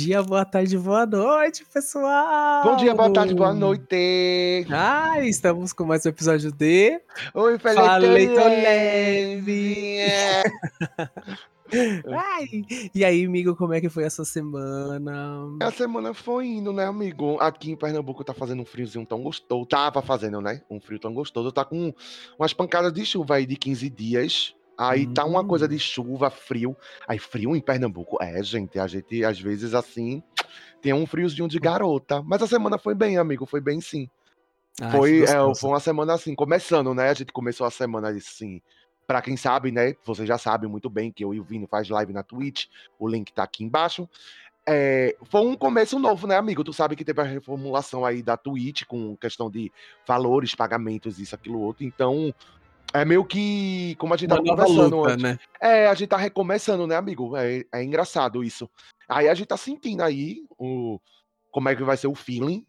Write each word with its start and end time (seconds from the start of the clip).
dia, 0.00 0.22
boa 0.22 0.46
tarde, 0.46 0.78
boa 0.78 1.04
noite, 1.04 1.62
pessoal! 1.70 2.64
Bom 2.64 2.76
dia, 2.76 2.94
boa 2.94 3.12
tarde, 3.12 3.34
boa 3.34 3.52
noite! 3.52 4.66
Ah, 4.70 5.20
estamos 5.20 5.74
com 5.74 5.84
mais 5.84 6.06
um 6.06 6.08
episódio 6.08 6.50
de... 6.50 6.98
Oi, 7.34 7.58
Falei 7.58 8.08
Felipe 8.08 8.34
tô 8.34 8.48
Leve! 8.48 9.98
É. 9.98 10.42
Ai, 12.08 12.64
e 12.94 13.04
aí, 13.04 13.26
amigo, 13.26 13.54
como 13.54 13.74
é 13.74 13.80
que 13.80 13.90
foi 13.90 14.04
essa 14.04 14.24
semana? 14.24 15.46
A 15.62 15.70
semana 15.70 16.14
foi 16.14 16.46
indo, 16.46 16.72
né, 16.72 16.86
amigo? 16.86 17.36
Aqui 17.38 17.70
em 17.70 17.76
Pernambuco 17.76 18.24
tá 18.24 18.32
fazendo 18.32 18.62
um 18.62 18.64
friozinho 18.64 19.04
tão 19.04 19.22
gostoso. 19.22 19.66
Tava 19.66 20.02
fazendo, 20.02 20.40
né? 20.40 20.62
Um 20.68 20.80
frio 20.80 20.98
tão 20.98 21.14
gostoso. 21.14 21.52
Tá 21.52 21.64
com 21.64 21.94
umas 22.38 22.52
pancadas 22.52 22.92
de 22.92 23.04
chuva 23.04 23.36
aí 23.36 23.46
de 23.46 23.54
15 23.54 23.88
dias. 23.88 24.54
Aí 24.80 25.06
tá 25.06 25.24
uma 25.24 25.44
coisa 25.46 25.66
Hum. 25.66 25.68
de 25.68 25.78
chuva, 25.78 26.30
frio. 26.30 26.76
Aí 27.06 27.18
frio 27.18 27.54
em 27.54 27.60
Pernambuco. 27.60 28.16
É, 28.22 28.42
gente, 28.42 28.78
a 28.78 28.86
gente 28.86 29.24
às 29.24 29.38
vezes 29.40 29.74
assim 29.74 30.22
tem 30.80 30.92
um 30.92 31.06
friozinho 31.06 31.48
de 31.48 31.58
garota. 31.58 32.22
Mas 32.22 32.40
a 32.42 32.46
semana 32.46 32.78
foi 32.78 32.94
bem, 32.94 33.18
amigo. 33.18 33.44
Foi 33.46 33.60
bem 33.60 33.80
sim. 33.80 34.08
Ai, 34.80 34.90
Foi, 34.90 35.22
é, 35.24 35.54
foi 35.54 35.70
uma 35.70 35.80
semana 35.80 36.14
assim, 36.14 36.34
começando, 36.34 36.94
né? 36.94 37.10
A 37.10 37.14
gente 37.14 37.32
começou 37.32 37.66
a 37.66 37.70
semana 37.70 38.08
assim. 38.08 38.62
Pra 39.06 39.20
quem 39.20 39.36
sabe, 39.36 39.72
né? 39.72 39.94
Vocês 40.04 40.26
já 40.26 40.38
sabem 40.38 40.70
muito 40.70 40.88
bem 40.88 41.10
que 41.10 41.24
eu 41.24 41.34
e 41.34 41.40
o 41.40 41.44
Vini 41.44 41.66
faz 41.66 41.88
live 41.90 42.12
na 42.12 42.22
Twitch. 42.22 42.66
O 42.98 43.08
link 43.08 43.32
tá 43.32 43.42
aqui 43.42 43.64
embaixo. 43.64 44.08
É, 44.66 45.16
foi 45.24 45.40
um 45.40 45.56
começo 45.56 45.98
novo, 45.98 46.26
né, 46.28 46.36
amigo? 46.36 46.62
Tu 46.62 46.72
sabe 46.72 46.94
que 46.94 47.04
teve 47.04 47.20
a 47.20 47.24
reformulação 47.24 48.04
aí 48.04 48.22
da 48.22 48.36
Twitch 48.36 48.84
com 48.84 49.16
questão 49.16 49.50
de 49.50 49.72
valores, 50.06 50.54
pagamentos, 50.54 51.18
isso, 51.18 51.34
aquilo, 51.34 51.58
outro. 51.60 51.82
Então, 51.84 52.32
é 52.92 53.04
meio 53.04 53.24
que. 53.24 53.94
Como 53.98 54.12
a 54.14 54.16
gente 54.16 54.30
Uma 54.30 54.36
tava 54.36 54.48
nova 54.48 54.62
conversando 54.64 54.96
luta, 54.96 55.12
antes. 55.12 55.22
né? 55.22 55.38
É, 55.60 55.86
a 55.86 55.94
gente 55.94 56.08
tá 56.08 56.16
recomeçando, 56.16 56.86
né, 56.86 56.96
amigo? 56.96 57.36
É, 57.36 57.64
é 57.72 57.82
engraçado 57.82 58.42
isso. 58.44 58.68
Aí 59.08 59.28
a 59.28 59.34
gente 59.34 59.48
tá 59.48 59.56
sentindo 59.56 60.02
aí 60.02 60.44
o, 60.58 60.98
como 61.50 61.68
é 61.68 61.74
que 61.76 61.82
vai 61.82 61.96
ser 61.96 62.06
o 62.06 62.14
feeling 62.14 62.64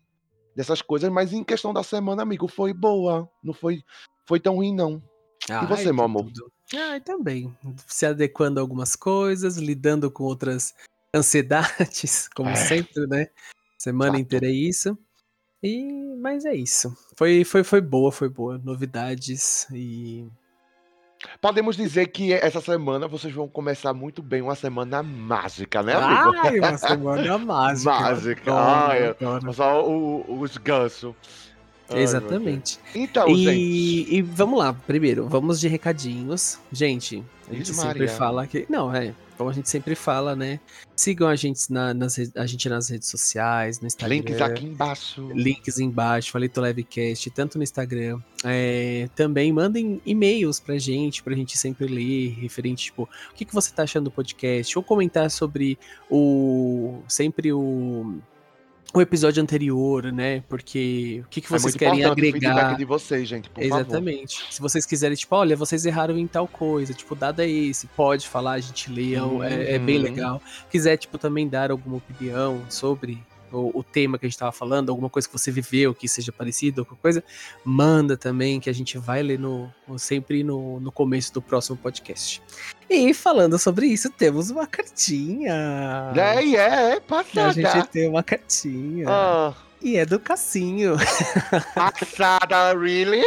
dessas 0.55 0.81
coisas, 0.81 1.09
mas 1.11 1.31
em 1.33 1.43
questão 1.43 1.71
da 1.73 1.83
semana, 1.83 2.23
amigo, 2.23 2.47
foi 2.47 2.73
boa. 2.73 3.29
Não 3.43 3.53
foi, 3.53 3.83
foi 4.25 4.39
tão 4.39 4.55
ruim, 4.55 4.73
não. 4.73 5.01
Ai, 5.49 5.65
você, 5.67 5.85
que 5.85 5.93
meu 5.93 6.05
amor? 6.05 6.25
tudo. 6.25 6.51
Ai, 6.75 6.99
também. 7.01 7.55
Se 7.87 8.05
adequando 8.05 8.59
a 8.59 8.63
algumas 8.63 8.95
coisas, 8.95 9.57
lidando 9.57 10.09
com 10.11 10.23
outras 10.23 10.73
ansiedades, 11.15 12.27
como 12.35 12.49
É. 12.49 12.55
sempre, 12.55 13.07
né? 13.07 13.27
Semana 13.77 14.19
inteira 14.19 14.45
é 14.47 14.51
isso. 14.51 14.97
E, 15.63 16.15
mas 16.19 16.45
é 16.45 16.53
isso. 16.55 16.95
Foi, 17.15 17.43
foi, 17.43 17.63
foi 17.63 17.81
boa, 17.81 18.11
foi 18.11 18.29
boa. 18.29 18.59
Novidades 18.63 19.67
e. 19.71 20.25
Podemos 21.39 21.75
dizer 21.75 22.07
que 22.07 22.33
essa 22.33 22.59
semana 22.59 23.07
vocês 23.07 23.31
vão 23.31 23.47
começar 23.47 23.93
muito 23.93 24.23
bem 24.23 24.41
uma 24.41 24.55
semana 24.55 25.03
mágica, 25.03 25.83
né, 25.83 25.93
amigo? 25.93 26.37
Ai, 26.43 26.59
uma 26.59 26.77
semana 26.79 27.37
mágica. 27.37 27.91
Mágica. 27.91 28.53
Ai, 28.53 29.05
eu 29.05 29.09
adoro. 29.11 29.53
Só 29.53 29.87
o- 29.87 30.39
os. 30.39 30.57
Ai, 30.57 31.13
meu 31.89 32.03
Exatamente. 32.03 32.79
Então, 32.95 33.27
gente. 33.27 33.51
E, 33.51 34.15
e 34.17 34.21
vamos 34.23 34.57
lá, 34.57 34.73
primeiro, 34.73 35.27
vamos 35.27 35.59
de 35.59 35.67
recadinhos. 35.67 36.57
Gente, 36.71 37.23
a 37.47 37.53
gente 37.53 37.71
sempre 37.73 37.99
Maria. 37.99 38.07
fala 38.07 38.47
que. 38.47 38.65
Não, 38.67 38.93
é. 38.93 39.13
Como 39.41 39.49
a 39.49 39.53
gente 39.53 39.69
sempre 39.69 39.95
fala, 39.95 40.35
né? 40.35 40.59
Sigam 40.95 41.27
a 41.27 41.35
gente, 41.35 41.71
na- 41.73 41.95
nas, 41.95 42.15
a 42.35 42.45
gente 42.45 42.69
nas 42.69 42.89
redes 42.89 43.09
sociais, 43.09 43.79
no 43.79 43.87
Instagram. 43.87 44.17
Links 44.17 44.39
aqui 44.41 44.65
embaixo. 44.65 45.31
Links 45.33 45.79
embaixo, 45.79 46.31
falei 46.31 46.47
do 46.47 46.63
Livecast, 46.63 47.27
tanto 47.31 47.57
no 47.57 47.63
Instagram. 47.63 48.19
É, 48.45 49.09
também 49.15 49.51
mandem 49.51 49.99
e-mails 50.05 50.59
pra 50.59 50.77
gente, 50.77 51.23
pra 51.23 51.33
gente 51.35 51.57
sempre 51.57 51.87
ler, 51.87 52.35
referente, 52.39 52.83
tipo, 52.85 53.03
o 53.03 53.33
que, 53.33 53.43
que 53.45 53.53
você 53.53 53.73
tá 53.73 53.81
achando 53.81 54.05
do 54.05 54.11
podcast, 54.11 54.77
ou 54.77 54.83
comentar 54.83 55.29
sobre 55.31 55.77
o. 56.09 56.99
sempre 57.07 57.51
o. 57.51 58.19
O 58.93 58.99
episódio 58.99 59.41
anterior, 59.41 60.11
né? 60.11 60.43
Porque 60.49 61.21
o 61.25 61.29
que, 61.29 61.39
que 61.39 61.47
é 61.47 61.49
vocês 61.49 61.63
muito 61.63 61.79
querem 61.79 62.05
o 62.05 62.11
agregar. 62.11 62.39
feedback 62.39 62.77
de 62.77 62.83
vocês, 62.85 63.27
gente, 63.27 63.49
por 63.49 63.63
favor. 63.63 63.79
Exatamente. 63.79 64.43
Se 64.49 64.59
vocês 64.61 64.85
quiserem, 64.85 65.15
tipo, 65.15 65.33
olha, 65.33 65.55
vocês 65.55 65.85
erraram 65.85 66.17
em 66.17 66.27
tal 66.27 66.45
coisa, 66.45 66.93
tipo, 66.93 67.15
dado 67.15 67.41
é 67.41 67.49
esse, 67.49 67.87
pode 67.87 68.27
falar, 68.27 68.53
a 68.53 68.59
gente 68.59 68.91
lê, 68.91 69.13
é, 69.15 69.75
é 69.75 69.79
bem 69.79 69.95
Uhum. 69.97 70.03
legal. 70.03 70.41
Quiser, 70.69 70.97
tipo, 70.97 71.17
também 71.17 71.47
dar 71.47 71.71
alguma 71.71 71.97
opinião 71.97 72.61
sobre 72.69 73.17
o, 73.51 73.79
o 73.79 73.83
tema 73.83 74.17
que 74.17 74.25
a 74.25 74.29
gente 74.29 74.37
tava 74.37 74.51
falando, 74.51 74.89
alguma 74.89 75.09
coisa 75.09 75.27
que 75.27 75.37
você 75.37 75.51
viveu 75.51 75.93
que 75.93 76.07
seja 76.07 76.31
parecido, 76.31 76.81
alguma 76.81 76.97
coisa, 76.97 77.23
manda 77.63 78.15
também, 78.15 78.59
que 78.59 78.69
a 78.69 78.73
gente 78.73 78.97
vai 78.97 79.21
ler 79.21 79.39
no, 79.39 79.71
sempre 79.97 80.43
no, 80.43 80.79
no 80.79 80.91
começo 80.91 81.33
do 81.33 81.41
próximo 81.41 81.77
podcast. 81.77 82.41
E 82.89 83.13
falando 83.13 83.57
sobre 83.57 83.87
isso, 83.87 84.09
temos 84.09 84.49
uma 84.49 84.67
cartinha. 84.67 86.11
É, 86.15 86.43
e 86.43 86.55
é, 86.55 86.59
é, 86.59 86.93
A 86.97 87.01
passada. 87.01 87.53
gente 87.53 87.87
tem 87.87 88.09
uma 88.09 88.23
cartinha. 88.23 89.05
Ah, 89.07 89.53
E 89.81 89.97
é 89.97 90.05
do 90.05 90.19
Cassinho. 90.19 90.95
passada, 91.73 92.73
really? 92.77 93.23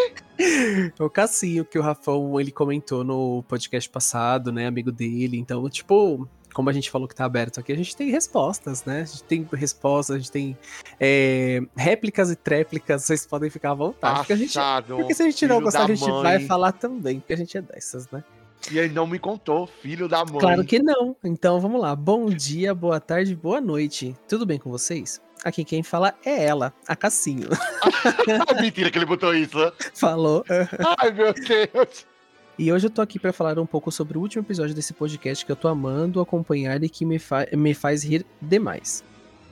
O 1.01 1.11
Cassinho, 1.11 1.65
que 1.65 1.79
o 1.79 1.83
Rafão, 1.83 2.39
ele 2.41 2.53
comentou 2.53 3.03
no 3.03 3.43
podcast 3.49 3.91
passado, 3.91 4.53
né, 4.53 4.67
amigo 4.67 4.93
dele. 4.93 5.37
Então, 5.37 5.69
tipo, 5.69 6.29
como 6.54 6.70
a 6.70 6.72
gente 6.72 6.91
falou 6.91 7.06
que 7.09 7.15
tá 7.15 7.25
aberto 7.25 7.59
aqui, 7.59 7.72
a 7.72 7.76
gente 7.76 7.94
tem 7.94 8.10
respostas, 8.10 8.84
né? 8.84 9.03
A 9.03 9.04
gente 9.04 9.25
tem 9.25 9.48
respostas, 9.53 10.16
a 10.16 10.19
gente 10.19 10.31
tem 10.31 10.56
é, 11.00 11.60
réplicas 11.76 12.31
e 12.31 12.37
tréplicas, 12.37 13.03
vocês 13.03 13.26
podem 13.26 13.50
ficar 13.50 13.72
à 13.72 13.75
vontade. 13.75 14.19
Porque, 14.19 14.32
a 14.32 14.37
gente, 14.37 14.59
porque 14.87 15.15
se 15.15 15.22
a 15.22 15.26
gente 15.26 15.47
não 15.48 15.60
gostar, 15.60 15.84
a 15.84 15.88
gente 15.88 16.09
mãe. 16.09 16.22
vai 16.22 16.41
falar 16.41 16.72
também, 16.72 17.19
porque 17.19 17.32
a 17.32 17.37
gente 17.37 17.59
é 17.59 17.60
dessas, 17.60 18.09
né? 18.10 18.22
E 18.70 18.78
ele 18.78 18.94
não 18.94 19.06
me 19.06 19.19
contou, 19.19 19.66
filho 19.66 20.09
da 20.09 20.25
mãe. 20.25 20.38
Claro 20.38 20.65
que 20.65 20.78
não. 20.78 21.15
Então, 21.22 21.60
vamos 21.60 21.82
lá. 21.82 21.94
Bom 21.94 22.31
dia, 22.31 22.72
boa 22.72 22.98
tarde, 22.98 23.34
boa 23.34 23.60
noite. 23.60 24.16
Tudo 24.26 24.47
bem 24.47 24.59
com 24.59 24.71
vocês? 24.71 25.21
Aqui 25.44 25.65
quem 25.65 25.82
fala 25.82 26.15
é 26.25 26.44
ela, 26.47 26.72
a 26.88 26.97
Cassinho. 26.97 27.48
Mentira 28.62 28.91
que 28.91 28.97
ele 28.97 29.04
botou 29.04 29.34
isso. 29.34 29.59
Falou. 29.92 30.42
Ai, 30.98 31.10
meu 31.10 31.34
Deus. 31.34 32.06
E 32.59 32.72
hoje 32.72 32.87
eu 32.87 32.91
tô 32.91 33.03
aqui 33.03 33.19
pra 33.19 33.32
falar 33.32 33.59
um 33.59 33.66
pouco 33.66 33.91
sobre 33.91 34.16
o 34.16 34.20
último 34.20 34.42
episódio 34.42 34.75
desse 34.75 34.92
podcast 34.92 35.44
que 35.44 35.50
eu 35.50 35.56
tô 35.56 35.66
amando 35.66 36.20
acompanhar 36.20 36.82
e 36.84 36.88
que 36.88 37.04
me, 37.04 37.19
fa 37.19 37.47
me 37.53 37.75
faz 37.75 38.04
rir 38.04 38.25
demais. 38.41 39.03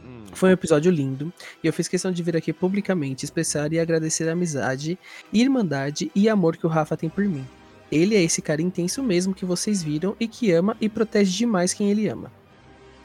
Hum, 0.05 0.25
Foi 0.33 0.51
um 0.51 0.53
episódio 0.53 0.91
lindo 0.91 1.33
e 1.63 1.67
eu 1.67 1.73
fiz 1.73 1.89
questão 1.89 2.13
de 2.13 2.23
vir 2.23 2.37
aqui 2.37 2.53
publicamente 2.53 3.25
expressar 3.25 3.73
e 3.73 3.81
agradecer 3.81 4.29
a 4.29 4.33
amizade, 4.33 4.99
irmandade 5.33 6.13
e 6.15 6.29
amor 6.29 6.57
que 6.57 6.67
o 6.67 6.69
Rafa 6.69 6.97
tem 6.97 7.09
por 7.09 7.25
mim. 7.25 7.45
Ele 7.91 8.15
é 8.15 8.23
esse 8.23 8.41
cara 8.41 8.63
intenso 8.63 9.03
mesmo 9.03 9.35
que 9.35 9.45
vocês 9.45 9.83
viram 9.83 10.17
e 10.19 10.29
que 10.29 10.53
ama 10.53 10.77
e 10.81 10.89
protege 10.89 11.37
demais 11.37 11.75
quem 11.75 11.91
ele 11.91 12.09
ama. 12.09 12.33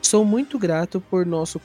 Sou 0.02 0.24
muito 0.24 0.60
grato 0.60 1.02
por 1.02 1.26
nosso, 1.26 1.60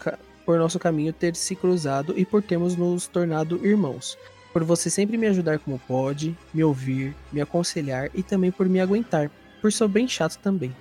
por 0.44 0.58
nosso 0.58 0.78
caminho 0.78 1.12
ter 1.12 1.36
se 1.36 1.54
cruzado 1.54 2.14
e 2.16 2.24
por 2.24 2.42
termos 2.42 2.76
nos 2.76 3.06
tornado 3.06 3.64
irmãos. 3.64 4.18
Por 4.52 4.64
você 4.64 4.90
sempre 4.90 5.16
me 5.16 5.26
ajudar 5.26 5.58
como 5.58 5.78
pode, 5.78 6.36
me 6.52 6.62
ouvir, 6.62 7.14
me 7.32 7.40
aconselhar 7.40 8.10
e 8.14 8.22
também 8.22 8.50
por 8.50 8.68
me 8.68 8.80
aguentar, 8.80 9.30
por 9.60 9.72
sou 9.72 9.88
bem 9.88 10.06
chato 10.06 10.38
também. 10.38 10.74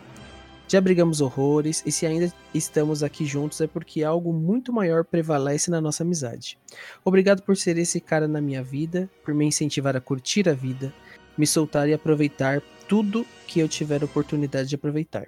Já 0.67 0.79
brigamos 0.79 1.19
horrores 1.19 1.83
e 1.85 1.91
se 1.91 2.05
ainda 2.05 2.33
estamos 2.53 3.03
aqui 3.03 3.25
juntos 3.25 3.59
é 3.59 3.67
porque 3.67 4.03
algo 4.03 4.31
muito 4.31 4.71
maior 4.71 5.03
prevalece 5.03 5.69
na 5.69 5.81
nossa 5.81 6.03
amizade. 6.03 6.57
Obrigado 7.03 7.41
por 7.41 7.57
ser 7.57 7.77
esse 7.77 7.99
cara 7.99 8.27
na 8.27 8.39
minha 8.39 8.63
vida, 8.63 9.09
por 9.23 9.33
me 9.33 9.45
incentivar 9.45 9.97
a 9.97 10.01
curtir 10.01 10.47
a 10.47 10.53
vida, 10.53 10.93
me 11.37 11.45
soltar 11.45 11.89
e 11.89 11.93
aproveitar 11.93 12.61
tudo 12.87 13.25
que 13.47 13.59
eu 13.59 13.67
tiver 13.67 14.03
oportunidade 14.03 14.69
de 14.69 14.75
aproveitar. 14.75 15.27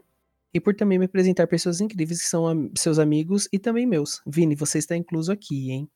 E 0.54 0.60
por 0.60 0.76
também 0.76 1.00
me 1.00 1.06
apresentar 1.06 1.48
pessoas 1.48 1.82
incríveis 1.82 2.22
que 2.22 2.28
são 2.28 2.48
am- 2.48 2.70
seus 2.78 3.00
amigos 3.00 3.48
e 3.52 3.58
também 3.58 3.86
meus. 3.88 4.22
Vini, 4.28 4.56
você 4.56 4.78
está 4.78 4.96
incluso 4.96 5.32
aqui, 5.32 5.72
hein? 5.72 5.90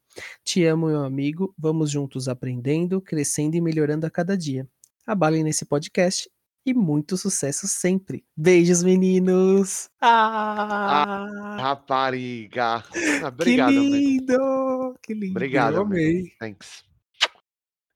Te 0.44 0.64
amo, 0.66 0.88
meu 0.88 1.04
amigo. 1.04 1.54
Vamos 1.58 1.92
juntos 1.92 2.28
aprendendo, 2.28 3.00
crescendo 3.00 3.56
e 3.56 3.62
melhorando 3.62 4.06
a 4.08 4.10
cada 4.10 4.36
dia. 4.36 4.68
Abalem 5.06 5.44
nesse 5.44 5.64
podcast 5.66 6.28
e 6.66 6.74
muito 6.74 7.16
sucesso 7.18 7.68
sempre. 7.68 8.26
Beijos, 8.36 8.82
meninos! 8.84 9.90
Ah! 10.02 11.58
rapariga. 11.60 12.78
Ah, 12.78 12.84
que 12.92 13.26
obrigado, 13.26 13.70
amigo. 13.78 13.96
lindo! 13.96 14.96
Que 15.04 15.14
lindo! 15.14 15.32
Obrigado, 15.32 15.76
eu 15.76 15.82
amigo. 15.84 15.94
amei. 15.96 16.32
Thanks. 16.40 16.84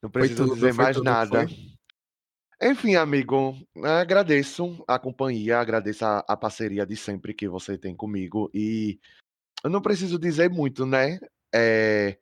Não 0.02 0.10
Foi 0.10 0.22
preciso 0.22 0.44
tudo, 0.44 0.56
dizer 0.56 0.74
mais 0.74 0.96
tudo, 0.96 1.04
nada. 1.06 1.48
foi? 1.48 1.71
Enfim, 2.64 2.94
amigo, 2.94 3.58
agradeço 3.84 4.84
a 4.88 5.00
companhia, 5.00 5.58
agradeço 5.58 6.06
a, 6.06 6.20
a 6.28 6.38
parceria 6.38 6.86
de 6.86 6.96
sempre 6.96 7.34
que 7.34 7.48
você 7.48 7.76
tem 7.76 7.96
comigo. 7.96 8.52
E 8.54 9.00
eu 9.64 9.70
não 9.72 9.82
preciso 9.82 10.20
dizer 10.20 10.48
muito, 10.48 10.86
né? 10.86 11.20
É, 11.52 12.20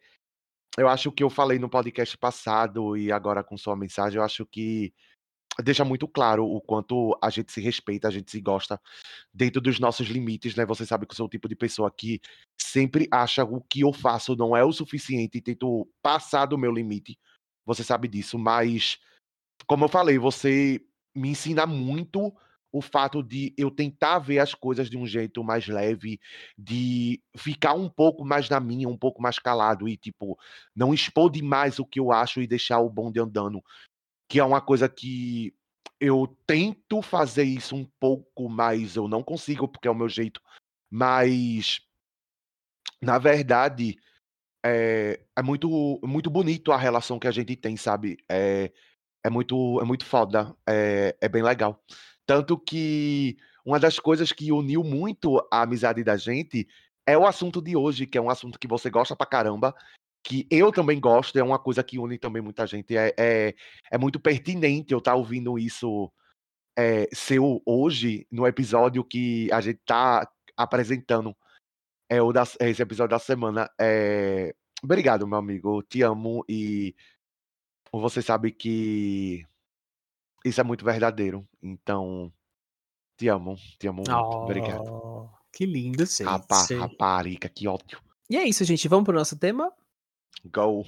eu 0.78 0.88
acho 0.88 1.12
que 1.12 1.22
eu 1.22 1.30
falei 1.30 1.60
no 1.60 1.70
podcast 1.70 2.18
passado 2.18 2.96
e 2.96 3.12
agora 3.12 3.44
com 3.44 3.58
sua 3.58 3.76
mensagem, 3.76 4.18
eu 4.18 4.24
acho 4.24 4.46
que 4.46 4.94
deixa 5.62 5.84
muito 5.84 6.08
claro 6.08 6.46
o 6.46 6.62
quanto 6.62 7.20
a 7.22 7.30
gente 7.30 7.52
se 7.52 7.60
respeita, 7.60 8.08
a 8.08 8.12
gente 8.12 8.32
se 8.32 8.40
gosta 8.40 8.80
dentro 9.34 9.60
dos 9.60 9.78
nossos 9.78 10.08
limites, 10.08 10.56
né? 10.56 10.66
Você 10.66 10.86
sabe 10.86 11.06
que 11.06 11.12
eu 11.12 11.18
sou 11.18 11.26
o 11.26 11.30
tipo 11.30 11.50
de 11.50 11.56
pessoa 11.56 11.92
que 11.92 12.22
sempre 12.58 13.10
acha 13.12 13.44
o 13.44 13.60
que 13.60 13.82
eu 13.82 13.92
faço 13.92 14.38
não 14.38 14.56
é 14.56 14.64
o 14.64 14.72
suficiente 14.72 15.38
e 15.38 15.42
tento 15.42 15.86
passar 16.02 16.46
do 16.46 16.58
meu 16.58 16.72
limite. 16.72 17.20
Você 17.66 17.84
sabe 17.84 18.08
disso, 18.08 18.40
mas 18.40 18.98
como 19.70 19.86
eu 19.86 19.90
falei, 19.90 20.18
você 20.18 20.84
me 21.16 21.30
ensina 21.30 21.68
muito 21.68 22.36
o 22.72 22.82
fato 22.82 23.22
de 23.22 23.54
eu 23.56 23.70
tentar 23.70 24.18
ver 24.18 24.40
as 24.40 24.56
coisas 24.56 24.90
de 24.90 24.98
um 24.98 25.06
jeito 25.06 25.44
mais 25.44 25.68
leve, 25.68 26.20
de 26.58 27.22
ficar 27.38 27.74
um 27.74 27.88
pouco 27.88 28.26
mais 28.26 28.50
na 28.50 28.60
minha, 28.60 28.90
um 28.90 28.98
pouco 28.98 29.22
mais 29.22 29.38
calado 29.38 29.88
e, 29.88 29.96
tipo, 29.96 30.40
não 30.76 30.92
expor 30.92 31.30
demais 31.30 31.78
o 31.78 31.86
que 31.86 32.00
eu 32.00 32.12
acho 32.12 32.42
e 32.42 32.48
deixar 32.48 32.80
o 32.80 32.90
bonde 32.90 33.20
andando, 33.20 33.64
que 34.28 34.40
é 34.40 34.44
uma 34.44 34.60
coisa 34.60 34.90
que 34.90 35.54
eu 36.00 36.36
tento 36.48 37.00
fazer 37.04 37.44
isso 37.44 37.76
um 37.76 37.86
pouco, 38.00 38.50
mas 38.50 38.96
eu 38.96 39.08
não 39.08 39.22
consigo, 39.22 39.68
porque 39.68 39.88
é 39.88 39.92
o 39.92 39.96
meu 39.96 40.10
jeito. 40.10 40.42
Mas, 40.90 41.80
na 43.00 43.20
verdade, 43.20 44.00
é, 44.66 45.20
é 45.36 45.44
muito, 45.44 46.00
muito 46.04 46.32
bonito 46.32 46.72
a 46.72 46.78
relação 46.78 47.20
que 47.20 47.28
a 47.28 47.32
gente 47.32 47.56
tem, 47.56 47.78
sabe? 47.78 48.18
É, 48.28 48.72
é 49.24 49.30
muito, 49.30 49.80
é 49.82 49.86
muito 49.86 50.06
foda, 50.06 50.56
é, 50.68 51.16
é 51.20 51.30
bem 51.30 51.44
legal. 51.44 51.84
Tanto 52.26 52.58
que 52.58 53.38
uma 53.66 53.80
das 53.80 54.00
coisas 54.00 54.32
que 54.32 54.52
uniu 54.52 54.84
muito 54.84 55.46
a 55.52 55.62
amizade 55.64 56.04
da 56.04 56.16
gente 56.18 56.68
é 57.06 57.18
o 57.18 57.26
assunto 57.26 57.62
de 57.62 57.76
hoje, 57.76 58.06
que 58.06 58.18
é 58.18 58.22
um 58.22 58.30
assunto 58.30 58.60
que 58.60 58.68
você 58.68 58.90
gosta 58.90 59.16
pra 59.16 59.26
caramba, 59.26 59.76
que 60.24 60.48
eu 60.50 60.72
também 60.72 61.00
gosto, 61.00 61.38
é 61.40 61.44
uma 61.44 61.58
coisa 61.58 61.84
que 61.84 61.98
une 61.98 62.18
também 62.18 62.42
muita 62.42 62.68
gente. 62.68 62.96
É, 62.96 63.14
é, 63.18 63.56
é 63.92 63.98
muito 63.98 64.20
pertinente 64.20 64.92
eu 64.92 65.00
estar 65.00 65.12
tá 65.12 65.18
ouvindo 65.18 65.58
isso 65.58 66.12
é, 66.78 67.08
seu 67.14 67.62
hoje, 67.66 68.28
no 68.32 68.46
episódio 68.48 69.04
que 69.04 69.52
a 69.52 69.60
gente 69.62 69.80
tá 69.86 70.30
apresentando. 70.56 71.36
É 72.10 72.22
o 72.22 72.32
da, 72.32 72.44
esse 72.60 72.82
episódio 72.82 73.12
da 73.12 73.20
semana. 73.20 73.70
É... 73.80 74.54
Obrigado, 74.82 75.28
meu 75.28 75.38
amigo. 75.38 75.84
Te 75.84 76.02
amo 76.02 76.44
e 76.48 76.96
você 77.92 78.22
sabe 78.22 78.52
que 78.52 79.46
isso 80.46 80.62
é 80.62 80.64
muito 80.64 80.86
verdadeiro. 80.86 81.48
Então, 81.62 82.32
te 83.18 83.28
amo, 83.28 83.56
te 83.80 83.88
amo 83.88 83.98
muito. 83.98 84.12
Oh, 84.12 84.44
Obrigado. 84.44 85.30
Que 85.52 85.66
lindo, 85.66 86.06
gente. 86.06 86.24
Rapa, 86.24 86.66
raparica, 86.78 87.50
que 87.50 87.68
ótimo. 87.68 88.02
E 88.30 88.38
é 88.38 88.48
isso, 88.48 88.64
gente. 88.64 88.88
Vamos 88.88 89.06
pro 89.06 89.16
nosso 89.16 89.38
tema? 89.38 89.72
Go. 90.46 90.86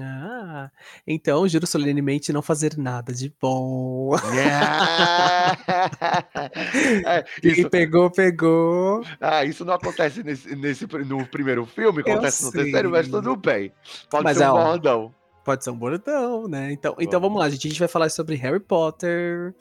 Ah, 0.00 0.70
então 1.06 1.46
juro 1.46 1.66
solenemente 1.66 2.32
não 2.32 2.40
fazer 2.42 2.76
nada 2.76 3.12
de 3.12 3.32
bom. 3.40 4.16
Yeah. 4.32 5.58
é, 7.06 7.24
isso... 7.42 7.60
E 7.60 7.70
pegou, 7.70 8.10
pegou. 8.10 9.04
Ah, 9.20 9.44
isso 9.44 9.64
não 9.64 9.74
acontece 9.74 10.22
nesse, 10.22 10.56
nesse 10.56 10.86
no 10.86 11.26
primeiro 11.26 11.66
filme, 11.66 12.00
acontece 12.00 12.44
no 12.44 12.52
terceiro, 12.52 12.90
mas 12.90 13.08
tudo 13.08 13.36
bem. 13.36 13.72
Pode 14.10 14.24
mas 14.24 14.38
ser 14.38 14.48
um 14.48 14.54
bordão. 14.54 15.14
Pode 15.44 15.62
ser 15.62 15.70
um 15.70 15.78
bordão, 15.78 16.48
né? 16.48 16.72
Então, 16.72 16.96
então 16.98 17.20
vamos 17.20 17.38
lá, 17.38 17.48
gente. 17.50 17.66
A 17.66 17.70
gente 17.70 17.78
vai 17.78 17.88
falar 17.88 18.08
sobre 18.08 18.34
Harry 18.36 18.60
Potter. 18.60 19.54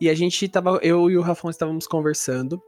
E 0.00 0.08
a 0.08 0.14
gente 0.14 0.48
tava. 0.48 0.78
Eu 0.82 1.10
e 1.10 1.16
o 1.16 1.22
Rafão 1.22 1.50
estávamos 1.50 1.86
conversando. 1.86 2.60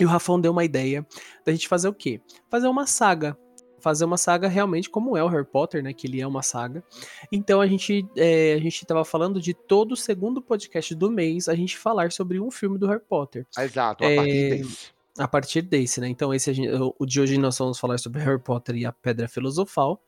E 0.00 0.04
o 0.04 0.08
Rafão 0.08 0.40
deu 0.40 0.52
uma 0.52 0.64
ideia 0.64 1.06
da 1.44 1.52
gente 1.52 1.68
fazer 1.68 1.88
o 1.88 1.92
quê? 1.92 2.20
Fazer 2.48 2.68
uma 2.68 2.86
saga 2.86 3.36
fazer 3.80 4.04
uma 4.04 4.16
saga 4.16 4.48
realmente 4.48 4.90
como 4.90 5.16
é 5.16 5.22
o 5.22 5.28
Harry 5.28 5.44
Potter, 5.44 5.82
né? 5.82 5.92
Que 5.92 6.06
ele 6.06 6.20
é 6.20 6.26
uma 6.26 6.42
saga. 6.42 6.82
Então 7.30 7.60
a 7.60 7.66
gente 7.66 8.06
é, 8.16 8.54
a 8.54 8.58
gente 8.58 8.82
estava 8.82 9.04
falando 9.04 9.40
de 9.40 9.54
todo 9.54 9.92
o 9.92 9.96
segundo 9.96 10.42
podcast 10.42 10.94
do 10.94 11.10
mês 11.10 11.48
a 11.48 11.54
gente 11.54 11.78
falar 11.78 12.12
sobre 12.12 12.40
um 12.40 12.50
filme 12.50 12.78
do 12.78 12.86
Harry 12.86 13.02
Potter. 13.08 13.46
Exato, 13.58 14.04
a 14.04 14.10
é, 14.10 14.16
partir 14.16 14.50
desse. 14.50 14.98
A 15.18 15.28
partir 15.28 15.62
desse, 15.62 16.00
né? 16.00 16.08
Então 16.08 16.32
esse 16.32 16.52
gente, 16.52 16.70
o 16.98 17.06
de 17.06 17.20
hoje 17.20 17.38
nós 17.38 17.56
vamos 17.58 17.78
falar 17.78 17.98
sobre 17.98 18.20
Harry 18.20 18.40
Potter 18.40 18.76
e 18.76 18.84
a 18.84 18.92
Pedra 18.92 19.28
Filosofal 19.28 20.02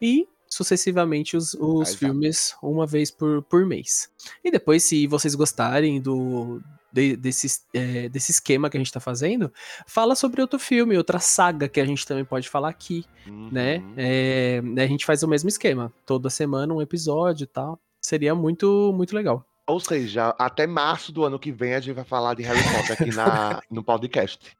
e 0.00 0.26
sucessivamente 0.54 1.36
os, 1.36 1.52
os 1.54 1.94
filmes 1.96 2.54
uma 2.62 2.86
vez 2.86 3.10
por, 3.10 3.42
por 3.42 3.66
mês. 3.66 4.08
E 4.42 4.52
depois, 4.52 4.84
se 4.84 5.04
vocês 5.08 5.34
gostarem 5.34 6.00
do, 6.00 6.62
de, 6.92 7.16
desse, 7.16 7.60
é, 7.74 8.08
desse 8.08 8.30
esquema 8.30 8.70
que 8.70 8.76
a 8.76 8.80
gente 8.80 8.92
tá 8.92 9.00
fazendo, 9.00 9.52
fala 9.84 10.14
sobre 10.14 10.40
outro 10.40 10.60
filme, 10.60 10.96
outra 10.96 11.18
saga 11.18 11.68
que 11.68 11.80
a 11.80 11.84
gente 11.84 12.06
também 12.06 12.24
pode 12.24 12.48
falar 12.48 12.68
aqui, 12.68 13.04
né? 13.26 13.78
uhum. 13.78 13.94
né? 13.94 13.94
É, 13.96 14.62
a 14.78 14.86
gente 14.86 15.04
faz 15.04 15.24
o 15.24 15.28
mesmo 15.28 15.48
esquema, 15.48 15.92
toda 16.06 16.30
semana 16.30 16.72
um 16.72 16.80
episódio 16.80 17.44
e 17.44 17.48
tal. 17.48 17.80
Seria 18.00 18.32
muito, 18.32 18.92
muito 18.94 19.14
legal. 19.16 19.44
Ou 19.66 19.80
seja, 19.80 20.36
até 20.38 20.68
março 20.68 21.10
do 21.10 21.24
ano 21.24 21.38
que 21.38 21.50
vem 21.50 21.74
a 21.74 21.80
gente 21.80 21.94
vai 21.94 22.04
falar 22.04 22.34
de 22.34 22.44
Harry 22.44 22.62
Potter 22.62 22.92
aqui 22.92 23.16
na, 23.16 23.60
no 23.68 23.82
podcast. 23.82 24.56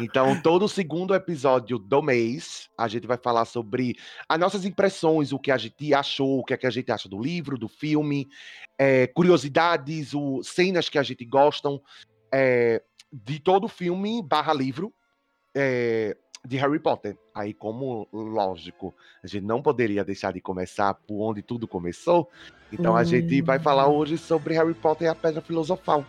Então, 0.00 0.40
todo 0.40 0.68
segundo 0.68 1.14
episódio 1.14 1.78
do 1.78 2.02
mês, 2.02 2.68
a 2.76 2.88
gente 2.88 3.06
vai 3.06 3.16
falar 3.16 3.44
sobre 3.44 3.96
as 4.28 4.38
nossas 4.38 4.64
impressões, 4.64 5.32
o 5.32 5.38
que 5.38 5.50
a 5.50 5.56
gente 5.56 5.94
achou, 5.94 6.40
o 6.40 6.44
que, 6.44 6.54
é 6.54 6.56
que 6.56 6.66
a 6.66 6.70
gente 6.70 6.90
acha 6.90 7.08
do 7.08 7.20
livro, 7.20 7.58
do 7.58 7.68
filme, 7.68 8.28
é, 8.78 9.06
curiosidades, 9.06 10.14
o, 10.14 10.42
cenas 10.42 10.88
que 10.88 10.98
a 10.98 11.02
gente 11.02 11.24
gostam 11.24 11.80
é, 12.32 12.82
de 13.12 13.38
todo 13.38 13.64
o 13.64 13.68
filme 13.68 14.22
barra 14.22 14.52
livro 14.52 14.92
é, 15.54 16.16
de 16.46 16.56
Harry 16.56 16.78
Potter. 16.78 17.16
Aí, 17.34 17.52
como 17.52 18.08
lógico, 18.12 18.94
a 19.22 19.26
gente 19.26 19.44
não 19.44 19.62
poderia 19.62 20.04
deixar 20.04 20.32
de 20.32 20.40
começar 20.40 20.94
por 20.94 21.20
onde 21.22 21.42
tudo 21.42 21.68
começou, 21.68 22.28
então 22.72 22.94
hum. 22.94 22.96
a 22.96 23.04
gente 23.04 23.42
vai 23.42 23.58
falar 23.58 23.88
hum. 23.88 23.94
hoje 23.94 24.18
sobre 24.18 24.54
Harry 24.54 24.74
Potter 24.74 25.06
e 25.06 25.10
a 25.10 25.14
Pedra 25.14 25.40
Filosofal. 25.40 26.04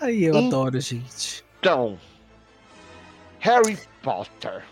Ai, 0.00 0.16
eu 0.16 0.34
e... 0.34 0.46
adoro, 0.46 0.80
gente. 0.80 1.44
Então, 1.58 1.98
Harry 3.44 3.76
Potter. 4.02 4.64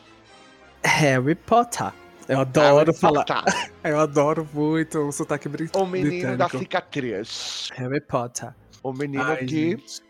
Harry 0.83 1.35
Potter. 1.35 1.93
Eu 2.27 2.41
adoro 2.41 2.87
Harry 2.87 2.97
falar. 2.99 3.27
Potter. 3.27 3.71
Eu 3.85 4.01
adoro 4.01 4.49
muito 4.51 4.99
o 4.99 5.13
sotaque 5.13 5.47
britânico. 5.47 5.79
O 5.79 5.87
menino 5.87 6.39
da 6.39 6.49
cicatriz. 6.49 7.69
Harry 7.75 8.01
Potter. 8.01 8.55
O 8.83 8.95
menino 8.95 9.25
Ai, 9.25 9.45
que. 9.45 9.71
Gente. 9.73 10.01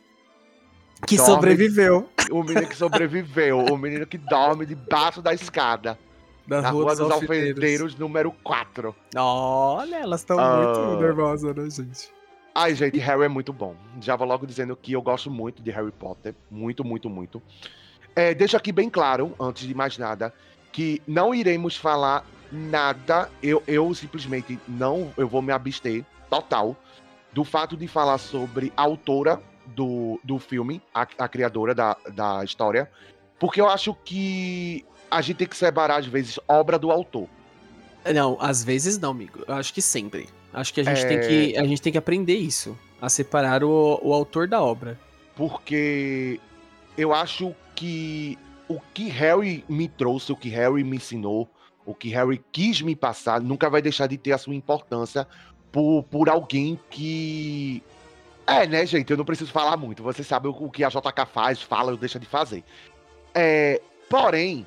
Que 1.04 1.16
dorme... 1.16 1.32
sobreviveu. 1.32 2.08
O 2.30 2.44
menino 2.44 2.68
que 2.68 2.76
sobreviveu. 2.76 3.58
o 3.58 3.76
menino 3.76 4.06
que 4.06 4.16
dorme 4.16 4.64
debaixo 4.64 5.20
da 5.20 5.34
escada. 5.34 5.98
Da 6.46 6.62
na 6.62 6.70
Rua, 6.70 6.84
Rua 6.84 6.94
dos, 6.94 7.08
dos 7.08 7.10
Alfendeiros, 7.10 7.96
número 7.96 8.30
4. 8.44 8.94
Olha, 9.16 9.96
elas 9.96 10.20
estão 10.20 10.36
uh... 10.36 10.62
muito 10.62 10.78
ah. 10.78 11.00
nervosas, 11.00 11.56
né, 11.56 11.68
gente? 11.68 12.12
Ai, 12.54 12.76
gente, 12.76 12.96
Harry 12.98 13.24
é 13.24 13.28
muito 13.28 13.52
bom. 13.52 13.74
Já 14.00 14.14
vou 14.14 14.28
logo 14.28 14.46
dizendo 14.46 14.76
que 14.76 14.92
eu 14.92 15.02
gosto 15.02 15.28
muito 15.32 15.60
de 15.60 15.72
Harry 15.72 15.90
Potter. 15.90 16.32
Muito, 16.48 16.84
muito, 16.84 17.10
muito. 17.10 17.42
É, 18.14 18.34
deixo 18.34 18.56
aqui 18.56 18.72
bem 18.72 18.90
claro, 18.90 19.34
antes 19.40 19.66
de 19.66 19.74
mais 19.74 19.96
nada, 19.96 20.32
que 20.70 21.00
não 21.06 21.34
iremos 21.34 21.76
falar 21.76 22.24
nada. 22.50 23.30
Eu, 23.42 23.62
eu 23.66 23.94
simplesmente 23.94 24.58
não. 24.68 25.12
Eu 25.16 25.26
vou 25.28 25.40
me 25.42 25.52
abster 25.52 26.04
total 26.28 26.76
do 27.32 27.44
fato 27.44 27.76
de 27.76 27.88
falar 27.88 28.18
sobre 28.18 28.72
a 28.76 28.82
autora 28.82 29.40
do, 29.66 30.20
do 30.22 30.38
filme, 30.38 30.82
a, 30.94 31.02
a 31.18 31.28
criadora 31.28 31.74
da, 31.74 31.96
da 32.14 32.44
história, 32.44 32.90
porque 33.38 33.60
eu 33.60 33.68
acho 33.68 33.94
que 34.04 34.84
a 35.10 35.20
gente 35.20 35.36
tem 35.38 35.46
que 35.46 35.56
separar, 35.56 35.96
às 35.96 36.06
vezes, 36.06 36.38
obra 36.48 36.78
do 36.78 36.90
autor. 36.90 37.28
Não, 38.14 38.36
às 38.40 38.64
vezes 38.64 38.98
não, 38.98 39.10
amigo. 39.10 39.40
Eu 39.46 39.54
acho 39.54 39.72
que 39.72 39.82
sempre. 39.82 40.28
Acho 40.52 40.74
que 40.74 40.80
a 40.80 40.84
gente, 40.84 41.04
é... 41.04 41.08
tem, 41.08 41.20
que, 41.20 41.58
a 41.58 41.64
gente 41.64 41.80
tem 41.80 41.92
que 41.92 41.98
aprender 41.98 42.36
isso. 42.36 42.76
A 43.00 43.08
separar 43.08 43.64
o, 43.64 44.00
o 44.02 44.12
autor 44.12 44.46
da 44.46 44.62
obra. 44.62 44.98
Porque 45.34 46.40
eu 46.96 47.12
acho 47.12 47.54
que 47.74 48.38
o 48.68 48.80
que 48.92 49.08
Harry 49.08 49.64
me 49.68 49.88
trouxe, 49.88 50.32
o 50.32 50.36
que 50.36 50.48
Harry 50.48 50.84
me 50.84 50.96
ensinou, 50.96 51.48
o 51.84 51.94
que 51.94 52.10
Harry 52.10 52.42
quis 52.52 52.80
me 52.80 52.94
passar, 52.94 53.40
nunca 53.40 53.68
vai 53.68 53.82
deixar 53.82 54.06
de 54.06 54.16
ter 54.16 54.32
a 54.32 54.38
sua 54.38 54.54
importância 54.54 55.26
por, 55.70 56.04
por 56.04 56.28
alguém 56.28 56.78
que. 56.90 57.82
É, 58.46 58.66
né, 58.66 58.84
gente? 58.84 59.10
Eu 59.10 59.16
não 59.16 59.24
preciso 59.24 59.50
falar 59.50 59.76
muito. 59.76 60.02
Você 60.02 60.22
sabe 60.22 60.48
o, 60.48 60.70
que 60.70 60.84
a 60.84 60.88
JK 60.88 61.26
faz, 61.32 61.62
fala 61.62 61.92
ou 61.92 61.96
deixa 61.96 62.18
de 62.18 62.26
fazer. 62.26 62.64
É, 63.34 63.80
porém, 64.08 64.66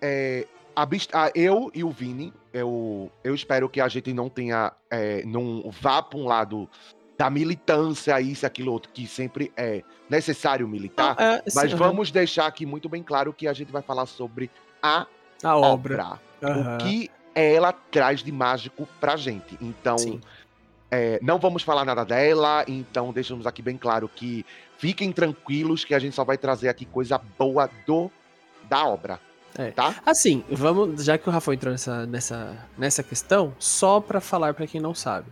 é, 0.00 0.46
a, 0.74 0.82
a, 0.82 1.30
eu 1.34 1.70
e 1.74 1.84
o 1.84 1.90
Vini, 1.90 2.32
eu, 2.52 3.10
eu 3.22 3.34
espero 3.34 3.68
que 3.68 3.80
a 3.80 3.88
gente 3.88 4.12
não 4.12 4.28
tenha. 4.28 4.72
É, 4.90 5.24
não 5.24 5.70
vá 5.70 6.02
para 6.02 6.18
um 6.18 6.26
lado 6.26 6.68
da 7.16 7.30
militância, 7.30 8.20
isso, 8.20 8.44
aquilo, 8.44 8.72
outro, 8.72 8.90
que 8.92 9.06
sempre 9.06 9.52
é 9.56 9.82
necessário 10.08 10.66
militar. 10.66 11.14
Ah, 11.18 11.34
é, 11.34 11.50
sim, 11.50 11.56
mas 11.56 11.72
uhum. 11.72 11.78
vamos 11.78 12.10
deixar 12.10 12.46
aqui 12.46 12.66
muito 12.66 12.88
bem 12.88 13.02
claro 13.02 13.32
que 13.32 13.46
a 13.46 13.52
gente 13.52 13.70
vai 13.70 13.82
falar 13.82 14.06
sobre 14.06 14.50
a, 14.82 15.06
a 15.42 15.56
obra. 15.56 16.18
obra 16.42 16.54
uhum. 16.54 16.74
O 16.74 16.78
que 16.78 17.10
ela 17.34 17.72
traz 17.72 18.22
de 18.22 18.30
mágico 18.30 18.88
pra 19.00 19.16
gente. 19.16 19.56
Então, 19.60 19.96
é, 20.90 21.18
não 21.22 21.38
vamos 21.38 21.62
falar 21.62 21.84
nada 21.84 22.04
dela, 22.04 22.64
então 22.68 23.12
deixamos 23.12 23.46
aqui 23.46 23.62
bem 23.62 23.76
claro 23.76 24.08
que 24.08 24.44
fiquem 24.78 25.12
tranquilos 25.12 25.84
que 25.84 25.94
a 25.94 25.98
gente 25.98 26.14
só 26.14 26.24
vai 26.24 26.38
trazer 26.38 26.68
aqui 26.68 26.84
coisa 26.84 27.20
boa 27.38 27.68
do 27.86 28.10
da 28.68 28.86
obra. 28.86 29.20
É. 29.56 29.70
Tá? 29.70 29.94
Assim, 30.04 30.44
vamos, 30.50 31.04
já 31.04 31.16
que 31.16 31.28
o 31.28 31.32
Rafa 31.32 31.54
entrou 31.54 31.72
nessa, 31.72 32.06
nessa, 32.06 32.56
nessa 32.76 33.02
questão, 33.02 33.54
só 33.58 34.00
para 34.00 34.20
falar 34.20 34.54
para 34.54 34.66
quem 34.66 34.80
não 34.80 34.94
sabe. 34.94 35.26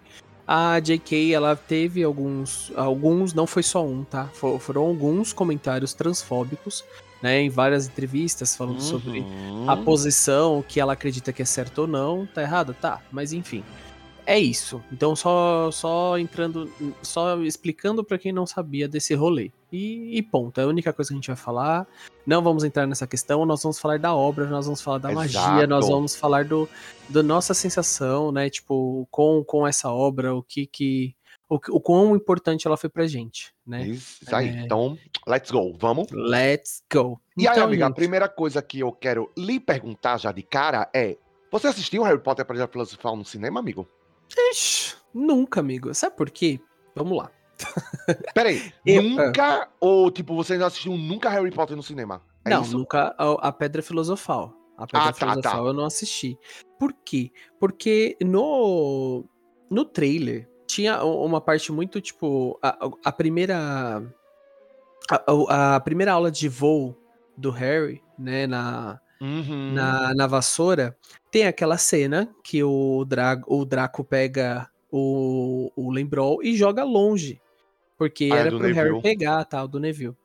A 0.47 0.81
JK, 0.81 1.33
ela 1.33 1.55
teve 1.55 2.03
alguns, 2.03 2.73
alguns, 2.75 3.33
não 3.33 3.47
foi 3.47 3.63
só 3.63 3.85
um, 3.85 4.05
tá? 4.05 4.29
For, 4.35 4.59
foram 4.59 4.83
alguns 4.83 5.33
comentários 5.33 5.95
transfóbicos, 5.95 6.85
né? 7.23 7.41
Em 7.41 7.49
várias 7.49 7.87
entrevistas 7.87 8.57
falando 8.57 8.77
uhum. 8.77 8.81
sobre 8.81 9.25
a 9.69 9.77
posição, 9.77 10.65
que 10.67 10.81
ela 10.81 10.95
acredita 10.95 11.33
que 11.33 11.43
é 11.43 11.45
certo 11.45 11.83
ou 11.83 11.87
não. 11.87 12.27
Tá 12.27 12.43
errado? 12.43 12.75
Tá, 12.79 13.01
mas 13.11 13.33
enfim. 13.33 13.63
É 14.25 14.39
isso. 14.39 14.83
Então, 14.93 15.17
só, 15.17 15.71
só 15.71 16.19
entrando, 16.19 16.71
só 17.03 17.41
explicando 17.43 18.05
para 18.05 18.19
quem 18.19 18.33
não 18.33 18.47
sabia 18.47 18.89
desse 18.89 19.15
rolê. 19.15 19.51
E, 19.73 20.19
e, 20.19 20.23
ponto. 20.23 20.61
É 20.61 20.65
a 20.65 20.67
única 20.67 20.93
coisa 20.93 21.09
que 21.09 21.15
a 21.15 21.17
gente 21.17 21.27
vai 21.27 21.37
falar. 21.37 21.87
Não 22.27 22.43
vamos 22.43 22.63
entrar 22.63 22.87
nessa 22.87 23.07
questão. 23.07 23.45
Nós 23.47 23.63
vamos 23.63 23.79
falar 23.79 23.99
da 23.99 24.15
obra, 24.15 24.47
nós 24.47 24.67
vamos 24.67 24.81
falar 24.81 24.99
da 24.99 25.11
Exato. 25.11 25.49
magia, 25.49 25.67
nós 25.67 25.89
vamos 25.89 26.15
falar 26.15 26.45
do, 26.45 26.69
da 27.09 27.23
nossa 27.23 27.55
sensação, 27.55 28.31
né? 28.31 28.49
Tipo, 28.51 29.09
com, 29.11 29.43
com 29.45 29.67
essa 29.67 29.91
obra, 29.91 30.35
o 30.35 30.43
que 30.43 30.67
que. 30.67 31.15
O, 31.49 31.57
o 31.57 31.81
quão 31.81 32.17
importante 32.17 32.67
ela 32.67 32.77
foi 32.77 32.89
pra 32.89 33.07
gente, 33.07 33.53
né? 33.67 33.87
Isso 33.87 34.35
aí. 34.35 34.49
É... 34.49 34.61
Então, 34.63 34.97
let's 35.27 35.51
go. 35.51 35.77
Vamos? 35.79 36.09
Let's 36.11 36.83
go. 36.93 37.21
E 37.37 37.43
então, 37.43 37.55
aí, 37.55 37.61
amiga, 37.61 37.87
gente... 37.87 37.93
a 37.93 37.95
primeira 37.95 38.29
coisa 38.29 38.63
que 38.63 38.81
eu 38.81 38.93
quero 38.93 39.31
lhe 39.37 39.59
perguntar 39.59 40.19
já 40.19 40.33
de 40.33 40.43
cara 40.43 40.89
é: 40.95 41.17
você 41.51 41.67
assistiu 41.67 42.03
Harry 42.03 42.21
Potter 42.21 42.45
para 42.45 42.69
Filosofal 42.69 43.17
no 43.17 43.25
cinema, 43.25 43.61
amigo? 43.61 43.87
Ixi, 44.37 44.97
nunca, 45.15 45.61
amigo. 45.61 45.93
Sabe 45.95 46.17
por 46.17 46.31
quê? 46.31 46.61
Vamos 46.95 47.17
lá. 47.17 47.31
Peraí, 48.35 48.73
eu, 48.85 49.03
nunca? 49.03 49.69
Ou, 49.81 50.11
tipo, 50.11 50.35
você 50.35 50.57
não 50.57 50.67
assistiu 50.67 50.97
nunca 50.97 51.29
Harry 51.29 51.51
Potter 51.51 51.77
no 51.77 51.83
cinema? 51.83 52.23
É 52.45 52.51
não, 52.51 52.63
isso? 52.63 52.77
nunca 52.77 53.15
a, 53.19 53.49
a, 53.49 53.53
Pedra 53.53 53.83
Filosofal. 53.83 54.55
A 54.77 54.87
Pedra 54.87 55.11
ah, 55.11 55.13
Filosofal 55.13 55.43
tá, 55.43 55.59
tá. 55.59 55.59
eu 55.59 55.73
não 55.73 55.85
assisti. 55.85 56.39
Por 56.79 56.93
quê? 57.05 57.31
Porque 57.61 58.17
no, 58.23 59.25
no 59.71 59.85
trailer 59.85 60.49
tinha 60.67 61.05
uma 61.05 61.41
parte 61.41 61.71
muito, 61.71 62.01
tipo, 62.01 62.59
a, 62.63 62.91
a 63.05 63.13
primeira... 63.13 64.03
A, 65.11 65.75
a, 65.77 65.81
primeira 65.81 66.13
aula 66.13 66.31
de 66.31 66.49
voo 66.49 66.97
do 67.37 67.51
Harry, 67.51 68.03
né, 68.19 68.47
na, 68.47 69.01
uhum. 69.23 69.73
na, 69.73 70.15
na 70.15 70.27
vassoura, 70.27 70.97
tem 71.31 71.47
aquela 71.47 71.79
cena 71.79 72.29
que 72.43 72.63
o, 72.63 73.05
Dra 73.05 73.41
o 73.47 73.65
Draco 73.65 74.05
pega 74.05 74.69
o, 74.91 75.71
o 75.77 75.91
Lembrol 75.91 76.43
e 76.43 76.57
joga 76.57 76.85
longe. 76.85 77.41
Porque 77.97 78.29
ah, 78.33 78.37
é 78.37 78.41
era 78.41 78.51
pro 78.51 78.59
Neville. 78.59 78.75
Harry 78.75 79.03
pegar, 79.03 79.45
tal, 79.45 79.69
do 79.69 79.79
Neville. 79.79 80.17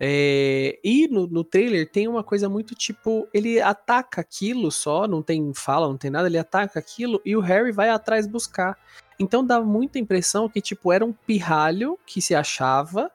É, 0.00 0.78
e 0.82 1.08
no, 1.08 1.26
no 1.26 1.42
trailer 1.42 1.90
tem 1.90 2.06
uma 2.06 2.22
coisa 2.22 2.48
muito 2.48 2.74
tipo: 2.74 3.28
ele 3.34 3.60
ataca 3.60 4.20
aquilo 4.20 4.70
só, 4.70 5.08
não 5.08 5.22
tem 5.22 5.52
fala, 5.52 5.88
não 5.88 5.96
tem 5.96 6.10
nada, 6.10 6.28
ele 6.28 6.38
ataca 6.38 6.78
aquilo 6.78 7.20
e 7.24 7.36
o 7.36 7.40
Harry 7.40 7.72
vai 7.72 7.90
atrás 7.90 8.26
buscar. 8.26 8.76
Então 9.18 9.44
dá 9.44 9.60
muita 9.60 9.98
impressão 9.98 10.48
que, 10.48 10.60
tipo, 10.60 10.92
era 10.92 11.04
um 11.04 11.12
pirralho 11.12 11.98
que 12.06 12.22
se 12.22 12.34
achava 12.34 13.10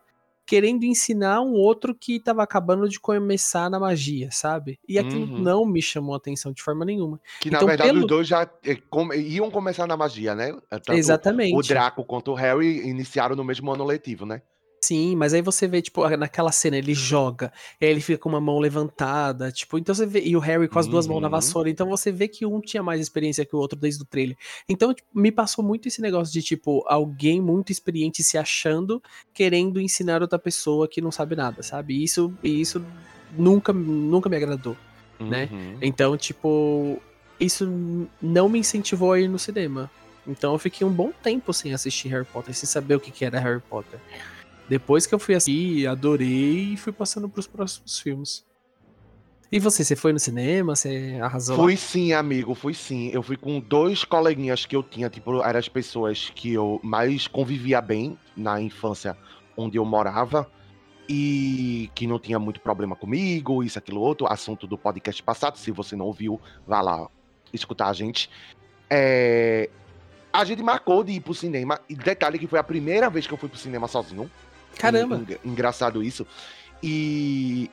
querendo 0.46 0.84
ensinar 0.84 1.42
um 1.42 1.54
outro 1.54 1.96
que 1.96 2.18
estava 2.18 2.44
acabando 2.44 2.88
de 2.88 3.00
começar 3.00 3.70
na 3.70 3.80
magia, 3.80 4.30
sabe? 4.32 4.80
E 4.88 5.00
aquilo 5.00 5.34
uhum. 5.34 5.40
não 5.40 5.66
me 5.66 5.82
chamou 5.82 6.14
a 6.14 6.18
atenção 6.18 6.52
de 6.52 6.62
forma 6.62 6.84
nenhuma. 6.84 7.20
Que 7.40 7.50
na 7.50 7.58
então, 7.58 7.68
verdade 7.68 7.90
pelo... 7.90 8.02
os 8.02 8.08
dois 8.08 8.28
já 8.28 8.50
é, 8.66 8.78
iam 9.18 9.50
começar 9.50 9.88
na 9.88 9.96
magia, 9.96 10.36
né? 10.36 10.54
Tanto 10.70 10.94
Exatamente. 10.94 11.56
O 11.56 11.62
Draco 11.62 12.04
quanto 12.04 12.32
o 12.32 12.36
Harry 12.36 12.88
iniciaram 12.88 13.36
no 13.36 13.44
mesmo 13.44 13.72
ano 13.72 13.84
letivo, 13.84 14.26
né? 14.26 14.42
Sim, 14.84 15.16
mas 15.16 15.34
aí 15.34 15.42
você 15.42 15.66
vê, 15.66 15.82
tipo, 15.82 16.06
naquela 16.18 16.52
cena 16.52 16.78
ele 16.78 16.94
joga, 16.94 17.54
aí 17.82 17.88
ele 17.88 18.02
fica 18.02 18.18
com 18.18 18.28
uma 18.28 18.42
mão 18.42 18.60
levantada, 18.60 19.50
tipo, 19.50 19.78
então 19.78 19.96
você 19.96 20.06
vê, 20.06 20.20
e 20.20 20.36
o 20.36 20.40
Harry 20.40 20.68
com 20.68 20.78
as 20.78 20.88
duas 20.88 21.08
mãos 21.08 21.22
na 21.22 21.28
uhum. 21.28 21.32
vassoura, 21.32 21.70
então 21.70 21.88
você 21.88 22.12
vê 22.12 22.28
que 22.28 22.46
um 22.46 22.60
tinha 22.60 22.84
mais 22.84 23.00
experiência 23.00 23.46
que 23.46 23.56
o 23.56 23.60
outro 23.60 23.80
desde 23.80 24.04
o 24.04 24.06
trailer. 24.06 24.36
Então, 24.68 24.94
tipo, 24.94 25.08
me 25.16 25.32
passou 25.32 25.64
muito 25.64 25.88
esse 25.88 26.02
negócio 26.02 26.34
de, 26.34 26.42
tipo, 26.42 26.84
alguém 26.86 27.40
muito 27.40 27.72
experiente 27.72 28.22
se 28.24 28.38
achando, 28.38 29.02
querendo 29.34 29.80
ensinar 29.80 30.22
outra 30.22 30.38
pessoa 30.38 30.86
que 30.86 31.00
não 31.00 31.14
sabe 31.14 31.34
nada, 31.34 31.64
sabe? 31.64 31.94
E 31.94 32.04
isso, 32.04 32.34
e 32.44 32.60
isso 32.60 32.86
nunca, 33.38 33.72
nunca 33.72 34.28
me 34.28 34.36
agradou, 34.36 34.76
né? 35.18 35.48
uhum. 35.50 35.58
né? 35.58 35.78
Então, 35.82 36.18
tipo, 36.18 37.02
isso 37.40 37.66
não 38.22 38.50
me 38.50 38.60
incentivou 38.60 39.14
a 39.14 39.20
ir 39.22 39.30
no 39.30 39.40
cinema. 39.40 39.90
Então 40.28 40.52
eu 40.52 40.60
fiquei 40.60 40.86
um 40.86 40.92
bom 40.92 41.14
tempo 41.24 41.54
sem 41.54 41.74
assistir 41.74 42.10
Harry 42.10 42.26
Potter, 42.26 42.54
sem 42.54 42.68
saber 42.68 42.96
o 42.96 43.00
que, 43.00 43.12
que 43.12 43.24
era 43.24 43.40
Harry 43.40 43.62
Potter. 43.62 44.00
Depois 44.74 45.06
que 45.06 45.14
eu 45.14 45.20
fui 45.20 45.36
assistir, 45.36 45.86
adorei 45.86 46.74
e 46.74 46.78
fui 46.78 46.92
passando 46.92 47.30
pros 47.30 47.46
próximos 47.46 48.00
filmes. 48.00 48.44
E 49.52 49.60
você, 49.60 49.84
você 49.84 49.96
foi 49.96 50.12
no 50.12 50.18
cinema? 50.18 50.76
Você 50.76 51.20
arrasou? 51.22 51.58
Fui 51.58 51.74
lá? 51.74 51.78
sim, 51.78 52.12
amigo, 52.12 52.56
fui 52.56 52.74
sim. 52.74 53.12
Eu 53.14 53.22
fui 53.22 53.38
com 53.38 53.60
dois 53.60 54.04
coleguinhas 54.04 54.66
que 54.66 54.76
eu 54.76 54.82
tinha, 54.82 55.12
tipo, 55.12 55.44
eram 55.44 55.60
as 55.60 55.70
pessoas 55.70 56.32
que 56.34 56.52
eu 56.52 56.80
mais 56.82 57.28
convivia 57.28 57.80
bem 57.82 58.18
na 58.36 58.60
infância 58.60 59.16
onde 59.56 59.78
eu 59.78 59.86
morava 59.86 60.50
e 61.08 61.92
que 61.94 62.08
não 62.08 62.18
tinha 62.18 62.40
muito 62.40 62.60
problema 62.60 62.96
comigo, 62.96 63.64
isso, 63.64 63.78
aquilo, 63.78 64.02
outro. 64.02 64.26
Assunto 64.26 64.66
do 64.66 64.76
podcast 64.76 65.22
passado, 65.22 65.56
se 65.56 65.70
você 65.70 65.96
não 65.96 66.08
ouviu, 66.08 66.42
vá 66.66 66.82
lá 66.82 67.08
escutar 67.54 67.90
a 67.90 67.94
gente. 67.94 68.28
É... 68.90 69.70
A 70.34 70.44
gente 70.44 70.64
marcou 70.64 71.04
de 71.04 71.12
ir 71.12 71.20
pro 71.20 71.36
cinema, 71.36 71.80
e 71.88 71.94
detalhe 71.94 72.40
que 72.40 72.48
foi 72.48 72.58
a 72.58 72.64
primeira 72.64 73.08
vez 73.08 73.28
que 73.28 73.34
eu 73.36 73.38
fui 73.38 73.48
pro 73.48 73.60
cinema 73.60 73.88
sozinho. 73.88 74.32
Caramba! 74.78 75.22
engraçado 75.44 76.04
isso. 76.04 76.26
E, 76.82 77.70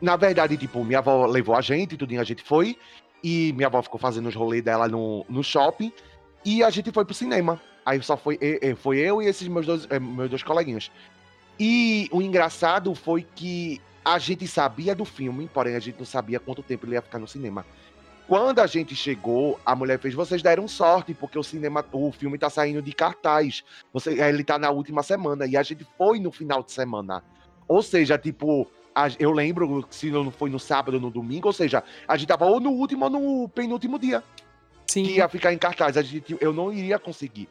na 0.00 0.16
verdade, 0.16 0.56
tipo, 0.56 0.84
minha 0.84 0.98
avó 0.98 1.26
levou 1.26 1.54
a 1.54 1.60
gente, 1.60 1.96
tudinho 1.96 2.20
a 2.20 2.24
gente 2.24 2.42
foi. 2.42 2.76
E 3.24 3.52
minha 3.54 3.68
avó 3.68 3.80
ficou 3.82 4.00
fazendo 4.00 4.28
os 4.28 4.34
rolês 4.34 4.62
dela 4.62 4.88
no, 4.88 5.24
no 5.28 5.42
shopping. 5.42 5.92
E 6.44 6.62
a 6.62 6.70
gente 6.70 6.90
foi 6.90 7.04
pro 7.04 7.14
cinema. 7.14 7.60
Aí 7.84 8.02
só 8.02 8.16
foi, 8.16 8.38
foi 8.76 8.98
eu 8.98 9.22
e 9.22 9.26
esses 9.26 9.46
meus 9.48 9.66
dois, 9.66 9.86
eh, 9.90 9.98
meus 9.98 10.28
dois 10.28 10.42
coleguinhas. 10.42 10.90
E 11.58 12.08
o 12.12 12.20
engraçado 12.20 12.94
foi 12.94 13.26
que 13.34 13.80
a 14.04 14.18
gente 14.18 14.46
sabia 14.46 14.94
do 14.94 15.04
filme, 15.04 15.48
porém 15.52 15.76
a 15.76 15.80
gente 15.80 15.98
não 15.98 16.06
sabia 16.06 16.40
quanto 16.40 16.62
tempo 16.62 16.86
ele 16.86 16.94
ia 16.94 17.02
ficar 17.02 17.18
no 17.18 17.28
cinema. 17.28 17.64
Quando 18.32 18.60
a 18.60 18.66
gente 18.66 18.96
chegou, 18.96 19.60
a 19.62 19.76
mulher 19.76 19.98
fez, 19.98 20.14
vocês 20.14 20.42
deram 20.42 20.66
sorte, 20.66 21.12
porque 21.12 21.38
o 21.38 21.42
cinema, 21.42 21.84
o 21.92 22.10
filme 22.10 22.38
tá 22.38 22.48
saindo 22.48 22.80
de 22.80 22.90
cartaz. 22.90 23.62
Você, 23.92 24.18
ele 24.22 24.42
tá 24.42 24.58
na 24.58 24.70
última 24.70 25.02
semana, 25.02 25.44
e 25.44 25.54
a 25.54 25.62
gente 25.62 25.86
foi 25.98 26.18
no 26.18 26.32
final 26.32 26.62
de 26.62 26.72
semana. 26.72 27.22
Ou 27.68 27.82
seja, 27.82 28.16
tipo, 28.16 28.66
a, 28.94 29.08
eu 29.18 29.32
lembro 29.32 29.86
se 29.90 30.10
não 30.10 30.30
foi 30.30 30.48
no 30.48 30.58
sábado 30.58 30.94
ou 30.94 31.00
no 31.00 31.10
domingo, 31.10 31.48
ou 31.48 31.52
seja, 31.52 31.84
a 32.08 32.16
gente 32.16 32.28
tava 32.28 32.46
ou 32.46 32.58
no 32.58 32.70
último 32.70 33.04
ou 33.04 33.10
no 33.10 33.48
penúltimo 33.50 33.98
dia. 33.98 34.24
Sim. 34.86 35.04
Que 35.04 35.16
ia 35.16 35.28
ficar 35.28 35.52
em 35.52 35.58
cartaz. 35.58 35.98
A 35.98 36.02
gente, 36.02 36.34
eu 36.40 36.54
não 36.54 36.72
iria 36.72 36.98
conseguir. 36.98 37.50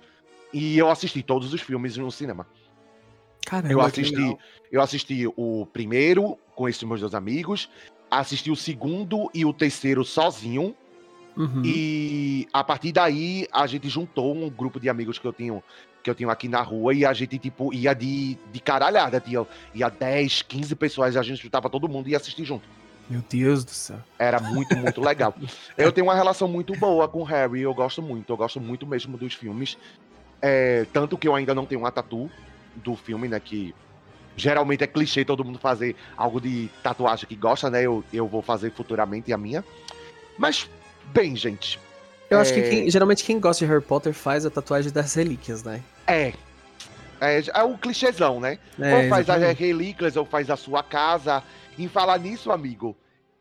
E 0.52 0.80
eu 0.80 0.90
assisti 0.90 1.22
todos 1.22 1.54
os 1.54 1.62
filmes 1.62 1.96
no 1.96 2.12
cinema. 2.12 2.48
Caramba, 3.46 3.72
eu 3.72 3.82
assisti, 3.82 4.38
eu 4.72 4.82
assisti 4.82 5.28
o 5.38 5.64
primeiro 5.68 6.40
com 6.56 6.68
esses 6.68 6.82
meus 6.82 7.02
dois 7.02 7.14
amigos 7.14 7.70
assisti 8.12 8.51
o 8.51 8.56
segundo 8.56 9.32
e 9.34 9.46
o 9.46 9.53
terceiro 9.53 10.03
sozinho. 10.03 10.75
Uhum. 11.38 11.62
E 11.63 12.46
a 12.51 12.62
partir 12.62 12.91
daí 12.91 13.48
a 13.53 13.65
gente 13.65 13.88
juntou 13.88 14.36
um 14.36 14.50
grupo 14.50 14.80
de 14.80 14.89
amigos 14.89 15.18
que 15.18 15.25
eu 15.25 15.32
tinha, 15.32 15.63
que 16.03 16.10
eu 16.10 16.15
tinha 16.15 16.30
aqui 16.30 16.50
na 16.50 16.62
rua 16.62 16.94
e 16.94 17.06
a 17.06 17.13
gente, 17.13 17.39
tipo, 17.39 17.74
ia 17.74 17.94
de, 17.94 18.38
de 18.51 18.60
caralhada, 18.60 19.22
tinha, 19.22 19.48
ia 19.74 19.88
10, 19.88 20.41
15 20.41 20.75
pessoas, 20.75 21.15
a 21.15 21.24
gente 21.24 21.41
juntava 21.41 21.70
todo 21.70 21.88
mundo 21.88 22.10
e 22.10 22.12
ia 22.12 22.18
assistir 22.18 22.44
junto. 22.44 22.68
Meu 23.10 23.24
Deus 23.30 23.63
do 23.63 23.72
céu. 23.72 24.00
Era 24.20 24.39
muito, 24.39 24.75
muito 24.77 25.01
legal. 25.01 25.34
eu 25.77 25.91
tenho 25.91 26.08
uma 26.08 26.15
relação 26.15 26.48
muito 26.48 26.77
boa 26.77 27.08
com 27.08 27.22
o 27.22 27.24
Harry, 27.24 27.62
eu 27.62 27.74
gosto 27.74 28.01
muito, 28.01 28.32
eu 28.32 28.38
gosto 28.38 28.60
muito 28.60 28.86
mesmo 28.86 29.18
dos 29.18 29.34
filmes. 29.34 29.77
É, 30.41 30.86
tanto 30.91 31.18
que 31.18 31.27
eu 31.27 31.36
ainda 31.36 31.53
não 31.53 31.65
tenho 31.65 31.82
uma 31.82 31.91
tatu 31.91 32.30
do 32.75 32.96
filme, 32.96 33.27
né? 33.27 33.39
Que 33.39 33.74
Geralmente 34.36 34.84
é 34.84 34.88
clichê 34.88 35.26
todo 35.26 35.44
mundo 35.44 35.60
fazer 35.60 35.96
algo 36.16 36.40
de 36.40 36.70
tatuagem 36.82 37.28
que 37.28 37.36
gosta, 37.36 37.70
né? 37.70 37.84
Eu, 37.84 38.04
eu 38.14 38.28
vou 38.28 38.42
fazer 38.42 38.72
futuramente 38.72 39.32
a 39.34 39.38
minha. 39.38 39.64
Mas, 40.38 40.70
bem, 41.14 41.36
gente. 41.36 41.80
Eu 42.30 42.38
é... 42.38 42.42
acho 42.42 42.54
que 42.54 42.60
é 42.62 42.70
quem, 42.70 42.90
geralmente 42.90 43.24
quem 43.24 43.40
gosta 43.40 43.66
de 43.66 43.72
Harry 43.72 43.84
Potter 43.84 44.14
faz 44.14 44.46
a 44.46 44.50
tatuagem 44.50 44.92
das 44.92 45.14
relíquias, 45.14 45.64
né? 45.64 45.84
É. 46.08 46.34
É, 47.20 47.44
é 47.54 47.64
o 47.64 47.78
clichêzão, 47.78 48.40
né? 48.40 48.58
É, 48.80 48.96
ou 48.96 49.10
faz 49.10 49.28
exatamente. 49.28 49.52
as 49.52 49.60
relíquias, 49.60 50.16
ou 50.16 50.26
faz 50.26 50.50
a 50.50 50.56
sua 50.56 50.82
casa. 50.82 51.44
Em 51.78 51.88
falar 51.88 52.18
nisso, 52.18 52.52
amigo, 52.52 52.96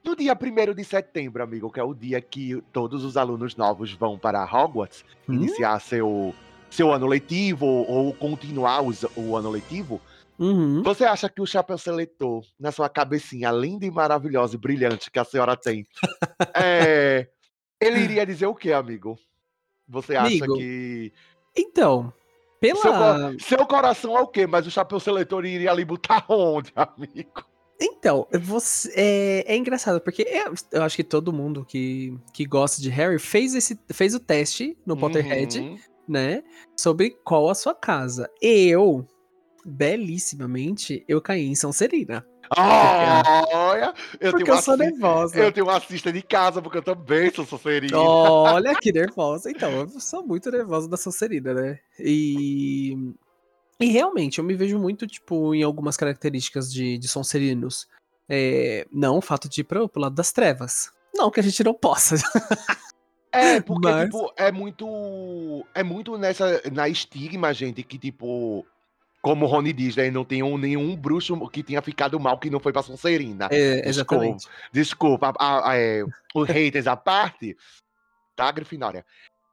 no 0.04 0.16
dia 0.16 0.34
1 0.34 0.74
de 0.74 0.84
setembro, 0.84 1.42
amigo, 1.42 1.70
que 1.70 1.80
é 1.80 1.82
o 1.82 1.94
dia 1.94 2.20
que 2.20 2.62
todos 2.72 3.04
os 3.04 3.16
alunos 3.16 3.56
novos 3.56 3.92
vão 3.92 4.18
para 4.18 4.44
Hogwarts 4.44 5.04
hum? 5.28 5.34
iniciar 5.34 5.78
seu, 5.80 6.34
seu 6.70 6.92
ano 6.92 7.06
letivo 7.06 7.66
ou 7.66 8.12
continuar 8.14 8.82
os, 8.82 9.04
o 9.16 9.36
ano 9.36 9.50
letivo, 9.50 10.00
Uhum. 10.40 10.82
Você 10.82 11.04
acha 11.04 11.28
que 11.28 11.42
o 11.42 11.46
chapéu 11.46 11.76
seletor, 11.76 12.42
na 12.58 12.72
sua 12.72 12.88
cabecinha 12.88 13.52
linda 13.52 13.84
e 13.84 13.90
maravilhosa 13.90 14.54
e 14.54 14.58
brilhante 14.58 15.10
que 15.10 15.18
a 15.18 15.24
senhora 15.24 15.54
tem, 15.54 15.86
é, 16.56 17.28
ele 17.78 18.00
iria 18.00 18.24
dizer 18.24 18.46
o 18.46 18.54
que, 18.54 18.72
amigo? 18.72 19.18
Você 19.86 20.16
acha 20.16 20.28
amigo, 20.28 20.56
que. 20.56 21.12
Então, 21.54 22.10
pela. 22.58 23.32
Seu, 23.32 23.40
seu, 23.58 23.66
coração 23.66 24.16
é 24.16 24.20
o 24.22 24.26
quê? 24.26 24.46
Mas 24.46 24.66
o 24.66 24.70
chapéu 24.70 24.98
seletor 24.98 25.44
iria 25.44 25.70
ali 25.70 25.84
botar 25.84 26.24
onde, 26.30 26.72
amigo? 26.74 27.44
Então, 27.78 28.26
você, 28.42 28.92
é, 28.96 29.54
é 29.54 29.56
engraçado, 29.56 30.00
porque 30.00 30.22
eu, 30.22 30.54
eu, 30.72 30.82
acho 30.82 30.96
que 30.96 31.04
todo 31.04 31.32
mundo 31.32 31.66
que, 31.66 32.16
que 32.32 32.46
gosta 32.46 32.80
de 32.80 32.88
Harry 32.88 33.18
fez, 33.18 33.54
esse, 33.54 33.78
fez 33.92 34.14
o 34.14 34.20
teste 34.20 34.76
no 34.86 34.96
Potterhead, 34.96 35.58
uhum. 35.58 35.78
né? 36.08 36.42
Sobre 36.78 37.10
qual 37.24 37.50
a 37.50 37.54
sua 37.54 37.74
casa. 37.74 38.30
Eu 38.40 39.06
belíssimamente, 39.64 41.04
eu 41.08 41.20
caí 41.20 41.46
em 41.46 41.54
São 41.54 41.72
Serina. 41.72 42.26
Olha, 43.52 43.94
eu 44.20 44.32
porque 44.32 44.44
tenho 44.44 44.56
eu 44.56 44.62
sou 44.62 44.74
uma, 44.74 44.84
ci- 44.84 44.90
nervosa. 44.90 45.38
eu 45.38 45.52
tenho 45.52 45.66
uma 45.66 45.76
assista 45.76 46.12
de 46.12 46.22
casa, 46.22 46.60
porque 46.60 46.78
eu 46.78 46.82
também 46.82 47.30
sou 47.32 47.46
Sonserina. 47.46 47.98
Olha 47.98 48.74
que 48.74 48.92
nervosa. 48.92 49.50
Então, 49.50 49.70
eu 49.70 49.88
sou 50.00 50.26
muito 50.26 50.50
nervosa 50.50 50.88
da 50.88 50.96
Sonserina, 50.96 51.54
né? 51.54 51.78
E. 51.98 52.96
E 53.78 53.86
realmente, 53.86 54.38
eu 54.38 54.44
me 54.44 54.54
vejo 54.54 54.78
muito, 54.78 55.06
tipo, 55.06 55.54
em 55.54 55.62
algumas 55.62 55.96
características 55.96 56.70
de, 56.72 56.98
de 56.98 57.08
Sonserinos. 57.08 57.88
É, 58.28 58.86
não 58.92 59.18
o 59.18 59.22
fato 59.22 59.48
de 59.48 59.62
ir 59.62 59.64
pro, 59.64 59.88
pro 59.88 60.02
lado 60.02 60.14
das 60.14 60.30
trevas. 60.32 60.90
Não 61.14 61.30
que 61.30 61.40
a 61.40 61.42
gente 61.42 61.62
não 61.64 61.74
possa. 61.74 62.16
É, 63.32 63.60
porque, 63.60 63.86
Mas- 63.88 64.06
tipo, 64.06 64.32
é 64.36 64.50
muito. 64.50 65.64
É 65.72 65.84
muito 65.84 66.18
nessa. 66.18 66.60
Na 66.72 66.88
estigma, 66.88 67.54
gente, 67.54 67.80
que, 67.84 67.96
tipo. 67.96 68.66
Como 69.22 69.44
o 69.44 69.48
Rony 69.48 69.72
diz, 69.72 69.96
né? 69.96 70.10
Não 70.10 70.24
tem 70.24 70.42
um- 70.42 70.56
nenhum 70.56 70.96
bruxo 70.96 71.36
que 71.50 71.62
tenha 71.62 71.82
ficado 71.82 72.18
mal 72.18 72.38
que 72.38 72.48
não 72.48 72.58
foi 72.60 72.72
pra 72.72 72.82
Sonserina. 72.82 73.48
É, 73.50 73.82
Desculpa. 73.82 73.88
exatamente. 73.88 74.46
Desculpa, 74.72 75.32
a, 75.38 75.70
a, 75.70 75.76
é, 75.76 76.02
os 76.34 76.48
haters 76.48 76.86
à 76.86 76.96
parte, 76.96 77.56
tá, 78.34 78.50
Grifinória? 78.50 79.04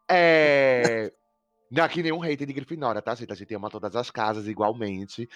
É. 0.10 1.12
Não 1.70 1.84
é 1.84 1.86
aqui 1.86 2.02
nenhum 2.02 2.20
hater 2.20 2.48
de 2.48 2.54
Grifinória, 2.54 3.02
tá, 3.02 3.14
gente? 3.14 3.34
A 3.34 3.36
gente 3.36 3.54
ama 3.54 3.70
todas 3.70 3.94
as 3.94 4.10
casas 4.10 4.48
igualmente. 4.48 5.28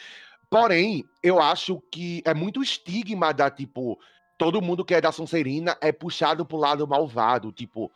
Porém, 0.49 1.03
eu 1.21 1.41
acho 1.41 1.81
que 1.91 2.21
é 2.25 2.33
muito 2.33 2.63
estigma 2.63 3.33
da, 3.33 3.49
tipo, 3.51 3.99
todo 4.37 4.61
mundo 4.61 4.85
que 4.85 4.95
é 4.95 5.01
da 5.01 5.11
Sonserina 5.11 5.77
é 5.81 5.91
puxado 5.91 6.45
pro 6.45 6.55
lado 6.55 6.87
malvado. 6.87 7.51
Tipo, 7.51 7.91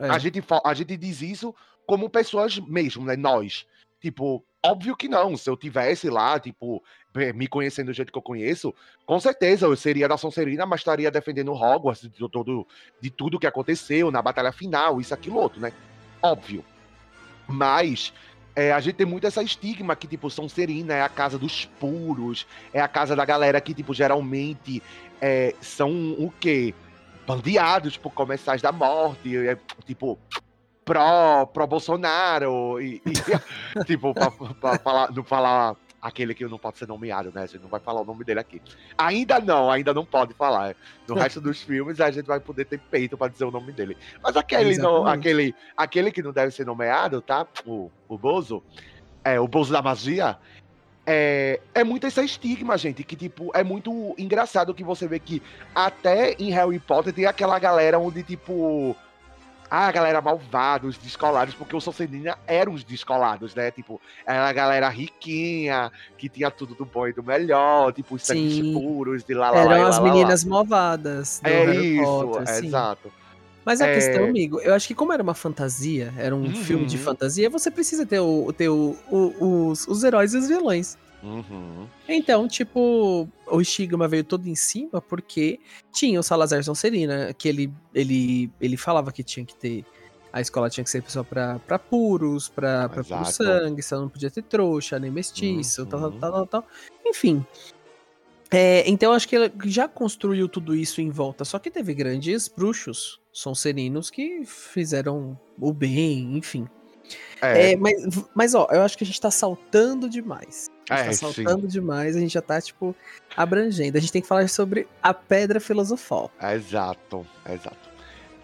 É. 0.00 0.08
a, 0.08 0.18
gente, 0.18 0.42
a 0.64 0.74
gente 0.74 0.96
diz 0.96 1.22
isso 1.22 1.54
como 1.86 2.10
pessoas 2.10 2.58
mesmo, 2.58 3.04
né? 3.04 3.14
Nós. 3.14 3.64
Tipo, 4.00 4.44
óbvio 4.64 4.96
que 4.96 5.08
não. 5.08 5.36
Se 5.36 5.48
eu 5.48 5.56
tivesse 5.56 6.08
lá, 6.10 6.38
tipo, 6.38 6.82
me 7.34 7.46
conhecendo 7.46 7.86
do 7.86 7.92
jeito 7.92 8.12
que 8.12 8.18
eu 8.18 8.22
conheço, 8.22 8.74
com 9.04 9.18
certeza 9.18 9.66
eu 9.66 9.76
seria 9.76 10.08
da 10.08 10.16
Sonserina, 10.16 10.66
mas 10.66 10.80
estaria 10.80 11.10
defendendo 11.10 11.52
Hogwarts 11.52 12.08
de, 12.10 12.28
todo, 12.28 12.66
de 13.00 13.10
tudo 13.10 13.38
que 13.38 13.46
aconteceu 13.46 14.10
na 14.10 14.20
batalha 14.20 14.52
final, 14.52 15.00
isso, 15.00 15.14
aquilo, 15.14 15.36
outro, 15.36 15.60
né? 15.60 15.72
Óbvio. 16.22 16.64
Mas 17.48 18.12
eh, 18.54 18.72
a 18.72 18.80
gente 18.80 18.96
tem 18.96 19.06
muito 19.06 19.26
essa 19.26 19.42
estigma 19.42 19.94
que, 19.94 20.06
tipo, 20.06 20.30
Sonserina 20.30 20.94
é 20.94 21.02
a 21.02 21.08
casa 21.08 21.38
dos 21.38 21.64
puros, 21.64 22.46
é 22.72 22.80
a 22.80 22.88
casa 22.88 23.14
da 23.14 23.24
galera 23.24 23.60
que, 23.60 23.74
tipo, 23.74 23.94
geralmente 23.94 24.82
eh, 25.20 25.54
são 25.60 26.12
o 26.12 26.32
quê? 26.40 26.74
Bandeados 27.26 27.96
por 27.96 28.12
comensais 28.12 28.62
da 28.62 28.70
morte, 28.70 29.36
é, 29.36 29.58
tipo, 29.84 30.18
pró, 30.86 31.44
pró 31.46 31.66
Bolsonaro, 31.66 32.80
e, 32.80 33.02
e, 33.04 33.12
tipo, 33.84 34.14
pra, 34.14 34.30
pra 34.30 34.78
falar, 34.78 35.12
não 35.12 35.24
falar 35.24 35.76
aquele 36.00 36.32
que 36.32 36.46
não 36.46 36.58
pode 36.58 36.78
ser 36.78 36.86
nomeado, 36.86 37.32
né? 37.34 37.42
A 37.42 37.46
gente 37.46 37.60
não 37.60 37.68
vai 37.68 37.80
falar 37.80 38.00
o 38.00 38.04
nome 38.04 38.24
dele 38.24 38.38
aqui. 38.38 38.62
Ainda 38.96 39.40
não, 39.40 39.68
ainda 39.68 39.92
não 39.92 40.04
pode 40.04 40.32
falar. 40.34 40.76
No 41.08 41.16
resto 41.18 41.40
dos 41.40 41.60
filmes 41.60 42.00
a 42.00 42.10
gente 42.10 42.26
vai 42.26 42.38
poder 42.38 42.64
ter 42.66 42.78
peito 42.78 43.18
pra 43.18 43.26
dizer 43.26 43.44
o 43.44 43.50
nome 43.50 43.72
dele. 43.72 43.96
Mas 44.22 44.36
aquele, 44.36 44.78
não, 44.78 45.04
aquele, 45.04 45.52
aquele 45.76 46.12
que 46.12 46.22
não 46.22 46.32
deve 46.32 46.52
ser 46.52 46.64
nomeado, 46.64 47.20
tá? 47.20 47.44
O, 47.66 47.90
o 48.08 48.16
Bozo, 48.16 48.62
é, 49.24 49.40
o 49.40 49.48
Bozo 49.48 49.72
da 49.72 49.82
magia, 49.82 50.38
é, 51.04 51.60
é 51.74 51.82
muito 51.82 52.06
esse 52.06 52.24
estigma, 52.24 52.78
gente, 52.78 53.02
que, 53.02 53.16
tipo, 53.16 53.50
é 53.52 53.64
muito 53.64 54.14
engraçado 54.16 54.74
que 54.74 54.84
você 54.84 55.08
vê 55.08 55.18
que 55.18 55.42
até 55.74 56.34
em 56.38 56.50
Harry 56.50 56.78
Potter 56.78 57.12
tem 57.12 57.26
aquela 57.26 57.58
galera 57.58 57.98
onde, 57.98 58.22
tipo, 58.22 58.96
a 59.70 59.90
galera 59.90 60.20
malvada, 60.20 60.86
os 60.86 60.96
descolados, 60.98 61.54
porque 61.54 61.74
o 61.74 61.80
Sonserina 61.80 62.36
eram 62.46 62.72
os 62.72 62.84
descolados, 62.84 63.54
né? 63.54 63.70
Tipo, 63.70 64.00
era 64.26 64.48
a 64.48 64.52
galera 64.52 64.88
riquinha, 64.88 65.90
que 66.16 66.28
tinha 66.28 66.50
tudo 66.50 66.74
do 66.74 66.84
bom 66.84 67.06
e 67.08 67.12
do 67.12 67.22
melhor, 67.22 67.92
tipo, 67.92 68.14
os 68.14 68.22
sangues 68.24 68.60
puros, 68.72 69.24
de 69.24 69.34
lá, 69.34 69.50
lá, 69.50 69.62
lá, 69.64 69.72
Eram 69.74 69.82
lá, 69.82 69.88
as 69.88 69.98
lá, 69.98 70.04
lá. 70.04 70.12
meninas 70.12 70.44
malvadas 70.44 71.40
do 71.42 71.48
É 71.48 71.64
Harry 71.64 72.02
isso, 72.02 72.28
Potter, 72.28 72.54
é 72.54 72.58
exato. 72.58 73.12
Mas 73.64 73.80
a 73.80 73.88
É. 73.88 73.92
questão, 73.94 74.24
amigo, 74.24 74.60
eu 74.60 74.72
acho 74.74 74.86
que 74.86 74.94
como 74.94 75.12
era 75.12 75.22
uma 75.22 75.34
fantasia, 75.34 76.14
era 76.16 76.34
um 76.36 76.54
filme 76.54 76.86
de 76.86 76.96
Uhum. 76.96 77.02
fantasia, 77.02 77.50
você 77.50 77.68
precisa 77.68 78.06
ter, 78.06 78.20
o, 78.20 78.52
ter 78.52 78.68
o- 78.68 78.96
o- 79.10 79.68
os, 79.70 79.88
os 79.88 80.04
heróis 80.04 80.34
e 80.34 80.38
os 80.38 80.46
vilões. 80.46 80.96
Uhum. 81.26 81.88
Então, 82.08 82.46
tipo, 82.46 83.28
o 83.50 83.60
estigma 83.60 84.06
veio 84.06 84.22
todo 84.22 84.46
em 84.48 84.54
cima 84.54 85.00
porque 85.00 85.58
tinha 85.92 86.20
o 86.20 86.22
Salazar 86.22 86.62
Sonserina, 86.62 87.34
que 87.34 87.48
ele, 87.48 87.72
ele, 87.92 88.50
ele 88.60 88.76
falava 88.76 89.10
que 89.10 89.24
tinha 89.24 89.44
que 89.44 89.54
ter. 89.56 89.84
A 90.32 90.40
escola 90.40 90.68
tinha 90.70 90.84
que 90.84 90.90
ser 90.90 91.02
pessoa 91.02 91.24
pra, 91.24 91.58
pra 91.60 91.78
puros, 91.78 92.48
pra, 92.48 92.88
pra 92.88 93.02
puro 93.02 93.24
sangue, 93.24 93.82
você 93.82 93.94
não 93.94 94.08
podia 94.08 94.30
ter 94.30 94.42
trouxa, 94.42 94.98
nem 94.98 95.10
mestiço, 95.10 95.86
tal, 95.86 96.00
tal, 96.00 96.10
Uhum. 96.10 96.18
tal, 96.20 96.32
tal, 96.32 96.46
tal. 96.46 96.66
Enfim. 97.04 97.44
É, 98.50 98.88
então, 98.88 99.12
acho 99.12 99.26
que 99.28 99.34
ela 99.34 99.50
já 99.64 99.88
construiu 99.88 100.48
tudo 100.48 100.74
isso 100.74 101.00
em 101.00 101.10
volta. 101.10 101.44
Só 101.44 101.58
que 101.58 101.70
teve 101.70 101.92
grandes 101.94 102.46
bruxos 102.48 103.20
sonserinos 103.32 104.10
que 104.10 104.44
fizeram 104.44 105.38
o 105.60 105.72
bem, 105.72 106.36
enfim. 106.36 106.68
É, 107.40 107.72
É, 107.72 107.76
mas, 107.76 107.94
mas, 108.34 108.54
ó, 108.54 108.68
eu 108.70 108.82
acho 108.82 108.96
que 108.96 109.04
a 109.04 109.06
gente 109.06 109.20
tá 109.20 109.30
saltando 109.30 110.08
demais. 110.08 110.68
A 110.88 110.96
gente 110.96 111.06
É, 111.06 111.06
tá 111.06 111.12
sim. 111.32 111.44
saltando 111.44 111.66
demais, 111.66 112.16
a 112.16 112.20
gente 112.20 112.32
já 112.32 112.42
tá, 112.42 112.60
tipo, 112.60 112.94
abrangendo. 113.36 113.98
A 113.98 114.00
gente 114.00 114.12
tem 114.12 114.22
que 114.22 114.28
falar 114.28 114.48
sobre 114.48 114.86
a 115.02 115.12
pedra 115.12 115.58
filosofal. 115.60 116.30
Exato, 116.40 117.26
exato. 117.48 117.88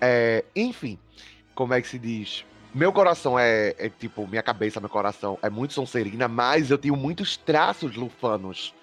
É, 0.00 0.44
enfim, 0.56 0.98
como 1.54 1.72
é 1.74 1.80
que 1.80 1.88
se 1.88 1.98
diz? 1.98 2.44
Meu 2.74 2.92
coração 2.92 3.38
é, 3.38 3.74
é, 3.78 3.88
tipo, 3.88 4.26
minha 4.26 4.42
cabeça, 4.42 4.80
meu 4.80 4.88
coração 4.88 5.38
é 5.42 5.50
muito 5.50 5.74
Sonserina, 5.74 6.26
mas 6.26 6.70
eu 6.70 6.78
tenho 6.78 6.96
muitos 6.96 7.36
traços 7.36 7.94
lufanos. 7.94 8.74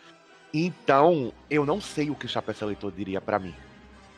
Então, 0.53 1.33
eu 1.49 1.65
não 1.65 1.81
sei 1.81 2.09
o 2.09 2.15
que 2.15 2.25
o 2.25 2.29
Chapéu 2.29 2.53
Seletor 2.55 2.91
diria 2.91 3.19
pra 3.19 3.39
mim. 3.39 3.53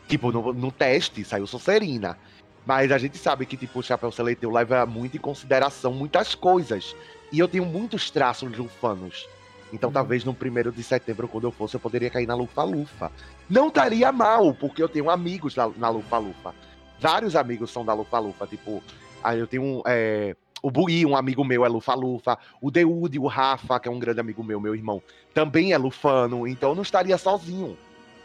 Tipo, 0.07 0.31
no, 0.31 0.53
no 0.53 0.71
teste 0.71 1.23
saiu 1.23 1.47
Sonserina. 1.47 2.17
Mas 2.65 2.91
a 2.91 2.97
gente 2.97 3.17
sabe 3.17 3.45
que, 3.45 3.57
tipo, 3.57 3.79
o 3.79 3.83
Chapéu 3.83 4.11
Seletor 4.11 4.51
leva 4.51 4.85
muito 4.85 5.17
em 5.17 5.19
consideração 5.19 5.93
muitas 5.93 6.35
coisas. 6.35 6.95
E 7.31 7.39
eu 7.39 7.47
tenho 7.47 7.65
muitos 7.65 8.11
traços 8.11 8.55
lufanos. 8.57 9.27
Então, 9.73 9.87
Uhum. 9.89 9.93
talvez 9.93 10.23
no 10.23 10.33
primeiro 10.33 10.71
de 10.71 10.83
setembro, 10.83 11.27
quando 11.27 11.45
eu 11.45 11.51
fosse, 11.51 11.75
eu 11.75 11.79
poderia 11.79 12.09
cair 12.09 12.27
na 12.27 12.35
Lufa-Lufa. 12.35 13.11
Não 13.49 13.69
estaria 13.69 14.11
mal, 14.11 14.53
porque 14.53 14.83
eu 14.83 14.89
tenho 14.89 15.09
amigos 15.09 15.55
na, 15.55 15.69
na 15.77 15.89
Lufa-Lufa. 15.89 16.53
Vários 16.99 17.35
amigos 17.35 17.71
são 17.71 17.83
da 17.85 17.93
Lufa-Lufa. 17.93 18.45
Tipo, 18.47 18.83
aí 19.23 19.39
eu 19.39 19.47
tenho 19.47 19.63
um, 19.63 19.81
é, 19.87 20.35
o 20.61 20.69
Bui, 20.69 21.05
um 21.05 21.15
amigo 21.15 21.43
meu, 21.43 21.65
é 21.65 21.69
Lufa-Lufa. 21.69 22.37
O 22.61 22.69
Deudi, 22.69 23.17
o 23.17 23.27
Rafa, 23.27 23.79
que 23.79 23.87
é 23.87 23.91
um 23.91 23.97
grande 23.97 24.19
amigo 24.19 24.43
meu, 24.43 24.59
meu 24.59 24.75
irmão, 24.75 25.01
também 25.33 25.71
é 25.71 25.77
lufano. 25.77 26.45
Então 26.45 26.69
eu 26.69 26.75
não 26.75 26.83
estaria 26.83 27.17
sozinho, 27.17 27.77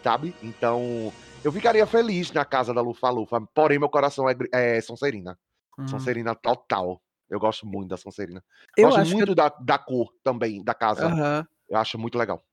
sabe? 0.02 0.34
Então 0.42 1.12
eu 1.46 1.52
ficaria 1.52 1.86
feliz 1.86 2.32
na 2.32 2.44
casa 2.44 2.74
da 2.74 2.80
Lufa-Lufa. 2.80 3.40
Porém, 3.54 3.78
meu 3.78 3.88
coração 3.88 4.28
é, 4.28 4.34
é 4.52 4.80
Sonserina. 4.80 5.38
Hum. 5.78 5.86
Sonserina 5.86 6.34
total. 6.34 7.00
Eu 7.30 7.38
gosto 7.38 7.64
muito 7.64 7.88
da 7.90 7.96
Sonserina. 7.96 8.42
Eu 8.76 8.90
gosto 8.90 9.14
muito 9.14 9.32
da, 9.32 9.48
da 9.48 9.78
cor 9.78 10.12
também, 10.24 10.62
da 10.64 10.74
casa. 10.74 11.06
Aham. 11.06 11.46
Eu 11.68 11.78
acho 11.78 11.96
muito 12.00 12.18
legal. 12.18 12.44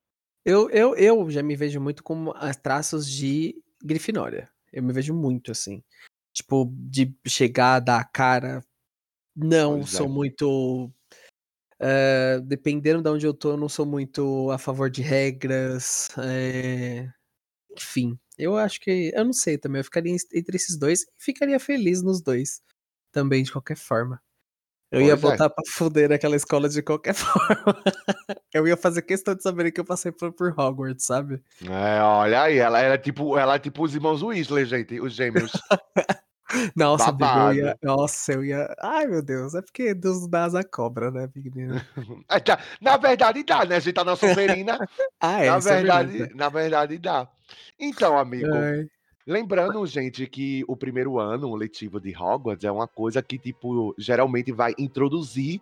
Eu, 0.45 0.69
eu, 0.69 0.95
eu 0.95 1.27
já 1.31 1.41
me 1.41 1.55
vejo 1.55 1.81
muito 1.81 2.03
como 2.03 2.33
as 2.35 2.55
traços 2.55 3.09
de 3.09 3.55
Grifinória. 3.83 4.47
Eu 4.71 4.83
me 4.83 4.93
vejo 4.93 5.11
muito 5.11 5.51
assim. 5.51 5.83
Tipo, 6.31 6.71
de 6.75 7.15
chegar, 7.25 7.79
dar 7.79 7.99
a 7.99 8.05
cara. 8.05 8.63
Não 9.35 9.77
Pois 9.79 9.89
sou 9.89 10.05
é. 10.05 10.09
muito. 10.09 10.91
eh, 11.79 12.39
dependendo 12.43 13.01
de 13.01 13.09
onde 13.09 13.25
eu 13.25 13.33
tô, 13.33 13.51
eu 13.53 13.57
não 13.57 13.69
sou 13.69 13.87
muito 13.87 14.51
a 14.51 14.59
favor 14.59 14.87
de 14.87 15.01
regras. 15.01 16.09
eh, 16.19 17.09
enfim, 17.75 18.19
eu 18.37 18.57
acho 18.57 18.79
que. 18.79 19.11
Eu 19.13 19.25
não 19.25 19.33
sei 19.33 19.57
também. 19.57 19.79
Eu 19.79 19.83
ficaria 19.85 20.11
en- 20.13 20.17
entre 20.37 20.55
esses 20.55 20.77
dois 20.77 21.01
e 21.01 21.05
ficaria 21.17 21.59
feliz 21.59 22.01
nos 22.01 22.21
dois. 22.21 22.61
Também, 23.11 23.43
de 23.43 23.51
qualquer 23.51 23.77
forma. 23.77 24.19
Eu 24.91 25.01
ia 25.01 25.17
Pois 25.17 25.33
é. 25.33 25.37
botar 25.37 25.49
pra 25.49 25.63
fuder 25.67 26.11
aquela 26.11 26.35
escola 26.35 26.69
de 26.69 26.81
qualquer 26.83 27.13
forma. 27.15 27.83
eu 28.53 28.67
ia 28.67 28.77
fazer 28.77 29.01
questão 29.01 29.33
de 29.33 29.41
saber 29.41 29.71
que 29.71 29.79
eu 29.79 29.85
passei 29.85 30.11
por, 30.11 30.31
por 30.33 30.49
Hogwarts, 30.59 31.05
sabe? 31.05 31.41
É, 31.63 32.01
olha 32.01 32.43
aí, 32.43 32.57
ela 32.57 32.79
é 32.79 32.95
tipo, 32.97 33.35
ela 33.37 33.55
é 33.55 33.59
tipo 33.59 33.83
os 33.83 33.95
irmãos 33.95 34.21
Weasley, 34.21 34.65
gente, 34.65 34.99
os 35.01 35.13
gêmeos. 35.13 35.51
Nossa, 36.75 37.15
eu 37.19 37.53
ia. 37.53 37.77
Nossa, 37.81 38.33
eu 38.33 38.43
ia. 38.43 38.75
Ai, 38.79 39.07
meu 39.07 39.21
Deus, 39.21 39.55
é 39.55 39.61
porque 39.61 39.93
Deus 39.93 40.21
não 40.21 40.29
dá 40.29 40.43
asa 40.45 40.63
cobra, 40.63 41.09
né, 41.09 41.29
menino? 41.35 41.75
É, 42.29 42.57
Na 42.81 42.97
verdade 42.97 43.43
dá, 43.43 43.65
né? 43.65 43.77
A 43.77 43.79
gente 43.79 43.93
tá 43.93 44.03
na 44.03 44.15
Sonserina. 44.15 44.77
Ah, 45.19 45.41
é, 45.41 45.49
na 45.49 45.55
é 45.55 45.59
verdade, 45.59 46.35
na 46.35 46.49
verdade 46.49 46.97
dá. 46.97 47.29
Então, 47.79 48.17
amigo, 48.17 48.53
Ai, 48.53 48.87
lembrando, 49.25 49.85
gente, 49.85 50.27
que 50.27 50.65
o 50.67 50.75
primeiro 50.75 51.17
ano 51.17 51.55
letivo 51.55 51.99
de 51.99 52.13
Hogwarts 52.15 52.65
é 52.65 52.71
uma 52.71 52.87
coisa 52.87 53.21
que, 53.23 53.37
tipo, 53.37 53.95
geralmente 53.97 54.51
vai 54.51 54.73
introduzir 54.77 55.61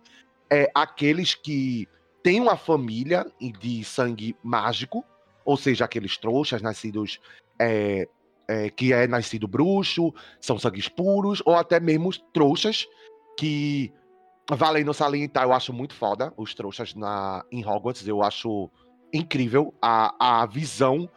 é, 0.50 0.68
aqueles 0.74 1.34
que 1.34 1.88
têm 2.24 2.40
uma 2.40 2.56
família 2.56 3.24
de 3.60 3.84
sangue 3.84 4.34
mágico, 4.42 5.04
ou 5.44 5.56
seja, 5.56 5.84
aqueles 5.84 6.18
trouxas 6.18 6.60
nascidos 6.60 7.20
é, 7.58 8.08
é, 8.52 8.70
que 8.70 8.92
é 8.92 9.06
nascido 9.06 9.48
bruxo, 9.48 10.12
são 10.40 10.58
sangues 10.58 10.88
puros, 10.88 11.42
ou 11.44 11.56
até 11.56 11.80
mesmo 11.80 12.08
os 12.08 12.18
trouxas 12.32 12.86
que 13.38 13.92
valendo 14.50 14.92
salientar, 14.92 15.44
eu 15.44 15.52
acho 15.52 15.72
muito 15.72 15.94
foda 15.94 16.32
os 16.36 16.54
trouxas 16.54 16.94
na, 16.94 17.44
em 17.50 17.64
Hogwarts, 17.64 18.06
eu 18.06 18.22
acho 18.22 18.70
incrível 19.12 19.74
a, 19.80 20.42
a 20.42 20.46
visão 20.46 21.08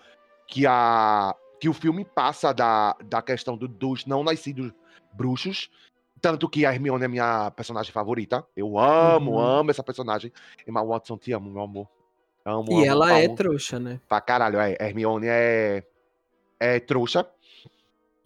que, 0.47 0.65
a, 0.67 1.33
que 1.59 1.69
o 1.69 1.73
filme 1.73 2.05
passa 2.05 2.53
da, 2.53 2.95
da 3.03 3.21
questão 3.21 3.57
do, 3.57 3.67
dos 3.67 4.05
não 4.05 4.23
nascidos 4.23 4.71
bruxos. 5.13 5.69
Tanto 6.21 6.49
que 6.49 6.65
a 6.65 6.73
Hermione 6.73 7.05
é 7.05 7.07
minha 7.07 7.51
personagem 7.51 7.91
favorita. 7.91 8.45
Eu 8.55 8.79
amo, 8.79 9.31
uhum. 9.31 9.39
amo 9.39 9.71
essa 9.71 9.83
personagem. 9.83 10.31
Emma 10.67 10.83
Watson, 10.83 11.17
te 11.17 11.31
amo, 11.31 11.51
meu 11.51 11.61
amor. 11.61 11.87
Amo, 12.43 12.71
e 12.71 12.73
amo, 12.73 12.85
ela 12.85 13.05
amo. 13.09 13.17
é 13.17 13.27
trouxa, 13.29 13.79
né? 13.79 13.99
Pra 14.07 14.21
caralho, 14.21 14.59
é. 14.59 14.75
Hermione 14.79 15.27
é, 15.27 15.83
é 16.59 16.79
trouxa. 16.79 17.27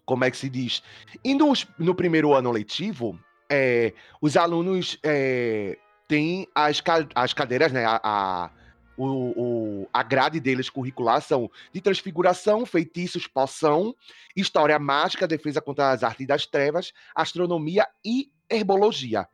Como 0.04 0.24
é 0.24 0.30
que 0.30 0.36
se 0.36 0.48
diz? 0.48 0.82
E 1.24 1.34
no, 1.34 1.52
no 1.78 1.94
primeiro 1.94 2.34
ano 2.34 2.50
letivo, 2.50 3.18
é, 3.48 3.92
os 4.20 4.36
alunos 4.36 4.98
é, 5.04 5.78
têm 6.08 6.48
as, 6.54 6.82
as 7.14 7.32
cadeiras, 7.32 7.72
né? 7.72 7.84
A, 7.84 8.00
a, 8.02 8.50
o, 8.96 9.84
o, 9.84 9.88
a 9.92 10.02
grade 10.02 10.40
deles 10.40 10.68
curricular 10.68 11.22
são 11.22 11.50
de 11.72 11.80
transfiguração, 11.80 12.66
feitiços, 12.66 13.26
poção, 13.26 13.94
história 14.36 14.78
mágica, 14.78 15.26
defesa 15.26 15.60
contra 15.60 15.90
as 15.90 16.02
artes 16.02 16.26
das 16.26 16.44
trevas, 16.44 16.92
astronomia 17.14 17.86
e 18.04 18.30
herbologia. 18.50 19.26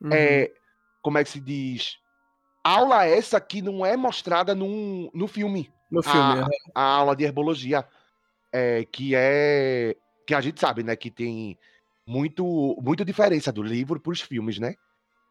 Uhum. 0.00 0.10
É, 0.12 0.50
como 1.02 1.18
é 1.18 1.24
que 1.24 1.30
se 1.30 1.40
diz? 1.40 1.98
Aula 2.64 3.04
essa 3.04 3.40
que 3.40 3.60
não 3.60 3.84
é 3.84 3.96
mostrada 3.96 4.54
no, 4.54 5.10
no 5.12 5.26
filme. 5.26 5.70
No 5.90 6.02
filme, 6.02 6.46
a, 6.74 6.80
a 6.80 6.82
aula 6.82 7.16
de 7.16 7.24
herbologia. 7.24 7.84
É, 8.52 8.84
que 8.84 9.14
é. 9.14 9.96
Que 10.26 10.34
a 10.34 10.40
gente 10.40 10.60
sabe, 10.60 10.82
né? 10.82 10.96
Que 10.96 11.10
tem 11.10 11.58
muito, 12.06 12.76
muito 12.82 13.04
diferença 13.04 13.52
do 13.52 13.62
livro 13.62 14.00
para 14.00 14.12
os 14.12 14.20
filmes, 14.20 14.58
né? 14.58 14.74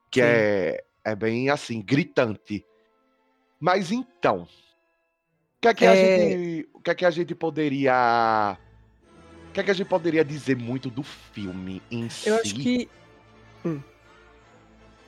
Que 0.09 0.21
é, 0.21 0.83
é 1.03 1.15
bem 1.15 1.49
assim, 1.49 1.81
gritante. 1.81 2.65
Mas 3.59 3.91
então, 3.91 4.47
o 5.59 5.61
que 5.61 5.67
é 5.67 5.73
que, 5.73 5.85
é... 5.85 5.89
A, 5.89 5.95
gente, 5.95 6.69
o 6.73 6.79
que, 6.79 6.91
é 6.91 6.95
que 6.95 7.05
a 7.05 7.11
gente 7.11 7.35
poderia. 7.35 8.57
O 9.49 9.51
que 9.51 9.59
é 9.59 9.63
que 9.63 9.71
a 9.71 9.73
gente 9.73 9.87
poderia 9.87 10.23
dizer 10.23 10.55
muito 10.55 10.89
do 10.89 11.03
filme 11.03 11.81
em 11.91 12.03
Eu 12.03 12.09
si? 12.09 12.29
Eu 12.29 12.35
acho 12.35 12.55
que. 12.55 12.89
Hum. 13.65 13.81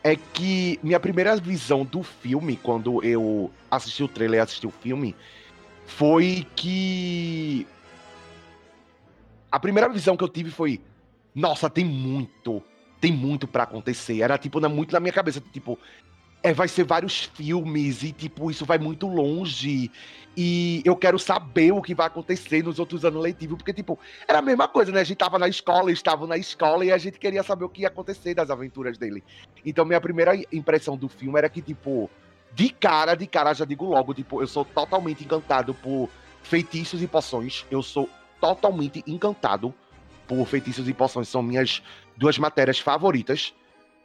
É 0.04 0.16
que 0.16 0.80
minha 0.84 1.00
primeira 1.00 1.36
visão 1.38 1.86
do 1.86 2.04
filme, 2.04 2.58
quando 2.58 3.04
eu 3.04 3.52
assisti 3.70 4.04
o 4.04 4.08
trailer 4.08 4.40
e 4.40 4.42
assisti 4.42 4.68
o 4.68 4.72
filme, 4.72 5.16
foi 5.86 6.46
que. 6.54 7.66
A 9.52 9.60
primeira 9.60 9.90
visão 9.90 10.16
que 10.16 10.24
eu 10.24 10.30
tive 10.30 10.50
foi: 10.50 10.80
nossa, 11.36 11.70
tem 11.70 11.86
muito, 11.86 12.64
tem 13.00 13.12
muito 13.12 13.48
para 13.48 13.64
acontecer. 13.64 14.22
Era 14.22 14.38
tipo 14.38 14.60
na, 14.60 14.70
muito 14.70 14.94
na 14.94 15.00
minha 15.00 15.14
cabeça, 15.14 15.42
tipo, 15.52 15.78
é, 16.44 16.54
vai 16.54 16.68
ser 16.68 16.84
vários 16.84 17.26
filmes 17.26 18.04
e 18.04 18.12
tipo 18.12 18.50
isso 18.50 18.66
vai 18.66 18.78
muito 18.78 19.08
longe 19.08 19.92
e 20.36 20.82
eu 20.86 20.96
quero 20.96 21.20
saber 21.20 21.72
o 21.74 21.82
que 21.82 21.94
vai 21.94 22.08
acontecer 22.08 22.64
nos 22.64 22.80
outros 22.80 23.04
anos 23.04 23.22
letivos, 23.22 23.58
porque 23.58 23.74
tipo, 23.74 24.00
era 24.28 24.40
a 24.40 24.42
mesma 24.42 24.68
coisa, 24.68 24.92
né? 24.92 25.02
A 25.02 25.04
gente 25.04 25.18
tava 25.18 25.38
na 25.38 25.48
escola, 25.48 25.90
eles 25.90 26.00
estavam 26.00 26.26
na 26.26 26.38
escola 26.38 26.86
e 26.86 26.92
a 26.92 26.98
gente 26.98 27.20
queria 27.20 27.44
saber 27.44 27.66
o 27.66 27.70
que 27.70 27.82
ia 27.82 27.90
acontecer 27.90 28.34
das 28.34 28.50
aventuras 28.50 28.98
dele. 28.98 29.24
Então 29.66 29.84
minha 29.86 30.00
primeira 30.00 30.34
impressão 30.52 30.96
do 30.96 31.10
filme 31.10 31.38
era 31.38 31.50
que 31.50 31.62
tipo, 31.62 32.10
de 32.54 32.70
cara, 32.70 33.14
de 33.14 33.28
cara, 33.28 33.54
já 33.54 33.66
digo 33.66 33.86
logo, 33.86 34.14
tipo, 34.14 34.42
eu 34.42 34.48
sou 34.48 34.64
totalmente 34.64 35.24
encantado 35.24 35.74
por 35.74 36.10
feitiços 36.42 37.04
e 37.04 37.08
poções. 37.08 37.66
Eu 37.70 37.84
sou 37.84 38.10
totalmente 38.42 39.04
encantado 39.08 39.74
por 40.28 40.46
feitiços 40.46 40.90
e 40.90 40.94
poções 40.94 41.30
são 41.30 41.44
minhas 41.44 41.82
duas 42.18 42.38
matérias 42.38 42.80
favoritas. 42.80 43.54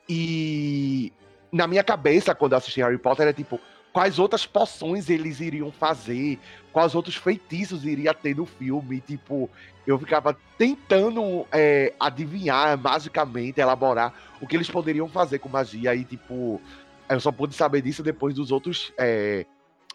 E 0.08 1.12
na 1.50 1.66
minha 1.66 1.82
cabeça, 1.82 2.34
quando 2.34 2.52
eu 2.52 2.58
assisti 2.58 2.80
Harry 2.80 2.98
Potter, 2.98 3.26
é 3.26 3.32
tipo, 3.32 3.58
quais 3.92 4.18
outras 4.18 4.44
poções 4.44 5.08
eles 5.08 5.40
iriam 5.40 5.72
fazer, 5.72 6.38
quais 6.72 6.94
outros 6.94 7.16
feitiços 7.16 7.84
iria 7.84 8.12
ter 8.12 8.36
no 8.36 8.44
filme. 8.44 9.00
Tipo, 9.00 9.48
eu 9.86 9.98
ficava 9.98 10.36
tentando 10.58 11.46
é, 11.50 11.94
adivinhar 11.98 12.78
magicamente, 12.78 13.60
elaborar 13.60 14.12
o 14.40 14.46
que 14.46 14.54
eles 14.54 14.68
poderiam 14.68 15.08
fazer 15.08 15.38
com 15.38 15.48
magia. 15.48 15.94
E, 15.94 16.04
tipo, 16.04 16.60
eu 17.08 17.20
só 17.20 17.32
pude 17.32 17.54
saber 17.54 17.80
disso 17.80 18.02
depois 18.02 18.34
dos 18.34 18.52
outros 18.52 18.92
é, 18.98 19.46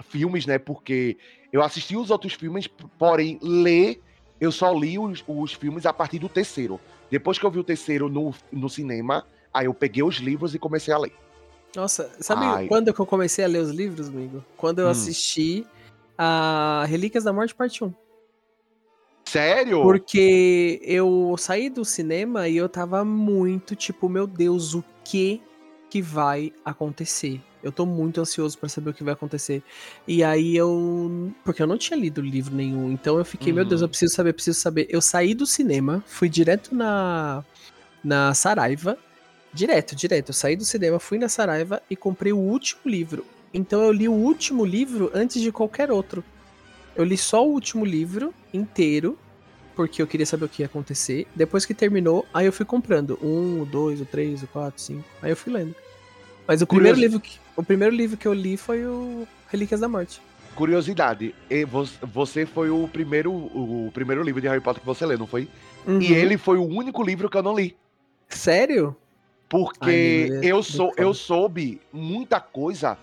filmes, 0.06 0.45
né? 0.45 0.58
Porque 0.58 1.17
eu 1.54 1.62
assisti 1.62 1.95
os 1.95 2.10
outros 2.10 2.34
filmes, 2.34 2.67
porém, 2.97 3.38
ler 3.41 4.01
eu 4.41 4.51
só 4.51 4.73
li 4.73 4.97
os, 4.97 5.23
os 5.27 5.54
filmes 5.54 5.86
a 5.86 5.93
partir 5.93 6.17
do 6.17 6.27
terceiro. 6.27 6.82
Depois 7.12 7.38
que 7.38 7.45
eu 7.45 7.51
vi 7.51 7.60
o 7.60 7.63
terceiro 7.63 8.10
no, 8.10 8.34
no 8.51 8.67
cinema, 8.67 9.23
aí 9.54 9.67
eu 9.67 9.73
peguei 9.73 10.01
os 10.01 10.15
livros 10.15 10.56
e 10.56 10.60
comecei 10.60 10.91
a 10.91 10.97
ler. 10.97 11.13
Nossa, 11.75 12.12
sabe 12.19 12.43
Ai. 12.45 12.67
quando 12.67 12.91
que 12.91 12.99
eu 12.99 13.06
comecei 13.06 13.45
a 13.45 13.47
ler 13.47 13.60
os 13.60 13.69
livros, 13.69 14.10
amigo? 14.10 14.43
Quando 14.58 14.80
eu 14.80 14.88
hum. 14.88 14.89
assisti 14.89 15.65
a 16.17 16.86
Relíquias 16.88 17.23
da 17.23 17.32
Morte, 17.32 17.54
parte 17.54 17.84
1. 17.84 17.93
Sério? 19.25 19.84
Porque 19.84 20.82
eu 20.84 21.36
saí 21.38 21.69
do 21.69 21.86
cinema 21.86 22.47
e 22.47 22.58
eu 22.58 22.67
tava 22.67 23.06
muito 23.06 23.75
tipo, 23.75 24.10
meu 24.10 24.25
Deus, 24.25 24.73
o 24.73 24.84
que 25.06 25.39
que 25.89 26.01
vai 26.01 26.51
acontecer? 26.65 27.39
Eu 27.63 27.71
tô 27.71 27.86
muito 27.86 28.19
ansioso 28.21 28.58
para 28.58 28.69
saber 28.69 28.89
o 28.89 28.93
que 28.93 29.04
vai 29.04 29.13
acontecer. 29.13 29.63
E 30.08 30.24
aí 30.24 30.56
eu. 30.56 31.32
Porque 31.43 31.62
eu 31.62 31.67
não 31.67 31.78
tinha 31.78 31.97
lido 31.97 32.21
livro 32.21 32.56
nenhum. 32.56 32.91
Então 32.91 33.17
eu 33.17 33.26
fiquei, 33.26 33.52
uhum. 33.52 33.58
meu 33.58 33.65
Deus, 33.65 33.82
eu 33.82 33.86
uhum. 33.86 33.89
preciso 33.89 34.13
saber, 34.13 34.34
preciso 34.34 34.60
saber. 34.60 34.88
Eu 34.89 35.02
saí 35.02 35.34
do 35.34 35.45
cinema, 35.45 36.04
fui 36.08 36.30
direto 36.30 36.76
na. 36.76 37.43
Na 38.04 38.34
Saraiva. 38.34 38.97
Direto, 39.54 39.95
direto. 39.95 40.30
Eu 40.30 40.34
saí 40.34 40.56
do 40.56 40.65
cinema, 40.65 41.00
fui 41.00 41.17
na 41.19 41.30
Saraiva 41.30 41.82
e 41.89 41.95
comprei 41.95 42.34
o 42.34 42.38
último 42.38 42.82
livro. 42.86 43.26
Então 43.54 43.82
eu 43.82 43.91
li 43.91 44.08
o 44.08 44.13
último 44.13 44.65
livro 44.65 45.12
antes 45.13 45.41
de 45.41 45.52
qualquer 45.52 45.91
outro. 45.91 46.24
Eu 46.95 47.04
li 47.04 47.17
só 47.17 47.45
o 47.45 47.52
último 47.52 47.86
livro 47.86 48.34
inteiro, 48.54 49.17
porque 49.76 50.02
eu 50.02 50.08
queria 50.08 50.26
saber 50.26 50.45
o 50.45 50.50
que 50.50 50.62
ia 50.62 50.65
acontecer. 50.65 51.28
Depois 51.36 51.65
que 51.65 51.74
terminou, 51.74 52.26
aí 52.34 52.45
eu 52.45 52.54
fui 52.54 52.65
comprando. 52.65 53.19
Um, 53.21 53.65
dois, 53.65 54.02
o 54.02 54.06
três, 54.06 54.43
o 54.43 54.47
quatro, 54.47 54.82
cinco. 54.82 55.06
Aí 55.21 55.32
eu 55.32 55.38
fui 55.38 55.52
lendo. 55.52 55.76
Mas 56.47 56.62
o 56.62 56.67
primeiro, 56.67 56.97
livro 56.97 57.19
que, 57.19 57.39
o 57.62 57.65
primeiro 57.65 57.95
livro 57.95 58.17
que 58.17 58.28
eu 58.28 58.34
li 58.34 58.58
foi 58.58 58.86
o 58.86 59.28
Relíquias 59.47 59.80
da 59.80 59.88
Morte. 59.88 60.21
Curiosidade, 60.56 61.34
você 62.02 62.45
foi 62.45 62.69
o 62.69 62.88
primeiro, 62.88 63.32
o 63.32 63.89
primeiro 63.93 64.21
livro 64.21 64.41
de 64.41 64.47
Harry 64.47 64.60
Potter 64.60 64.82
que 64.82 64.86
você 64.86 65.06
leu, 65.06 65.17
não 65.17 65.28
foi? 65.28 65.47
Uhum. 65.88 66.02
E 66.02 66.12
ele 66.12 66.38
foi 66.38 66.58
o 66.58 66.65
único 66.65 67.02
livro 67.02 67.30
que 67.30 67.38
eu 67.38 67.43
não 67.43 67.56
li. 67.56 67.78
Sério? 68.28 68.95
Porque 69.47 70.30
Ai, 70.32 70.39
eu, 70.43 70.62
sou, 70.62 70.91
eu 70.97 71.13
soube 71.13 71.80
muita 71.91 72.39
coisa 72.39 72.97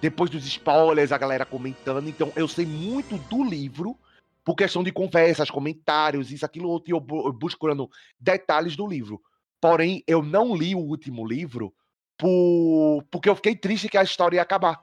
depois 0.00 0.30
dos 0.30 0.46
spoilers, 0.46 1.12
a 1.12 1.18
galera 1.18 1.44
comentando. 1.44 2.08
Então, 2.08 2.32
eu 2.36 2.48
sei 2.48 2.66
muito 2.66 3.16
do 3.28 3.44
livro 3.44 3.96
por 4.44 4.54
questão 4.54 4.82
de 4.82 4.92
conversas, 4.92 5.50
comentários, 5.50 6.30
isso, 6.30 6.44
aquilo, 6.44 6.68
outro, 6.68 6.90
e 6.90 6.92
eu 6.92 7.00
buscando 7.00 7.90
detalhes 8.20 8.76
do 8.76 8.86
livro. 8.86 9.20
Porém, 9.60 10.02
eu 10.06 10.22
não 10.22 10.54
li 10.54 10.74
o 10.74 10.78
último 10.78 11.26
livro 11.26 11.72
por... 12.18 13.04
porque 13.10 13.28
eu 13.28 13.36
fiquei 13.36 13.56
triste 13.56 13.88
que 13.88 13.98
a 13.98 14.02
história 14.02 14.36
ia 14.36 14.42
acabar. 14.42 14.80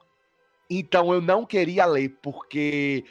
Então 0.70 1.14
eu 1.14 1.22
não 1.22 1.46
queria 1.46 1.86
ler, 1.86 2.18
porque 2.22 3.04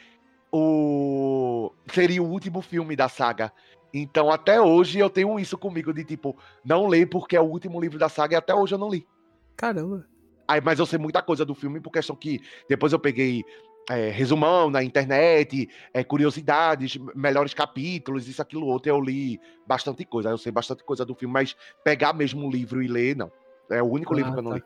o 0.51 1.71
seria 1.91 2.21
o 2.21 2.29
último 2.29 2.61
filme 2.61 2.95
da 2.95 3.07
saga. 3.07 3.51
Então 3.93 4.31
até 4.31 4.59
hoje 4.59 4.99
eu 4.99 5.09
tenho 5.09 5.39
isso 5.39 5.57
comigo 5.57 5.93
de 5.93 6.03
tipo, 6.03 6.37
não 6.63 6.87
ler 6.87 7.07
porque 7.07 7.35
é 7.35 7.41
o 7.41 7.45
último 7.45 7.79
livro 7.79 7.99
da 7.99 8.09
saga 8.09 8.33
e 8.33 8.37
até 8.37 8.53
hoje 8.53 8.73
eu 8.73 8.79
não 8.79 8.89
li. 8.89 9.07
Caramba. 9.55 10.07
Aí, 10.47 10.59
mas 10.59 10.79
eu 10.79 10.85
sei 10.85 10.99
muita 10.99 11.21
coisa 11.21 11.45
do 11.45 11.55
filme 11.55 11.79
por 11.79 11.91
questão 11.91 12.15
que 12.15 12.41
depois 12.67 12.91
eu 12.91 12.99
peguei 12.99 13.43
é, 13.89 14.09
resumão 14.09 14.69
na 14.69 14.83
internet, 14.83 15.69
é, 15.93 16.03
curiosidades, 16.03 16.97
melhores 17.15 17.53
capítulos, 17.53 18.27
isso, 18.27 18.41
aquilo, 18.41 18.67
outro. 18.67 18.89
Eu 18.91 18.99
li 19.01 19.39
bastante 19.65 20.05
coisa. 20.05 20.29
Eu 20.29 20.37
sei 20.37 20.51
bastante 20.51 20.83
coisa 20.83 21.05
do 21.05 21.15
filme, 21.15 21.33
mas 21.33 21.55
pegar 21.83 22.13
mesmo 22.13 22.47
o 22.47 22.51
livro 22.51 22.81
e 22.81 22.87
ler, 22.87 23.15
não. 23.15 23.31
É 23.71 23.81
o 23.81 23.87
único 23.87 24.13
ah, 24.13 24.17
livro 24.17 24.33
que 24.33 24.39
eu 24.39 24.43
não 24.43 24.51
tá. 24.51 24.57
li. 24.57 24.63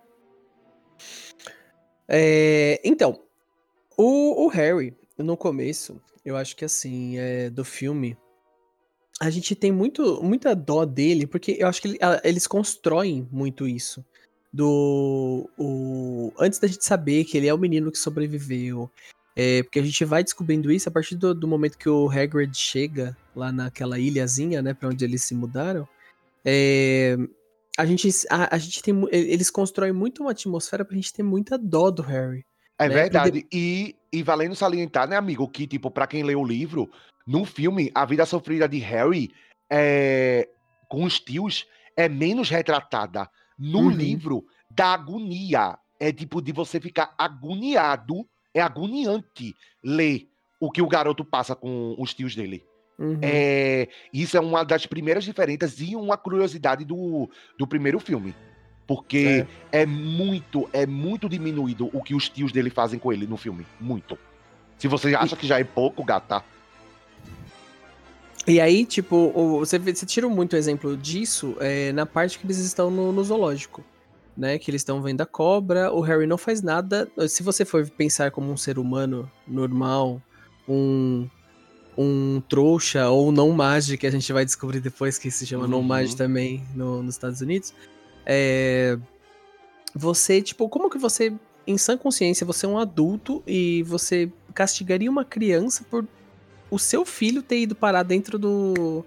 É, 2.07 2.81
então, 2.83 3.19
o, 3.97 4.45
o, 4.45 4.47
Harry, 4.47 4.95
no 5.17 5.37
começo, 5.37 6.01
eu 6.23 6.35
acho 6.35 6.55
que 6.55 6.65
assim, 6.65 7.17
é, 7.17 7.49
do 7.49 7.63
filme, 7.63 8.17
a 9.19 9.29
gente 9.29 9.55
tem 9.55 9.71
muito, 9.71 10.21
muita 10.21 10.55
dó 10.55 10.85
dele, 10.85 11.25
porque 11.25 11.55
eu 11.59 11.67
acho 11.67 11.81
que 11.81 11.87
ele, 11.89 11.99
eles 12.23 12.47
constroem 12.47 13.27
muito 13.31 13.67
isso. 13.67 14.03
Do. 14.51 15.49
O, 15.57 16.31
antes 16.39 16.59
da 16.59 16.67
gente 16.67 16.85
saber 16.85 17.25
que 17.25 17.37
ele 17.37 17.47
é 17.47 17.53
o 17.53 17.57
menino 17.57 17.91
que 17.91 17.97
sobreviveu. 17.97 18.89
É, 19.35 19.63
porque 19.63 19.79
a 19.79 19.83
gente 19.83 20.05
vai 20.05 20.23
descobrindo 20.23 20.71
isso 20.71 20.87
a 20.87 20.91
partir 20.91 21.15
do, 21.15 21.35
do, 21.35 21.45
momento 21.45 21.77
que 21.77 21.89
o 21.89 22.09
Hagrid 22.09 22.55
chega 22.57 23.17
lá 23.35 23.51
naquela 23.51 23.99
ilhazinha, 23.99 24.61
né, 24.61 24.73
pra 24.73 24.87
onde 24.87 25.03
eles 25.03 25.23
se 25.23 25.35
mudaram. 25.35 25.85
É, 26.45 27.17
a 27.77 27.85
gente, 27.85 28.09
a, 28.29 28.55
a, 28.55 28.57
gente 28.57 28.81
tem. 28.81 28.95
Eles 29.11 29.49
constroem 29.49 29.91
muito 29.91 30.21
uma 30.21 30.31
atmosfera 30.31 30.85
pra 30.85 30.95
gente 30.95 31.13
ter 31.13 31.23
muita 31.23 31.57
dó 31.57 31.91
do 31.91 32.01
Harry. 32.01 32.45
É 32.77 32.87
né? 32.87 32.95
verdade. 32.95 33.41
Porque... 33.41 33.57
E, 33.57 33.95
e 34.11 34.23
valendo 34.23 34.55
salientar, 34.55 35.07
né, 35.07 35.15
amigo, 35.15 35.47
que, 35.47 35.67
tipo, 35.67 35.91
pra 35.91 36.07
quem 36.07 36.23
lê 36.23 36.35
o 36.35 36.45
livro, 36.45 36.89
no 37.25 37.45
filme, 37.45 37.91
a 37.93 38.05
vida 38.05 38.25
sofrida 38.25 38.67
de 38.67 38.79
Harry 38.79 39.31
é, 39.69 40.47
com 40.89 41.03
os 41.03 41.19
tios 41.19 41.65
é 41.97 42.07
menos 42.07 42.49
retratada. 42.49 43.29
No 43.57 43.83
uhum. 43.83 43.89
livro, 43.89 44.45
da 44.69 44.93
agonia. 44.93 45.77
É 45.97 46.11
tipo 46.11 46.41
de 46.41 46.51
você 46.51 46.79
ficar 46.79 47.15
agoniado 47.17 48.27
é 48.55 48.61
agoniante 48.61 49.53
ler 49.83 50.29
o 50.59 50.71
que 50.71 50.81
o 50.81 50.87
garoto 50.87 51.25
passa 51.25 51.53
com 51.53 51.93
os 51.99 52.13
tios 52.13 52.33
dele. 52.33 52.63
Uhum. 52.97 53.19
É, 53.21 53.89
isso 54.13 54.37
é 54.37 54.39
uma 54.39 54.63
das 54.63 54.85
primeiras 54.85 55.23
diferenças 55.23 55.79
e 55.79 55.95
uma 55.95 56.17
curiosidade 56.17 56.85
do, 56.85 57.29
do 57.57 57.67
primeiro 57.67 57.99
filme. 57.99 58.35
Porque 58.87 59.45
é. 59.71 59.85
muito, 59.85 60.69
é 60.71 60.85
muito 60.85 61.27
diminuído 61.27 61.89
o 61.91 62.01
que 62.03 62.13
os 62.13 62.29
tios 62.29 62.51
dele 62.51 62.69
fazem 62.69 62.99
com 62.99 63.11
ele 63.11 63.25
no 63.25 63.35
filme. 63.35 63.65
Muito. 63.79 64.17
Se 64.77 64.87
você 64.87 65.15
acha 65.15 65.35
que 65.35 65.47
já 65.47 65.59
é 65.59 65.63
pouco, 65.63 66.03
gata. 66.03 66.43
E 68.47 68.61
aí, 68.61 68.85
tipo, 68.85 69.31
você, 69.59 69.79
você 69.79 70.05
tira 70.05 70.29
muito 70.29 70.55
exemplo 70.55 70.95
disso 70.95 71.57
é, 71.59 71.91
na 71.93 72.05
parte 72.05 72.37
que 72.37 72.45
eles 72.45 72.59
estão 72.59 72.91
no, 72.91 73.11
no 73.11 73.23
zoológico. 73.23 73.83
Né, 74.37 74.59
que 74.59 74.69
eles 74.69 74.81
estão 74.81 75.01
vendo 75.01 75.21
a 75.21 75.25
cobra, 75.25 75.93
o 75.93 76.01
Harry 76.01 76.27
não 76.27 76.37
faz 76.37 76.61
nada. 76.61 77.09
Se 77.25 77.41
você 77.41 77.63
for 77.63 77.89
pensar 77.89 78.31
como 78.31 78.51
um 78.51 78.57
ser 78.57 78.77
humano 78.77 79.31
normal, 79.47 80.21
um, 80.67 81.29
um 81.97 82.41
trouxa 82.47 83.09
ou 83.09 83.31
não 83.31 83.51
mage, 83.51 83.97
que 83.97 84.07
a 84.07 84.11
gente 84.11 84.31
vai 84.33 84.43
descobrir 84.45 84.79
depois 84.79 85.17
que 85.17 85.31
se 85.31 85.45
chama 85.45 85.63
uhum. 85.63 85.69
não 85.69 85.81
mage 85.81 86.15
também 86.15 86.63
no, 86.75 87.01
nos 87.01 87.15
Estados 87.15 87.41
Unidos, 87.41 87.73
é, 88.25 88.97
você, 89.93 90.41
tipo, 90.41 90.67
como 90.67 90.89
que 90.89 90.97
você, 90.97 91.33
em 91.65 91.77
sã 91.77 91.97
consciência, 91.97 92.45
você 92.45 92.65
é 92.65 92.69
um 92.69 92.77
adulto 92.77 93.41
e 93.47 93.83
você 93.83 94.31
castigaria 94.53 95.09
uma 95.09 95.23
criança 95.23 95.85
por 95.89 96.05
o 96.69 96.79
seu 96.79 97.05
filho 97.05 97.41
ter 97.41 97.59
ido 97.61 97.75
parar 97.75 98.03
dentro 98.03 98.37
do, 98.37 99.05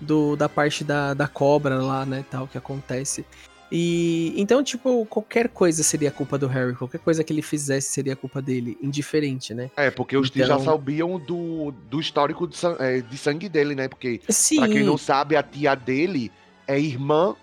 do 0.00 0.36
da 0.36 0.48
parte 0.48 0.84
da, 0.84 1.14
da 1.14 1.26
cobra 1.26 1.82
lá, 1.82 2.04
né, 2.04 2.24
tal, 2.30 2.46
que 2.46 2.58
acontece. 2.58 3.24
E 3.70 4.32
então, 4.36 4.62
tipo, 4.62 5.04
qualquer 5.06 5.48
coisa 5.48 5.82
seria 5.82 6.10
culpa 6.10 6.38
do 6.38 6.46
Harry, 6.46 6.74
qualquer 6.74 6.98
coisa 6.98 7.22
que 7.22 7.32
ele 7.32 7.42
fizesse 7.42 7.90
seria 7.90 8.16
culpa 8.16 8.40
dele, 8.40 8.78
indiferente, 8.82 9.52
né? 9.52 9.70
É, 9.76 9.90
porque 9.90 10.16
os 10.16 10.28
então... 10.28 10.46
tios 10.46 10.48
já 10.48 10.58
sabiam 10.58 11.18
do, 11.18 11.70
do 11.90 12.00
histórico 12.00 12.46
de, 12.46 12.56
é, 12.78 13.02
de 13.02 13.18
sangue 13.18 13.48
dele, 13.48 13.74
né? 13.74 13.86
Porque, 13.86 14.20
Sim. 14.28 14.56
pra 14.58 14.68
quem 14.68 14.82
não 14.82 14.96
sabe, 14.96 15.36
a 15.36 15.42
tia 15.42 15.74
dele 15.74 16.32
é 16.66 16.80
irmã 16.80 17.36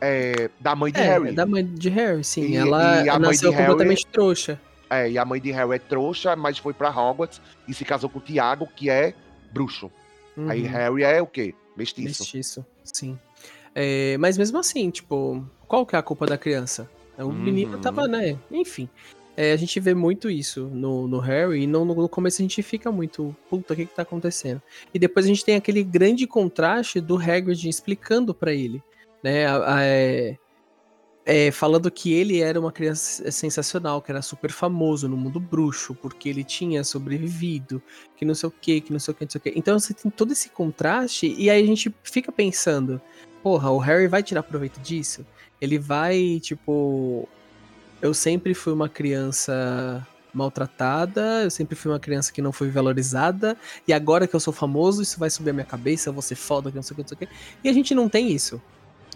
é, 0.00 0.48
da 0.60 0.76
mãe 0.76 0.92
de 0.92 1.00
é, 1.00 1.04
Harry. 1.04 1.32
da 1.32 1.46
mãe 1.46 1.64
de 1.64 1.88
Harry, 1.88 2.22
sim. 2.22 2.42
E, 2.42 2.56
ela 2.56 3.02
e 3.02 3.18
nasceu 3.18 3.52
completamente 3.52 4.04
Harry, 4.04 4.12
trouxa. 4.12 4.60
É, 4.88 5.10
e 5.10 5.18
a 5.18 5.24
mãe 5.24 5.40
de 5.40 5.50
Harry 5.50 5.74
é 5.74 5.78
trouxa, 5.78 6.36
mas 6.36 6.56
foi 6.58 6.72
pra 6.72 6.88
Hogwarts 6.88 7.40
e 7.66 7.74
se 7.74 7.84
casou 7.84 8.08
com 8.08 8.18
o 8.18 8.22
Tiago, 8.22 8.68
que 8.74 8.88
é 8.88 9.12
bruxo. 9.52 9.90
Uhum. 10.36 10.48
Aí 10.48 10.62
Harry 10.62 11.02
é 11.02 11.20
o 11.20 11.26
quê? 11.26 11.54
Mestiço. 11.76 12.22
Mestiço, 12.22 12.66
sim. 12.84 13.18
É, 13.74 14.16
mas 14.18 14.36
mesmo 14.36 14.58
assim, 14.58 14.90
tipo, 14.90 15.44
qual 15.66 15.86
que 15.86 15.96
é 15.96 15.98
a 15.98 16.02
culpa 16.02 16.26
da 16.26 16.38
criança? 16.38 16.88
O 17.18 17.24
uhum. 17.24 17.32
menino 17.32 17.78
tava, 17.78 18.06
né? 18.06 18.38
Enfim. 18.50 18.88
É, 19.36 19.52
a 19.52 19.56
gente 19.56 19.78
vê 19.78 19.94
muito 19.94 20.28
isso 20.28 20.66
no, 20.66 21.06
no 21.06 21.20
Harry, 21.20 21.62
e 21.62 21.66
no, 21.66 21.84
no 21.84 22.08
começo 22.08 22.42
a 22.42 22.44
gente 22.44 22.60
fica 22.60 22.90
muito, 22.90 23.34
puta, 23.48 23.72
o 23.72 23.76
que 23.76 23.86
que 23.86 23.94
tá 23.94 24.02
acontecendo? 24.02 24.60
E 24.92 24.98
depois 24.98 25.26
a 25.26 25.28
gente 25.28 25.44
tem 25.44 25.54
aquele 25.54 25.84
grande 25.84 26.26
contraste 26.26 27.00
do 27.00 27.16
Hagrid 27.16 27.68
explicando 27.68 28.34
para 28.34 28.52
ele 28.52 28.82
né? 29.22 29.44
É, 29.80 30.36
é, 31.24 31.50
falando 31.50 31.90
que 31.90 32.12
ele 32.12 32.40
era 32.40 32.58
uma 32.58 32.72
criança 32.72 33.30
sensacional, 33.30 34.00
que 34.00 34.10
era 34.10 34.22
super 34.22 34.50
famoso 34.50 35.08
no 35.08 35.16
mundo 35.16 35.38
bruxo, 35.38 35.94
porque 35.94 36.28
ele 36.28 36.42
tinha 36.42 36.82
sobrevivido, 36.82 37.82
que 38.16 38.24
não 38.24 38.34
sei 38.34 38.48
o 38.48 38.52
que, 38.52 38.80
que 38.80 38.92
não 38.92 38.98
sei 38.98 39.12
o 39.12 39.14
que, 39.14 39.24
não 39.24 39.30
sei 39.30 39.38
o 39.38 39.42
que. 39.42 39.52
Então 39.54 39.78
você 39.78 39.92
tem 39.92 40.10
todo 40.10 40.32
esse 40.32 40.48
contraste, 40.48 41.34
e 41.36 41.50
aí 41.50 41.62
a 41.62 41.66
gente 41.66 41.94
fica 42.02 42.32
pensando, 42.32 43.00
porra, 43.42 43.70
o 43.70 43.78
Harry 43.78 44.06
vai 44.06 44.22
tirar 44.22 44.42
proveito 44.42 44.80
disso? 44.80 45.24
Ele 45.60 45.78
vai, 45.78 46.40
tipo. 46.40 47.28
Eu 48.00 48.14
sempre 48.14 48.54
fui 48.54 48.72
uma 48.72 48.88
criança 48.88 50.06
maltratada, 50.32 51.42
eu 51.42 51.50
sempre 51.50 51.74
fui 51.74 51.90
uma 51.90 51.98
criança 51.98 52.32
que 52.32 52.40
não 52.40 52.52
foi 52.52 52.70
valorizada, 52.70 53.56
e 53.88 53.92
agora 53.92 54.26
que 54.28 54.36
eu 54.36 54.40
sou 54.40 54.52
famoso, 54.52 55.02
isso 55.02 55.18
vai 55.18 55.28
subir 55.30 55.50
a 55.50 55.52
minha 55.52 55.66
cabeça, 55.66 56.08
eu 56.08 56.12
vou 56.12 56.22
ser 56.22 56.36
foda, 56.36 56.70
que 56.70 56.76
não 56.76 56.82
sei 56.82 56.92
o 56.92 56.96
que, 56.96 57.02
não 57.02 57.08
sei 57.08 57.16
o 57.16 57.18
que. 57.18 57.28
E 57.64 57.68
a 57.68 57.72
gente 57.72 57.94
não 57.94 58.08
tem 58.08 58.30
isso 58.30 58.62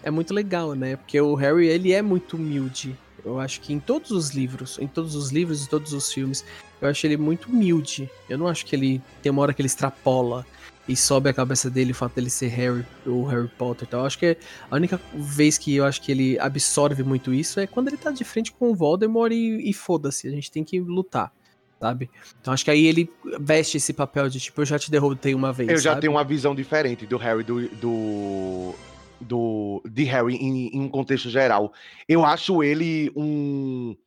é 0.03 0.11
muito 0.11 0.33
legal, 0.33 0.75
né? 0.75 0.97
Porque 0.97 1.19
o 1.19 1.33
Harry, 1.33 1.67
ele 1.67 1.93
é 1.93 2.01
muito 2.01 2.35
humilde. 2.35 2.95
Eu 3.25 3.39
acho 3.39 3.61
que 3.61 3.73
em 3.73 3.79
todos 3.79 4.11
os 4.11 4.31
livros, 4.31 4.77
em 4.77 4.87
todos 4.87 5.15
os 5.15 5.31
livros 5.31 5.63
e 5.63 5.69
todos 5.69 5.93
os 5.93 6.11
filmes, 6.11 6.43
eu 6.81 6.89
acho 6.89 7.07
ele 7.07 7.15
muito 7.15 7.47
humilde. 7.47 8.09
Eu 8.29 8.37
não 8.37 8.47
acho 8.47 8.65
que 8.65 8.75
ele 8.75 9.01
tem 9.21 9.31
uma 9.31 9.41
hora 9.41 9.53
que 9.53 9.61
ele 9.61 9.67
extrapola 9.67 10.45
e 10.87 10.95
sobe 10.95 11.29
a 11.29 11.33
cabeça 11.33 11.69
dele 11.69 11.91
o 11.91 11.95
fato 11.95 12.15
dele 12.15 12.29
ser 12.29 12.47
Harry, 12.47 12.85
o 13.05 13.23
Harry 13.23 13.47
Potter 13.47 13.87
e 13.87 13.91
tal. 13.91 14.01
Eu 14.01 14.05
acho 14.05 14.19
que 14.19 14.37
a 14.69 14.75
única 14.75 14.99
vez 15.13 15.57
que 15.57 15.75
eu 15.75 15.85
acho 15.85 16.01
que 16.01 16.11
ele 16.11 16.37
absorve 16.39 17.03
muito 17.03 17.33
isso 17.33 17.59
é 17.59 17.67
quando 17.67 17.87
ele 17.87 17.97
tá 17.97 18.11
de 18.11 18.23
frente 18.23 18.51
com 18.51 18.71
o 18.71 18.75
Voldemort 18.75 19.31
e, 19.31 19.69
e 19.69 19.73
foda-se, 19.73 20.27
a 20.27 20.31
gente 20.31 20.51
tem 20.51 20.63
que 20.63 20.79
lutar. 20.79 21.31
Sabe? 21.79 22.09
Então 22.39 22.53
acho 22.53 22.63
que 22.63 22.71
aí 22.71 22.85
ele 22.85 23.11
veste 23.41 23.75
esse 23.75 23.91
papel 23.91 24.29
de 24.29 24.39
tipo, 24.39 24.61
eu 24.61 24.65
já 24.65 24.79
te 24.79 24.89
derrotei 24.89 25.35
uma 25.35 25.51
vez. 25.51 25.69
Eu 25.69 25.77
já 25.77 25.91
sabe? 25.91 26.01
tenho 26.01 26.13
uma 26.13 26.23
visão 26.23 26.55
diferente 26.55 27.05
do 27.05 27.17
Harry 27.17 27.43
do, 27.43 27.67
do 27.69 28.75
do 29.19 29.81
de 29.85 30.03
Harry 30.03 30.35
em, 30.35 30.67
em 30.67 30.79
um 30.79 30.89
contexto 30.89 31.29
geral. 31.29 31.73
Eu 32.07 32.25
acho 32.25 32.63
ele 32.63 33.11
um. 33.15 33.97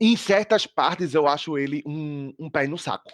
Em 0.00 0.16
certas 0.16 0.66
partes, 0.66 1.14
eu 1.14 1.28
acho 1.28 1.56
ele 1.56 1.82
um, 1.86 2.34
um 2.38 2.50
pé 2.50 2.66
no 2.66 2.78
saco. 2.78 3.10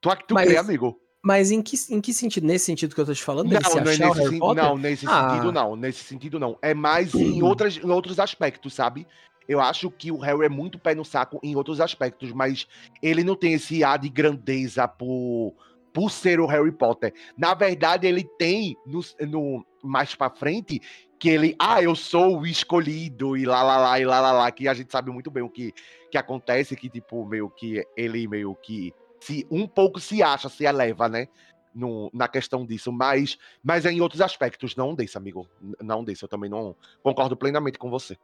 Tu, 0.00 0.08
tu 0.26 0.34
mas, 0.34 0.48
crê, 0.48 0.56
amigo? 0.56 0.98
Mas 1.28 1.50
em 1.50 1.60
que, 1.60 1.76
em 1.90 2.00
que 2.00 2.14
sentido? 2.14 2.46
Nesse 2.46 2.64
sentido 2.64 2.94
que 2.94 3.00
eu 3.02 3.04
tô 3.04 3.12
te 3.12 3.22
falando? 3.22 3.52
Não, 3.52 3.60
não, 3.60 3.78
é 3.78 3.84
nesse, 3.84 4.38
não 4.38 4.78
nesse 4.78 5.06
ah. 5.06 5.28
sentido 5.28 5.52
não. 5.52 5.76
Nesse 5.76 6.04
sentido 6.04 6.40
não. 6.40 6.58
É 6.62 6.72
mais 6.72 7.14
em, 7.14 7.42
outras, 7.42 7.76
em 7.76 7.90
outros 7.90 8.18
aspectos, 8.18 8.72
sabe? 8.72 9.06
Eu 9.46 9.60
acho 9.60 9.90
que 9.90 10.10
o 10.10 10.16
Harry 10.16 10.46
é 10.46 10.48
muito 10.48 10.78
pé 10.78 10.94
no 10.94 11.04
saco 11.04 11.38
em 11.42 11.54
outros 11.54 11.82
aspectos, 11.82 12.32
mas 12.32 12.66
ele 13.02 13.22
não 13.22 13.36
tem 13.36 13.52
esse 13.52 13.84
ar 13.84 13.98
de 13.98 14.08
grandeza 14.08 14.88
por, 14.88 15.52
por 15.92 16.10
ser 16.10 16.40
o 16.40 16.46
Harry 16.46 16.72
Potter. 16.72 17.12
Na 17.36 17.52
verdade, 17.52 18.06
ele 18.06 18.24
tem 18.38 18.74
no, 18.86 19.02
no 19.28 19.66
mais 19.84 20.14
para 20.14 20.30
frente 20.30 20.80
que 21.18 21.28
ele, 21.28 21.54
ah, 21.58 21.82
eu 21.82 21.94
sou 21.94 22.38
o 22.38 22.46
escolhido 22.46 23.36
e 23.36 23.44
lá 23.44 23.62
lá 23.62 23.76
lá 23.76 24.00
e 24.00 24.04
lá 24.06 24.18
lá 24.18 24.32
lá, 24.32 24.50
que 24.50 24.66
a 24.66 24.72
gente 24.72 24.90
sabe 24.90 25.10
muito 25.10 25.30
bem 25.30 25.42
o 25.42 25.50
que 25.50 25.74
que 26.10 26.16
acontece, 26.16 26.74
que 26.74 26.88
tipo 26.88 27.26
meio 27.26 27.50
que 27.50 27.84
ele 27.94 28.26
meio 28.26 28.54
que 28.54 28.94
se 29.20 29.46
um 29.50 29.66
pouco 29.66 30.00
se 30.00 30.22
acha, 30.22 30.48
se 30.48 30.64
eleva, 30.64 31.08
né? 31.08 31.28
No, 31.74 32.10
na 32.12 32.26
questão 32.26 32.66
disso, 32.66 32.90
mas, 32.90 33.38
mas 33.62 33.84
é 33.84 33.92
em 33.92 34.00
outros 34.00 34.20
aspectos, 34.20 34.74
não 34.74 34.94
desse, 34.94 35.16
amigo. 35.16 35.46
Não 35.80 36.02
desse, 36.02 36.24
eu 36.24 36.28
também 36.28 36.50
não 36.50 36.74
concordo 37.02 37.36
plenamente 37.36 37.78
com 37.78 37.90
você. 37.90 38.16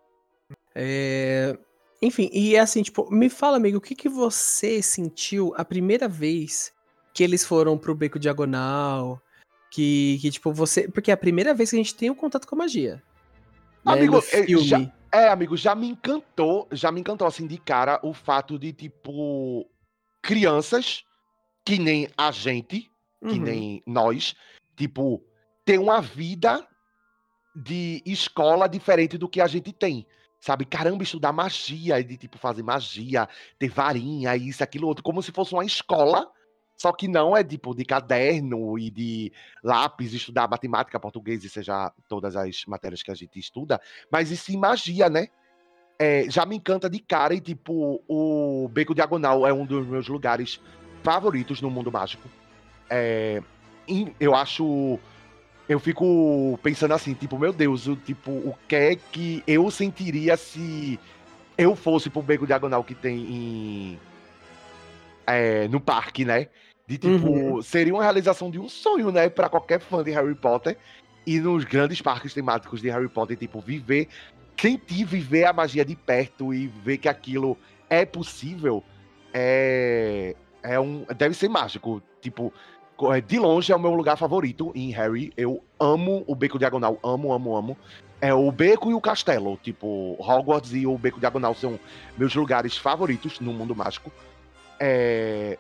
É... 0.75 1.57
Enfim, 2.03 2.29
e 2.33 2.57
é 2.57 2.61
assim, 2.61 2.83
tipo, 2.83 3.11
me 3.13 3.29
fala, 3.29 3.57
amigo, 3.57 3.79
o 3.79 3.81
que, 3.81 3.95
que 3.95 4.09
você 4.09 4.83
sentiu 4.83 5.55
a 5.57 5.65
primeira 5.65 6.09
vez 6.09 6.73
que 7.15 7.23
eles 7.23 7.45
foram 7.45 7.79
pro 7.79 7.95
beco 7.95 8.19
diagonal, 8.19 9.23
que, 9.71 10.19
que 10.21 10.31
tipo, 10.31 10.53
você. 10.53 10.89
Porque 10.89 11.11
é 11.11 11.15
a 11.15 11.17
primeira 11.17 11.55
vez 11.55 11.71
que 11.71 11.77
a 11.77 11.79
gente 11.79 11.95
tem 11.95 12.11
um 12.11 12.15
contato 12.15 12.47
com 12.47 12.57
a 12.57 12.59
magia. 12.59 13.03
Né, 13.85 13.93
amigo, 13.93 14.17
né, 14.17 14.47
já, 14.63 14.93
é, 15.13 15.29
amigo, 15.29 15.57
já 15.57 15.75
me 15.75 15.89
encantou, 15.89 16.67
já 16.73 16.91
me 16.91 17.01
encantou 17.01 17.27
assim 17.27 17.47
de 17.47 17.57
cara 17.57 18.01
o 18.03 18.13
fato 18.13 18.59
de, 18.59 18.73
tipo, 18.73 19.67
crianças 20.25 21.05
que 21.65 21.79
nem 21.79 22.09
a 22.17 22.31
gente, 22.31 22.91
que 23.21 23.39
uhum. 23.39 23.43
nem 23.43 23.83
nós, 23.87 24.35
tipo, 24.77 25.23
ter 25.65 25.79
uma 25.79 26.01
vida 26.01 26.67
de 27.55 28.03
escola 28.05 28.67
diferente 28.67 29.17
do 29.17 29.29
que 29.29 29.41
a 29.41 29.47
gente 29.47 29.73
tem. 29.73 30.07
Sabe, 30.41 30.65
caramba, 30.65 31.03
estudar 31.03 31.33
magia, 31.33 32.03
de 32.03 32.17
tipo 32.17 32.37
fazer 32.37 32.63
magia, 32.63 33.29
ter 33.59 33.69
varinha, 33.69 34.37
isso, 34.37 34.63
aquilo, 34.63 34.89
outro, 34.89 35.03
como 35.03 35.23
se 35.23 35.33
fosse 35.33 35.55
uma 35.55 35.65
escola 35.65 36.31
só 36.77 36.93
que 36.93 37.07
não 37.07 37.37
é 37.37 37.45
tipo 37.45 37.75
de 37.75 37.85
caderno 37.85 38.79
e 38.79 38.91
de 38.91 39.33
lápis, 39.63 40.13
estudar 40.13 40.49
matemática, 40.49 40.99
português, 40.99 41.45
e 41.45 41.49
seja 41.49 41.93
todas 42.09 42.35
as 42.37 42.65
matérias 42.67 43.03
que 43.03 43.11
a 43.11 43.15
gente 43.15 43.39
estuda, 43.39 43.81
mas 44.11 44.31
e 44.31 44.37
sim 44.37 44.57
magia, 44.57 45.09
né? 45.09 45.29
É, 45.99 46.27
já 46.29 46.45
me 46.45 46.57
encanta 46.57 46.91
de 46.91 46.99
cara 46.99 47.35
e, 47.35 47.41
tipo, 47.41 48.03
o 48.09 48.69
Beco 48.73 48.95
Diagonal 48.95 49.47
é 49.47 49.53
um 49.53 49.65
dos 49.65 49.87
meus 49.87 50.09
lugares 50.09 50.61
favoritos 51.03 51.61
no 51.61 51.71
mundo 51.71 51.93
mágico. 51.93 52.29
É, 52.91 53.43
eu 54.19 54.35
acho. 54.35 54.99
Eu 55.69 55.81
fico 55.81 56.59
pensando 56.63 56.93
assim, 56.93 57.15
tipo, 57.15 57.39
meu 57.39 57.53
Deus, 57.53 57.87
o, 57.87 57.97
tipo, 57.97 58.31
o 58.31 58.55
que 58.69 58.77
é 58.77 58.97
que 58.97 59.43
eu 59.47 59.71
sentiria 59.71 60.37
se 60.37 60.99
eu 61.57 61.75
fosse 61.75 62.11
pro 62.11 62.21
Beco 62.21 62.47
Diagonal 62.47 62.85
que 62.85 62.95
tem 62.95 63.19
em 63.19 63.99
é, 65.27 65.69
no 65.69 65.81
parque, 65.81 66.25
né? 66.25 66.49
De 66.87 66.99
tipo, 66.99 67.29
uhum. 67.29 67.63
seria 67.63 67.95
uma 67.95 68.03
realização 68.03 68.51
de 68.51 68.59
um 68.59 68.69
sonho, 68.69 69.11
né, 69.11 69.29
para 69.31 69.49
qualquer 69.49 69.81
fã 69.81 70.03
de 70.03 70.11
Harry 70.11 70.35
Potter 70.35 70.77
e 71.27 71.41
nos 71.41 71.65
grandes 71.65 72.03
parques 72.03 72.35
temáticos 72.35 72.83
de 72.83 72.91
Harry 72.91 73.09
Potter, 73.09 73.37
tipo, 73.37 73.59
viver, 73.59 74.09
sentir 74.57 75.05
viver 75.05 75.45
a 75.45 75.53
magia 75.53 75.85
de 75.85 75.95
perto 75.95 76.53
e 76.55 76.67
ver 76.67 76.99
que 76.99 77.09
aquilo 77.09 77.57
é 77.89 78.05
possível, 78.05 78.83
é, 79.33 80.35
é 80.63 80.81
um, 80.81 81.05
deve 81.17 81.35
ser 81.35 81.49
mágico. 81.49 82.03
Tipo, 82.21 82.53
é, 83.13 83.21
de 83.21 83.39
longe 83.39 83.73
é 83.73 83.77
o 83.77 83.81
meu 83.81 83.93
lugar 83.93 84.17
favorito 84.17 84.73
em 84.75 84.91
Harry. 84.91 85.33
Eu 85.37 85.63
amo 85.79 86.25
o 86.27 86.35
Beco 86.35 86.59
Diagonal, 86.59 86.99
amo, 87.03 87.33
amo, 87.33 87.57
amo. 87.57 87.79
É 88.21 88.33
o 88.33 88.51
Beco 88.51 88.91
e 88.91 88.95
o 88.95 89.01
Castelo, 89.01 89.59
tipo, 89.63 90.17
Hogwarts 90.19 90.73
e 90.73 90.87
o 90.87 90.97
Beco 90.97 91.21
Diagonal 91.21 91.55
são 91.55 91.79
meus 92.17 92.35
lugares 92.35 92.77
favoritos 92.77 93.41
no 93.41 93.53
mundo 93.53 93.77
mágico. 93.77 94.11
É... 94.81 95.59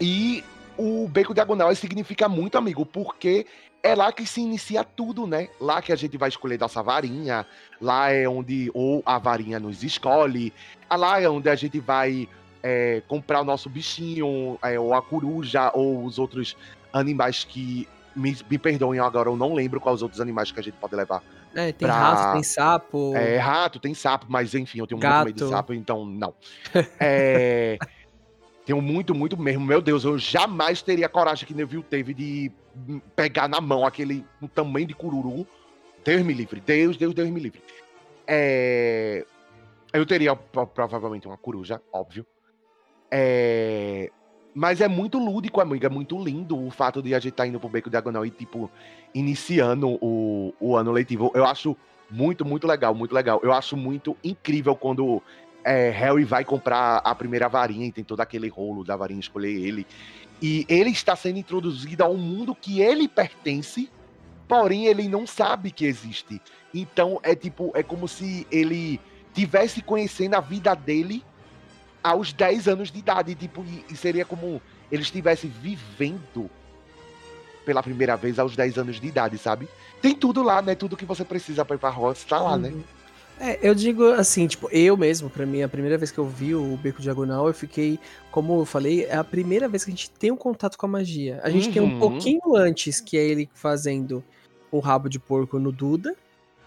E 0.00 0.42
o 0.78 1.06
Beco 1.08 1.34
Diagonal 1.34 1.74
significa 1.74 2.28
muito, 2.28 2.56
amigo, 2.56 2.86
porque 2.86 3.46
é 3.84 3.94
lá 3.94 4.10
que 4.10 4.26
se 4.26 4.40
inicia 4.40 4.82
tudo, 4.82 5.26
né? 5.26 5.48
Lá 5.60 5.82
que 5.82 5.92
a 5.92 5.96
gente 5.96 6.16
vai 6.16 6.30
escolher 6.30 6.58
nossa 6.58 6.82
varinha, 6.82 7.46
lá 7.78 8.10
é 8.10 8.26
onde 8.26 8.70
ou 8.72 9.02
a 9.04 9.18
varinha 9.18 9.60
nos 9.60 9.84
escolhe, 9.84 10.54
lá 10.90 11.20
é 11.20 11.28
onde 11.28 11.50
a 11.50 11.54
gente 11.54 11.78
vai 11.80 12.26
é, 12.62 13.02
comprar 13.06 13.42
o 13.42 13.44
nosso 13.44 13.68
bichinho, 13.68 14.58
é, 14.62 14.80
ou 14.80 14.94
a 14.94 15.02
coruja, 15.02 15.70
ou 15.74 16.02
os 16.02 16.18
outros 16.18 16.56
animais 16.92 17.44
que. 17.44 17.86
Me, 18.16 18.36
me 18.48 18.56
perdoem 18.58 19.00
agora, 19.00 19.28
eu 19.28 19.36
não 19.36 19.54
lembro 19.54 19.80
quais 19.80 19.96
os 19.96 20.02
outros 20.02 20.20
animais 20.20 20.52
que 20.52 20.60
a 20.60 20.62
gente 20.62 20.76
pode 20.76 20.94
levar. 20.94 21.20
É, 21.52 21.72
tem 21.72 21.88
pra... 21.88 21.98
rato, 21.98 22.32
tem 22.32 22.42
sapo. 22.44 23.12
É, 23.16 23.36
rato, 23.38 23.80
tem 23.80 23.92
sapo, 23.92 24.26
mas 24.28 24.54
enfim, 24.54 24.78
eu 24.78 24.86
tenho 24.86 25.00
Gato. 25.00 25.24
muito 25.24 25.34
medo 25.34 25.44
de 25.44 25.50
sapo, 25.50 25.74
então 25.74 26.06
não. 26.06 26.32
É. 27.00 27.76
Tenho 28.64 28.80
muito, 28.80 29.14
muito 29.14 29.36
mesmo. 29.36 29.64
Meu 29.64 29.82
Deus, 29.82 30.04
eu 30.04 30.18
jamais 30.18 30.80
teria 30.80 31.06
a 31.06 31.08
coragem 31.08 31.46
que 31.46 31.54
Neville 31.54 31.82
teve 31.82 32.14
de 32.14 32.50
pegar 33.14 33.46
na 33.46 33.60
mão 33.60 33.84
aquele 33.84 34.24
um 34.40 34.46
tamanho 34.46 34.86
de 34.86 34.94
cururu. 34.94 35.46
Deus 36.04 36.22
me 36.22 36.32
livre. 36.32 36.60
Deus, 36.60 36.96
Deus, 36.96 37.14
Deus 37.14 37.28
me 37.28 37.40
livre. 37.40 37.62
É... 38.26 39.26
Eu 39.92 40.06
teria 40.06 40.34
provavelmente 40.34 41.26
uma 41.26 41.36
coruja, 41.36 41.80
óbvio. 41.92 42.26
É... 43.10 44.10
Mas 44.54 44.80
é 44.80 44.88
muito 44.88 45.18
lúdico, 45.18 45.60
amigo. 45.60 45.84
É 45.84 45.88
muito 45.90 46.18
lindo 46.22 46.58
o 46.58 46.70
fato 46.70 47.02
de 47.02 47.14
a 47.14 47.18
gente 47.18 47.32
estar 47.32 47.44
tá 47.44 47.48
indo 47.48 47.60
pro 47.60 47.68
Beco 47.68 47.90
Diagonal 47.90 48.24
e, 48.24 48.30
tipo, 48.30 48.70
iniciando 49.14 49.98
o, 50.00 50.54
o 50.58 50.76
ano 50.76 50.90
letivo. 50.90 51.30
Eu 51.34 51.44
acho 51.44 51.76
muito, 52.10 52.44
muito 52.44 52.66
legal, 52.66 52.94
muito 52.94 53.14
legal. 53.14 53.40
Eu 53.42 53.52
acho 53.52 53.76
muito 53.76 54.16
incrível 54.22 54.74
quando 54.76 55.22
é, 55.64 55.90
Harry 55.90 56.24
vai 56.24 56.44
comprar 56.44 56.98
a 56.98 57.14
primeira 57.14 57.48
varinha 57.48 57.86
e 57.86 57.92
tem 57.92 58.04
todo 58.04 58.20
aquele 58.20 58.48
rolo 58.48 58.84
da 58.84 58.96
varinha 58.96 59.20
escolher 59.20 59.50
ele. 59.50 59.86
E 60.42 60.66
ele 60.68 60.90
está 60.90 61.16
sendo 61.16 61.38
introduzido 61.38 62.04
a 62.04 62.08
um 62.08 62.18
mundo 62.18 62.54
que 62.54 62.80
ele 62.80 63.08
pertence, 63.08 63.90
porém 64.46 64.86
ele 64.86 65.08
não 65.08 65.26
sabe 65.26 65.70
que 65.70 65.86
existe. 65.86 66.40
Então 66.72 67.18
é 67.22 67.34
tipo, 67.34 67.72
é 67.74 67.82
como 67.82 68.06
se 68.06 68.46
ele 68.50 69.00
tivesse 69.32 69.80
conhecendo 69.80 70.34
a 70.34 70.40
vida 70.40 70.74
dele 70.74 71.24
aos 72.02 72.32
10 72.32 72.68
anos 72.68 72.90
de 72.90 72.98
idade, 72.98 73.34
tipo, 73.34 73.64
e 73.90 73.96
seria 73.96 74.26
como 74.26 74.60
ele 74.92 75.02
estivesse 75.02 75.46
vivendo 75.46 76.50
pela 77.64 77.82
primeira 77.82 78.14
vez 78.14 78.38
aos 78.38 78.54
10 78.54 78.76
anos 78.76 79.00
de 79.00 79.06
idade, 79.06 79.38
sabe? 79.38 79.66
Tem 80.02 80.14
tudo 80.14 80.42
lá, 80.42 80.60
né? 80.60 80.74
Tudo 80.74 80.98
que 80.98 81.06
você 81.06 81.24
precisa 81.24 81.64
para 81.64 81.76
ir 81.76 81.78
pra 81.78 81.88
Hogwarts 81.88 82.24
tá 82.24 82.38
lá, 82.38 82.58
né? 82.58 82.68
uhum. 82.68 82.76
né? 82.76 82.84
É, 83.38 83.58
eu 83.62 83.74
digo 83.74 84.12
assim, 84.12 84.46
tipo, 84.46 84.68
eu 84.70 84.96
mesmo, 84.96 85.28
para 85.28 85.44
mim, 85.44 85.62
a 85.62 85.68
primeira 85.68 85.98
vez 85.98 86.10
que 86.10 86.18
eu 86.18 86.26
vi 86.26 86.54
o 86.54 86.76
Beco 86.76 87.02
Diagonal, 87.02 87.48
eu 87.48 87.54
fiquei, 87.54 87.98
como 88.30 88.60
eu 88.60 88.64
falei, 88.64 89.04
é 89.04 89.16
a 89.16 89.24
primeira 89.24 89.68
vez 89.68 89.84
que 89.84 89.90
a 89.90 89.94
gente 89.94 90.10
tem 90.10 90.30
um 90.30 90.36
contato 90.36 90.78
com 90.78 90.86
a 90.86 90.88
magia. 90.88 91.40
A 91.42 91.50
gente 91.50 91.66
uhum. 91.68 91.72
tem 91.72 91.82
um 91.82 91.92
uhum. 91.94 91.98
pouquinho 91.98 92.56
antes, 92.56 93.00
que 93.00 93.18
é 93.18 93.24
ele 93.24 93.50
fazendo 93.52 94.22
o 94.70 94.78
rabo 94.78 95.08
de 95.08 95.18
porco 95.18 95.58
no 95.58 95.72
Duda. 95.72 96.14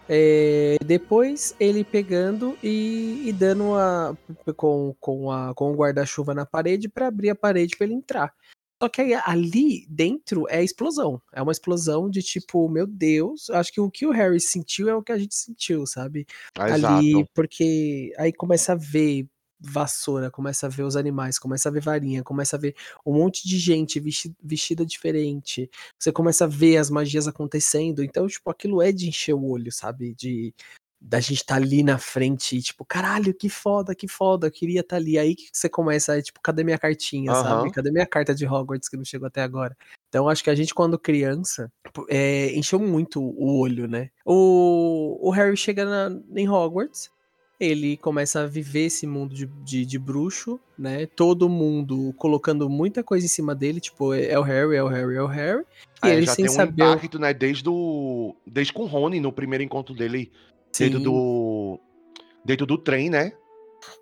É, 0.09 0.77
depois 0.85 1.53
ele 1.59 1.83
pegando 1.83 2.57
e, 2.63 3.23
e 3.25 3.33
dando 3.33 3.75
a, 3.75 4.15
com, 4.55 4.95
com, 5.01 5.29
a, 5.31 5.53
com 5.53 5.71
o 5.71 5.75
guarda-chuva 5.75 6.33
na 6.33 6.45
parede 6.45 6.87
para 6.87 7.07
abrir 7.07 7.29
a 7.29 7.35
parede 7.35 7.75
para 7.75 7.85
ele 7.85 7.95
entrar. 7.95 8.33
Só 8.81 8.87
que 8.87 9.01
aí, 9.01 9.13
ali 9.25 9.87
dentro 9.89 10.47
é 10.49 10.63
explosão. 10.63 11.21
É 11.33 11.41
uma 11.41 11.51
explosão 11.51 12.09
de 12.09 12.21
tipo, 12.21 12.69
meu 12.69 12.85
Deus, 12.85 13.49
acho 13.49 13.71
que 13.71 13.81
o 13.81 13.89
que 13.89 14.05
o 14.05 14.11
Harry 14.11 14.39
sentiu 14.39 14.87
é 14.87 14.95
o 14.95 15.01
que 15.01 15.11
a 15.11 15.17
gente 15.17 15.35
sentiu, 15.35 15.85
sabe? 15.87 16.25
Ah, 16.57 16.65
ali, 16.65 17.11
exato. 17.11 17.29
porque 17.33 18.13
aí 18.17 18.31
começa 18.31 18.73
a 18.73 18.75
ver 18.75 19.27
vassoura, 19.59 20.29
começa 20.29 20.67
a 20.67 20.69
ver 20.69 20.83
os 20.83 20.95
animais, 20.95 21.39
começa 21.39 21.69
a 21.69 21.71
ver 21.71 21.81
varinha, 21.81 22.23
começa 22.23 22.55
a 22.55 22.59
ver 22.59 22.75
um 23.05 23.13
monte 23.13 23.47
de 23.47 23.57
gente 23.57 23.99
vestida 24.41 24.85
diferente. 24.85 25.69
Você 25.97 26.11
começa 26.11 26.45
a 26.45 26.47
ver 26.47 26.77
as 26.77 26.89
magias 26.91 27.27
acontecendo. 27.27 28.03
Então, 28.03 28.27
tipo, 28.27 28.49
aquilo 28.51 28.81
é 28.81 28.91
de 28.91 29.07
encher 29.07 29.33
o 29.33 29.43
olho, 29.43 29.71
sabe? 29.71 30.13
De 30.13 30.53
da 30.99 31.19
gente 31.19 31.41
estar 31.41 31.55
tá 31.55 31.61
ali 31.61 31.83
na 31.83 31.97
frente 31.97 32.57
e, 32.57 32.61
tipo, 32.61 32.83
caralho, 32.83 33.33
que 33.33 33.49
foda, 33.49 33.93
que 33.93 34.07
foda, 34.07 34.47
eu 34.47 34.51
queria 34.51 34.81
estar 34.81 34.95
tá 34.95 35.01
ali. 35.01 35.17
Aí 35.17 35.35
que 35.35 35.49
você 35.51 35.69
começa, 35.69 36.17
é, 36.17 36.21
tipo, 36.21 36.39
cadê 36.41 36.63
minha 36.63 36.77
cartinha, 36.77 37.31
uhum. 37.31 37.43
sabe? 37.43 37.71
Cadê 37.71 37.91
minha 37.91 38.05
carta 38.05 38.33
de 38.33 38.45
Hogwarts 38.45 38.89
que 38.89 38.97
não 38.97 39.05
chegou 39.05 39.27
até 39.27 39.41
agora? 39.41 39.75
Então, 40.09 40.27
acho 40.27 40.43
que 40.43 40.49
a 40.49 40.55
gente, 40.55 40.73
quando 40.73 40.97
criança, 40.97 41.71
é, 42.09 42.51
encheu 42.55 42.79
muito 42.79 43.21
o 43.21 43.59
olho, 43.59 43.87
né? 43.87 44.09
O, 44.25 45.17
o 45.21 45.29
Harry 45.31 45.55
chega 45.55 45.85
na, 45.85 46.19
em 46.35 46.49
Hogwarts, 46.49 47.09
ele 47.59 47.97
começa 47.97 48.41
a 48.41 48.47
viver 48.47 48.85
esse 48.85 49.07
mundo 49.07 49.33
de, 49.33 49.47
de, 49.63 49.85
de, 49.85 49.99
bruxo, 49.99 50.59
né? 50.77 51.07
Todo 51.07 51.49
mundo 51.49 52.13
colocando 52.17 52.69
muita 52.69 53.03
coisa 53.03 53.25
em 53.25 53.29
cima 53.29 53.55
dele, 53.55 53.79
tipo, 53.79 54.13
é, 54.13 54.27
é 54.27 54.39
o 54.39 54.43
Harry, 54.43 54.75
é 54.75 54.83
o 54.83 54.87
Harry, 54.87 55.15
é 55.15 55.21
o 55.21 55.27
Harry. 55.27 55.65
E 56.03 56.07
é, 56.07 56.15
ele 56.15 56.25
já 56.25 56.33
sem 56.33 56.45
tem 56.45 56.53
um 56.53 56.55
saber... 56.55 56.83
impacto, 56.83 57.17
né? 57.17 57.33
Desde, 57.33 57.67
o, 57.67 58.35
desde 58.45 58.71
com 58.71 58.83
o 58.83 58.87
Rony, 58.87 59.19
no 59.19 59.31
primeiro 59.31 59.63
encontro 59.63 59.95
dele 59.95 60.31
dentro 60.79 60.99
do 60.99 61.79
dentro 62.43 62.65
do 62.65 62.77
trem, 62.77 63.09
né? 63.09 63.33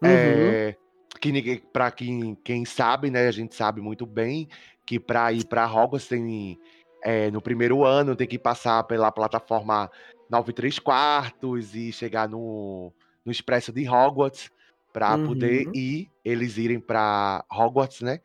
Uhum. 0.02 0.10
É, 0.10 0.76
que 1.20 1.32
ninguém, 1.32 1.62
para 1.74 1.92
quem, 1.92 2.36
quem 2.44 2.66
sabe, 2.66 3.10
né? 3.10 3.28
A 3.28 3.32
gente 3.32 3.56
sabe 3.56 3.82
muito 3.82 4.06
bem 4.06 4.48
que 4.86 5.00
para 5.00 5.32
ir 5.34 5.46
para 5.46 5.66
Hogwarts 5.66 6.08
tem 6.08 6.60
é, 7.04 7.32
no 7.32 7.42
primeiro 7.42 7.84
ano 7.84 8.16
tem 8.16 8.28
que 8.28 8.38
passar 8.38 8.84
pela 8.84 9.12
plataforma 9.12 9.90
9 10.30 10.54
3 10.54 10.80
quartos 10.80 11.76
e 11.76 11.92
chegar 11.92 12.28
no, 12.30 12.92
no 13.24 13.32
expresso 13.32 13.72
de 13.72 13.88
Hogwarts 13.90 14.52
para 14.94 15.16
uhum. 15.16 15.28
poder 15.28 15.68
ir 15.76 16.10
eles 16.24 16.58
irem 16.58 16.80
para 16.80 17.44
Hogwarts, 17.52 18.02
né? 18.02 18.22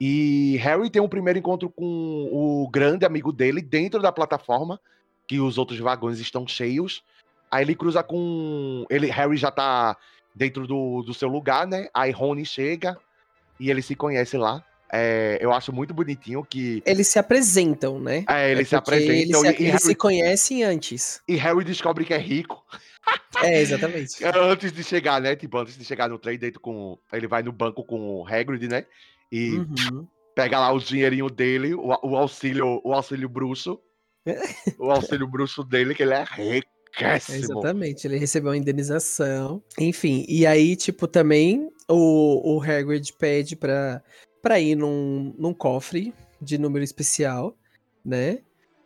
E 0.00 0.56
Harry 0.56 0.90
tem 0.90 1.00
um 1.00 1.08
primeiro 1.08 1.38
encontro 1.38 1.70
com 1.70 2.28
o 2.32 2.68
grande 2.68 3.06
amigo 3.06 3.32
dele 3.32 3.62
dentro 3.62 4.02
da 4.02 4.10
plataforma, 4.10 4.80
que 5.28 5.38
os 5.38 5.58
outros 5.58 5.78
vagões 5.78 6.18
estão 6.18 6.46
cheios. 6.46 7.04
Aí 7.52 7.64
ele 7.64 7.74
cruza 7.74 8.02
com. 8.02 8.86
Ele, 8.88 9.08
Harry 9.08 9.36
já 9.36 9.50
tá 9.50 9.94
dentro 10.34 10.66
do, 10.66 11.02
do 11.02 11.12
seu 11.12 11.28
lugar, 11.28 11.66
né? 11.66 11.88
Aí 11.92 12.10
Rony 12.10 12.46
chega 12.46 12.96
e 13.60 13.70
ele 13.70 13.82
se 13.82 13.94
conhece 13.94 14.38
lá. 14.38 14.64
É, 14.90 15.38
eu 15.38 15.52
acho 15.52 15.70
muito 15.70 15.92
bonitinho 15.92 16.42
que. 16.42 16.82
Eles 16.86 17.08
se 17.08 17.18
apresentam, 17.18 18.00
né? 18.00 18.24
É, 18.26 18.50
eles 18.50 18.68
é 18.68 18.70
se 18.70 18.76
apresentam. 18.76 19.14
Eles, 19.14 19.36
se, 19.36 19.46
e, 19.46 19.48
eles 19.48 19.72
Harry... 19.72 19.84
se 19.84 19.94
conhecem 19.94 20.64
antes. 20.64 21.20
E 21.28 21.36
Harry 21.36 21.62
descobre 21.62 22.06
que 22.06 22.14
é 22.14 22.18
rico. 22.18 22.64
É, 23.42 23.60
exatamente. 23.60 24.24
antes 24.24 24.72
de 24.72 24.82
chegar, 24.82 25.20
né? 25.20 25.36
Tipo, 25.36 25.58
antes 25.58 25.76
de 25.76 25.84
chegar 25.84 26.08
no 26.08 26.18
trem, 26.18 26.38
dentro 26.38 26.58
com. 26.58 26.98
Ele 27.12 27.26
vai 27.26 27.42
no 27.42 27.52
banco 27.52 27.84
com 27.84 28.22
o 28.22 28.26
Hagrid, 28.26 28.66
né? 28.66 28.86
E 29.30 29.58
uhum. 29.58 30.06
pega 30.34 30.58
lá 30.58 30.72
o 30.72 30.78
dinheirinho 30.78 31.28
dele, 31.28 31.74
o, 31.74 31.88
o 32.02 32.16
auxílio, 32.16 32.80
o 32.82 32.94
auxílio 32.94 33.28
bruxo. 33.28 33.78
o 34.78 34.90
auxílio 34.90 35.26
bruxo 35.26 35.62
dele, 35.62 35.94
que 35.94 36.02
ele 36.02 36.14
é 36.14 36.24
rico. 36.24 36.71
Exatamente, 36.98 38.06
ele 38.06 38.18
recebeu 38.18 38.50
uma 38.50 38.56
indenização. 38.56 39.62
Enfim, 39.78 40.24
e 40.28 40.46
aí, 40.46 40.76
tipo, 40.76 41.06
também 41.06 41.70
o, 41.88 42.56
o 42.56 42.62
Hagrid 42.62 43.12
pede 43.14 43.56
pra, 43.56 44.02
pra 44.42 44.60
ir 44.60 44.74
num, 44.74 45.34
num 45.38 45.54
cofre 45.54 46.12
de 46.40 46.58
número 46.58 46.84
especial, 46.84 47.56
né? 48.04 48.40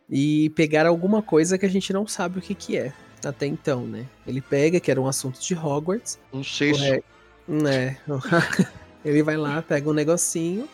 E 0.09 0.49
pegar 0.51 0.85
alguma 0.85 1.21
coisa 1.21 1.57
que 1.57 1.65
a 1.65 1.69
gente 1.69 1.91
não 1.91 2.07
sabe 2.07 2.39
o 2.39 2.41
que 2.41 2.55
que 2.55 2.77
é 2.77 2.93
até 3.25 3.45
então, 3.45 3.85
né? 3.85 4.05
Ele 4.25 4.41
pega, 4.41 4.79
que 4.79 4.91
era 4.91 5.01
um 5.01 5.07
assunto 5.07 5.39
de 5.39 5.55
Hogwarts. 5.55 6.19
Um 6.31 6.43
sexto. 6.43 6.83
É, 6.83 7.01
né? 7.47 7.97
ele 9.03 9.23
vai 9.23 9.37
lá, 9.37 9.61
pega 9.61 9.89
um 9.89 9.93
negocinho. 9.93 10.67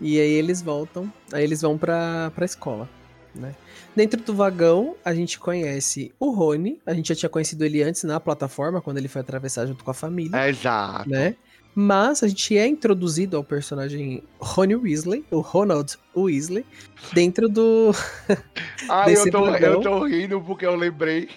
E 0.00 0.20
aí 0.20 0.30
eles 0.30 0.62
voltam. 0.62 1.12
Aí 1.32 1.44
eles 1.44 1.60
vão 1.60 1.76
pra, 1.76 2.30
pra 2.34 2.44
escola, 2.44 2.88
né? 3.34 3.54
Dentro 3.94 4.20
do 4.22 4.34
vagão, 4.34 4.96
a 5.04 5.14
gente 5.14 5.38
conhece 5.38 6.12
o 6.18 6.30
Rony. 6.30 6.80
A 6.86 6.94
gente 6.94 7.08
já 7.08 7.14
tinha 7.14 7.28
conhecido 7.28 7.64
ele 7.64 7.82
antes 7.82 8.04
na 8.04 8.20
plataforma, 8.20 8.80
quando 8.80 8.98
ele 8.98 9.08
foi 9.08 9.20
atravessar 9.20 9.66
junto 9.66 9.84
com 9.84 9.90
a 9.90 9.94
família. 9.94 10.36
É, 10.36 10.48
exato. 10.48 11.08
Né? 11.08 11.36
Mas 11.74 12.22
a 12.24 12.28
gente 12.28 12.58
é 12.58 12.66
introduzido 12.66 13.36
ao 13.36 13.44
personagem 13.44 14.24
Rony 14.40 14.74
Weasley, 14.74 15.24
o 15.30 15.40
Ronald 15.40 15.96
Weasley, 16.16 16.66
dentro 17.12 17.48
do. 17.48 17.92
ah, 18.90 19.08
eu 19.08 19.30
tô, 19.30 19.48
eu 19.48 19.80
tô 19.80 20.04
rindo 20.04 20.40
porque 20.40 20.66
eu 20.66 20.74
lembrei 20.74 21.28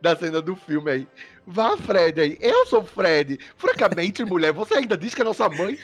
da 0.00 0.14
cena 0.16 0.40
do 0.40 0.54
filme 0.54 0.90
aí. 0.90 1.08
Vá, 1.44 1.76
Fred 1.76 2.20
aí. 2.20 2.38
Eu 2.40 2.64
sou 2.66 2.84
Fred. 2.84 3.40
Francamente, 3.56 4.24
mulher, 4.24 4.52
você 4.52 4.74
ainda 4.74 4.96
diz 4.96 5.14
que 5.14 5.22
é 5.22 5.24
nossa 5.24 5.48
mãe. 5.48 5.76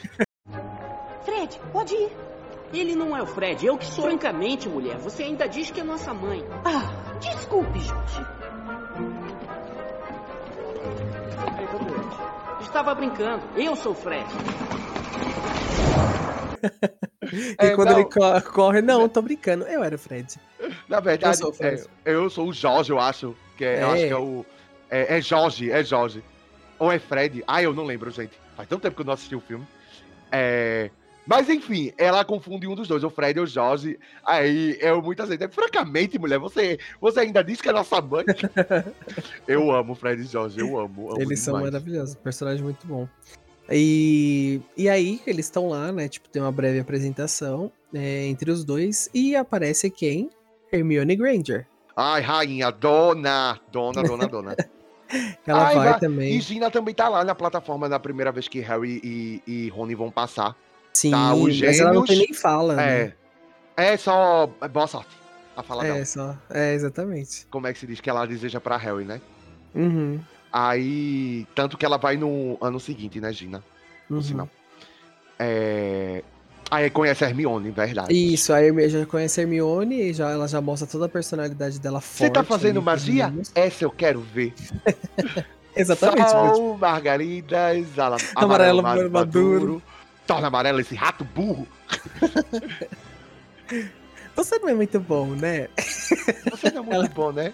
Fred, 1.24 1.58
pode 1.72 1.94
ir. 1.94 2.10
Ele 2.72 2.94
não 2.94 3.16
é 3.16 3.22
o 3.22 3.26
Fred, 3.26 3.64
eu 3.64 3.78
que 3.78 3.86
sou. 3.86 4.04
Francamente, 4.04 4.68
mulher, 4.68 4.98
você 4.98 5.22
ainda 5.22 5.48
diz 5.48 5.70
que 5.70 5.80
é 5.80 5.84
nossa 5.84 6.12
mãe. 6.12 6.44
Ah, 6.64 6.90
desculpe, 7.18 7.80
gente. 7.80 8.20
Estava 12.60 12.94
brincando, 12.94 13.42
eu 13.56 13.74
sou 13.74 13.92
o 13.92 13.94
Fred. 13.94 14.26
e 17.32 17.54
é, 17.58 17.74
quando 17.74 17.90
não. 17.90 18.00
ele 18.00 18.08
corre, 18.52 18.82
não, 18.82 19.08
tô 19.08 19.22
brincando, 19.22 19.64
eu 19.64 19.82
era 19.82 19.94
o 19.94 19.98
Fred. 19.98 20.38
Na 20.86 21.00
verdade, 21.00 21.36
eu 21.36 21.40
sou 21.40 21.50
o, 21.50 21.54
Fred. 21.54 21.84
É, 22.04 22.12
eu 22.12 22.28
sou 22.28 22.48
o 22.48 22.52
Jorge, 22.52 22.92
eu 22.92 22.98
acho. 22.98 23.34
Que 23.56 23.64
é, 23.64 23.76
é. 23.76 23.82
Eu 23.82 23.90
acho 23.90 24.06
que 24.06 24.12
é 24.12 24.16
o. 24.16 24.44
É, 24.90 25.18
é 25.18 25.20
Jorge, 25.20 25.70
é 25.70 25.82
Jorge. 25.82 26.22
Ou 26.78 26.92
é 26.92 26.98
Fred. 26.98 27.42
Ah, 27.46 27.62
eu 27.62 27.72
não 27.72 27.84
lembro, 27.84 28.10
gente. 28.10 28.38
Faz 28.56 28.68
tanto 28.68 28.82
tempo 28.82 28.96
que 28.96 29.02
eu 29.02 29.06
não 29.06 29.14
assisti 29.14 29.34
o 29.34 29.40
filme. 29.40 29.66
É, 30.30 30.90
mas 31.28 31.46
enfim, 31.50 31.92
ela 31.98 32.24
confunde 32.24 32.66
um 32.66 32.74
dos 32.74 32.88
dois, 32.88 33.04
o 33.04 33.10
Fred 33.10 33.38
e 33.38 33.42
o 33.42 33.46
Jorge. 33.46 33.98
Aí 34.24 34.78
eu 34.80 35.02
muitas 35.02 35.28
vezes, 35.28 35.46
francamente, 35.54 36.18
mulher, 36.18 36.38
você, 36.38 36.78
você 36.98 37.20
ainda 37.20 37.44
diz 37.44 37.60
que 37.60 37.68
é 37.68 37.72
nossa 37.72 38.00
mãe. 38.00 38.24
eu 39.46 39.70
amo 39.70 39.92
o 39.92 39.94
Fred 39.94 40.22
e 40.22 40.24
o 40.24 40.28
Jorge, 40.28 40.58
eu 40.58 40.78
amo. 40.78 41.10
amo 41.12 41.20
Eles 41.20 41.40
são 41.40 41.54
demais. 41.54 41.70
maravilhosos, 41.72 42.14
personagem 42.14 42.64
muito 42.64 42.86
bom. 42.86 43.06
E, 43.70 44.62
e 44.74 44.88
aí, 44.88 45.20
eles 45.26 45.44
estão 45.44 45.68
lá, 45.68 45.92
né? 45.92 46.08
Tipo, 46.08 46.30
tem 46.30 46.40
uma 46.40 46.50
breve 46.50 46.80
apresentação 46.80 47.70
é, 47.92 48.24
entre 48.24 48.50
os 48.50 48.64
dois. 48.64 49.10
E 49.12 49.36
aparece 49.36 49.90
quem? 49.90 50.30
Hermione 50.72 51.14
Granger. 51.14 51.66
Ai, 51.94 52.22
rainha, 52.22 52.70
dona, 52.70 53.60
dona, 53.70 54.02
dona, 54.02 54.26
dona. 54.26 54.56
Ela 55.46 55.68
Ai, 55.68 55.74
vai 55.74 55.90
vai- 55.90 56.00
também. 56.00 56.34
E 56.36 56.40
Gina 56.40 56.70
também 56.70 56.94
tá 56.94 57.08
lá 57.08 57.22
na 57.24 57.34
plataforma 57.34 57.88
na 57.88 57.98
primeira 57.98 58.32
vez 58.32 58.48
que 58.48 58.60
Harry 58.60 59.00
e, 59.04 59.42
e 59.46 59.68
Rony 59.68 59.94
vão 59.94 60.10
passar. 60.10 60.56
Sim, 60.92 61.10
tá, 61.12 61.34
os 61.34 61.60
mas 61.60 61.78
ela 61.80 61.92
não 61.92 62.04
tem 62.04 62.16
gêmeos- 62.16 62.30
nem 62.30 62.40
fala, 62.40 62.74
né? 62.74 63.00
É. 63.76 63.92
É 63.92 63.96
só. 63.96 64.46
Boa 64.72 64.86
sorte. 64.86 65.16
A 65.56 65.62
fala 65.62 65.86
É, 65.86 65.92
dela. 65.92 66.04
só. 66.04 66.36
É, 66.50 66.74
exatamente. 66.74 67.46
Como 67.50 67.66
é 67.66 67.72
que 67.72 67.78
se 67.78 67.86
diz 67.86 68.00
que 68.00 68.10
ela 68.10 68.26
deseja 68.26 68.60
pra 68.60 68.76
Harry, 68.76 69.04
né? 69.04 69.20
Uhum. 69.74 70.18
Aí. 70.52 71.46
Tanto 71.54 71.76
que 71.78 71.84
ela 71.84 71.96
vai 71.98 72.16
no 72.16 72.56
ano 72.60 72.80
seguinte, 72.80 73.20
né, 73.20 73.32
Gina? 73.32 73.58
uhum. 74.10 74.16
No 74.16 74.22
sinal. 74.22 74.48
É. 75.38 76.22
Aí 76.70 76.90
conhece 76.90 77.24
a 77.24 77.28
Hermione, 77.28 77.70
verdade. 77.70 78.12
Isso, 78.12 78.52
a 78.52 78.62
Hermione 78.62 78.90
já 78.90 79.06
conhece 79.06 79.40
a 79.40 79.42
Hermione 79.42 80.02
e 80.10 80.12
já, 80.12 80.30
ela 80.30 80.46
já 80.46 80.60
mostra 80.60 80.86
toda 80.86 81.06
a 81.06 81.08
personalidade 81.08 81.78
dela 81.80 82.00
forte. 82.00 82.18
Você 82.26 82.30
tá 82.30 82.44
fazendo 82.44 82.82
magia? 82.82 83.32
Essa 83.54 83.84
eu 83.84 83.90
quero 83.90 84.20
ver. 84.20 84.52
Exatamente. 85.74 86.30
Sol, 86.30 86.52
tipo, 86.52 86.78
margaridas, 86.78 87.86
Amarelo 88.34 88.80
amarelo 88.80 89.10
maduro. 89.10 89.10
maduro. 89.10 89.82
Torna 90.28 90.46
amarelo 90.48 90.78
esse 90.78 90.94
rato 90.94 91.24
burro. 91.24 91.66
Você 94.36 94.58
não 94.60 94.68
é 94.68 94.74
muito 94.74 95.00
bom, 95.00 95.26
né? 95.28 95.68
Você 96.50 96.70
não 96.70 96.82
é 96.82 96.84
muito 96.84 96.94
Ela- 96.94 97.08
bom, 97.08 97.32
né? 97.32 97.52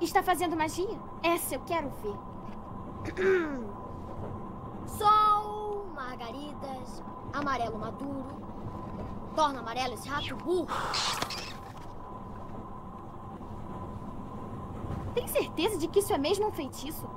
Está 0.00 0.22
fazendo 0.22 0.56
magia? 0.56 0.88
Essa 1.22 1.54
eu 1.56 1.60
quero 1.60 1.90
ver. 2.02 2.14
Sol, 4.86 5.86
margaridas, 5.94 7.02
amarelo 7.32 7.78
maduro. 7.78 8.42
Torna 9.36 9.60
amarelo 9.60 9.94
esse 9.94 10.08
rato 10.08 10.34
burro. 10.36 10.66
Tem 15.14 15.26
certeza 15.28 15.78
de 15.78 15.88
que 15.88 16.00
isso 16.00 16.12
é 16.12 16.18
mesmo 16.18 16.48
um 16.48 16.52
feitiço? 16.52 17.08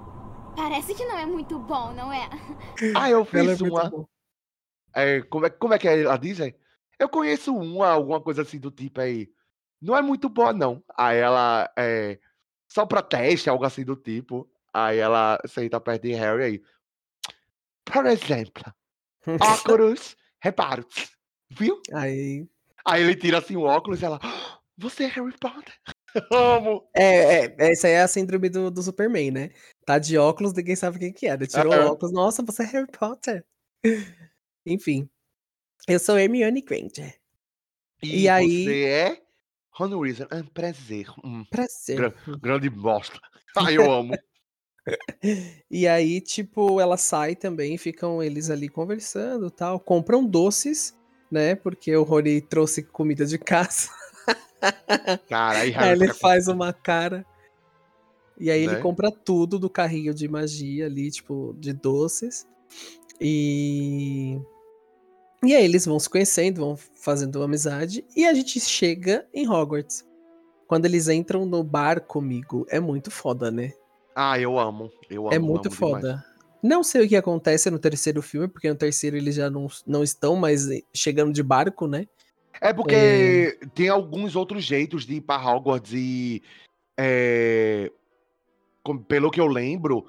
Parece 0.55 0.93
que 0.93 1.05
não 1.05 1.17
é 1.17 1.25
muito 1.25 1.57
bom, 1.57 1.91
não 1.93 2.11
é? 2.11 2.29
Ah, 2.95 3.09
eu 3.09 3.27
Ela 3.33 3.51
é 3.51 3.55
fiz 3.55 3.61
muito 3.61 3.73
uma. 3.75 4.05
É, 4.93 5.21
como, 5.23 5.45
é, 5.45 5.49
como 5.49 5.73
é 5.73 5.79
que 5.79 5.87
ela 5.87 6.17
diz? 6.17 6.39
é? 6.39 6.53
Eu 6.99 7.09
conheço 7.09 7.55
uma, 7.55 7.87
alguma 7.89 8.21
coisa 8.21 8.41
assim 8.41 8.59
do 8.59 8.71
tipo 8.71 8.99
aí. 9.01 9.29
Não 9.81 9.95
é 9.95 10.01
muito 10.01 10.27
boa, 10.29 10.51
não. 10.53 10.83
Aí 10.97 11.17
ela. 11.17 11.71
É, 11.77 12.19
só 12.67 12.85
pra 12.85 13.01
teste, 13.01 13.49
algo 13.49 13.63
assim 13.65 13.83
do 13.85 13.95
tipo. 13.95 14.49
Aí 14.73 14.97
ela 14.97 15.39
senta 15.47 15.79
perto 15.79 16.03
de 16.03 16.13
Harry 16.13 16.43
aí. 16.43 16.61
Por 17.85 18.05
exemplo, 18.05 18.63
óculos 19.41 20.15
reparos. 20.41 21.11
Viu? 21.49 21.81
Aí. 21.93 22.47
Aí 22.85 23.01
ele 23.01 23.15
tira 23.15 23.39
assim 23.39 23.55
o 23.55 23.63
óculos 23.63 24.01
e 24.01 24.05
ela. 24.05 24.19
"Ah, 24.21 24.59
Você 24.77 25.05
é 25.05 25.07
Harry 25.07 25.33
Potter? 25.39 25.73
Amo! 26.31 26.87
É, 26.95 27.45
é, 27.45 27.55
essa 27.71 27.87
aí 27.87 27.93
é 27.93 28.01
a 28.01 28.07
síndrome 28.07 28.49
do, 28.49 28.69
do 28.71 28.81
Superman, 28.81 29.31
né? 29.31 29.49
Tá 29.85 29.99
de 29.99 30.17
óculos, 30.17 30.53
ninguém 30.53 30.75
sabe 30.75 30.99
quem 30.99 31.13
que 31.13 31.27
é. 31.27 31.33
Ele 31.33 31.47
tirou 31.47 31.73
Aham. 31.73 31.87
o 31.87 31.91
óculos, 31.93 32.13
nossa, 32.13 32.43
você 32.43 32.63
é 32.63 32.65
Harry 32.67 32.87
Potter. 32.91 33.45
Enfim. 34.65 35.09
Eu 35.87 35.99
sou 35.99 36.17
Hermione 36.17 36.61
Granger. 36.61 37.15
E, 38.03 38.21
E 38.23 38.29
aí- 38.29 38.63
você 38.65 38.83
é. 38.85 39.21
Ron 39.71 39.97
Weasley. 39.97 40.27
Ah, 40.31 40.43
prazer. 40.53 41.07
Hum, 41.23 41.45
Prazer. 41.49 42.13
grande 42.41 42.69
bosta. 42.69 43.19
Ai, 43.55 43.77
eu 43.77 43.91
amo. 43.91 44.13
E 45.69 45.87
aí, 45.87 46.19
tipo, 46.19 46.79
ela 46.81 46.97
sai 46.97 47.35
também, 47.35 47.77
ficam 47.77 48.23
eles 48.23 48.49
ali 48.49 48.67
conversando 48.67 49.51
tal, 49.51 49.79
compram 49.79 50.25
doces, 50.25 50.97
né? 51.29 51.53
Porque 51.53 51.95
o 51.95 52.01
Rony 52.01 52.41
trouxe 52.41 52.81
comida 52.81 53.23
de 53.25 53.37
casa. 53.37 53.89
Cara, 55.29 55.59
aí 55.59 55.75
Aí 55.75 55.89
ele 55.91 56.01
fica 56.07 56.13
com- 56.13 56.19
faz 56.19 56.47
uma 56.47 56.73
cara. 56.73 57.23
E 58.39 58.49
aí 58.49 58.63
ele 58.63 58.75
Né? 58.75 58.81
compra 58.81 59.11
tudo 59.11 59.59
do 59.59 59.69
carrinho 59.69 60.11
de 60.13 60.27
magia 60.27 60.87
ali, 60.87 61.11
tipo, 61.11 61.55
de 61.59 61.71
doces. 61.73 62.47
E. 63.19 64.39
E 65.43 65.55
aí 65.55 65.63
eles 65.63 65.85
vão 65.85 65.99
se 65.99 66.09
conhecendo, 66.09 66.61
vão 66.61 66.77
fazendo 66.77 67.41
amizade. 67.41 68.05
E 68.15 68.25
a 68.25 68.33
gente 68.33 68.59
chega 68.59 69.25
em 69.33 69.47
Hogwarts. 69.47 70.05
Quando 70.67 70.85
eles 70.85 71.07
entram 71.07 71.45
no 71.45 71.63
bar 71.63 72.01
comigo, 72.01 72.65
é 72.69 72.79
muito 72.79 73.09
foda, 73.09 73.49
né? 73.49 73.73
Ah, 74.15 74.39
eu 74.39 74.59
amo. 74.59 74.91
Eu 75.09 75.27
amo. 75.27 75.33
É 75.33 75.39
muito 75.39 75.67
amo 75.67 75.75
demais. 75.75 75.93
foda. 76.03 76.25
Não 76.61 76.83
sei 76.83 77.05
o 77.05 77.09
que 77.09 77.15
acontece 77.15 77.71
no 77.71 77.79
terceiro 77.79 78.21
filme, 78.21 78.47
porque 78.47 78.69
no 78.69 78.75
terceiro 78.75 79.15
eles 79.15 79.35
já 79.35 79.49
não, 79.49 79.67
não 79.87 80.03
estão 80.03 80.35
mais 80.35 80.67
chegando 80.93 81.31
de 81.31 81.41
barco, 81.41 81.87
né? 81.87 82.05
É 82.61 82.73
porque 82.73 83.57
tem 83.73 83.87
alguns 83.87 84.35
outros 84.35 84.63
jeitos 84.63 85.05
de 85.05 85.15
ir 85.15 85.21
pra 85.21 85.37
Hogwarts 85.37 85.93
e. 85.93 86.43
é, 86.97 87.89
pelo 89.07 89.31
que 89.31 89.39
eu 89.39 89.47
lembro, 89.47 90.05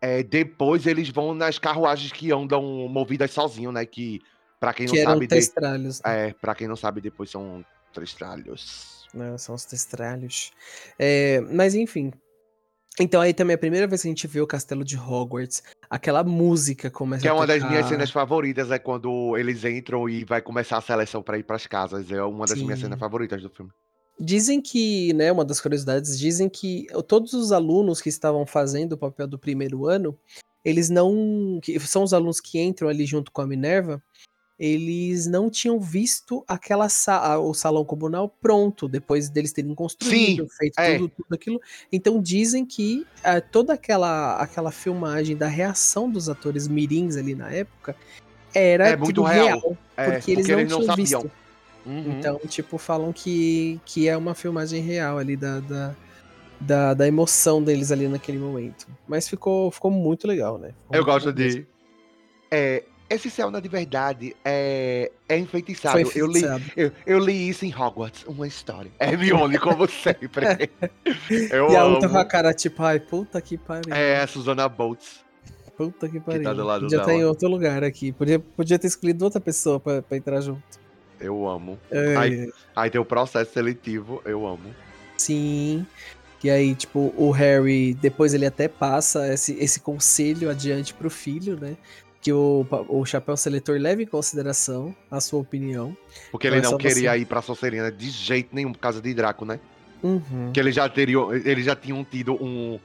é, 0.00 0.22
depois 0.22 0.86
eles 0.86 1.08
vão 1.10 1.34
nas 1.34 1.58
carruagens 1.58 2.12
que 2.12 2.32
andam 2.32 2.62
movidas 2.88 3.30
sozinho, 3.30 3.70
né? 3.72 3.84
Que, 3.84 4.20
pra 4.58 4.72
quem 4.72 4.86
não 4.86 4.94
que 4.94 5.02
sabe. 5.02 5.20
de- 5.20 5.26
testralhos. 5.28 6.00
né? 6.04 6.28
É, 6.28 6.32
pra 6.34 6.54
quem 6.54 6.66
não 6.68 6.76
sabe, 6.76 7.00
depois 7.00 7.30
são 7.30 7.64
três 7.92 8.14
tralhos. 8.14 9.06
né, 9.14 9.36
São 9.38 9.54
os 9.54 9.64
testralhos. 9.64 10.52
É, 10.98 11.40
mas 11.40 11.74
enfim. 11.74 12.12
Então 12.98 13.20
aí 13.20 13.32
também 13.32 13.52
é 13.52 13.56
a 13.56 13.58
primeira 13.58 13.86
vez 13.86 14.02
que 14.02 14.08
a 14.08 14.10
gente 14.10 14.26
vê 14.26 14.40
o 14.40 14.46
castelo 14.46 14.84
de 14.84 14.96
Hogwarts. 14.98 15.62
Aquela 15.88 16.22
música 16.24 16.90
começa 16.90 17.22
Que 17.22 17.28
é 17.28 17.32
uma 17.32 17.46
das 17.46 17.62
minhas 17.62 17.86
cenas 17.86 18.10
favoritas, 18.10 18.70
é 18.70 18.78
quando 18.78 19.36
eles 19.38 19.64
entram 19.64 20.08
e 20.08 20.24
vai 20.24 20.42
começar 20.42 20.76
a 20.76 20.80
seleção 20.82 21.22
pra 21.22 21.38
ir 21.38 21.44
pras 21.44 21.66
casas. 21.66 22.10
É 22.10 22.22
uma 22.22 22.46
das 22.46 22.58
minhas 22.58 22.78
Sim. 22.78 22.86
cenas 22.86 22.98
favoritas 22.98 23.40
do 23.42 23.48
filme. 23.48 23.70
Dizem 24.22 24.60
que, 24.60 25.14
né, 25.14 25.32
uma 25.32 25.46
das 25.46 25.62
curiosidades, 25.62 26.18
dizem 26.18 26.46
que 26.46 26.86
todos 27.08 27.32
os 27.32 27.52
alunos 27.52 28.02
que 28.02 28.10
estavam 28.10 28.44
fazendo 28.44 28.92
o 28.92 28.98
papel 28.98 29.26
do 29.26 29.38
primeiro 29.38 29.86
ano, 29.86 30.14
eles 30.62 30.90
não. 30.90 31.58
que 31.62 31.80
são 31.80 32.02
os 32.02 32.12
alunos 32.12 32.38
que 32.38 32.60
entram 32.60 32.88
ali 32.88 33.06
junto 33.06 33.32
com 33.32 33.40
a 33.40 33.46
Minerva, 33.46 34.02
eles 34.58 35.26
não 35.26 35.48
tinham 35.48 35.80
visto 35.80 36.44
aquela 36.46 36.90
sa 36.90 37.38
o 37.38 37.54
salão 37.54 37.82
comunal 37.82 38.28
pronto, 38.28 38.86
depois 38.86 39.30
deles 39.30 39.54
terem 39.54 39.74
construído, 39.74 40.46
feito 40.50 40.78
é. 40.78 40.98
tudo, 40.98 41.08
tudo 41.16 41.34
aquilo. 41.34 41.58
Então 41.90 42.20
dizem 42.20 42.66
que 42.66 43.06
ah, 43.24 43.40
toda 43.40 43.72
aquela, 43.72 44.36
aquela 44.36 44.70
filmagem 44.70 45.34
da 45.34 45.46
reação 45.46 46.10
dos 46.10 46.28
atores 46.28 46.68
mirins 46.68 47.16
ali 47.16 47.34
na 47.34 47.50
época 47.50 47.96
era 48.52 48.88
É 48.88 48.96
muito 48.96 49.14
tudo 49.14 49.22
real. 49.26 49.78
É, 49.96 50.10
porque 50.10 50.32
eles 50.32 50.46
não 50.46 50.66
tinham 50.66 50.82
sabiam. 50.82 51.22
visto. 51.22 51.32
Uhum. 51.86 52.18
Então, 52.18 52.38
tipo, 52.46 52.76
falam 52.78 53.12
que, 53.12 53.80
que 53.84 54.08
é 54.08 54.16
uma 54.16 54.34
filmagem 54.34 54.82
real 54.82 55.18
ali 55.18 55.36
da, 55.36 55.60
da, 55.60 55.94
da, 56.60 56.94
da 56.94 57.08
emoção 57.08 57.62
deles 57.62 57.90
ali 57.90 58.06
naquele 58.08 58.38
momento. 58.38 58.86
Mas 59.08 59.28
ficou, 59.28 59.70
ficou 59.70 59.90
muito 59.90 60.26
legal, 60.28 60.58
né? 60.58 60.68
Ficou 60.82 60.96
Eu 60.96 61.04
gosto 61.04 61.32
de. 61.32 61.66
É, 62.50 62.84
esse 63.08 63.28
céu, 63.30 63.50
na 63.50 63.58
de 63.58 63.68
verdade, 63.68 64.36
é, 64.44 65.10
é 65.28 65.36
enfeitizado. 65.38 65.98
Foi 66.04 66.20
Eu, 66.20 66.26
li, 66.26 66.38
enfeitiçado. 66.40 66.64
eu, 66.76 66.92
eu 67.06 67.18
li 67.18 67.48
isso 67.48 67.64
em 67.64 67.74
Hogwarts, 67.74 68.24
uma 68.26 68.46
história. 68.46 68.90
Hermione, 69.00 69.58
como 69.58 69.88
sempre. 69.90 70.46
Eu 71.50 71.70
E 71.72 71.76
a 71.76 71.84
outra 71.86 72.08
com 72.08 72.18
a 72.18 72.24
cara, 72.24 72.52
tipo, 72.54 72.82
ai, 72.82 73.00
puta 73.00 73.40
que 73.40 73.58
pariu. 73.58 73.92
É 73.92 74.20
a 74.20 74.26
Susana 74.26 74.68
Boltz. 74.68 75.24
Puta 75.76 76.08
que 76.08 76.20
pariu. 76.20 76.42
tá 76.42 76.52
do 76.52 76.62
lado 76.64 76.82
Podia 76.82 76.98
estar 76.98 77.14
em 77.14 77.18
dela. 77.18 77.30
outro 77.30 77.48
lugar 77.48 77.82
aqui. 77.82 78.12
Podia, 78.12 78.38
podia 78.38 78.78
ter 78.78 78.86
escolhido 78.86 79.24
outra 79.24 79.40
pessoa 79.40 79.80
pra, 79.80 80.02
pra 80.02 80.16
entrar 80.16 80.40
junto. 80.42 80.62
Eu 81.20 81.46
amo. 81.48 81.78
Ai. 81.92 82.16
ai. 82.16 82.50
Aí 82.74 82.90
tem 82.90 83.00
o 83.00 83.04
processo 83.04 83.52
seletivo, 83.52 84.22
eu 84.24 84.46
amo. 84.46 84.74
Sim. 85.16 85.86
E 86.42 86.48
aí, 86.48 86.74
tipo, 86.74 87.12
o 87.16 87.30
Harry, 87.30 87.92
depois 87.94 88.32
ele 88.32 88.46
até 88.46 88.66
passa 88.66 89.32
esse, 89.32 89.52
esse 89.62 89.80
conselho 89.80 90.48
adiante 90.48 90.94
pro 90.94 91.10
filho, 91.10 91.58
né? 91.60 91.76
Que 92.22 92.32
o, 92.32 92.66
o 92.88 93.04
chapéu 93.04 93.36
seletor 93.36 93.78
leve 93.78 94.04
em 94.04 94.06
consideração 94.06 94.94
a 95.10 95.20
sua 95.20 95.40
opinião. 95.40 95.94
Porque 96.30 96.46
ele 96.46 96.56
é 96.56 96.62
não 96.62 96.70
só 96.70 96.76
queria 96.78 97.12
você. 97.12 97.18
ir 97.18 97.24
pra 97.26 97.42
Sonserina 97.42 97.92
de 97.92 98.08
jeito 98.08 98.54
nenhum 98.54 98.72
por 98.72 98.78
causa 98.78 99.00
de 99.02 99.12
Draco, 99.12 99.44
né? 99.44 99.60
Uhum. 100.02 100.50
Que 100.52 100.60
eles 100.60 100.74
já 100.74 100.88
teriam, 100.88 101.34
eles 101.34 101.64
já 101.64 101.76
tinham 101.76 102.02
tido 102.04 102.34
um 102.42 102.78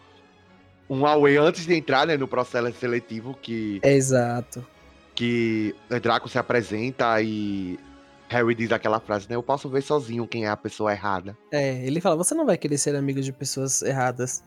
um 0.88 1.04
away 1.06 1.36
antes 1.38 1.66
de 1.66 1.74
entrar, 1.74 2.06
né, 2.06 2.16
no 2.16 2.28
processo 2.28 2.72
seletivo 2.78 3.36
que 3.42 3.80
É 3.82 3.94
exato. 3.94 4.64
que 5.16 5.74
Draco 6.02 6.30
se 6.30 6.38
apresenta 6.38 7.20
e 7.22 7.80
Harry 8.30 8.56
diz 8.56 8.72
aquela 8.72 9.00
frase, 9.00 9.28
né? 9.30 9.36
Eu 9.36 9.44
posso 9.44 9.70
ver 9.70 9.82
sozinho 9.82 10.28
quem 10.28 10.46
é 10.46 10.50
a 10.50 10.58
pessoa 10.58 10.92
errada. 10.92 11.38
É, 11.52 11.86
ele 11.86 12.02
fala, 12.02 12.16
você 12.16 12.34
não 12.34 12.46
vai 12.46 12.58
querer 12.58 12.78
ser 12.78 12.96
amigo 12.96 13.22
de 13.22 13.32
pessoas 13.32 13.82
erradas. 13.82 14.44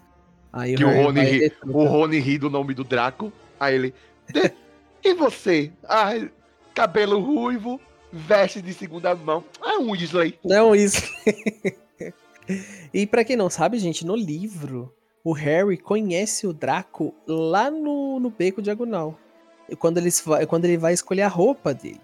Aí 0.53 0.75
Que 0.75 0.85
o 0.85 0.89
Harry 0.89 1.03
Rony 1.05 1.21
vai 1.21 1.27
e 1.35 1.39
ri-. 1.41 1.53
O 1.67 1.85
Rony 1.85 2.19
ri 2.19 2.39
do 2.39 2.51
nome 2.51 2.75
do 2.75 2.83
Draco. 2.85 3.33
Aí 3.61 3.75
ele. 3.75 3.95
"De- 4.33 4.53
E 5.05 5.15
você? 5.15 5.71
Ah, 5.85 6.11
cabelo 6.75 7.21
ruivo, 7.21 7.81
veste 8.13 8.61
de 8.61 8.73
segunda 8.75 9.15
mão. 9.15 9.45
É 9.65 9.79
um 9.79 9.91
Weasley. 9.91 10.39
Não, 10.45 10.75
isso. 10.75 11.03
e 12.93 13.07
pra 13.07 13.25
quem 13.25 13.37
não 13.37 13.51
sabe, 13.51 13.79
gente, 13.79 14.05
no 14.07 14.17
livro, 14.17 14.93
o 15.23 15.33
Harry 15.33 15.77
conhece 15.77 16.47
o 16.47 16.53
Draco 16.53 17.15
lá 17.27 17.71
no, 17.71 18.19
no 18.19 18.31
Beco 18.31 18.63
Diagonal. 18.63 19.19
E 19.69 19.77
Quando 19.77 19.99
ele, 19.99 20.11
quando 20.49 20.65
ele 20.65 20.79
vai 20.79 20.95
escolher 20.95 21.23
a 21.23 21.29
roupa 21.29 21.75
dele. 21.75 22.01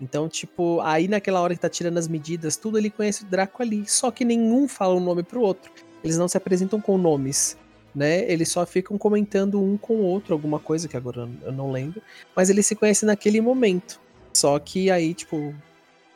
Então, 0.00 0.28
tipo, 0.28 0.80
aí 0.80 1.06
naquela 1.06 1.40
hora 1.40 1.54
que 1.54 1.60
tá 1.60 1.68
tirando 1.68 1.98
as 1.98 2.08
medidas, 2.08 2.56
tudo, 2.56 2.78
ele 2.78 2.90
conhece 2.90 3.22
o 3.22 3.26
Draco 3.26 3.62
ali. 3.62 3.84
Só 3.86 4.10
que 4.10 4.24
nenhum 4.24 4.66
fala 4.66 4.94
um 4.94 5.00
nome 5.00 5.22
pro 5.22 5.42
outro. 5.42 5.70
Eles 6.02 6.16
não 6.16 6.26
se 6.26 6.36
apresentam 6.36 6.80
com 6.80 6.96
nomes, 6.96 7.56
né? 7.94 8.30
Eles 8.30 8.48
só 8.48 8.64
ficam 8.64 8.96
comentando 8.96 9.62
um 9.62 9.76
com 9.76 9.96
o 9.96 10.02
outro, 10.02 10.32
alguma 10.32 10.58
coisa 10.58 10.88
que 10.88 10.96
agora 10.96 11.28
eu 11.42 11.52
não 11.52 11.70
lembro. 11.70 12.00
Mas 12.34 12.48
eles 12.48 12.66
se 12.66 12.74
conhecem 12.74 13.06
naquele 13.06 13.40
momento. 13.40 14.00
Só 14.32 14.58
que 14.58 14.90
aí, 14.90 15.12
tipo, 15.12 15.54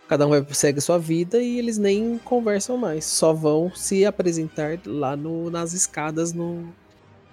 cada 0.08 0.26
um 0.26 0.30
vai 0.30 0.46
segue 0.52 0.78
a 0.78 0.82
sua 0.82 0.98
vida 0.98 1.42
e 1.42 1.58
eles 1.58 1.76
nem 1.76 2.18
conversam 2.24 2.78
mais. 2.78 3.04
Só 3.04 3.34
vão 3.34 3.70
se 3.74 4.06
apresentar 4.06 4.78
lá 4.86 5.14
no, 5.14 5.50
nas 5.50 5.74
escadas 5.74 6.32
no, 6.32 6.72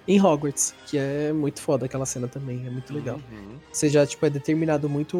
em 0.08 0.20
Hogwarts, 0.20 0.74
que 0.88 0.98
é 0.98 1.32
muito 1.32 1.62
foda 1.62 1.86
aquela 1.86 2.06
cena 2.06 2.28
também, 2.28 2.66
é 2.66 2.70
muito 2.70 2.94
legal. 2.94 3.18
Uhum. 3.32 3.58
Você 3.72 3.90
já, 3.90 4.06
tipo, 4.06 4.26
é 4.26 4.30
determinado 4.30 4.90
muito. 4.90 5.18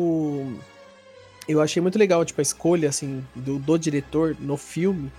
Eu 1.52 1.62
achei 1.62 1.82
muito 1.82 1.98
legal, 2.00 2.24
tipo, 2.26 2.40
a 2.40 2.44
escolha, 2.44 2.90
assim, 2.90 3.26
do, 3.36 3.60
do 3.60 3.78
diretor 3.78 4.36
no 4.40 4.58
filme 4.58 5.12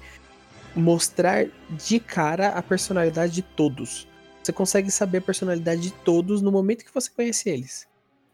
mostrar 0.74 1.46
de 1.70 2.00
cara 2.00 2.48
a 2.50 2.62
personalidade 2.62 3.32
de 3.32 3.42
todos. 3.42 4.08
Você 4.42 4.52
consegue 4.52 4.90
saber 4.90 5.18
a 5.18 5.22
personalidade 5.22 5.82
de 5.82 5.92
todos 5.92 6.40
no 6.40 6.50
momento 6.50 6.84
que 6.84 6.92
você 6.94 7.10
conhece 7.10 7.48
eles. 7.48 7.86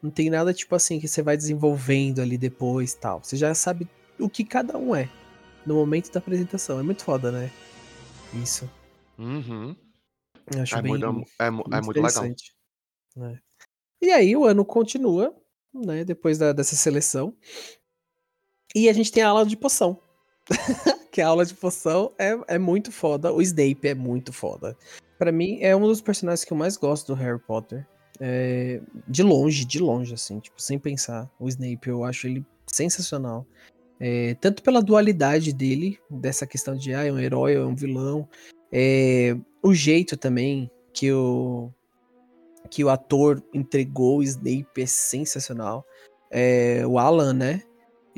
Não 0.03 0.11
tem 0.11 0.31
nada, 0.31 0.55
tipo 0.55 0.75
assim, 0.75 1.01
que 1.01 1.09
você 1.09 1.23
vai 1.23 1.37
desenvolvendo 1.37 2.21
ali 2.23 2.39
depois 2.39 2.95
tal. 2.95 3.23
Você 3.23 3.37
já 3.37 3.53
sabe 3.55 3.89
o 4.19 4.29
que 4.31 4.45
cada 4.45 4.79
um 4.79 4.95
é 4.95 5.09
no 5.67 5.75
momento 5.75 6.11
da 6.13 6.19
apresentação. 6.19 6.79
É 6.79 6.83
muito 6.83 7.03
foda, 7.05 7.33
né? 7.33 7.51
Isso. 8.33 8.71
Uhum. 9.19 9.75
Eu 10.55 10.63
acho 10.63 10.77
É, 10.79 10.83
bem, 10.83 10.93
muito, 10.93 11.05
é, 11.05 11.11
mu- 11.11 11.27
é 11.41 11.51
mu- 11.51 11.65
é 11.73 11.81
muito 11.83 12.01
legal. 12.01 12.25
né? 13.17 13.39
E 14.01 14.11
aí 14.13 14.37
o 14.37 14.45
ano 14.45 14.65
continua, 14.65 15.35
né? 15.75 16.05
Depois 16.05 16.39
da- 16.39 16.53
dessa 16.53 16.77
seleção. 16.77 17.35
E 18.75 18.89
a 18.89 18.93
gente 18.93 19.13
tem 19.13 19.23
a 19.23 19.29
aula 19.29 19.47
de 19.47 19.57
poção. 19.57 19.99
que 21.13 21.21
a 21.21 21.29
aula 21.29 21.45
de 21.45 21.55
poção 21.55 22.13
é, 22.19 22.39
é 22.47 22.59
muito 22.59 22.93
foda. 22.93 23.33
O 23.33 23.43
Snape 23.43 23.89
é 23.89 23.95
muito 23.95 24.33
foda. 24.33 24.77
Pra 25.19 25.33
mim, 25.33 25.59
é 25.61 25.75
um 25.75 25.83
dos 25.83 26.01
personagens 26.01 26.45
que 26.45 26.53
eu 26.53 26.57
mais 26.57 26.77
gosto 26.77 27.09
do 27.09 27.15
Harry 27.15 27.41
Potter. 27.41 27.87
É, 28.21 28.81
de 29.07 29.23
longe, 29.23 29.65
de 29.65 29.79
longe, 29.79 30.15
assim, 30.15 30.41
tipo, 30.41 30.61
sem 30.61 30.79
pensar. 30.79 31.31
O 31.39 31.49
Snape, 31.49 31.89
eu 31.89 32.05
acho 32.05 32.27
ele 32.27 32.45
sensacional. 32.67 33.47
É, 34.01 34.35
tanto 34.41 34.63
pela 34.63 34.81
dualidade 34.81 35.53
dele, 35.53 35.99
dessa 36.09 36.47
questão 36.47 36.77
de 36.77 36.95
ah, 36.95 37.05
é 37.05 37.13
um 37.13 37.19
herói, 37.19 37.55
é 37.55 37.61
um 37.61 37.75
vilão. 37.75 38.29
É, 38.73 39.37
o 39.63 39.75
jeito 39.75 40.17
também 40.17 40.71
que 40.93 41.11
o, 41.13 41.71
que 42.71 42.85
o 42.85 42.91
ator 42.91 43.43
entregou 43.53 44.19
o 44.19 44.23
Snape 44.23 44.83
é 44.83 44.87
sensacional. 44.87 45.85
É, 46.31 46.87
o 46.87 46.99
Alan, 46.99 47.33
né? 47.33 47.63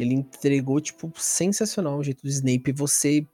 Ele 0.02 0.14
entregou, 0.14 0.80
tipo, 0.80 1.12
sensacional 1.16 1.98
o 1.98 2.04
jeito 2.04 2.22
do 2.22 2.28
Snape. 2.28 2.72
Você 2.72 3.26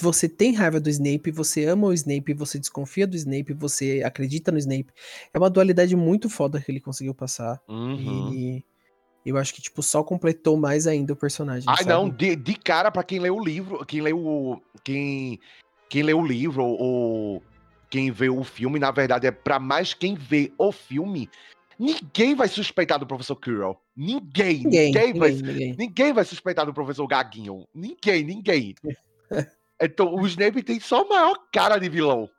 você 0.00 0.28
tem 0.28 0.52
raiva 0.52 0.80
do 0.80 0.90
Snape, 0.90 1.30
você 1.30 1.66
ama 1.66 1.86
o 1.86 1.92
Snape, 1.92 2.34
você 2.34 2.58
desconfia 2.58 3.06
do 3.06 3.14
Snape, 3.16 3.52
você 3.52 4.02
acredita 4.04 4.50
no 4.50 4.58
Snape. 4.58 4.92
É 5.32 5.38
uma 5.38 5.48
dualidade 5.48 5.94
muito 5.94 6.28
foda 6.28 6.60
que 6.60 6.70
ele 6.70 6.80
conseguiu 6.80 7.14
passar. 7.14 7.60
Uhum. 7.68 8.32
E 8.34 8.64
eu 9.24 9.38
acho 9.38 9.54
que, 9.54 9.62
tipo, 9.62 9.82
só 9.82 10.02
completou 10.02 10.56
mais 10.56 10.86
ainda 10.86 11.12
o 11.12 11.16
personagem. 11.16 11.64
Sabe? 11.64 11.88
não, 11.88 12.10
de, 12.10 12.36
de 12.36 12.54
cara 12.54 12.90
pra 12.90 13.02
quem 13.02 13.18
leu 13.18 13.36
o 13.36 13.44
livro, 13.44 13.84
quem 13.86 14.00
leu 14.00 14.18
o. 14.18 14.60
Quem, 14.82 15.40
quem 15.88 16.02
leu 16.02 16.18
o 16.18 16.26
livro 16.26 16.64
ou 16.64 17.42
quem 17.88 18.10
vê 18.10 18.28
o 18.28 18.42
filme, 18.42 18.78
na 18.78 18.90
verdade, 18.90 19.26
é 19.26 19.30
pra 19.30 19.58
mais 19.58 19.94
quem 19.94 20.14
vê 20.14 20.52
o 20.58 20.72
filme. 20.72 21.30
Ninguém 21.78 22.34
vai 22.34 22.48
suspeitar 22.48 22.98
do 22.98 23.06
professor 23.06 23.36
Quirrell. 23.36 23.78
Ninguém. 23.96 24.58
Ninguém, 24.64 24.92
Ninguém, 24.92 25.14
vai, 25.14 25.32
ninguém, 25.32 25.74
ninguém. 25.76 26.12
vai 26.12 26.24
suspeitar 26.24 26.66
do 26.66 26.74
professor 26.74 27.06
Gaguinho. 27.06 27.66
Ninguém, 27.74 28.24
ninguém. 28.24 28.74
Então, 29.82 30.14
o 30.14 30.24
Snape 30.28 30.62
tem 30.62 30.78
só 30.78 31.02
a 31.02 31.08
maior 31.08 31.36
cara 31.52 31.78
de 31.78 31.88
vilão. 31.88 32.30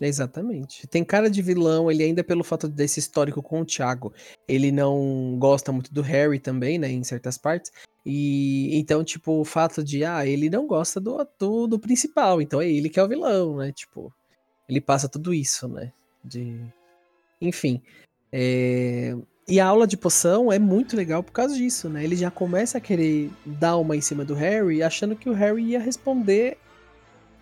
Exatamente. 0.00 0.86
Tem 0.86 1.02
cara 1.04 1.30
de 1.30 1.40
vilão, 1.40 1.90
ele 1.90 2.02
ainda 2.02 2.22
pelo 2.22 2.44
fato 2.44 2.68
desse 2.68 3.00
histórico 3.00 3.42
com 3.42 3.60
o 3.60 3.64
Thiago, 3.64 4.12
ele 4.46 4.70
não 4.70 5.36
gosta 5.38 5.72
muito 5.72 5.92
do 5.92 6.02
Harry 6.02 6.38
também, 6.38 6.78
né, 6.78 6.88
em 6.90 7.02
certas 7.02 7.38
partes. 7.38 7.72
E 8.04 8.78
então, 8.78 9.02
tipo, 9.02 9.40
o 9.40 9.44
fato 9.44 9.82
de, 9.82 10.04
ah, 10.04 10.26
ele 10.26 10.48
não 10.50 10.66
gosta 10.66 11.00
do, 11.00 11.26
do, 11.38 11.66
do 11.66 11.78
principal, 11.78 12.40
então 12.40 12.60
é 12.60 12.68
ele 12.70 12.88
que 12.88 13.00
é 13.00 13.02
o 13.02 13.08
vilão, 13.08 13.56
né? 13.56 13.72
Tipo, 13.72 14.12
ele 14.68 14.80
passa 14.80 15.08
tudo 15.08 15.32
isso, 15.32 15.66
né? 15.66 15.92
De... 16.24 16.60
Enfim. 17.40 17.82
É, 18.32 19.14
E 19.48 19.60
a 19.60 19.66
aula 19.66 19.86
de 19.86 19.96
poção 19.96 20.52
é 20.52 20.58
muito 20.58 20.96
legal 20.96 21.22
por 21.22 21.32
causa 21.32 21.56
disso, 21.56 21.88
né? 21.88 22.04
Ele 22.04 22.16
já 22.16 22.30
começa 22.30 22.78
a 22.78 22.80
querer 22.80 23.30
dar 23.44 23.76
uma 23.76 23.96
em 23.96 24.00
cima 24.00 24.24
do 24.24 24.34
Harry, 24.34 24.82
achando 24.82 25.16
que 25.16 25.28
o 25.28 25.32
Harry 25.32 25.62
ia 25.62 25.80
responder 25.80 26.58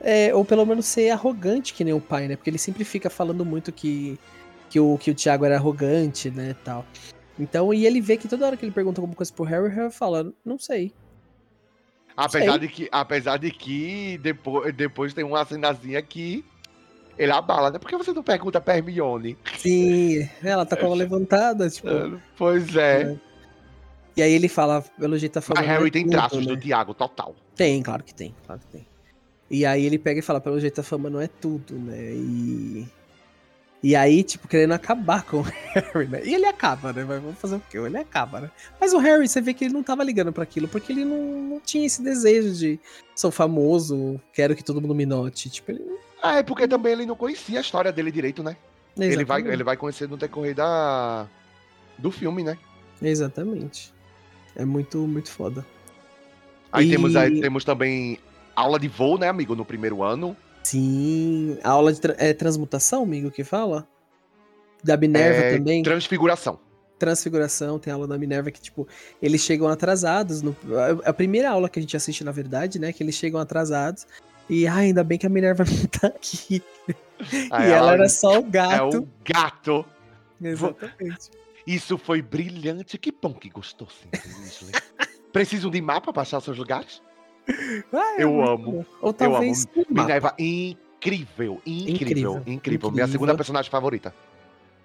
é, 0.01 0.35
ou 0.35 0.45
pelo 0.45 0.67
menos 0.67 0.87
ser 0.87 1.11
arrogante 1.11 1.73
que 1.73 1.85
nem 1.85 1.95
o 1.95 2.01
pai, 2.01 2.29
né? 2.29 2.37
Porque 2.37 2.51
ele 2.51 2.59
sempre 2.59 2.85
fica 2.85 3.09
falando 3.09 3.45
muito 3.45 3.73
que, 3.73 4.19
que, 4.69 4.79
o, 4.79 4.99
que 4.99 5.11
o 5.11 5.15
Thiago 5.15 5.45
era 5.45 5.57
arrogante, 5.57 6.31
né, 6.31 6.55
tal. 6.63 6.85
Então, 7.39 7.73
e 7.73 7.87
ele 7.87 8.01
vê 8.01 8.17
que 8.17 8.29
toda 8.29 8.47
hora 8.47 8.57
que 8.57 8.65
ele 8.65 8.73
pergunta 8.73 9.01
alguma 9.01 9.17
coisa 9.17 9.33
pro 9.33 9.45
Harry, 9.45 9.67
o 9.67 9.71
Harry 9.71 9.91
fala, 9.91 10.33
não 10.45 10.59
sei. 10.59 10.93
Apesar 12.17 12.53
Sei. 12.53 12.61
de 12.61 12.69
que, 12.69 12.89
apesar 12.93 13.37
de 13.39 13.51
que 13.51 14.19
depois, 14.19 14.73
depois 14.75 15.13
tem 15.13 15.25
uma 15.25 15.45
cenazinha 15.45 16.01
que 16.01 16.45
ele 17.19 17.33
abala, 17.33 17.71
né? 17.71 17.79
Por 17.79 17.89
que 17.89 17.97
você 17.97 18.13
não 18.13 18.23
pergunta 18.23 18.61
pra 18.61 18.77
Hermione? 18.77 19.37
Sim, 19.59 20.29
ela 20.43 20.67
tá 20.67 20.77
com 20.77 20.87
ela 20.87 20.95
levantada, 20.95 21.69
tipo. 21.69 21.89
Pois 22.37 22.75
é. 22.77 23.03
É. 23.03 23.17
E 24.17 24.23
aí 24.23 24.33
ele 24.33 24.49
fala, 24.49 24.83
pelo 24.99 25.19
jeito, 25.19 25.39
a 25.39 25.43
fama 25.43 25.61
Mas 25.61 25.67
não 25.67 25.75
é 25.75 25.79
Harry 25.79 25.91
tem 25.91 26.05
tudo, 26.05 26.13
traços 26.13 26.47
né? 26.47 26.55
do 26.55 26.57
Tiago, 26.57 26.95
total. 26.95 27.35
Tem, 27.57 27.83
claro 27.83 28.03
que 28.05 28.15
tem, 28.15 28.35
claro 28.47 28.61
que 28.61 28.67
tem. 28.69 28.87
E 29.51 29.67
aí 29.67 29.85
ele 29.85 29.99
pega 29.99 30.21
e 30.21 30.23
fala, 30.23 30.41
pelo 30.41 30.59
jeito 30.61 30.81
a 30.81 30.85
fama 30.85 31.11
não 31.11 31.21
é 31.21 31.29
tudo, 31.29 31.75
né? 31.75 32.13
E. 32.13 32.89
E 33.83 33.95
aí, 33.95 34.23
tipo, 34.23 34.49
querendo 34.49 34.73
acabar 34.73 35.25
com 35.25 35.41
o 35.41 35.43
Harry, 35.43 36.09
né? 36.09 36.23
E 36.25 36.35
ele 36.35 36.47
acaba, 36.47 36.91
né? 36.91 37.05
Mas 37.05 37.21
vamos 37.21 37.39
fazer 37.39 37.57
o 37.57 37.63
quê? 37.69 37.77
Ele 37.77 37.99
acaba, 37.99 38.41
né? 38.41 38.51
Mas 38.81 38.95
o 38.95 38.99
Harry, 38.99 39.29
você 39.29 39.43
vê 39.43 39.53
que 39.53 39.67
ele 39.67 39.75
não 39.75 39.83
tava 39.83 40.03
ligando 40.03 40.33
pra 40.33 40.43
aquilo, 40.43 40.67
porque 40.69 40.91
ele 40.91 41.05
não, 41.05 41.23
não 41.43 41.61
tinha 41.61 41.85
esse 41.85 42.03
desejo 42.03 42.55
de 42.55 42.81
sou 43.15 43.31
famoso, 43.31 44.19
quero 44.33 44.57
que 44.57 44.65
todo 44.65 44.81
mundo 44.81 44.95
me 44.95 45.05
note. 45.05 45.51
Tipo, 45.51 45.73
ele. 45.73 45.85
Ah, 46.27 46.39
é 46.39 46.43
porque 46.43 46.67
também 46.67 46.93
ele 46.93 47.05
não 47.05 47.15
conhecia 47.15 47.59
a 47.59 47.61
história 47.61 47.93
dele 47.93 48.11
direito, 48.11 48.43
né? 48.43 48.57
Ele 48.97 49.09
vai, 49.11 49.41
Exatamente. 49.41 49.49
ele 49.53 49.63
vai 49.65 49.77
conhecer 49.77 50.09
no 50.09 50.17
decorrer 50.17 50.55
da, 50.55 51.27
do 51.99 52.11
filme, 52.11 52.43
né? 52.43 52.57
Exatamente. 53.03 53.93
É 54.57 54.65
muito, 54.65 54.99
muito 55.07 55.31
foda. 55.31 55.67
Aí 56.73 56.87
E- 56.87 56.91
temos, 56.91 57.15
aí 57.15 57.41
temos 57.43 57.63
também 57.63 58.19
aula 58.57 58.79
de 58.81 58.89
voo, 58.89 59.19
né, 59.19 59.29
amigo, 59.29 59.55
no 59.55 59.67
primeiro 59.67 60.03
ano. 60.03 60.35
Sim. 60.63 61.59
A 61.63 61.71
aula 61.73 61.93
de 61.93 62.01
tra- 62.01 62.17
é 62.19 62.33
transmutação, 62.33 63.03
amigo, 63.03 63.31
que 63.31 63.45
fala? 63.45 63.87
Da 64.83 64.97
Minerva 64.97 65.41
É, 65.41 65.59
também. 65.59 65.83
Transfiguração. 65.83 66.59
Transfiguração, 66.99 67.79
tem 67.79 67.93
aula 67.93 68.07
da 68.07 68.17
Minerva 68.17 68.51
que, 68.51 68.61
tipo, 68.63 68.89
eles 69.21 69.43
chegam 69.43 69.69
atrasados. 69.69 70.41
No, 70.41 70.57
a, 71.05 71.11
a 71.11 71.13
primeira 71.13 71.51
aula 71.51 71.69
que 71.69 71.79
a 71.79 71.83
gente 71.83 71.97
assiste, 71.97 72.25
na 72.25 72.33
verdade, 72.33 72.79
né? 72.79 72.93
Que 72.95 73.03
eles 73.03 73.15
chegam 73.15 73.39
atrasados. 73.39 74.07
E 74.49 74.67
ah, 74.67 74.77
ainda 74.77 75.03
bem 75.03 75.19
que 75.19 75.27
a 75.27 75.31
Minerva 75.31 75.65
não 75.65 75.87
tá 75.87 76.09
aqui. 76.09 76.63
Aí 77.51 77.69
e 77.69 77.73
ela 77.73 77.93
era 77.93 78.09
só 78.09 78.41
o 78.41 78.47
É 78.47 78.51
gato. 78.51 78.99
o 78.99 79.09
gato. 79.25 79.85
Exatamente. 80.43 81.31
Isso 81.67 81.97
foi 81.97 82.21
brilhante. 82.21 82.99
Que 82.99 83.11
bom 83.11 83.33
que 83.33 83.49
gostou, 83.49 83.89
sim, 83.89 84.09
Weasley. 84.41 84.73
Precisam 85.33 85.71
de 85.71 85.81
mapa 85.81 86.13
para 86.13 86.23
achar 86.23 86.41
seus 86.41 86.59
lugares? 86.59 87.03
Ah, 87.93 88.17
é 88.19 88.25
Eu 88.25 88.33
muito 88.33 88.51
amo. 88.51 88.87
Ou 89.01 89.13
talvez 89.13 89.67
um 89.75 89.81
mapa. 89.91 90.03
Minerva, 90.03 90.35
incrível, 90.39 91.61
incrível, 91.67 91.95
Incrível, 91.95 92.43
incrível. 92.47 92.91
Minha 92.91 93.09
segunda 93.09 93.35
personagem 93.35 93.71
favorita. 93.71 94.15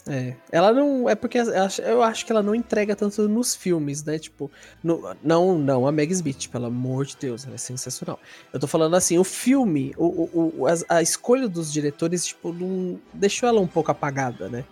É. 0.09 0.35
Ela 0.51 0.73
não. 0.73 1.07
É 1.07 1.13
porque 1.13 1.37
eu 1.37 2.01
acho, 2.01 2.25
que 2.25 2.31
ela 2.31 2.41
não 2.41 2.55
entrega 2.55 2.95
tanto 2.95 3.27
nos 3.29 3.55
filmes, 3.55 4.03
né? 4.03 4.17
Tipo, 4.17 4.49
no- 4.83 5.15
não, 5.23 5.57
não, 5.59 5.85
a 5.87 5.91
Meg 5.91 6.11
Smith, 6.11 6.47
pelo 6.47 6.65
amor 6.65 7.05
de 7.05 7.15
Deus, 7.15 7.45
ela 7.45 7.53
é 7.53 7.57
sensacional. 7.59 8.19
Eu 8.51 8.59
tô 8.59 8.65
falando 8.65 8.95
assim, 8.95 9.19
o 9.19 9.23
filme, 9.23 9.93
o, 9.95 10.57
o, 10.61 10.65
as- 10.67 10.83
a, 10.89 10.99
escolha 11.03 11.47
dos 11.47 11.71
diretores, 11.71 12.25
tipo, 12.25 12.51
não, 12.51 12.99
deixou 13.13 13.47
ela 13.47 13.61
um 13.61 13.67
pouco 13.67 13.91
apagada, 13.91 14.49
né? 14.49 14.65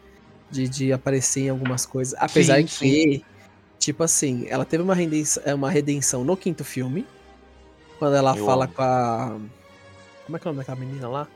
De, 0.49 0.67
de 0.67 0.91
aparecer 0.91 1.41
em 1.41 1.49
algumas 1.49 1.85
coisas. 1.85 2.15
Apesar 2.19 2.57
Sim, 2.57 2.65
que, 2.65 2.73
sim. 3.17 3.21
tipo 3.77 4.03
assim, 4.03 4.47
ela 4.49 4.65
teve 4.65 4.81
uma 4.81 4.95
redenção, 4.95 5.43
é, 5.45 5.53
uma 5.53 5.69
redenção 5.69 6.23
no 6.23 6.35
quinto 6.35 6.63
filme. 6.63 7.05
Quando 7.99 8.15
ela 8.15 8.35
Eu 8.35 8.43
fala 8.43 8.65
amo. 8.65 8.73
com 8.73 8.81
a. 8.81 9.37
Como 10.25 10.35
é 10.35 10.39
que 10.39 10.47
é 10.47 10.49
o 10.49 10.53
nome 10.53 10.65
daquela 10.65 10.79
menina 10.79 11.07
lá? 11.07 11.27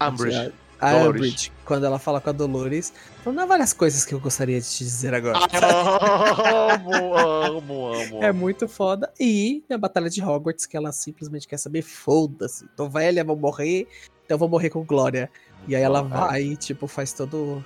Umbridge. 0.00 0.52
A 0.84 0.88
A 0.90 0.92
Dolores. 0.98 1.20
Umbridge, 1.20 1.52
quando 1.64 1.86
ela 1.86 1.98
fala 1.98 2.20
com 2.20 2.30
a 2.30 2.32
Dolores, 2.32 2.92
falando 3.22 3.40
"Há 3.40 3.46
várias 3.46 3.72
coisas 3.72 4.04
que 4.04 4.14
eu 4.14 4.20
gostaria 4.20 4.60
de 4.60 4.68
te 4.68 4.84
dizer 4.84 5.14
agora. 5.14 5.38
amo, 6.74 7.16
amo, 7.16 7.86
amo. 7.94 8.22
É 8.24 8.32
muito 8.32 8.68
foda. 8.68 9.12
E 9.18 9.64
na 9.68 9.78
Batalha 9.78 10.08
de 10.10 10.22
Hogwarts, 10.22 10.66
que 10.66 10.76
ela 10.76 10.92
simplesmente 10.92 11.46
quer 11.48 11.58
saber, 11.58 11.82
foda-se, 11.82 12.66
tô 12.76 12.88
velha, 12.88 13.24
vou 13.24 13.36
morrer, 13.36 13.88
então 14.24 14.38
vou 14.38 14.48
morrer 14.48 14.70
com 14.70 14.84
glória. 14.84 15.30
E 15.66 15.74
aí 15.74 15.82
ela 15.82 16.00
Ah. 16.00 16.02
vai 16.02 16.42
e, 16.42 16.56
tipo, 16.56 16.86
faz 16.86 17.12
todo. 17.12 17.64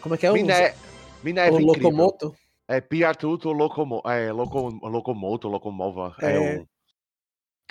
Como 0.00 0.14
é 0.14 0.18
que 0.18 0.26
é 0.26 0.30
o, 0.30 0.34
Miné- 0.34 0.74
Minerva 1.22 1.56
o 1.56 1.60
incrível. 1.60 1.90
Locomoto? 1.90 2.34
É 2.68 2.80
Piatuto 2.80 3.52
Locomo, 3.52 4.02
é, 4.06 4.32
loco, 4.32 4.70
Locomoto, 4.88 5.46
Locomova. 5.48 6.14
É, 6.20 6.36
É. 6.36 6.40
um, 6.60 6.66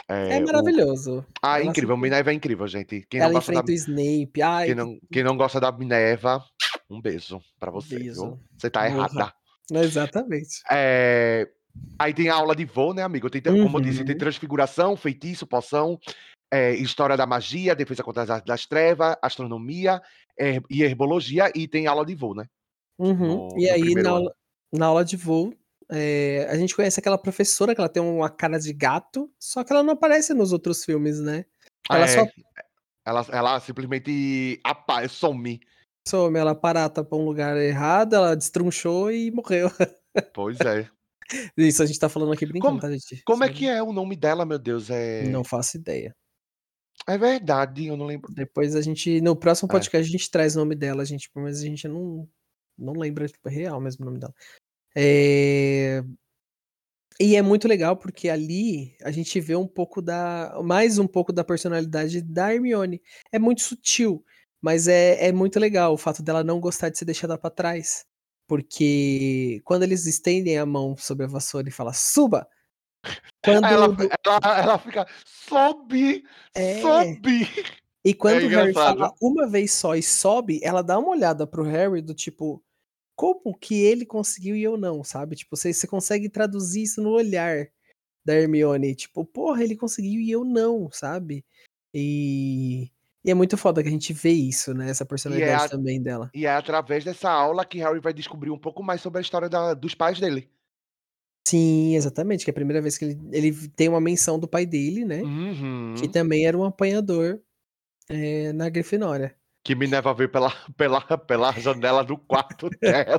É, 0.08 0.40
o- 0.40 0.46
maravilhoso. 0.46 1.26
Ah, 1.42 1.60
Ela 1.60 1.70
incrível. 1.70 1.96
sempre- 1.96 2.02
Minerva 2.10 2.32
é 2.32 2.34
incrível, 2.34 2.68
gente. 2.68 3.06
Quem 3.10 3.20
não, 3.20 3.26
ela 3.28 3.34
gosta 3.36 3.52
da, 3.52 3.60
enfrenta 3.60 3.72
o 3.72 3.76
Snape. 3.76 4.42
Ai, 4.42 4.66
quem, 4.68 4.76
não, 4.76 5.00
quem 5.12 5.24
não 5.24 5.38
gosta 5.38 5.60
da 5.60 5.72
Minerva, 5.72 6.44
um 6.90 7.02
beiso 7.02 7.42
pra 7.60 7.72
você. 7.72 7.98
beijo. 7.98 8.40
Você 8.58 8.70
tá 8.70 8.86
errada. 8.86 9.34
Exatamente. 9.72 10.62
É, 10.72 11.50
Aí 12.00 12.14
tem 12.14 12.30
a 12.30 12.36
aula 12.36 12.56
de 12.56 12.64
voo, 12.64 12.94
né, 12.94 13.04
amigo? 13.04 13.30
Tem, 13.30 13.42
como 13.42 13.78
eu 13.78 13.82
disse, 13.82 14.00
Uhum. 14.00 14.06
tem 14.06 14.18
transfiguração, 14.18 14.96
feitiço, 14.96 15.46
poção, 15.46 16.00
é, 16.50 16.74
história 16.74 17.18
da 17.18 17.26
magia, 17.26 17.76
defesa 17.76 18.02
contra 18.02 18.24
as 18.24 18.30
artes 18.30 18.48
das 18.48 18.66
trevas, 18.66 19.18
astronomia 19.22 20.02
her- 20.40 20.62
e 20.70 20.84
herbologia, 20.84 21.52
e 21.54 21.68
tem 21.68 21.86
aula 21.86 22.06
de 22.06 22.16
voo, 22.16 22.34
né? 22.34 22.46
Uhum. 22.98 23.50
No- 23.50 23.58
e 23.58 23.66
no 23.68 23.74
aí, 23.74 23.94
na 23.96 24.10
aula, 24.10 24.34
na 24.72 24.86
aula 24.86 25.04
de 25.04 25.18
voo, 25.18 25.54
é, 25.92 26.48
a 26.50 26.56
gente 26.58 26.76
conhece 26.76 27.00
aquela 27.00 27.18
professora 27.18 27.74
que 27.76 27.82
ela 27.82 27.90
tem 27.90 28.02
uma 28.02 28.30
cara 28.30 28.60
de 28.60 28.74
gato, 28.74 29.32
só 29.40 29.64
que 29.64 29.72
ela 29.72 29.84
não 29.84 29.94
aparece 29.94 30.34
nos 30.34 30.52
outros 30.52 30.84
filmes, 30.84 31.20
né? 31.20 31.46
Ela 31.90 32.06
É, 32.06 32.08
só 32.08 32.28
ela, 33.06 33.26
ela 33.32 33.60
simplesmente 33.60 34.60
apa, 34.64 35.08
some. 35.08 35.60
some, 36.08 36.38
ela 36.40 36.56
parata 36.56 37.04
pra 37.04 37.18
um 37.18 37.26
lugar 37.26 37.56
errado, 37.58 38.16
ela 38.16 38.36
destrunchou 38.36 39.12
e 39.12 39.30
morreu. 39.32 39.70
Pois 40.34 40.60
é. 40.62 40.90
Isso 41.58 41.82
a 41.82 41.86
gente 41.86 42.00
tá 42.00 42.08
falando 42.10 42.34
aqui 42.34 42.46
brincando, 42.46 42.80
Como- 42.80 42.82
tá, 42.82 42.92
gente? 42.92 43.22
Como 43.26 43.44
é 43.44 43.50
que 43.52 43.68
é 43.68 43.82
o 43.82 43.92
nome 43.94 44.16
dela, 44.16 44.46
meu 44.46 44.58
Deus? 44.60 44.90
É, 44.90 45.24
Não 45.28 45.44
faço 45.44 45.78
ideia. 45.78 46.16
é 47.08 47.18
verdade, 47.18 47.88
eu 47.88 47.98
não 47.98 48.06
lembro. 48.06 48.34
Depois 48.34 48.76
a 48.76 48.82
gente, 48.82 49.22
no 49.22 49.36
próximo 49.36 49.68
É. 49.70 49.74
podcast, 49.74 50.08
a 50.08 50.12
gente 50.12 50.30
traz 50.32 50.56
o 50.56 50.60
nome 50.60 50.76
dela, 50.76 51.06
gente, 51.06 51.30
mas 51.36 51.60
a 51.60 51.64
gente 51.64 51.88
não, 51.88 52.28
não 52.78 52.94
lembra, 52.94 53.28
tipo, 53.28 53.48
é 53.50 53.52
real 53.52 53.80
mesmo 53.82 54.04
o 54.04 54.06
nome 54.06 54.20
dela. 54.20 54.34
É, 54.96 56.02
E 57.20 57.36
é 57.36 57.42
muito 57.42 57.68
legal 57.68 57.96
porque 57.98 58.30
ali 58.30 58.96
a 59.04 59.12
gente 59.12 59.40
vê 59.40 59.56
um 59.56 59.68
pouco 59.68 60.02
da. 60.02 60.58
mais 60.64 60.98
um 60.98 61.08
pouco 61.08 61.32
da 61.34 61.44
personalidade 61.44 62.22
da 62.22 62.54
Hermione. 62.54 63.02
É 63.32 63.40
muito 63.40 63.62
sutil, 63.62 64.24
mas 64.62 64.88
é, 64.88 65.28
é 65.28 65.32
muito 65.32 65.60
legal 65.60 65.94
o 65.94 65.98
fato 65.98 66.22
dela 66.24 66.44
não 66.44 66.60
gostar 66.60 66.90
de 66.90 66.98
ser 66.98 67.06
deixada 67.06 67.38
pra 67.38 67.50
trás. 67.50 68.06
Porque 68.48 69.60
quando 69.66 69.84
eles 69.84 70.06
estendem 70.06 70.58
a 70.58 70.66
mão 70.66 70.96
sobre 70.98 71.26
a 71.26 71.30
vassoura 71.30 71.68
e 71.68 71.72
falam 71.72 71.94
suba! 71.94 72.48
Quando, 73.44 73.66
ela, 73.66 73.90
o- 73.90 73.96
ela, 74.26 74.60
ela 74.60 74.80
fica, 74.80 75.08
sobe, 75.48 76.24
É. 76.54 76.82
sobe. 76.82 77.48
E 78.04 78.14
quando 78.14 78.44
o 78.44 78.48
Harry 78.50 78.74
fala 78.74 79.14
uma 79.22 79.48
vez 79.48 79.72
só 79.74 79.96
e 79.96 80.04
sobe, 80.04 80.60
ela 80.64 80.82
dá 80.84 80.98
uma 81.00 81.10
olhada 81.10 81.48
pro 81.48 81.64
Harry 81.64 82.02
do 82.02 82.14
tipo, 82.14 82.64
como 83.16 83.58
que 83.58 83.76
ele 83.82 84.06
conseguiu 84.06 84.56
e 84.56 84.64
eu 84.64 84.78
não, 84.78 85.04
sabe? 85.04 85.36
Tipo, 85.36 85.56
você, 85.56 85.74
você 85.74 85.88
consegue 85.88 86.30
traduzir 86.30 86.84
isso 86.84 87.02
no 87.02 87.12
olhar 87.12 87.68
da 88.26 88.34
Hermione, 88.34 88.96
tipo, 88.96 89.24
porra, 89.24 89.64
ele 89.64 89.76
conseguiu 89.76 90.20
e 90.20 90.32
eu 90.32 90.44
não, 90.44 90.90
sabe? 90.92 91.46
E, 91.94 92.90
e 93.24 93.32
é 93.32 93.34
muito 93.34 93.56
foda 93.58 93.82
que 93.82 93.88
a 93.88 93.92
gente 93.92 94.12
vê 94.12 94.32
isso, 94.32 94.74
né? 94.74 94.90
Essa 94.90 95.06
personalidade 95.06 95.66
a- 95.66 95.70
também 95.70 96.02
dela. 96.02 96.30
E 96.34 96.46
é 96.46 96.50
através 96.50 97.06
dessa 97.06 97.30
aula 97.30 97.64
que 97.64 97.78
Harry 97.80 98.00
vai 98.00 98.14
descobrir 98.14 98.50
um 98.52 98.58
pouco 98.58 98.84
mais 98.84 99.00
sobre 99.02 99.20
a 99.20 99.22
história 99.22 99.48
da- 99.48 99.74
dos 99.74 99.96
pais 99.96 100.20
dele. 100.20 100.50
Sim, 101.48 101.96
exatamente, 101.96 102.44
que 102.44 102.50
é 102.50 102.54
a 102.54 102.56
primeira 102.56 102.82
vez 102.82 102.98
que 102.98 103.06
ele, 103.06 103.20
ele 103.32 103.68
tem 103.70 103.88
uma 103.88 104.02
menção 104.02 104.40
do 104.40 104.48
pai 104.48 104.66
dele, 104.66 105.06
né? 105.06 105.22
Uhum. 105.22 105.94
Que 105.96 106.08
também 106.08 106.48
era 106.48 106.58
um 106.58 106.64
apanhador 106.64 107.40
é, 108.10 108.52
na 108.52 108.68
Grifinória. 108.68 109.36
Que 109.66 109.74
Minerva 109.74 110.14
veio 110.14 110.30
pela, 110.30 110.52
pela, 110.78 111.02
pela 111.02 111.52
janela 111.54 112.04
do 112.04 112.16
quarto 112.16 112.70
dela. 112.80 113.18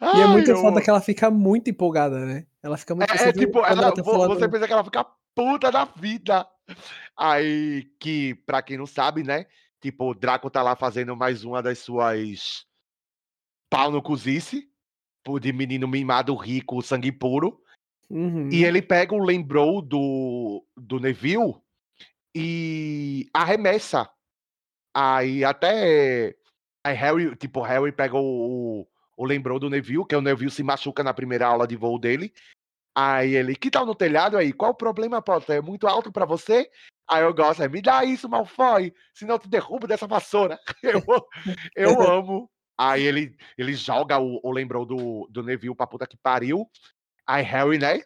E 0.00 0.20
é 0.22 0.26
muito 0.26 0.50
Ai, 0.50 0.56
eu- 0.56 0.62
foda 0.62 0.80
que 0.80 0.88
ela 0.88 1.02
fica 1.02 1.30
muito 1.30 1.68
empolgada, 1.68 2.24
né? 2.24 2.46
Ela 2.62 2.78
fica 2.78 2.94
muito 2.94 3.12
É, 3.12 3.16
você 3.18 3.28
é 3.28 3.32
tipo, 3.32 3.60
quando 3.60 3.82
ela, 3.82 3.92
tá 3.92 4.02
você 4.02 4.48
pensa 4.48 4.66
que 4.66 4.72
ela 4.72 4.82
fica 4.84 5.06
puta 5.34 5.70
da 5.70 5.84
vida. 5.84 6.48
Aí, 7.14 7.84
que, 8.00 8.34
pra 8.46 8.62
quem 8.62 8.78
não 8.78 8.86
sabe, 8.86 9.22
né? 9.22 9.44
Tipo, 9.82 10.10
o 10.10 10.14
Draco 10.14 10.48
tá 10.48 10.62
lá 10.62 10.74
fazendo 10.74 11.14
mais 11.14 11.44
uma 11.44 11.62
das 11.62 11.78
suas 11.78 12.64
pau 13.68 13.90
no 13.90 14.00
cozice, 14.00 14.68
de 15.40 15.52
menino 15.52 15.86
mimado 15.86 16.34
rico, 16.34 16.80
sangue 16.80 17.12
puro. 17.12 17.60
Uhum. 18.08 18.48
E 18.50 18.64
ele 18.64 18.80
pega 18.80 19.14
o 19.14 19.22
lembrou 19.22 19.82
do, 19.82 20.64
do 20.74 20.98
Neville 20.98 21.56
e 22.34 23.28
arremessa. 23.34 24.08
Aí 24.98 25.44
até. 25.44 26.34
Aí 26.82 26.94
Harry, 26.94 27.36
tipo, 27.36 27.60
Harry 27.60 27.92
pega 27.92 28.16
o, 28.16 28.80
o, 28.80 28.88
o 29.14 29.26
lembrou 29.26 29.58
do 29.58 29.68
Neville, 29.68 30.06
que 30.06 30.16
o 30.16 30.22
Neville 30.22 30.50
se 30.50 30.62
machuca 30.62 31.04
na 31.04 31.12
primeira 31.12 31.46
aula 31.46 31.66
de 31.66 31.76
voo 31.76 31.98
dele. 31.98 32.32
Aí 32.96 33.34
ele, 33.34 33.54
que 33.54 33.70
tal 33.70 33.84
no 33.84 33.94
telhado 33.94 34.38
aí? 34.38 34.54
Qual 34.54 34.70
o 34.70 34.74
problema, 34.74 35.20
Potter? 35.20 35.56
É 35.56 35.60
muito 35.60 35.86
alto 35.86 36.10
pra 36.10 36.24
você? 36.24 36.70
Aí 37.06 37.22
eu 37.22 37.34
gosto, 37.34 37.62
é, 37.62 37.68
me 37.68 37.82
dá 37.82 38.04
isso, 38.04 38.26
Malfoy, 38.26 38.92
senão 39.14 39.34
eu 39.34 39.38
te 39.38 39.48
derrubo 39.48 39.86
dessa 39.86 40.06
vassoura. 40.06 40.58
Eu, 40.82 41.02
eu 41.76 42.00
amo. 42.02 42.50
Aí 42.78 43.02
ele, 43.02 43.36
ele 43.56 43.74
joga 43.74 44.18
o, 44.18 44.40
o 44.42 44.50
lembrou 44.50 44.86
do, 44.86 45.28
do 45.30 45.42
Neville 45.42 45.74
pra 45.74 45.86
puta 45.86 46.06
que 46.06 46.16
pariu. 46.16 46.66
Aí 47.26 47.42
Harry, 47.42 47.78
né? 47.78 48.02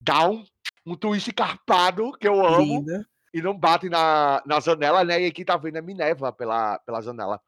Dá 0.00 0.28
um, 0.28 0.44
um 0.84 0.94
twist 0.94 1.32
carpado, 1.32 2.12
que 2.12 2.28
eu 2.28 2.44
amo, 2.46 2.62
Linda. 2.62 3.06
E 3.34 3.42
não 3.42 3.58
bate 3.58 3.88
na, 3.88 4.40
na 4.46 4.60
janela, 4.60 5.04
né? 5.04 5.20
E 5.22 5.26
aqui 5.26 5.44
tá 5.44 5.56
vendo 5.56 5.76
a 5.76 5.82
Minerva 5.82 6.32
pela, 6.32 6.78
pela 6.78 7.00
janela. 7.02 7.40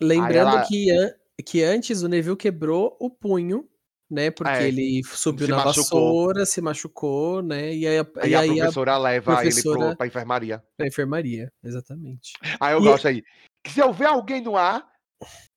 Lembrando 0.00 0.34
ela- 0.34 0.66
que, 0.66 0.90
an- 0.90 1.12
que 1.46 1.62
antes 1.62 2.02
o 2.02 2.08
Neville 2.08 2.36
quebrou 2.36 2.96
o 2.98 3.10
punho, 3.10 3.68
né? 4.10 4.30
Porque 4.30 4.50
É, 4.50 4.66
ele 4.68 5.02
subiu 5.04 5.46
na 5.48 5.56
machucou. 5.64 5.74
vassoura, 5.74 6.46
se 6.46 6.60
machucou, 6.60 7.42
né? 7.42 7.72
E 7.74 7.86
aí 7.86 7.98
a, 7.98 8.06
Aí 8.20 8.30
e 8.30 8.34
a 8.34 8.40
aí 8.40 8.50
a, 8.50 8.54
professora 8.62 8.96
leva 8.98 9.32
ele 9.32 9.40
professora- 9.42 9.86
pro, 9.88 9.96
pra 9.98 10.06
enfermaria. 10.06 10.64
a 10.80 10.86
enfermaria, 10.86 11.52
exatamente. 11.62 12.32
Aí 12.58 12.72
eu 12.74 12.80
E- 12.80 12.84
gosto 12.84 13.06
aí. 13.06 13.22
Se 13.66 13.80
eu 13.80 13.92
ver 13.92 14.06
alguém 14.06 14.40
no 14.42 14.56
ar, 14.56 14.84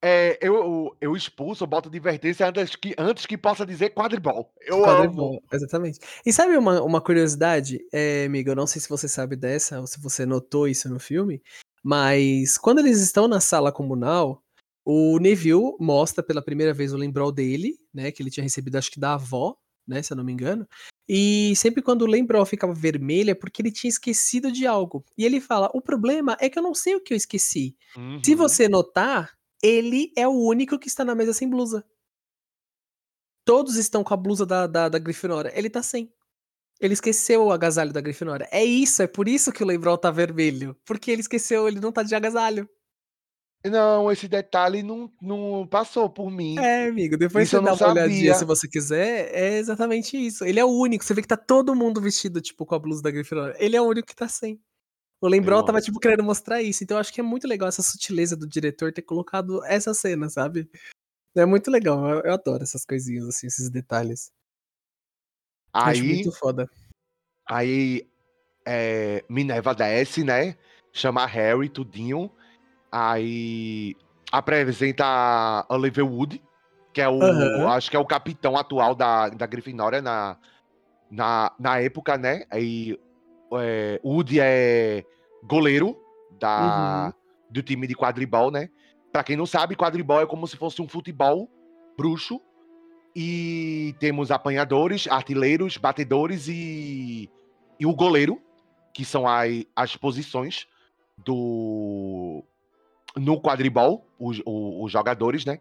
é, 0.01 0.37
eu, 0.41 0.55
eu, 0.55 0.97
eu 1.01 1.15
expulso, 1.15 1.63
eu 1.63 1.67
boto 1.67 1.89
advertência 1.89 2.47
antes 2.47 2.75
que, 2.75 2.95
antes 2.97 3.25
que 3.25 3.37
possa 3.37 3.65
dizer 3.65 3.93
quadribol. 3.93 4.53
Eu 4.61 4.77
amo. 4.77 4.85
Quadribol, 4.85 5.43
exatamente. 5.51 5.99
E 6.25 6.31
sabe 6.31 6.57
uma, 6.57 6.81
uma 6.81 7.01
curiosidade, 7.01 7.79
é, 7.91 8.25
amigo? 8.25 8.49
Eu 8.51 8.55
não 8.55 8.67
sei 8.67 8.81
se 8.81 8.89
você 8.89 9.07
sabe 9.07 9.35
dessa, 9.35 9.79
ou 9.79 9.87
se 9.87 9.99
você 9.99 10.25
notou 10.25 10.67
isso 10.67 10.87
no 10.89 10.99
filme, 10.99 11.41
mas 11.83 12.57
quando 12.57 12.79
eles 12.79 13.01
estão 13.01 13.27
na 13.27 13.39
sala 13.39 13.71
comunal, 13.71 14.43
o 14.85 15.19
Neville 15.19 15.75
mostra 15.79 16.23
pela 16.23 16.41
primeira 16.41 16.73
vez 16.73 16.93
o 16.93 16.97
lembrol 16.97 17.31
dele, 17.31 17.77
né? 17.93 18.11
Que 18.11 18.21
ele 18.21 18.31
tinha 18.31 18.43
recebido, 18.43 18.77
acho 18.77 18.91
que 18.91 18.99
da 18.99 19.15
avó, 19.15 19.57
né? 19.87 20.01
Se 20.01 20.13
eu 20.13 20.17
não 20.17 20.23
me 20.23 20.31
engano. 20.31 20.67
E 21.09 21.53
sempre 21.55 21.81
quando 21.81 22.01
o 22.01 22.07
lembrol 22.07 22.45
ficava 22.45 22.73
vermelho 22.73 23.31
é 23.31 23.33
porque 23.33 23.61
ele 23.61 23.71
tinha 23.71 23.89
esquecido 23.89 24.51
de 24.51 24.67
algo. 24.67 25.03
E 25.17 25.25
ele 25.25 25.39
fala: 25.39 25.69
o 25.73 25.81
problema 25.81 26.37
é 26.39 26.49
que 26.49 26.59
eu 26.59 26.63
não 26.63 26.73
sei 26.73 26.95
o 26.95 27.01
que 27.01 27.13
eu 27.13 27.17
esqueci. 27.17 27.75
Se 28.23 28.31
Uhum. 28.31 28.37
você 28.37 28.67
notar, 28.67 29.36
ele 29.61 30.11
é 30.15 30.27
o 30.27 30.31
único 30.31 30.77
que 30.77 30.87
está 30.87 31.03
na 31.03 31.15
mesa 31.15 31.33
sem 31.33 31.49
blusa. 31.49 31.85
Todos 33.45 33.77
estão 33.77 34.03
com 34.03 34.13
a 34.13 34.17
blusa 34.17 34.45
da, 34.45 34.67
da, 34.67 34.89
da 34.89 34.99
Grifinória. 34.99 35.51
Ele 35.55 35.69
tá 35.69 35.81
sem. 35.81 36.11
Ele 36.79 36.93
esqueceu 36.93 37.45
o 37.45 37.51
agasalho 37.51 37.93
da 37.93 38.01
Grifinória. 38.01 38.47
É 38.51 38.63
isso, 38.63 39.01
é 39.01 39.07
por 39.07 39.27
isso 39.27 39.51
que 39.51 39.63
o 39.63 39.65
Lembrol 39.65 39.97
tá 39.97 40.11
vermelho. 40.11 40.75
Porque 40.85 41.09
ele 41.09 41.21
esqueceu, 41.21 41.67
ele 41.67 41.79
não 41.79 41.91
tá 41.91 42.03
de 42.03 42.13
agasalho. 42.13 42.69
Não, 43.65 44.11
esse 44.11 44.27
detalhe 44.27 44.83
não, 44.83 45.11
não 45.21 45.67
passou 45.67 46.09
por 46.09 46.29
mim. 46.29 46.57
É, 46.59 46.87
amigo, 46.87 47.17
depois 47.17 47.47
Isso 47.47 47.57
você 47.57 47.63
dá 47.63 47.73
uma 47.73 47.91
olhadinha 47.91 48.33
sabia. 48.33 48.33
se 48.35 48.45
você 48.45 48.67
quiser. 48.67 49.33
É 49.33 49.57
exatamente 49.57 50.15
isso. 50.15 50.45
Ele 50.45 50.59
é 50.59 50.65
o 50.65 50.69
único. 50.69 51.03
Você 51.03 51.13
vê 51.13 51.21
que 51.21 51.27
tá 51.27 51.37
todo 51.37 51.75
mundo 51.75 51.99
vestido, 51.99 52.39
tipo, 52.39 52.65
com 52.65 52.75
a 52.75 52.79
blusa 52.79 53.01
da 53.01 53.11
Grifinória. 53.11 53.55
Ele 53.57 53.75
é 53.75 53.81
o 53.81 53.85
único 53.85 54.07
que 54.07 54.15
tá 54.15 54.27
sem. 54.27 54.61
O 55.19 55.27
Lembrol 55.27 55.63
tava, 55.63 55.81
tipo, 55.81 55.99
querendo 55.99 56.23
mostrar 56.23 56.61
isso. 56.61 56.83
Então 56.83 56.97
eu 56.97 57.01
acho 57.01 57.11
que 57.11 57.19
é 57.19 57.23
muito 57.23 57.47
legal 57.47 57.67
essa 57.67 57.81
sutileza 57.81 58.35
do 58.35 58.47
diretor 58.47 58.93
ter 58.93 59.01
colocado 59.01 59.63
essa 59.65 59.93
cena, 59.93 60.29
sabe? 60.29 60.69
É 61.35 61.45
muito 61.45 61.71
legal. 61.71 62.07
Eu, 62.07 62.21
eu 62.21 62.33
adoro 62.33 62.63
essas 62.63 62.85
coisinhas, 62.85 63.27
assim, 63.27 63.47
esses 63.47 63.69
detalhes. 63.69 64.31
Acho 65.73 66.01
Aí, 66.01 66.07
muito 66.07 66.31
foda. 66.31 66.69
aí 67.47 68.07
é, 68.65 69.23
Minerva 69.29 69.73
desce, 69.73 70.23
né? 70.23 70.55
Chama 70.93 71.25
Harry, 71.25 71.69
tudinho. 71.69 72.31
Aí 72.91 73.95
apresenta 74.31 75.03
a 75.05 75.65
Olivia 75.69 76.05
Wood, 76.05 76.41
que 76.93 77.01
é 77.01 77.09
o. 77.09 77.23
Aham. 77.23 77.67
Acho 77.69 77.89
que 77.89 77.95
é 77.95 77.99
o 77.99 78.05
capitão 78.05 78.57
atual 78.57 78.93
da, 78.95 79.29
da 79.29 79.45
Grifinória 79.45 80.01
na, 80.01 80.37
na, 81.09 81.51
na 81.59 81.79
época, 81.79 82.17
né? 82.17 82.45
Aí 82.49 82.97
é, 83.53 83.99
Woody 84.03 84.39
é 84.39 85.05
goleiro 85.43 85.97
da, 86.39 87.13
do 87.49 87.61
time 87.61 87.87
de 87.87 87.95
quadribol, 87.95 88.51
né? 88.51 88.69
Pra 89.11 89.23
quem 89.23 89.35
não 89.35 89.45
sabe, 89.45 89.75
quadribol 89.75 90.21
é 90.21 90.25
como 90.25 90.47
se 90.47 90.57
fosse 90.57 90.81
um 90.81 90.87
futebol 90.87 91.49
bruxo. 91.97 92.41
E 93.15 93.95
temos 93.99 94.29
apanhadores, 94.29 95.07
artilheiros, 95.07 95.77
batedores 95.77 96.47
e, 96.47 97.27
e 97.79 97.85
o 97.85 97.95
goleiro, 97.95 98.39
que 98.93 99.03
são 99.03 99.27
as, 99.27 99.65
as 99.75 99.95
posições 99.95 100.67
do 101.17 102.43
no 103.15 103.41
quadribol, 103.41 104.05
os, 104.19 104.39
os 104.45 104.91
jogadores, 104.91 105.43
né? 105.45 105.59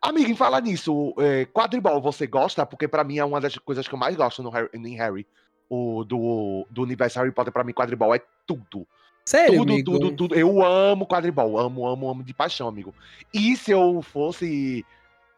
Amigo, 0.00 0.30
em 0.30 0.36
falar 0.36 0.60
nisso, 0.60 1.14
é, 1.18 1.44
quadribol 1.46 2.00
você 2.00 2.26
gosta? 2.26 2.64
Porque 2.64 2.88
para 2.88 3.04
mim 3.04 3.18
é 3.18 3.24
uma 3.24 3.40
das 3.40 3.56
coisas 3.58 3.86
que 3.86 3.94
eu 3.94 3.98
mais 3.98 4.16
gosto 4.16 4.42
no 4.42 4.50
Harry, 4.50 4.68
em 4.74 4.96
Harry. 4.96 5.26
O, 5.68 6.04
do, 6.04 6.66
do 6.70 6.82
universo 6.82 7.18
Harry 7.18 7.32
Potter, 7.32 7.52
pra 7.52 7.64
mim, 7.64 7.72
quadribol 7.72 8.14
é 8.14 8.20
tudo. 8.46 8.86
Sério, 9.24 9.58
tudo, 9.58 9.72
amigo? 9.72 9.90
tudo, 9.92 10.16
tudo. 10.16 10.34
Eu 10.34 10.62
amo 10.62 11.06
quadribol. 11.06 11.58
Amo, 11.58 11.86
amo, 11.86 12.08
amo 12.08 12.22
de 12.22 12.34
paixão, 12.34 12.68
amigo. 12.68 12.94
E 13.32 13.56
se 13.56 13.70
eu 13.70 14.02
fosse. 14.02 14.84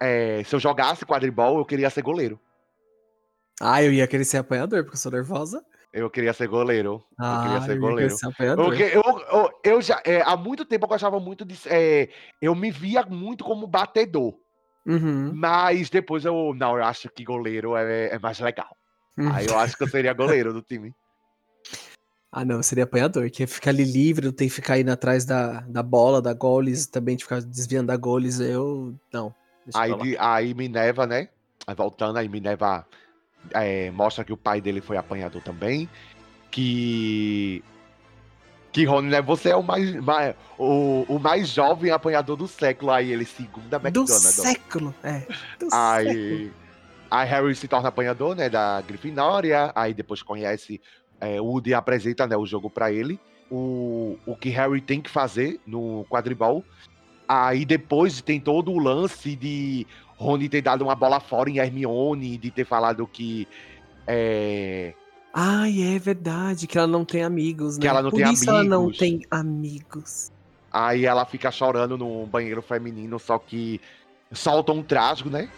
é, 0.00 0.42
se 0.44 0.54
eu 0.54 0.60
jogasse 0.60 1.06
quadribol, 1.06 1.58
eu 1.58 1.64
queria 1.64 1.88
ser 1.88 2.02
goleiro. 2.02 2.38
Ah, 3.60 3.82
eu 3.82 3.92
ia 3.92 4.06
querer 4.06 4.24
ser 4.24 4.38
apanhador, 4.38 4.82
porque 4.82 4.96
eu 4.96 5.00
sou 5.00 5.12
nervosa. 5.12 5.64
Eu 5.92 6.10
queria 6.10 6.32
ser 6.32 6.46
goleiro. 6.46 7.02
Ah, 7.18 7.36
eu 7.36 7.42
queria 7.42 7.60
ser 7.62 7.72
ia 7.74 7.80
goleiro. 7.80 8.10
ser 8.10 8.26
eu, 8.82 9.02
eu, 9.02 9.50
eu 9.64 9.80
já. 9.80 10.02
é, 10.04 10.20
há 10.20 10.36
muito 10.36 10.64
tempo 10.64 10.84
eu 10.84 10.88
gostava 10.88 11.18
muito 11.20 11.44
de. 11.44 11.56
é, 11.66 12.10
eu 12.42 12.54
me 12.54 12.70
via 12.70 13.02
muito 13.04 13.44
como 13.44 13.66
batedor. 13.66 14.34
Uhum, 14.84 15.32
Mas 15.34 15.88
depois 15.88 16.24
eu. 16.24 16.52
Não, 16.54 16.76
eu 16.76 16.84
acho 16.84 17.08
que 17.08 17.24
goleiro 17.24 17.76
é, 17.76 18.14
é 18.14 18.18
mais 18.18 18.38
legal. 18.40 18.76
Uhum. 19.18 19.32
Aí 19.32 19.46
eu 19.46 19.58
acho 19.58 19.76
que 19.76 19.82
eu 19.84 19.88
seria 19.88 20.12
goleiro 20.12 20.52
do 20.52 20.62
time. 20.62 20.94
Ah, 22.32 22.44
não, 22.44 22.56
eu 22.56 22.62
seria 22.62 22.84
apanhador, 22.84 23.30
que 23.30 23.44
é 23.44 23.46
ficar 23.46 23.70
ali 23.70 23.84
livre, 23.84 24.26
não 24.26 24.32
tem 24.32 24.46
que 24.48 24.54
ficar 24.54 24.78
indo 24.78 24.90
atrás 24.90 25.24
da, 25.24 25.60
da 25.60 25.82
bola, 25.82 26.20
da 26.20 26.34
goles, 26.34 26.86
também 26.86 27.16
de 27.16 27.24
ficar 27.24 27.40
desviando 27.40 27.86
da 27.86 27.96
goles, 27.96 28.40
eu. 28.40 28.94
Não. 29.12 29.34
Aí, 29.74 29.96
de- 29.98 30.16
aí 30.18 30.52
Minerva, 30.54 31.06
né? 31.06 31.28
Aí 31.66 31.74
voltando, 31.74 32.18
aí 32.18 32.28
Minerva 32.28 32.86
é, 33.52 33.90
mostra 33.90 34.22
que 34.24 34.32
o 34.32 34.36
pai 34.36 34.60
dele 34.60 34.80
foi 34.80 34.96
apanhador 34.98 35.42
também. 35.42 35.88
Que. 36.50 37.64
Que 38.70 38.84
Rony, 38.84 39.08
né? 39.08 39.22
Você 39.22 39.48
é 39.48 39.56
o 39.56 39.62
mais, 39.62 39.94
mais- 39.96 40.34
o, 40.58 41.06
o 41.08 41.18
mais 41.18 41.48
jovem 41.48 41.90
apanhador 41.90 42.36
do 42.36 42.46
século. 42.46 42.90
Aí 42.92 43.10
ele, 43.10 43.24
segunda 43.24 43.78
Do 43.78 43.86
McDonald's. 43.86 44.34
século, 44.34 44.94
é. 45.02 45.20
Do 45.58 45.70
século. 45.70 46.50
Aí, 47.10 47.24
aí 47.24 47.28
Harry 47.28 47.54
se 47.54 47.68
torna 47.68 47.88
apanhador, 47.88 48.34
né, 48.34 48.48
da 48.48 48.80
Grifinória. 48.82 49.72
Aí 49.74 49.94
depois 49.94 50.22
conhece 50.22 50.80
é, 51.20 51.40
o 51.40 51.44
Woody 51.44 51.74
apresenta, 51.74 52.26
né, 52.26 52.36
o 52.36 52.46
jogo 52.46 52.70
pra 52.70 52.92
ele. 52.92 53.18
O, 53.50 54.18
o 54.26 54.36
que 54.36 54.48
Harry 54.50 54.80
tem 54.80 55.00
que 55.00 55.10
fazer 55.10 55.60
no 55.66 56.04
quadribol. 56.10 56.64
Aí 57.28 57.64
depois 57.64 58.20
tem 58.20 58.40
todo 58.40 58.70
o 58.72 58.78
lance 58.78 59.34
de 59.36 59.86
Rony 60.16 60.48
ter 60.48 60.62
dado 60.62 60.82
uma 60.82 60.94
bola 60.94 61.20
fora 61.20 61.50
em 61.50 61.58
Hermione, 61.58 62.38
de 62.38 62.50
ter 62.50 62.64
falado 62.64 63.06
que 63.06 63.46
é, 64.06 64.94
Ai, 65.32 65.82
é 65.96 65.98
verdade, 65.98 66.66
que 66.66 66.78
ela 66.78 66.86
não 66.86 67.04
tem 67.04 67.22
amigos, 67.22 67.76
né? 67.78 67.82
Que 67.82 67.88
ela 67.88 68.00
não 68.02 68.10
Por 68.10 68.22
tem 68.22 68.32
isso 68.32 68.48
ela 68.48 68.64
não 68.64 68.84
amigos. 68.84 68.96
tem 68.96 69.20
amigos. 69.30 70.32
aí 70.72 71.04
ela 71.04 71.26
fica 71.26 71.50
chorando 71.50 71.98
no 71.98 72.26
banheiro 72.26 72.62
feminino, 72.62 73.18
só 73.18 73.38
que 73.38 73.80
solta 74.32 74.72
um 74.72 74.82
trasgo, 74.82 75.28
né? 75.28 75.50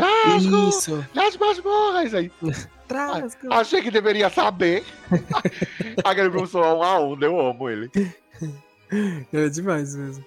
Trasgo! 0.00 0.68
Isso, 0.68 1.04
Nas 1.14 1.36
masmorras! 1.36 2.14
Aí, 2.14 2.30
trasgo. 2.86 3.52
Achei 3.52 3.82
que 3.82 3.90
deveria 3.90 4.30
saber. 4.30 4.84
Aquele 6.04 6.30
professor 6.30 6.64
é 6.64 6.72
um 6.74 6.82
a 6.82 7.00
um, 7.00 7.18
eu 7.20 7.40
amo 7.40 7.68
ele. 7.70 7.90
É 9.32 9.48
demais 9.48 9.94
mesmo. 9.94 10.24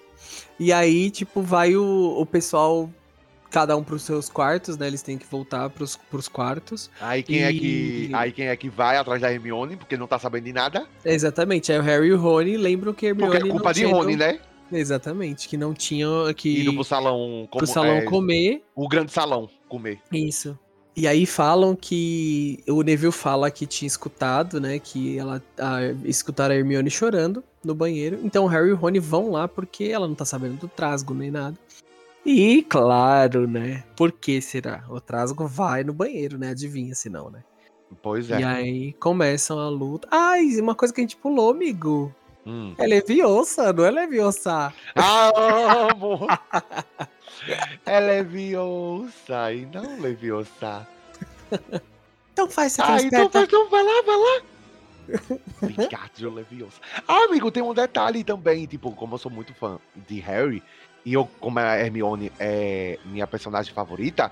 E 0.58 0.72
aí, 0.72 1.10
tipo, 1.10 1.42
vai 1.42 1.74
o, 1.74 2.16
o 2.20 2.24
pessoal, 2.24 2.88
cada 3.50 3.76
um 3.76 3.82
pros 3.82 4.02
seus 4.02 4.28
quartos, 4.28 4.76
né? 4.76 4.86
Eles 4.86 5.02
têm 5.02 5.18
que 5.18 5.26
voltar 5.26 5.68
pros, 5.70 5.96
pros 5.96 6.28
quartos. 6.28 6.88
Aí 7.00 7.22
quem, 7.22 7.42
é 7.42 7.52
que, 7.52 8.08
E- 8.10 8.14
aí 8.14 8.30
quem 8.30 8.46
é 8.46 8.56
que 8.56 8.68
vai 8.68 8.96
atrás 8.96 9.20
da 9.20 9.32
Hermione, 9.32 9.76
porque 9.76 9.96
não 9.96 10.06
tá 10.06 10.18
sabendo 10.18 10.44
de 10.44 10.52
nada? 10.52 10.86
Exatamente, 11.04 11.72
aí 11.72 11.78
o 11.78 11.82
Harry 11.82 12.06
e 12.08 12.12
o 12.12 12.18
Rony 12.18 12.56
lembram 12.56 12.92
que 12.94 13.06
a 13.06 13.08
Hermione 13.08 13.32
Porque 13.32 13.48
é 13.48 13.50
culpa 13.50 13.64
não 13.66 13.72
de 13.72 13.80
tinha 13.80 13.94
Rony, 13.94 14.16
né? 14.16 14.38
Exatamente, 14.70 15.48
que 15.48 15.56
não 15.58 15.74
tinham 15.74 16.32
que 16.32 16.62
Indo 16.62 16.72
pro 16.72 16.84
salão, 16.84 17.46
como, 17.50 17.58
pro 17.58 17.66
salão 17.66 17.96
é, 17.96 18.02
comer. 18.02 18.62
o 18.74 18.88
grande 18.88 19.12
salão 19.12 19.50
comer. 19.72 19.98
Isso. 20.12 20.58
E 20.94 21.08
aí 21.08 21.24
falam 21.24 21.74
que 21.74 22.62
o 22.68 22.82
Neville 22.82 23.10
fala 23.10 23.50
que 23.50 23.66
tinha 23.66 23.86
escutado, 23.86 24.60
né, 24.60 24.78
que 24.78 25.18
ela 25.18 25.42
a, 25.58 25.80
escutaram 26.04 26.54
a 26.54 26.58
Hermione 26.58 26.90
chorando 26.90 27.42
no 27.64 27.74
banheiro. 27.74 28.20
Então 28.22 28.46
Harry 28.46 28.68
e 28.68 28.72
o 28.72 28.76
Rony 28.76 28.98
vão 28.98 29.30
lá 29.30 29.48
porque 29.48 29.84
ela 29.84 30.06
não 30.06 30.14
tá 30.14 30.26
sabendo 30.26 30.56
do 30.56 30.68
trasgo 30.68 31.14
nem 31.14 31.30
nada. 31.30 31.56
E 32.26 32.62
claro, 32.62 33.48
né? 33.48 33.84
Por 33.96 34.12
que 34.12 34.40
será? 34.42 34.84
O 34.90 35.00
trasgo 35.00 35.46
vai 35.46 35.82
no 35.82 35.94
banheiro, 35.94 36.38
né? 36.38 36.50
Adivinha 36.50 36.94
se 36.94 37.08
não, 37.08 37.30
né? 37.30 37.42
Pois 38.02 38.30
é. 38.30 38.40
E 38.40 38.44
aí 38.44 38.92
começam 38.94 39.58
a 39.58 39.68
luta. 39.68 40.06
Ai, 40.10 40.44
uma 40.60 40.74
coisa 40.74 40.92
que 40.92 41.00
a 41.00 41.04
gente 41.04 41.16
pulou, 41.16 41.50
amigo. 41.50 42.14
Hum. 42.46 42.74
É 42.76 42.86
Leviosa, 42.86 43.72
não 43.72 43.84
é 43.84 43.90
Leviosa. 43.90 44.72
Ah, 44.94 45.32
amo! 45.90 46.26
é 47.86 48.00
Leviosa 48.00 49.52
e 49.52 49.66
não 49.66 50.00
Leviosa. 50.00 50.86
Então 52.32 52.48
faz 52.48 52.78
essa 52.78 52.94
Ah, 52.94 53.02
então, 53.02 53.28
vai, 53.28 53.44
então 53.44 53.68
vai 53.68 53.82
lá, 53.82 54.02
vai 54.02 54.16
lá. 54.16 54.42
Obrigado, 55.60 56.30
Leviosa. 56.30 56.76
Ah, 57.06 57.24
amigo, 57.24 57.50
tem 57.50 57.62
um 57.62 57.74
detalhe 57.74 58.24
também, 58.24 58.66
tipo, 58.66 58.92
como 58.92 59.14
eu 59.14 59.18
sou 59.18 59.30
muito 59.30 59.52
fã 59.54 59.78
de 60.08 60.18
Harry, 60.20 60.62
e 61.04 61.12
eu, 61.12 61.28
como 61.40 61.58
a 61.58 61.78
Hermione 61.78 62.32
é 62.38 62.98
minha 63.04 63.26
personagem 63.26 63.74
favorita, 63.74 64.30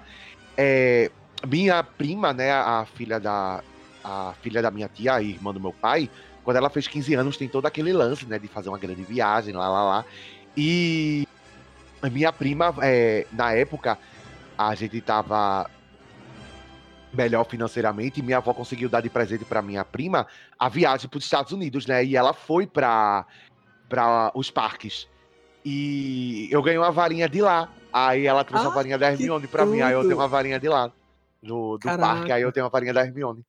é, 0.57 1.11
minha 1.47 1.83
prima, 1.83 2.33
né, 2.33 2.53
a 2.53 2.87
filha 2.95 3.19
da 3.19 3.63
a 4.03 4.35
filha 4.41 4.63
da 4.63 4.71
minha 4.71 4.89
tia, 4.89 5.15
a 5.15 5.23
irmã 5.23 5.53
do 5.53 5.61
meu 5.61 5.75
pai, 5.75 6.09
quando 6.43 6.57
ela 6.57 6.71
fez 6.71 6.89
15 6.89 7.15
anos, 7.15 7.37
tem 7.37 7.49
todo 7.49 7.67
aquele 7.67 7.93
lance, 7.93 8.25
né, 8.25 8.39
de 8.39 8.49
fazer 8.49 8.71
uma 8.71 8.79
grande 8.79 9.03
viagem, 9.03 9.55
lá, 9.55 9.69
lá, 9.69 9.85
lá. 9.85 10.05
E 10.57 11.29
minha 12.09 12.33
prima, 12.33 12.75
é, 12.83 13.27
na 13.33 13.53
época, 13.53 13.99
a 14.57 14.75
gente 14.75 15.01
tava 15.01 15.69
melhor 17.13 17.45
financeiramente 17.45 18.21
e 18.21 18.23
minha 18.23 18.39
avó 18.39 18.55
conseguiu 18.55 18.89
dar 18.89 19.01
de 19.01 19.11
presente 19.11 19.45
para 19.45 19.61
minha 19.61 19.85
prima 19.85 20.27
a 20.59 20.69
viagem 20.69 21.09
para 21.09 21.19
os 21.19 21.25
Estados 21.25 21.53
Unidos, 21.53 21.85
né? 21.87 22.05
E 22.05 22.17
ela 22.17 22.33
foi 22.33 22.67
para 22.67 23.27
para 23.89 24.31
os 24.35 24.51
parques. 24.51 25.09
E 25.65 26.49
eu 26.51 26.63
ganhei 26.63 26.79
uma 26.79 26.93
varinha 26.93 27.29
de 27.29 27.43
lá. 27.43 27.69
Aí 27.93 28.25
ela 28.25 28.45
trouxe 28.45 28.67
a 28.67 28.69
Ah, 28.69 28.73
varinha 28.73 28.97
da 28.97 29.11
Hermione 29.11 29.49
para 29.49 29.67
mim. 29.67 29.81
Aí 29.81 29.93
eu 29.93 30.03
tenho 30.03 30.17
uma 30.17 30.29
varinha 30.29 30.61
de 30.61 30.69
lá. 30.69 30.93
Do, 31.43 31.77
do 31.79 31.89
parque, 31.97 32.31
aí 32.31 32.43
eu 32.43 32.53
tenho 32.53 32.65
uma 32.65 32.71
varinha 32.71 32.95
da 32.95 33.03
Hermione. 33.05 33.45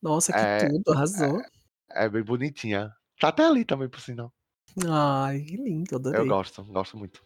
Nossa, 0.00 0.32
que 0.32 0.38
É, 0.38 0.68
tudo, 0.68 0.92
arrasou. 0.92 1.42
É 1.90 2.08
bem 2.08 2.22
bonitinha. 2.22 2.92
Tá 3.18 3.28
até 3.28 3.44
ali 3.44 3.64
também, 3.64 3.88
por 3.88 4.00
sinal. 4.00 4.32
Ai, 4.88 5.40
que 5.40 5.56
lindo, 5.56 5.96
adorei. 5.96 6.20
Eu 6.20 6.26
gosto, 6.26 6.62
gosto 6.64 6.96
muito. 6.96 7.25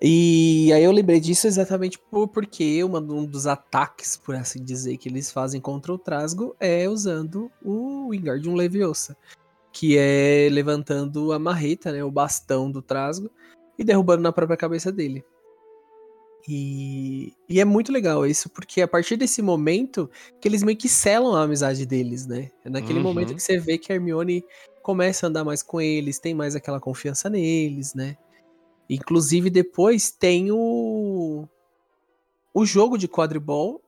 E 0.00 0.72
aí 0.72 0.84
eu 0.84 0.92
lembrei 0.92 1.18
disso 1.18 1.48
exatamente 1.48 1.98
por, 1.98 2.28
porque 2.28 2.84
um 2.84 3.24
dos 3.24 3.48
ataques, 3.48 4.16
por 4.16 4.36
assim 4.36 4.62
dizer, 4.62 4.96
que 4.96 5.08
eles 5.08 5.32
fazem 5.32 5.60
contra 5.60 5.92
o 5.92 5.98
Trasgo 5.98 6.54
é 6.60 6.88
usando 6.88 7.50
o 7.64 8.10
Wingardium 8.10 8.54
Leviosa, 8.54 9.16
que 9.72 9.98
é 9.98 10.48
levantando 10.52 11.32
a 11.32 11.38
marreta, 11.38 11.90
né, 11.90 12.04
o 12.04 12.12
bastão 12.12 12.70
do 12.70 12.80
Trasgo, 12.80 13.28
e 13.76 13.82
derrubando 13.82 14.22
na 14.22 14.32
própria 14.32 14.56
cabeça 14.56 14.92
dele. 14.92 15.24
E, 16.48 17.34
e 17.48 17.60
é 17.60 17.64
muito 17.64 17.92
legal 17.92 18.24
isso, 18.24 18.48
porque 18.48 18.80
a 18.80 18.88
partir 18.88 19.16
desse 19.16 19.42
momento 19.42 20.08
que 20.40 20.48
eles 20.48 20.62
meio 20.62 20.78
que 20.78 20.88
selam 20.88 21.34
a 21.34 21.42
amizade 21.42 21.84
deles, 21.84 22.26
né? 22.26 22.50
É 22.64 22.70
naquele 22.70 23.00
Uhum. 23.00 23.04
momento 23.04 23.34
que 23.34 23.42
você 23.42 23.58
vê 23.58 23.76
que 23.76 23.92
a 23.92 23.96
Hermione 23.96 24.44
começa 24.80 25.26
a 25.26 25.28
andar 25.28 25.44
mais 25.44 25.62
com 25.62 25.80
eles, 25.80 26.18
tem 26.18 26.34
mais 26.34 26.54
aquela 26.54 26.80
confiança 26.80 27.28
neles, 27.28 27.92
né? 27.94 28.16
Inclusive, 28.88 29.50
depois 29.50 30.10
tem 30.10 30.50
o. 30.50 31.46
O 32.54 32.64
jogo 32.64 32.96
de 32.96 33.06
quadribol, 33.06 33.82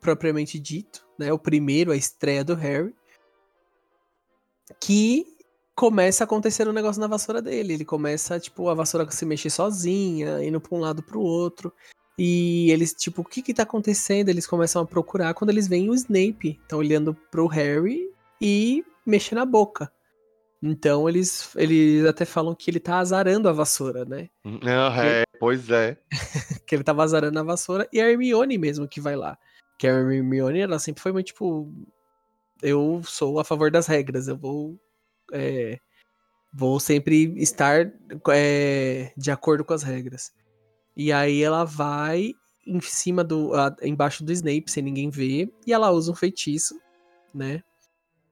propriamente 0.00 0.58
dito, 0.58 1.06
né? 1.18 1.32
O 1.32 1.38
primeiro, 1.38 1.92
a 1.92 1.96
estreia 1.96 2.42
do 2.42 2.54
Harry. 2.54 2.94
Que 4.80 5.26
começa 5.74 6.24
a 6.24 6.26
acontecer 6.26 6.66
um 6.66 6.72
negócio 6.72 7.00
na 7.00 7.06
vassoura 7.06 7.42
dele. 7.42 7.74
Ele 7.74 7.84
começa, 7.84 8.40
tipo, 8.40 8.68
a 8.68 8.74
vassoura 8.74 9.08
se 9.10 9.26
mexer 9.26 9.50
sozinha, 9.50 10.42
indo 10.42 10.60
pra 10.60 10.76
um 10.76 10.80
lado 10.80 11.02
pro 11.02 11.20
outro. 11.20 11.72
E 12.18 12.70
eles, 12.70 12.94
tipo, 12.94 13.20
o 13.20 13.24
que 13.24 13.42
que 13.42 13.52
tá 13.52 13.64
acontecendo? 13.64 14.30
Eles 14.30 14.46
começam 14.46 14.80
a 14.80 14.86
procurar 14.86 15.34
quando 15.34 15.50
eles 15.50 15.68
veem 15.68 15.90
o 15.90 15.94
Snape. 15.94 16.58
Estão 16.62 16.78
olhando 16.78 17.14
pro 17.30 17.46
Harry 17.46 18.10
e 18.40 18.82
mexendo 19.04 19.38
a 19.38 19.44
boca. 19.44 19.92
Então 20.62 21.08
eles, 21.08 21.54
eles 21.56 22.04
até 22.06 22.24
falam 22.24 22.54
que 22.54 22.70
ele 22.70 22.80
tá 22.80 22.98
azarando 22.98 23.48
a 23.48 23.52
vassoura, 23.52 24.04
né? 24.04 24.28
Ah, 24.64 25.04
é, 25.04 25.24
pois 25.38 25.70
é. 25.70 25.96
que 26.66 26.74
ele 26.74 26.84
tava 26.84 27.04
azarando 27.04 27.38
a 27.38 27.42
vassoura, 27.42 27.88
e 27.92 28.00
a 28.00 28.10
Hermione 28.10 28.58
mesmo 28.58 28.88
que 28.88 29.00
vai 29.00 29.16
lá. 29.16 29.38
Que 29.78 29.86
a 29.86 29.90
Hermione, 29.90 30.60
ela 30.60 30.78
sempre 30.78 31.02
foi 31.02 31.12
muito 31.12 31.26
tipo. 31.26 31.72
Eu 32.62 33.02
sou 33.04 33.38
a 33.38 33.44
favor 33.44 33.70
das 33.70 33.86
regras, 33.86 34.28
eu 34.28 34.36
vou 34.36 34.78
é, 35.32 35.78
Vou 36.58 36.80
sempre 36.80 37.34
estar 37.36 37.92
é, 38.30 39.12
de 39.14 39.30
acordo 39.30 39.62
com 39.62 39.74
as 39.74 39.82
regras. 39.82 40.32
E 40.96 41.12
aí 41.12 41.42
ela 41.42 41.64
vai 41.64 42.32
em 42.66 42.80
cima 42.80 43.22
do. 43.22 43.52
embaixo 43.82 44.24
do 44.24 44.32
Snape, 44.32 44.70
sem 44.70 44.82
ninguém 44.82 45.10
ver, 45.10 45.52
e 45.66 45.72
ela 45.74 45.90
usa 45.90 46.10
um 46.10 46.14
feitiço, 46.14 46.74
né? 47.34 47.62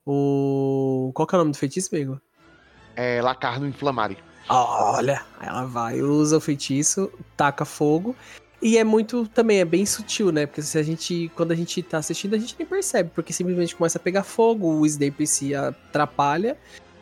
O. 0.06 1.10
Qual 1.14 1.26
que 1.26 1.34
é 1.34 1.38
o 1.38 1.40
nome 1.40 1.52
do 1.52 1.58
feitiço, 1.58 1.94
amigo? 1.94 2.20
É 2.96 3.20
Lacarno 3.22 3.66
Inflamare. 3.66 4.18
Olha! 4.48 5.24
Ela 5.40 5.64
vai, 5.64 6.02
usa 6.02 6.36
o 6.36 6.40
feitiço, 6.40 7.10
taca 7.36 7.64
fogo. 7.64 8.14
E 8.60 8.78
é 8.78 8.84
muito 8.84 9.26
também, 9.28 9.60
é 9.60 9.64
bem 9.64 9.84
sutil, 9.84 10.32
né? 10.32 10.46
Porque 10.46 10.62
se 10.62 10.78
a 10.78 10.82
gente, 10.82 11.30
quando 11.34 11.52
a 11.52 11.54
gente 11.54 11.82
tá 11.82 11.98
assistindo, 11.98 12.34
a 12.34 12.38
gente 12.38 12.56
nem 12.58 12.66
percebe, 12.66 13.10
porque 13.14 13.32
simplesmente 13.32 13.76
começa 13.76 13.98
a 13.98 14.00
pegar 14.00 14.22
fogo, 14.22 14.68
o 14.68 14.86
Snape 14.86 15.26
se 15.26 15.54
atrapalha 15.54 16.56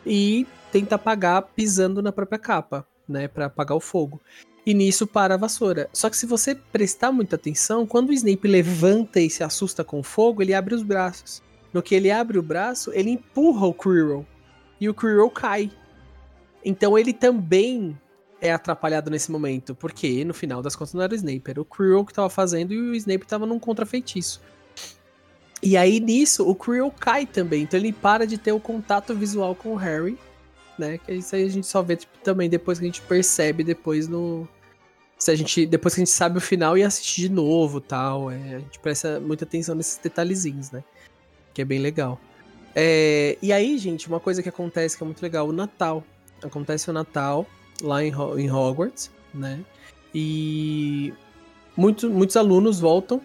e 0.05 0.45
tenta 0.71 0.95
apagar 0.95 1.41
pisando 1.55 2.01
na 2.01 2.11
própria 2.11 2.39
capa, 2.39 2.85
né? 3.07 3.27
Pra 3.27 3.45
apagar 3.45 3.77
o 3.77 3.81
fogo. 3.81 4.19
E 4.65 4.73
nisso 4.73 5.05
para 5.05 5.35
a 5.35 5.37
vassoura. 5.37 5.89
Só 5.93 6.09
que 6.09 6.17
se 6.17 6.25
você 6.25 6.55
prestar 6.55 7.11
muita 7.11 7.35
atenção, 7.35 7.85
quando 7.85 8.09
o 8.09 8.13
Snape 8.13 8.47
levanta 8.47 9.19
e 9.19 9.29
se 9.29 9.43
assusta 9.43 9.83
com 9.83 9.99
o 9.99 10.03
fogo, 10.03 10.41
ele 10.41 10.53
abre 10.53 10.73
os 10.73 10.83
braços. 10.83 11.41
No 11.73 11.81
que 11.81 11.95
ele 11.95 12.11
abre 12.11 12.37
o 12.37 12.43
braço, 12.43 12.91
ele 12.93 13.09
empurra 13.09 13.65
o 13.65 13.73
Quirrell. 13.73 14.25
E 14.79 14.87
o 14.87 14.93
Quirrell 14.93 15.29
cai. 15.29 15.71
Então 16.63 16.97
ele 16.97 17.11
também 17.11 17.97
é 18.39 18.51
atrapalhado 18.51 19.09
nesse 19.09 19.31
momento, 19.31 19.73
porque 19.73 20.23
no 20.25 20.33
final 20.33 20.61
das 20.61 20.75
contas 20.75 20.93
não 20.93 21.01
era 21.01 21.13
o 21.13 21.15
Snape, 21.15 21.49
era 21.49 21.61
o 21.61 21.65
Quirrell 21.65 22.05
que 22.05 22.13
tava 22.13 22.29
fazendo 22.29 22.73
e 22.73 22.77
o 22.77 22.93
Snape 22.93 23.25
tava 23.25 23.45
num 23.45 23.57
contrafeitiço. 23.57 24.41
E 25.61 25.77
aí 25.77 26.01
nisso 26.01 26.45
o 26.47 26.53
Quirrell 26.53 26.91
cai 26.91 27.25
também, 27.25 27.63
então 27.63 27.79
ele 27.79 27.93
para 27.93 28.27
de 28.27 28.37
ter 28.37 28.51
o 28.51 28.59
contato 28.59 29.15
visual 29.15 29.55
com 29.55 29.69
o 29.69 29.75
Harry, 29.77 30.17
né? 30.77 30.97
Que 30.97 31.13
isso 31.13 31.33
aí 31.33 31.45
a 31.45 31.49
gente 31.49 31.65
só 31.65 31.81
vê 31.81 31.95
tipo, 31.95 32.17
também 32.19 32.49
depois 32.49 32.79
que 32.79 32.83
a 32.83 32.87
gente 32.87 33.01
percebe 33.01 33.63
depois 33.63 34.09
no 34.09 34.45
se 35.17 35.31
a 35.31 35.35
gente 35.35 35.65
depois 35.65 35.95
que 35.95 36.01
a 36.01 36.05
gente 36.05 36.13
sabe 36.13 36.37
o 36.37 36.41
final 36.41 36.77
e 36.77 36.83
assiste 36.83 37.21
de 37.21 37.29
novo, 37.29 37.79
tal, 37.79 38.29
é, 38.29 38.55
a 38.55 38.59
gente 38.59 38.77
presta 38.79 39.21
muita 39.21 39.45
atenção 39.45 39.73
nesses 39.73 39.97
detalhezinhos, 39.97 40.69
né? 40.69 40.83
Que 41.53 41.61
é 41.61 41.65
bem 41.65 41.79
legal. 41.79 42.19
É, 42.75 43.37
e 43.41 43.53
aí, 43.53 43.77
gente, 43.77 44.07
uma 44.07 44.19
coisa 44.19 44.41
que 44.41 44.49
acontece 44.49 44.97
que 44.97 45.03
é 45.03 45.05
muito 45.05 45.21
legal, 45.21 45.47
o 45.47 45.53
Natal. 45.53 46.03
Acontece 46.41 46.89
o 46.89 46.93
Natal 46.93 47.45
lá 47.81 48.03
em, 48.03 48.11
em 48.37 48.51
Hogwarts, 48.51 49.11
né? 49.33 49.63
E 50.13 51.13
muito, 51.75 52.09
muitos 52.09 52.35
alunos 52.35 52.79
voltam 52.79 53.21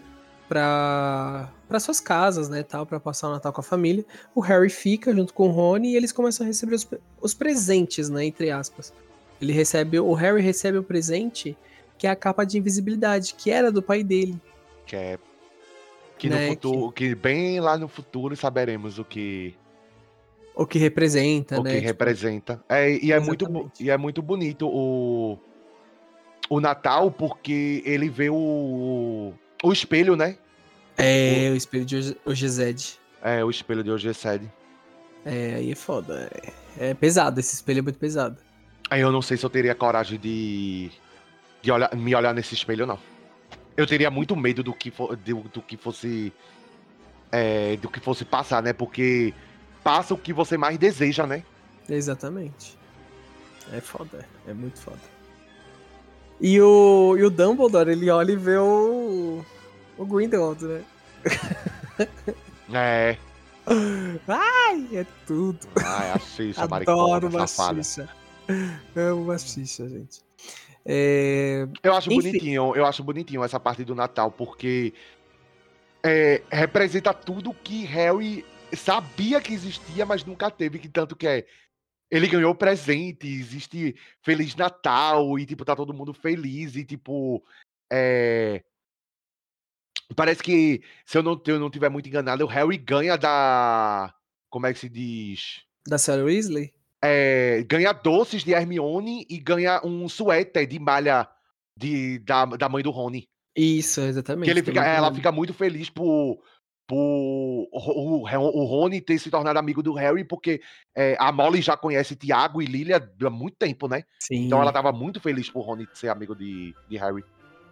para 0.47 1.51
suas 1.79 1.99
casas, 1.99 2.49
né, 2.49 2.63
tal, 2.63 2.83
para 2.83 2.99
passar 2.99 3.29
o 3.29 3.31
Natal 3.31 3.53
com 3.53 3.61
a 3.61 3.63
família. 3.63 4.03
O 4.33 4.41
Harry 4.41 4.69
fica 4.69 5.13
junto 5.13 5.33
com 5.33 5.49
o 5.49 5.51
Rony 5.51 5.91
e 5.91 5.95
eles 5.95 6.11
começam 6.11 6.45
a 6.45 6.47
receber 6.47 6.73
os, 6.73 6.87
os 7.21 7.33
presentes, 7.35 8.09
né, 8.09 8.25
entre 8.25 8.49
aspas. 8.49 8.91
Ele 9.39 9.53
recebe, 9.53 9.99
o 9.99 10.13
Harry 10.13 10.41
recebe 10.41 10.79
o 10.79 10.83
presente 10.83 11.55
que 11.97 12.07
é 12.07 12.09
a 12.09 12.15
capa 12.15 12.45
de 12.45 12.57
invisibilidade, 12.57 13.35
que 13.35 13.51
era 13.51 13.71
do 13.71 13.81
pai 13.81 14.03
dele. 14.03 14.41
Que 14.85 14.95
é 14.95 15.19
que 16.19 16.29
né, 16.29 16.47
no 16.47 16.51
futuro, 16.51 16.91
que... 16.91 17.09
que... 17.09 17.15
bem 17.15 17.59
lá 17.59 17.77
no 17.77 17.87
futuro 17.87 18.35
saberemos 18.35 18.99
o 18.99 19.05
que 19.05 19.55
o 20.53 20.65
que 20.65 20.77
representa, 20.77 21.57
o 21.57 21.63
né? 21.63 21.69
O 21.69 21.73
que 21.73 21.79
tipo... 21.79 21.87
representa. 21.87 22.61
É, 22.67 22.91
e, 22.91 23.13
é 23.13 23.19
muito, 23.19 23.71
e 23.79 23.89
é 23.89 23.97
muito 23.97 24.21
bonito 24.21 24.67
o, 24.67 25.39
o 26.49 26.59
Natal, 26.59 27.09
porque 27.09 27.81
ele 27.85 28.09
vê 28.09 28.29
o, 28.29 29.31
o 29.63 29.71
espelho, 29.71 30.17
né? 30.17 30.37
É, 30.97 31.47
o, 31.49 31.53
o 31.53 31.55
espelho 31.55 31.85
de 31.85 32.17
Ogezed. 32.25 32.99
É, 33.23 33.41
o 33.41 33.49
espelho 33.49 33.81
de 33.85 33.89
Ogezed. 33.89 34.51
É, 35.25 35.55
aí 35.55 35.71
é 35.71 35.75
foda. 35.75 36.29
É, 36.77 36.89
é, 36.89 36.93
pesado, 36.93 37.39
esse 37.39 37.55
espelho 37.55 37.79
é 37.79 37.83
muito 37.83 37.99
pesado. 37.99 38.37
Aí 38.89 38.99
eu 38.99 39.13
não 39.13 39.21
sei 39.21 39.37
se 39.37 39.45
eu 39.45 39.49
teria 39.49 39.73
coragem 39.73 40.19
de, 40.19 40.91
de 41.61 41.71
olhar, 41.71 41.95
me 41.95 42.13
olhar 42.13 42.33
nesse 42.33 42.53
espelho, 42.53 42.85
não. 42.85 42.99
Eu 43.79 43.87
teria 43.87 44.11
muito 44.11 44.35
medo 44.35 44.61
do 44.61 44.73
que, 44.73 44.91
for, 44.91 45.15
do, 45.15 45.39
do 45.43 45.61
que 45.61 45.77
fosse. 45.77 46.33
É, 47.31 47.77
do 47.77 47.87
que 47.87 48.01
fosse 48.01 48.25
passar, 48.25 48.61
né? 48.61 48.73
Porque 48.73 49.33
passa 49.81 50.13
o 50.13 50.17
que 50.17 50.33
você 50.33 50.57
mais 50.57 50.77
deseja, 50.77 51.25
né? 51.25 51.45
Exatamente. 51.87 52.77
É 53.71 53.79
foda, 53.79 54.27
é 54.45 54.53
muito 54.53 54.81
foda. 54.81 54.99
E 56.41 56.59
o, 56.59 57.15
e 57.17 57.23
o 57.23 57.29
Dumbledore, 57.29 57.89
ele 57.89 58.09
olha 58.09 58.33
e 58.33 58.35
vê 58.35 58.57
o, 58.57 59.45
o 59.97 60.05
Grindelwald, 60.05 60.61
né? 60.65 60.83
É. 62.73 63.17
Ai, 64.27 64.89
é 64.91 65.05
tudo. 65.25 65.65
Ai, 65.77 66.11
a 66.11 66.19
xixa, 66.19 66.63
Adoro 66.69 67.29
uma 67.29 67.47
xixa. 67.47 68.09
Amo 68.93 69.21
uma 69.21 69.37
xixa, 69.37 69.87
gente. 69.87 70.19
É... 70.85 71.67
Eu 71.83 71.93
acho 71.93 72.11
Enfim. 72.11 72.31
bonitinho, 72.31 72.75
eu 72.75 72.85
acho 72.85 73.03
bonitinho 73.03 73.43
essa 73.43 73.59
parte 73.59 73.83
do 73.83 73.95
Natal, 73.95 74.31
porque 74.31 74.93
é, 76.03 76.41
representa 76.51 77.13
tudo 77.13 77.53
que 77.53 77.83
Harry 77.85 78.45
sabia 78.75 79.41
que 79.41 79.53
existia, 79.53 80.05
mas 80.05 80.23
nunca 80.23 80.49
teve, 80.49 80.79
que 80.79 80.89
tanto 80.89 81.15
que 81.15 81.27
é. 81.27 81.45
Ele 82.11 82.27
ganhou 82.27 82.55
presente, 82.55 83.27
existe 83.27 83.95
Feliz 84.23 84.55
Natal, 84.55 85.37
e 85.37 85.45
tipo, 85.45 85.63
tá 85.63 85.75
todo 85.75 85.93
mundo 85.93 86.13
feliz, 86.13 86.75
e 86.75 86.83
tipo. 86.83 87.43
É... 87.91 88.63
Parece 90.15 90.41
que, 90.41 90.81
se 91.05 91.19
eu 91.19 91.23
não, 91.23 91.39
eu 91.45 91.59
não 91.59 91.69
tiver 91.69 91.89
muito 91.89 92.09
enganado, 92.09 92.43
o 92.43 92.47
Harry 92.47 92.77
ganha 92.77 93.15
da. 93.15 94.13
Como 94.49 94.65
é 94.65 94.73
que 94.73 94.79
se 94.79 94.89
diz? 94.89 95.63
Da 95.87 95.99
Sarah 95.99 96.23
Weasley? 96.23 96.73
É, 97.01 97.63
ganha 97.67 97.93
doces 97.93 98.43
de 98.43 98.51
Hermione 98.51 99.25
e 99.29 99.39
ganha 99.39 99.81
um 99.83 100.09
suéter 100.09 100.67
de 100.67 100.79
malha 100.79 101.27
de, 101.77 102.19
da, 102.19 102.45
da 102.45 102.69
mãe 102.69 102.83
do 102.83 102.91
Rony. 102.91 103.27
Isso, 103.55 104.01
exatamente. 104.01 104.45
Que 104.45 104.51
ele 104.51 104.63
fica, 104.63 104.83
ela 104.85 105.13
fica 105.13 105.31
muito 105.31 105.53
feliz 105.53 105.89
por, 105.89 106.39
por 106.87 106.97
o, 107.71 108.23
o, 108.23 108.65
Rony 108.65 108.99
ter 108.99 109.19
se 109.19 109.29
tornado 109.29 109.59
amigo 109.59 109.83
do 109.83 109.93
Harry, 109.93 110.23
porque 110.23 110.61
é, 110.95 111.15
a 111.19 111.31
Molly 111.31 111.61
já 111.61 111.77
conhece 111.77 112.15
Tiago 112.15 112.61
e 112.61 112.65
Lilia 112.65 112.97
há 113.21 113.29
muito 113.29 113.57
tempo, 113.57 113.87
né? 113.87 114.03
Sim. 114.19 114.45
Então 114.45 114.61
ela 114.61 114.71
tava 114.71 114.91
muito 114.91 115.19
feliz 115.19 115.49
por 115.49 115.61
Rony 115.61 115.87
ser 115.93 116.09
amigo 116.09 116.35
de, 116.35 116.73
de 116.89 116.97
Harry. 116.97 117.23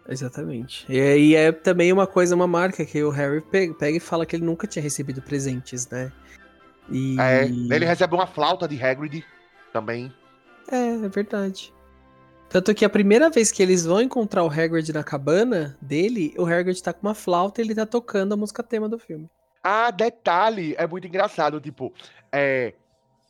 Exatamente. 0.08 0.86
E, 0.88 0.96
e 0.96 1.34
é 1.34 1.52
também 1.52 1.92
uma 1.92 2.06
coisa, 2.06 2.34
uma 2.34 2.46
marca 2.46 2.84
que 2.84 3.02
o 3.02 3.10
Harry 3.10 3.42
pega, 3.42 3.74
pega 3.74 3.96
e 3.96 4.00
fala 4.00 4.24
que 4.24 4.36
ele 4.36 4.44
nunca 4.44 4.66
tinha 4.66 4.82
recebido 4.82 5.20
presentes, 5.20 5.88
né? 5.88 6.12
E... 6.90 7.20
É, 7.20 7.44
ele 7.44 7.84
recebe 7.84 8.14
uma 8.14 8.26
flauta 8.26 8.66
de 8.66 8.82
Hagrid 8.82 9.24
também. 9.72 10.12
É, 10.70 11.04
é 11.04 11.08
verdade. 11.08 11.72
Tanto 12.48 12.74
que 12.74 12.84
a 12.84 12.88
primeira 12.88 13.28
vez 13.28 13.52
que 13.52 13.62
eles 13.62 13.84
vão 13.84 14.00
encontrar 14.00 14.42
o 14.42 14.50
Hagrid 14.50 14.92
na 14.92 15.04
cabana 15.04 15.76
dele, 15.82 16.34
o 16.38 16.46
Hagrid 16.46 16.82
tá 16.82 16.92
com 16.92 17.06
uma 17.06 17.14
flauta 17.14 17.60
e 17.60 17.64
ele 17.64 17.74
tá 17.74 17.84
tocando 17.84 18.32
a 18.32 18.36
música 18.36 18.62
tema 18.62 18.88
do 18.88 18.98
filme. 18.98 19.28
Ah, 19.62 19.90
detalhe, 19.90 20.74
é 20.78 20.86
muito 20.86 21.06
engraçado, 21.06 21.60
tipo, 21.60 21.92
é, 22.32 22.72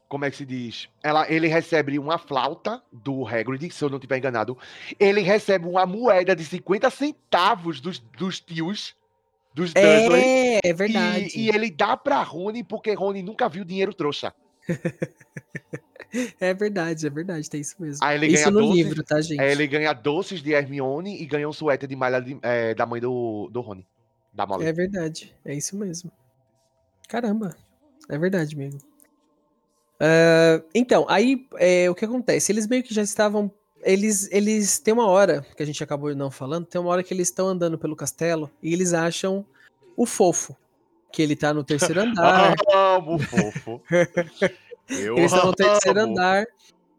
como 0.08 0.24
é 0.24 0.30
que 0.30 0.36
se 0.36 0.46
diz? 0.46 0.88
Ela, 1.02 1.30
ele 1.30 1.48
recebe 1.48 1.98
uma 1.98 2.16
flauta 2.16 2.80
do 2.92 3.26
Hagrid, 3.26 3.70
se 3.70 3.84
eu 3.84 3.90
não 3.90 3.98
estiver 3.98 4.18
enganado. 4.18 4.56
Ele 5.00 5.20
recebe 5.20 5.66
uma 5.66 5.84
moeda 5.84 6.34
de 6.36 6.44
50 6.44 6.88
centavos 6.90 7.80
dos, 7.80 7.98
dos 7.98 8.40
tios, 8.40 8.94
dos 9.58 9.74
Dursley. 9.74 10.22
É, 10.22 10.60
é 10.64 10.72
verdade. 10.72 11.32
E, 11.34 11.46
e 11.46 11.48
ele 11.48 11.70
dá 11.70 11.96
pra 11.96 12.22
Rony 12.22 12.62
porque 12.64 12.92
Rony 12.92 13.22
nunca 13.22 13.48
viu 13.48 13.64
dinheiro 13.64 13.92
trouxa. 13.92 14.32
É 16.40 16.54
verdade, 16.54 17.06
é 17.06 17.10
verdade, 17.10 17.50
tem 17.50 17.60
isso 17.60 17.76
mesmo. 17.78 18.02
Aí 18.02 18.16
ele 18.16 18.28
isso 18.28 18.44
ganha 18.44 18.50
no 18.50 18.60
doces, 18.60 18.76
livro, 18.76 19.04
tá, 19.04 19.20
gente? 19.20 19.40
Aí 19.40 19.52
ele 19.52 19.66
ganha 19.66 19.92
doces 19.92 20.42
de 20.42 20.52
Hermione 20.52 21.20
e 21.20 21.26
ganha 21.26 21.46
um 21.46 21.52
suéter 21.52 21.86
de 21.86 21.94
malha 21.94 22.18
de, 22.18 22.38
é, 22.40 22.74
da 22.74 22.86
mãe 22.86 22.98
do, 22.98 23.50
do 23.52 23.60
Rony. 23.60 23.86
Da 24.32 24.46
Molly. 24.46 24.64
É 24.64 24.72
verdade, 24.72 25.34
é 25.44 25.54
isso 25.54 25.76
mesmo. 25.76 26.10
Caramba, 27.08 27.54
é 28.08 28.16
verdade 28.16 28.56
mesmo. 28.56 28.80
Uh, 30.00 30.64
então, 30.74 31.04
aí 31.10 31.46
é, 31.56 31.90
o 31.90 31.94
que 31.94 32.06
acontece? 32.06 32.52
Eles 32.52 32.66
meio 32.66 32.82
que 32.82 32.94
já 32.94 33.02
estavam. 33.02 33.52
Eles, 33.82 34.28
eles 34.32 34.78
tem 34.78 34.92
uma 34.92 35.06
hora 35.06 35.44
que 35.56 35.62
a 35.62 35.66
gente 35.66 35.82
acabou 35.82 36.14
não 36.14 36.30
falando, 36.30 36.66
tem 36.66 36.80
uma 36.80 36.90
hora 36.90 37.02
que 37.02 37.14
eles 37.14 37.28
estão 37.28 37.46
andando 37.46 37.78
pelo 37.78 37.96
castelo 37.96 38.50
e 38.62 38.72
eles 38.72 38.92
acham 38.92 39.44
o 39.96 40.04
fofo. 40.04 40.56
Que 41.10 41.22
ele 41.22 41.36
tá 41.36 41.54
no 41.54 41.64
terceiro 41.64 42.00
andar. 42.02 42.54
Amo 42.72 43.14
o 43.14 43.18
fofo. 43.18 43.82
Eu 44.88 45.18
Eles 45.18 45.32
estão 45.32 45.46
no 45.46 45.54
terceiro 45.54 46.00
andar 46.00 46.46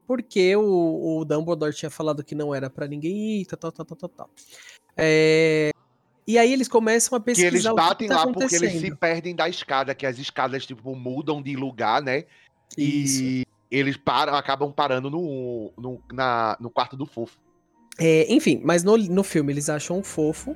porque 0.06 0.56
o, 0.56 1.20
o 1.20 1.26
Dumbledore 1.26 1.74
tinha 1.74 1.90
falado 1.90 2.24
que 2.24 2.36
não 2.36 2.54
era 2.54 2.70
para 2.70 2.88
ninguém 2.88 3.42
ir, 3.42 3.46
tal, 3.46 3.72
tal, 3.72 3.86
tal, 3.86 3.98
tal, 3.98 4.10
tal. 4.10 4.30
É... 4.96 5.72
E 6.26 6.38
aí 6.38 6.54
eles 6.54 6.68
começam 6.68 7.18
a 7.18 7.20
pesquisar 7.20 7.50
que 7.50 7.56
eles 7.56 7.66
batem 7.66 8.08
que 8.08 8.14
tá 8.14 8.24
lá 8.24 8.32
porque 8.32 8.56
eles 8.56 8.80
se 8.80 8.96
perdem 8.96 9.36
da 9.36 9.50
escada, 9.50 9.96
que 9.96 10.06
as 10.06 10.20
escadas 10.20 10.66
tipo 10.66 10.96
mudam 10.96 11.42
de 11.42 11.56
lugar, 11.56 12.02
né? 12.02 12.26
Isso. 12.78 13.24
E 13.24 13.48
eles 13.72 13.98
param, 13.98 14.34
acabam 14.34 14.72
parando 14.72 15.10
no, 15.10 15.72
no, 15.78 16.02
na, 16.12 16.58
no 16.60 16.70
quarto 16.70 16.98
do 16.98 17.06
fofo. 17.06 17.38
É, 17.98 18.32
enfim, 18.34 18.62
mas 18.64 18.84
no, 18.84 18.98
no 18.98 19.24
filme 19.24 19.52
eles 19.52 19.70
acham 19.70 20.00
um 20.00 20.04
fofo 20.04 20.56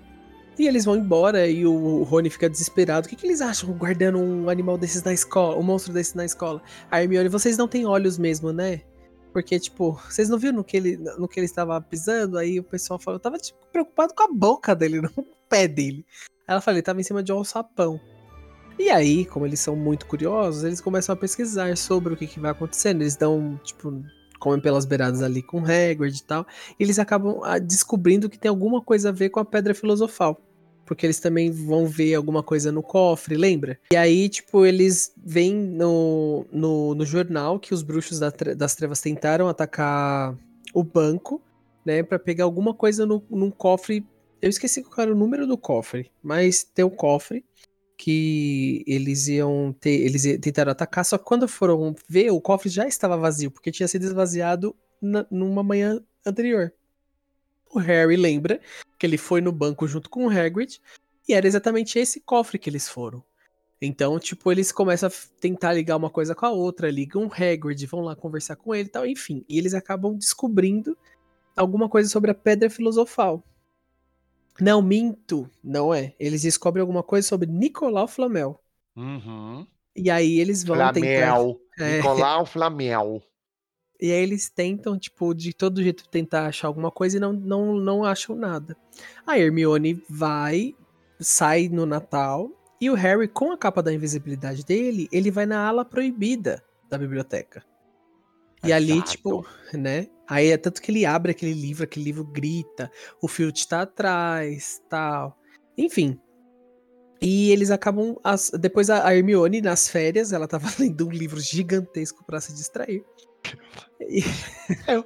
e 0.57 0.67
eles 0.67 0.85
vão 0.85 0.95
embora 0.95 1.47
e 1.47 1.65
o 1.65 2.03
Rony 2.03 2.29
fica 2.29 2.49
desesperado. 2.49 3.05
O 3.05 3.09
que, 3.09 3.15
que 3.15 3.25
eles 3.25 3.41
acham 3.41 3.71
guardando 3.73 4.19
um 4.19 4.49
animal 4.49 4.77
desses 4.77 5.03
na 5.03 5.13
escola, 5.13 5.57
um 5.57 5.63
monstro 5.63 5.93
desse 5.93 6.15
na 6.15 6.25
escola? 6.25 6.61
A 6.89 7.01
Hermione, 7.01 7.29
vocês 7.29 7.57
não 7.57 7.67
têm 7.67 7.85
olhos 7.85 8.17
mesmo, 8.17 8.51
né? 8.51 8.81
Porque, 9.31 9.59
tipo, 9.59 9.93
vocês 10.07 10.29
não 10.29 10.37
viram 10.37 10.57
no 10.57 10.63
que 10.63 10.77
ele, 10.77 10.95
no 11.17 11.27
que 11.27 11.39
ele 11.39 11.45
estava 11.45 11.81
pisando? 11.81 12.37
Aí 12.37 12.59
o 12.59 12.63
pessoal 12.63 12.99
falou, 12.99 13.15
eu 13.15 13.19
tava 13.19 13.37
tipo, 13.37 13.59
preocupado 13.71 14.13
com 14.13 14.23
a 14.23 14.27
boca 14.31 14.75
dele, 14.75 15.01
não 15.01 15.09
com 15.09 15.21
o 15.21 15.27
pé 15.49 15.67
dele. 15.67 16.05
Ela 16.47 16.61
falou, 16.61 16.77
ele 16.77 16.83
tava 16.83 17.01
em 17.01 17.03
cima 17.03 17.23
de 17.23 17.33
um 17.33 17.37
alçapão. 17.37 17.99
E 18.77 18.89
aí, 18.89 19.25
como 19.25 19.45
eles 19.45 19.59
são 19.59 19.75
muito 19.75 20.05
curiosos, 20.05 20.63
eles 20.63 20.81
começam 20.81 21.13
a 21.13 21.15
pesquisar 21.15 21.77
sobre 21.77 22.13
o 22.13 22.17
que, 22.17 22.27
que 22.27 22.39
vai 22.39 22.51
acontecendo. 22.51 23.01
Eles 23.01 23.15
dão, 23.15 23.59
tipo, 23.63 24.03
comem 24.39 24.59
pelas 24.59 24.85
beiradas 24.85 25.21
ali 25.21 25.41
com 25.41 25.59
Hagrid 25.59 26.17
e 26.17 26.23
tal. 26.23 26.45
E 26.79 26.83
eles 26.83 26.99
acabam 26.99 27.39
ah, 27.43 27.59
descobrindo 27.59 28.29
que 28.29 28.37
tem 28.37 28.49
alguma 28.49 28.81
coisa 28.81 29.09
a 29.09 29.11
ver 29.11 29.29
com 29.29 29.39
a 29.39 29.45
Pedra 29.45 29.73
Filosofal. 29.73 30.39
Porque 30.85 31.05
eles 31.05 31.19
também 31.19 31.49
vão 31.49 31.87
ver 31.87 32.15
alguma 32.15 32.43
coisa 32.43 32.69
no 32.69 32.83
cofre, 32.83 33.37
lembra? 33.37 33.79
E 33.93 33.95
aí, 33.95 34.27
tipo, 34.27 34.65
eles 34.65 35.13
veem 35.23 35.55
no, 35.55 36.45
no, 36.51 36.93
no 36.93 37.05
jornal 37.05 37.57
que 37.57 37.73
os 37.73 37.81
bruxos 37.81 38.19
da, 38.19 38.29
das 38.57 38.75
trevas 38.75 38.99
tentaram 38.99 39.47
atacar 39.47 40.37
o 40.73 40.83
banco, 40.83 41.41
né? 41.85 42.03
para 42.03 42.19
pegar 42.19 42.43
alguma 42.43 42.73
coisa 42.73 43.05
no, 43.05 43.23
num 43.29 43.49
cofre. 43.49 44.05
Eu 44.41 44.49
esqueci 44.49 44.83
qual 44.83 45.05
era 45.05 45.15
o 45.15 45.17
número 45.17 45.47
do 45.47 45.57
cofre, 45.57 46.11
mas 46.21 46.65
tem 46.65 46.83
o 46.83 46.91
cofre 46.91 47.45
que 47.97 48.83
eles 48.87 49.27
iam 49.27 49.73
ter, 49.79 50.01
eles 50.01 50.23
tentaram 50.39 50.71
atacar, 50.71 51.05
só 51.05 51.17
que 51.17 51.23
quando 51.23 51.47
foram 51.47 51.95
ver, 52.07 52.31
o 52.31 52.41
cofre 52.41 52.69
já 52.69 52.87
estava 52.87 53.17
vazio, 53.17 53.51
porque 53.51 53.71
tinha 53.71 53.87
sido 53.87 54.03
esvaziado 54.03 54.75
na, 55.01 55.25
numa 55.29 55.63
manhã 55.63 56.01
anterior. 56.25 56.73
O 57.73 57.79
Harry 57.79 58.15
lembra 58.15 58.59
que 58.99 59.05
ele 59.05 59.17
foi 59.17 59.41
no 59.41 59.51
banco 59.51 59.87
junto 59.87 60.09
com 60.09 60.25
o 60.25 60.29
Hagrid 60.29 60.79
e 61.27 61.33
era 61.33 61.47
exatamente 61.47 61.97
esse 61.97 62.19
cofre 62.19 62.59
que 62.59 62.69
eles 62.69 62.87
foram. 62.87 63.23
Então, 63.81 64.17
tipo, 64.17 64.51
eles 64.51 64.71
começam 64.71 65.09
a 65.09 65.11
tentar 65.41 65.73
ligar 65.73 65.97
uma 65.97 66.09
coisa 66.09 66.33
com 66.33 66.45
a 66.45 66.51
outra, 66.51 66.89
ligam 66.89 67.25
o 67.25 67.31
Hagrid, 67.33 67.85
vão 67.85 68.01
lá 68.01 68.15
conversar 68.15 68.55
com 68.55 68.73
ele 68.73 68.87
e 68.87 68.91
tal, 68.91 69.05
enfim. 69.05 69.43
E 69.49 69.57
eles 69.57 69.73
acabam 69.73 70.15
descobrindo 70.15 70.97
alguma 71.55 71.89
coisa 71.89 72.09
sobre 72.09 72.31
a 72.31 72.35
Pedra 72.35 72.69
Filosofal. 72.69 73.43
Não, 74.59 74.81
minto. 74.81 75.49
Não 75.63 75.93
é. 75.93 76.13
Eles 76.19 76.41
descobrem 76.41 76.81
alguma 76.81 77.03
coisa 77.03 77.27
sobre 77.27 77.49
Nicolau 77.49 78.07
Flamel. 78.07 78.59
Uhum. 78.95 79.65
E 79.95 80.09
aí 80.09 80.39
eles 80.39 80.63
vão 80.63 80.75
Flamel. 80.75 80.93
tentar... 80.93 81.85
É. 81.85 81.97
Nicolau 81.97 82.45
Flamel. 82.45 83.23
E 83.99 84.11
aí 84.11 84.21
eles 84.21 84.49
tentam, 84.49 84.97
tipo, 84.97 85.33
de 85.33 85.53
todo 85.53 85.81
jeito 85.81 86.09
tentar 86.09 86.47
achar 86.47 86.67
alguma 86.67 86.91
coisa 86.91 87.17
e 87.17 87.19
não, 87.19 87.31
não, 87.31 87.75
não 87.75 88.03
acham 88.03 88.35
nada. 88.35 88.75
A 89.25 89.39
Hermione 89.39 90.03
vai, 90.09 90.75
sai 91.19 91.69
no 91.69 91.85
Natal, 91.85 92.49
e 92.81 92.89
o 92.89 92.95
Harry, 92.95 93.29
com 93.29 93.53
a 93.53 93.57
capa 93.57 93.81
da 93.81 93.93
invisibilidade 93.93 94.65
dele, 94.65 95.07
ele 95.09 95.31
vai 95.31 95.45
na 95.45 95.65
ala 95.65 95.85
proibida 95.85 96.61
da 96.89 96.97
biblioteca. 96.97 97.63
E 98.63 98.71
Exato. 98.71 98.73
ali, 98.73 99.01
tipo, 99.01 99.45
né? 99.73 100.07
Aí 100.27 100.51
é 100.51 100.57
tanto 100.57 100.81
que 100.81 100.89
ele 100.89 101.05
abre 101.05 101.31
aquele 101.31 101.53
livro, 101.53 101.83
aquele 101.83 102.05
livro 102.05 102.23
grita, 102.23 102.89
o 103.21 103.27
Filch 103.27 103.67
tá 103.67 103.81
atrás, 103.81 104.81
tal. 104.89 105.37
Enfim. 105.77 106.19
E 107.21 107.51
eles 107.51 107.71
acabam. 107.71 108.17
As, 108.23 108.51
depois 108.51 108.89
a 108.89 109.13
Hermione, 109.13 109.61
nas 109.61 109.87
férias, 109.89 110.31
ela 110.31 110.47
tava 110.47 110.67
lendo 110.79 111.07
um 111.07 111.11
livro 111.11 111.39
gigantesco 111.39 112.23
para 112.25 112.41
se 112.41 112.53
distrair. 112.53 113.03
E... 114.01 114.21
Eu, 114.87 115.05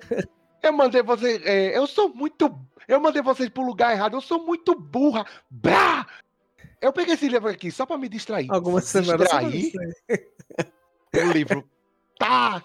eu 0.62 0.74
mandei 0.74 1.02
vocês. 1.02 1.42
É, 1.44 1.76
eu 1.78 1.88
sou 1.88 2.14
muito. 2.14 2.56
Eu 2.88 3.00
mandei 3.00 3.22
vocês 3.22 3.50
pro 3.50 3.66
lugar 3.66 3.92
errado. 3.92 4.16
Eu 4.16 4.22
sou 4.22 4.46
muito 4.46 4.80
burra. 4.80 5.26
Brá! 5.50 6.06
Eu 6.80 6.94
peguei 6.94 7.16
esse 7.16 7.28
livro 7.28 7.50
aqui 7.50 7.72
só 7.72 7.86
para 7.86 7.98
me 7.98 8.08
distrair. 8.08 8.48
Algumas 8.50 8.86
semanas. 8.86 9.28
Distrair. 9.52 9.72
o 11.16 11.32
livro 11.32 11.68
tá 12.20 12.64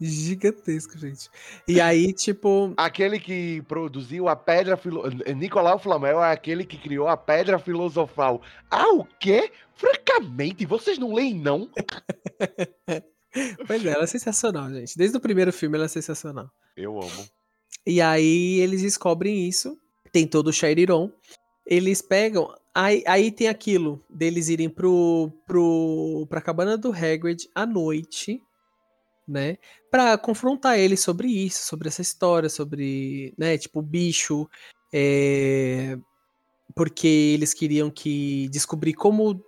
Gigantesco, 0.00 0.98
gente. 0.98 1.28
E 1.66 1.80
aí, 1.80 2.12
tipo. 2.12 2.72
Aquele 2.76 3.18
que 3.18 3.62
produziu 3.62 4.28
a 4.28 4.36
pedra. 4.36 4.76
Filo... 4.76 5.04
Nicolau 5.36 5.78
Flamel 5.78 6.22
é 6.22 6.32
aquele 6.32 6.64
que 6.64 6.76
criou 6.76 7.08
a 7.08 7.16
pedra 7.16 7.58
filosofal. 7.58 8.42
Ah, 8.70 8.92
o 8.94 9.04
quê? 9.04 9.50
Francamente, 9.74 10.66
vocês 10.66 10.98
não 10.98 11.12
leem, 11.12 11.34
não? 11.34 11.70
pois 13.66 13.84
é, 13.84 13.90
ela 13.90 14.04
é 14.04 14.06
sensacional, 14.06 14.70
gente. 14.70 14.96
Desde 14.96 15.16
o 15.16 15.20
primeiro 15.20 15.52
filme 15.52 15.76
ela 15.76 15.86
é 15.86 15.88
sensacional. 15.88 16.50
Eu 16.76 17.00
amo. 17.00 17.26
E 17.86 18.00
aí 18.00 18.60
eles 18.60 18.82
descobrem 18.82 19.48
isso. 19.48 19.76
Tem 20.12 20.26
todo 20.26 20.48
o 20.48 20.52
Shairon. 20.52 21.10
Eles 21.66 22.02
pegam. 22.02 22.54
Aí, 22.74 23.02
aí 23.06 23.30
tem 23.30 23.48
aquilo 23.48 24.02
deles 24.08 24.48
irem 24.48 24.68
pro, 24.68 25.30
pro, 25.46 26.26
pra 26.28 26.40
cabana 26.40 26.76
do 26.76 26.92
Hagrid 26.92 27.48
à 27.54 27.66
noite 27.66 28.40
né? 29.32 29.56
Para 29.90 30.16
confrontar 30.18 30.78
ele 30.78 30.96
sobre 30.96 31.28
isso, 31.28 31.66
sobre 31.66 31.88
essa 31.88 32.02
história, 32.02 32.48
sobre, 32.48 33.34
né, 33.36 33.56
tipo, 33.56 33.80
o 33.80 33.82
bicho, 33.82 34.48
é... 34.92 35.98
porque 36.74 37.08
eles 37.08 37.54
queriam 37.54 37.90
que 37.90 38.48
descobrir 38.50 38.92
como 38.92 39.42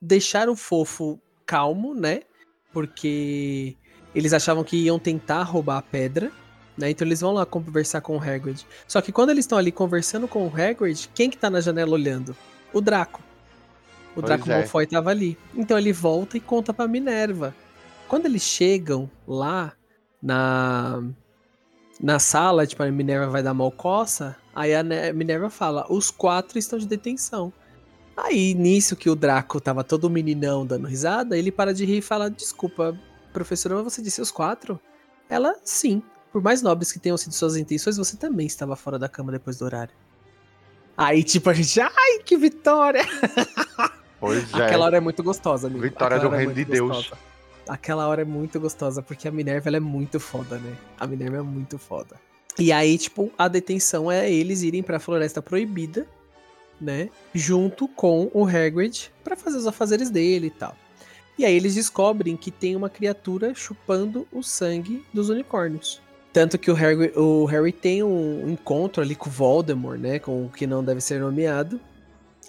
deixar 0.00 0.48
o 0.48 0.56
fofo 0.56 1.20
calmo, 1.44 1.94
né? 1.94 2.22
Porque 2.72 3.76
eles 4.14 4.32
achavam 4.32 4.62
que 4.62 4.76
iam 4.76 4.98
tentar 4.98 5.42
roubar 5.42 5.78
a 5.78 5.82
pedra, 5.82 6.30
né? 6.78 6.90
Então 6.90 7.06
eles 7.06 7.20
vão 7.20 7.32
lá 7.32 7.44
conversar 7.44 8.00
com 8.00 8.16
o 8.16 8.20
Hagrid. 8.20 8.64
Só 8.86 9.00
que 9.00 9.12
quando 9.12 9.30
eles 9.30 9.44
estão 9.44 9.58
ali 9.58 9.72
conversando 9.72 10.28
com 10.28 10.46
o 10.46 10.52
Hagrid, 10.54 11.08
quem 11.14 11.28
que 11.30 11.36
tá 11.36 11.50
na 11.50 11.60
janela 11.60 11.92
olhando? 11.92 12.36
O 12.72 12.80
Draco. 12.80 13.20
O 14.10 14.20
pois 14.20 14.26
Draco 14.26 14.50
é. 14.50 14.58
Malfoy 14.58 14.86
tava 14.86 15.10
ali. 15.10 15.36
Então 15.54 15.78
ele 15.78 15.92
volta 15.92 16.36
e 16.36 16.40
conta 16.40 16.72
pra 16.72 16.86
Minerva 16.86 17.54
quando 18.08 18.26
eles 18.26 18.42
chegam 18.42 19.10
lá 19.26 19.72
na 20.22 21.02
na 22.00 22.18
sala, 22.18 22.66
tipo, 22.66 22.82
a 22.82 22.90
Minerva 22.90 23.26
vai 23.28 23.42
dar 23.42 23.54
mal 23.54 23.70
coça, 23.72 24.36
aí 24.54 24.74
a 24.74 24.82
Minerva 25.14 25.48
fala: 25.48 25.86
os 25.88 26.10
quatro 26.10 26.58
estão 26.58 26.78
de 26.78 26.86
detenção. 26.86 27.52
Aí, 28.16 28.54
nisso 28.54 28.96
que 28.96 29.10
o 29.10 29.16
Draco 29.16 29.60
tava 29.60 29.84
todo 29.84 30.08
meninão 30.08 30.64
dando 30.66 30.86
risada, 30.86 31.36
ele 31.36 31.50
para 31.50 31.72
de 31.72 31.84
rir 31.84 31.98
e 31.98 32.02
fala: 32.02 32.30
Desculpa, 32.30 32.98
professora, 33.32 33.82
você 33.82 34.02
disse 34.02 34.20
os 34.20 34.30
quatro? 34.30 34.80
Ela, 35.28 35.54
sim. 35.62 36.02
Por 36.32 36.42
mais 36.42 36.60
nobres 36.60 36.92
que 36.92 36.98
tenham 36.98 37.16
sido 37.16 37.32
suas 37.32 37.56
intenções, 37.56 37.96
você 37.96 38.16
também 38.16 38.46
estava 38.46 38.76
fora 38.76 38.98
da 38.98 39.08
cama 39.08 39.32
depois 39.32 39.56
do 39.56 39.64
horário. 39.64 39.94
Aí, 40.96 41.22
tipo, 41.22 41.48
a 41.48 41.54
gente, 41.54 41.80
ai, 41.80 42.18
que 42.24 42.36
vitória! 42.36 43.04
Pois 44.20 44.52
é. 44.54 44.64
Aquela 44.64 44.86
hora 44.86 44.96
é 44.98 45.00
muito 45.00 45.22
gostosa, 45.22 45.66
amigo. 45.66 45.82
Vitória 45.82 46.16
Aquela 46.16 46.30
do 46.30 46.34
é 46.34 46.38
reino 46.38 46.54
de 46.54 46.64
Deus. 46.64 46.96
Gostosa 46.96 47.35
aquela 47.68 48.06
hora 48.08 48.22
é 48.22 48.24
muito 48.24 48.58
gostosa, 48.60 49.02
porque 49.02 49.28
a 49.28 49.30
Minerva 49.30 49.68
ela 49.68 49.76
é 49.76 49.80
muito 49.80 50.18
foda, 50.20 50.58
né? 50.58 50.76
A 50.98 51.06
Minerva 51.06 51.38
é 51.38 51.42
muito 51.42 51.78
foda. 51.78 52.16
E 52.58 52.72
aí, 52.72 52.96
tipo, 52.96 53.30
a 53.36 53.48
detenção 53.48 54.10
é 54.10 54.30
eles 54.30 54.62
irem 54.62 54.82
pra 54.82 54.98
Floresta 54.98 55.42
Proibida, 55.42 56.06
né? 56.80 57.10
Junto 57.34 57.86
com 57.88 58.30
o 58.32 58.46
Hagrid 58.46 59.10
para 59.22 59.36
fazer 59.36 59.58
os 59.58 59.66
afazeres 59.66 60.10
dele 60.10 60.46
e 60.46 60.50
tal. 60.50 60.74
E 61.38 61.44
aí 61.44 61.54
eles 61.54 61.74
descobrem 61.74 62.36
que 62.36 62.50
tem 62.50 62.74
uma 62.74 62.88
criatura 62.88 63.54
chupando 63.54 64.26
o 64.32 64.42
sangue 64.42 65.04
dos 65.12 65.28
unicórnios. 65.28 66.00
Tanto 66.32 66.58
que 66.58 66.70
o 66.70 66.74
Harry, 66.74 67.12
o 67.16 67.44
Harry 67.46 67.72
tem 67.72 68.02
um 68.02 68.48
encontro 68.50 69.02
ali 69.02 69.14
com 69.14 69.28
o 69.28 69.32
Voldemort, 69.32 69.98
né? 69.98 70.18
Com 70.18 70.46
o 70.46 70.50
que 70.50 70.66
não 70.66 70.82
deve 70.82 71.00
ser 71.00 71.20
nomeado. 71.20 71.80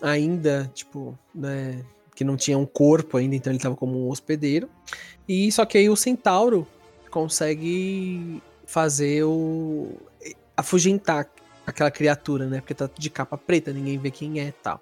Ainda, 0.01 0.69
tipo, 0.73 1.17
né? 1.33 1.83
Que 2.17 2.23
não 2.23 2.35
tinha 2.35 2.57
um 2.57 2.65
corpo 2.65 3.15
ainda, 3.15 3.35
então 3.35 3.51
ele 3.51 3.57
estava 3.57 3.75
como 3.75 4.03
um 4.03 4.09
hospedeiro. 4.09 4.67
E 5.29 5.51
só 5.51 5.65
que 5.65 5.77
aí 5.77 5.87
o 5.87 5.95
centauro 5.95 6.67
consegue 7.11 8.41
fazer 8.65 9.23
o 9.23 9.91
afugentar 10.57 11.29
aquela 11.63 11.91
criatura, 11.91 12.47
né? 12.47 12.59
Porque 12.59 12.73
tá 12.73 12.89
de 12.97 13.09
capa 13.11 13.37
preta, 13.37 13.71
ninguém 13.71 13.99
vê 13.99 14.09
quem 14.09 14.39
é, 14.39 14.51
tal. 14.63 14.81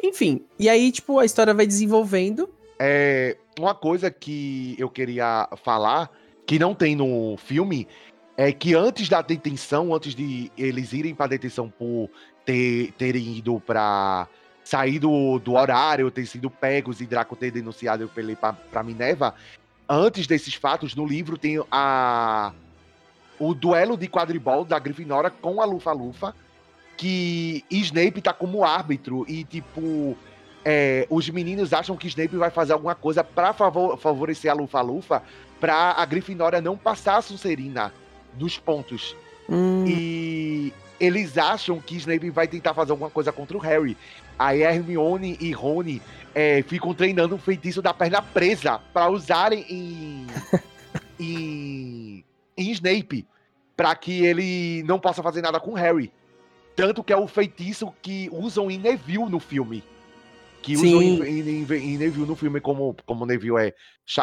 Enfim, 0.00 0.44
e 0.56 0.68
aí 0.68 0.92
tipo 0.92 1.18
a 1.18 1.24
história 1.24 1.52
vai 1.52 1.66
desenvolvendo. 1.66 2.48
É, 2.78 3.36
uma 3.58 3.74
coisa 3.74 4.08
que 4.08 4.76
eu 4.78 4.88
queria 4.88 5.48
falar 5.64 6.12
que 6.46 6.60
não 6.60 6.76
tem 6.76 6.94
no 6.94 7.36
filme 7.38 7.88
é 8.36 8.52
que 8.52 8.72
antes 8.76 9.08
da 9.08 9.20
detenção, 9.20 9.92
antes 9.92 10.14
de 10.14 10.48
eles 10.56 10.92
irem 10.92 11.12
para 11.12 11.26
detenção 11.26 11.68
por 11.68 12.08
ter, 12.44 12.92
terem 12.92 13.36
ido 13.36 13.58
para 13.58 14.28
sair 14.64 14.98
do, 14.98 15.38
do 15.38 15.54
horário, 15.54 16.10
ter 16.10 16.26
sido 16.26 16.50
pegos 16.50 17.00
e 17.00 17.06
Draco 17.06 17.34
ter 17.34 17.50
denunciado 17.50 18.10
ele 18.16 18.36
para 18.36 18.82
Minerva, 18.82 19.34
antes 19.88 20.26
desses 20.26 20.54
fatos, 20.54 20.94
no 20.94 21.04
livro 21.04 21.36
tem 21.36 21.62
a 21.70 22.52
o 23.38 23.54
duelo 23.54 23.96
de 23.96 24.06
quadribol 24.06 24.66
da 24.66 24.78
Grifinória 24.78 25.30
com 25.30 25.62
a 25.62 25.64
Lufa-Lufa, 25.64 26.34
que 26.94 27.64
Snape 27.70 28.20
tá 28.20 28.34
como 28.34 28.62
árbitro 28.62 29.24
e, 29.26 29.44
tipo, 29.44 30.14
é, 30.62 31.06
os 31.08 31.26
meninos 31.30 31.72
acham 31.72 31.96
que 31.96 32.06
Snape 32.06 32.36
vai 32.36 32.50
fazer 32.50 32.74
alguma 32.74 32.94
coisa 32.94 33.24
para 33.24 33.54
favor, 33.54 33.96
favorecer 33.96 34.50
a 34.50 34.54
Lufa-Lufa 34.54 35.22
pra 35.58 35.92
a 35.92 36.04
Grifinória 36.04 36.60
não 36.60 36.76
passar 36.76 37.16
a 37.16 37.22
Sonserina 37.22 37.94
nos 38.38 38.58
pontos. 38.58 39.16
Hum. 39.48 39.86
E 39.86 40.72
eles 41.00 41.38
acham 41.38 41.80
que 41.80 41.96
Snape 41.96 42.28
vai 42.30 42.46
tentar 42.46 42.74
fazer 42.74 42.92
alguma 42.92 43.10
coisa 43.10 43.32
contra 43.32 43.56
o 43.56 43.60
Harry. 43.60 43.96
Aí 44.38 44.62
Hermione 44.62 45.36
e 45.40 45.50
Rony 45.52 46.00
é, 46.34 46.62
ficam 46.62 46.94
treinando 46.94 47.34
o 47.34 47.38
feitiço 47.38 47.80
da 47.80 47.94
perna 47.94 48.20
presa 48.20 48.78
para 48.92 49.08
usarem 49.08 49.64
em, 49.68 50.26
em, 51.18 52.24
em 52.56 52.70
Snape 52.70 53.26
para 53.76 53.96
que 53.96 54.24
ele 54.24 54.82
não 54.82 55.00
possa 55.00 55.22
fazer 55.22 55.40
nada 55.40 55.58
com 55.58 55.72
Harry. 55.72 56.12
Tanto 56.76 57.02
que 57.02 57.12
é 57.12 57.16
o 57.16 57.26
feitiço 57.26 57.92
que 58.02 58.28
usam 58.30 58.70
em 58.70 58.78
Neville 58.78 59.30
no 59.30 59.40
filme. 59.40 59.82
Que 60.62 60.76
Sim. 60.76 60.94
usam 60.94 61.02
em, 61.02 61.40
em, 61.40 61.62
em- 61.62 61.98
Neville 61.98 62.26
no 62.26 62.36
filme, 62.36 62.60
como, 62.60 62.94
como 63.06 63.24
Neville 63.24 63.56
é, 63.58 63.74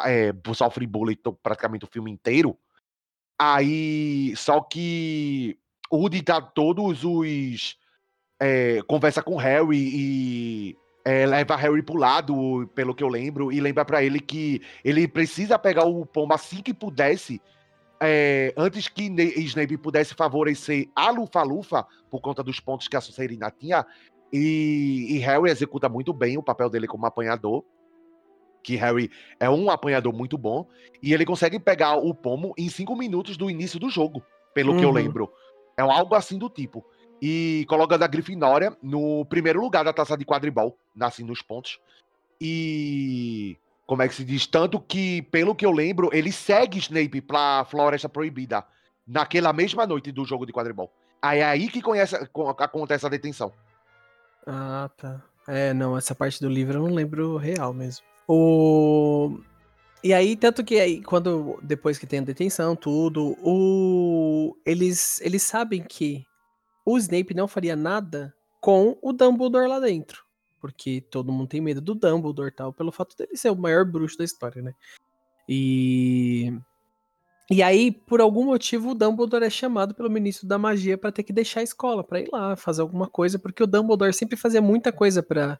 é 0.05 0.33
sofre 0.53 0.85
bullying 0.85 1.17
praticamente 1.41 1.85
o 1.85 1.89
filme 1.91 2.11
inteiro. 2.11 2.55
Aí, 3.39 4.35
só 4.35 4.61
que 4.61 5.57
o 5.91 6.09
de 6.09 6.21
dar 6.21 6.41
todos 6.41 7.03
os. 7.03 7.77
é, 8.39 8.81
conversa 8.87 9.21
com 9.23 9.35
Harry 9.35 9.77
e 9.77 10.75
é, 11.03 11.25
leva 11.25 11.55
Harry 11.55 11.81
pro 11.81 11.97
lado, 11.97 12.69
pelo 12.75 12.93
que 12.93 13.03
eu 13.03 13.07
lembro, 13.07 13.51
e 13.51 13.59
lembra 13.59 13.85
pra 13.85 14.03
ele 14.03 14.19
que 14.19 14.61
ele 14.83 15.07
precisa 15.07 15.57
pegar 15.57 15.85
o 15.85 16.05
pombo 16.05 16.33
assim 16.33 16.61
que 16.61 16.73
pudesse, 16.73 17.41
é, 18.01 18.53
antes 18.57 18.87
que 18.89 19.09
Ne- 19.09 19.33
Snape 19.39 19.77
pudesse 19.77 20.13
favorecer 20.13 20.89
a 20.95 21.09
Lufa-Lufa, 21.09 21.85
por 22.11 22.21
conta 22.21 22.43
dos 22.43 22.59
pontos 22.59 22.87
que 22.87 22.95
a 22.97 23.01
Sonserina 23.01 23.49
tinha, 23.49 23.85
e, 24.31 25.07
e 25.09 25.17
Harry 25.19 25.49
executa 25.49 25.87
muito 25.87 26.11
bem 26.13 26.37
o 26.37 26.43
papel 26.43 26.69
dele 26.69 26.87
como 26.87 27.05
apanhador, 27.05 27.63
que 28.61 28.75
Harry 28.75 29.09
é 29.39 29.49
um 29.49 29.71
apanhador 29.71 30.13
muito 30.13 30.37
bom, 30.37 30.67
e 31.01 31.13
ele 31.13 31.25
consegue 31.25 31.57
pegar 31.57 31.95
o 31.95 32.13
pomo 32.13 32.53
em 32.57 32.67
cinco 32.69 32.95
minutos 32.95 33.37
do 33.37 33.49
início 33.49 33.79
do 33.79 33.89
jogo, 33.89 34.21
pelo 34.53 34.75
que 34.75 34.83
eu 34.83 34.89
Uhum. 34.89 34.95
lembro. 34.95 35.31
É 35.77 35.81
algo 35.81 36.15
assim 36.15 36.37
do 36.37 36.49
tipo. 36.49 36.83
E 37.21 37.65
colocando 37.69 38.03
a 38.03 38.07
Grifinória 38.07 38.75
no 38.81 39.25
primeiro 39.25 39.61
lugar 39.61 39.83
da 39.85 39.93
taça 39.93 40.17
de 40.17 40.25
quadribol, 40.25 40.77
assim, 40.99 41.23
nos 41.23 41.41
pontos. 41.41 41.79
E. 42.41 43.57
Como 43.85 44.01
é 44.01 44.07
que 44.07 44.15
se 44.15 44.25
diz? 44.25 44.45
Tanto 44.45 44.79
que, 44.81 45.21
pelo 45.23 45.55
que 45.55 45.65
eu 45.65 45.71
lembro, 45.71 46.09
ele 46.11 46.31
segue 46.31 46.77
Snape 46.79 47.21
pra 47.21 47.65
Floresta 47.69 48.09
Proibida 48.09 48.65
naquela 49.07 49.53
mesma 49.53 49.87
noite 49.87 50.11
do 50.11 50.25
jogo 50.25 50.45
de 50.45 50.51
quadribol. 50.51 50.91
Aí 51.21 51.39
é 51.39 51.45
aí 51.45 51.69
que 51.69 51.81
conhece, 51.81 52.27
co- 52.27 52.49
acontece 52.49 53.05
a 53.05 53.09
detenção. 53.09 53.53
Ah, 54.45 54.89
tá. 54.97 55.21
É, 55.47 55.73
não, 55.73 55.97
essa 55.97 56.13
parte 56.13 56.41
do 56.41 56.49
livro 56.49 56.77
eu 56.79 56.83
não 56.83 56.93
lembro 56.93 57.37
real 57.37 57.73
mesmo. 57.73 58.05
O... 58.27 59.39
E 60.03 60.13
aí, 60.13 60.35
tanto 60.35 60.63
que 60.63 60.79
aí, 60.79 61.01
quando, 61.01 61.59
depois 61.63 61.97
que 61.97 62.05
tem 62.05 62.19
a 62.19 62.23
detenção, 62.23 62.75
tudo, 62.75 63.35
o... 63.41 64.55
eles, 64.65 65.19
eles 65.21 65.41
sabem 65.41 65.83
que 65.83 66.23
o 66.85 66.97
Snape 66.97 67.33
não 67.33 67.47
faria 67.47 67.75
nada 67.75 68.33
com 68.61 68.97
o 69.01 69.11
Dumbledore 69.11 69.67
lá 69.67 69.79
dentro. 69.79 70.23
Porque 70.59 71.01
todo 71.09 71.31
mundo 71.31 71.47
tem 71.47 71.61
medo 71.61 71.81
do 71.81 71.95
Dumbledore 71.95 72.51
tal, 72.51 72.71
pelo 72.71 72.91
fato 72.91 73.15
dele 73.17 73.35
ser 73.35 73.49
o 73.49 73.55
maior 73.55 73.85
bruxo 73.85 74.17
da 74.17 74.23
história, 74.23 74.61
né? 74.61 74.73
E... 75.47 76.53
E 77.49 77.63
aí, 77.63 77.91
por 77.91 78.19
algum 78.19 78.43
motivo, 78.43 78.91
o 78.91 78.95
Dumbledore 78.95 79.45
é 79.45 79.49
chamado 79.49 79.95
pelo 79.95 80.09
ministro 80.11 80.45
da 80.45 80.57
magia 80.57 80.97
pra 80.97 81.13
ter 81.13 81.23
que 81.23 81.31
deixar 81.31 81.61
a 81.61 81.63
escola, 81.63 82.03
pra 82.03 82.19
ir 82.19 82.27
lá 82.29 82.57
fazer 82.57 82.81
alguma 82.81 83.07
coisa, 83.07 83.39
porque 83.39 83.63
o 83.63 83.67
Dumbledore 83.67 84.13
sempre 84.13 84.35
fazia 84.35 84.61
muita 84.61 84.91
coisa 84.91 85.23
para 85.23 85.57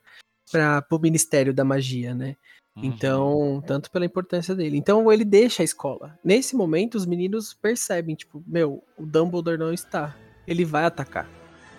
para 0.52 0.86
o 0.92 1.00
ministério 1.00 1.54
da 1.54 1.66
magia, 1.66 2.14
né? 2.14 2.38
Uhum. 2.78 2.84
Então, 2.86 3.64
tanto 3.66 3.90
pela 3.90 4.06
importância 4.06 4.54
dele. 4.56 4.78
Então, 4.78 5.12
ele 5.12 5.26
deixa 5.26 5.64
a 5.64 5.66
escola. 5.66 6.18
Nesse 6.24 6.56
momento, 6.56 6.96
os 6.96 7.06
meninos 7.06 7.54
percebem, 7.54 8.16
tipo, 8.16 8.44
meu, 8.46 8.84
o 8.98 9.06
Dumbledore 9.06 9.58
não 9.58 9.74
está. 9.74 10.16
Ele 10.48 10.64
vai 10.64 10.86
atacar. 10.86 11.28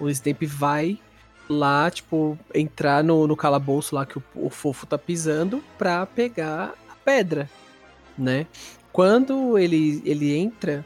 O 0.01 0.09
Snape 0.11 0.45
vai 0.47 0.99
lá, 1.49 1.91
tipo, 1.91 2.39
entrar 2.55 3.03
no, 3.03 3.27
no 3.27 3.37
calabouço 3.37 3.95
lá 3.95 4.05
que 4.05 4.19
o, 4.19 4.23
o 4.35 4.51
fofo 4.51 4.87
tá 4.87 4.99
pisando 4.99 5.63
pra 5.79 6.05
pegar 6.05 6.75
a 6.89 6.95
pedra, 7.05 7.49
né? 8.17 8.47
Quando 8.93 9.57
ele, 9.57 10.03
ele 10.05 10.37
entra, 10.37 10.85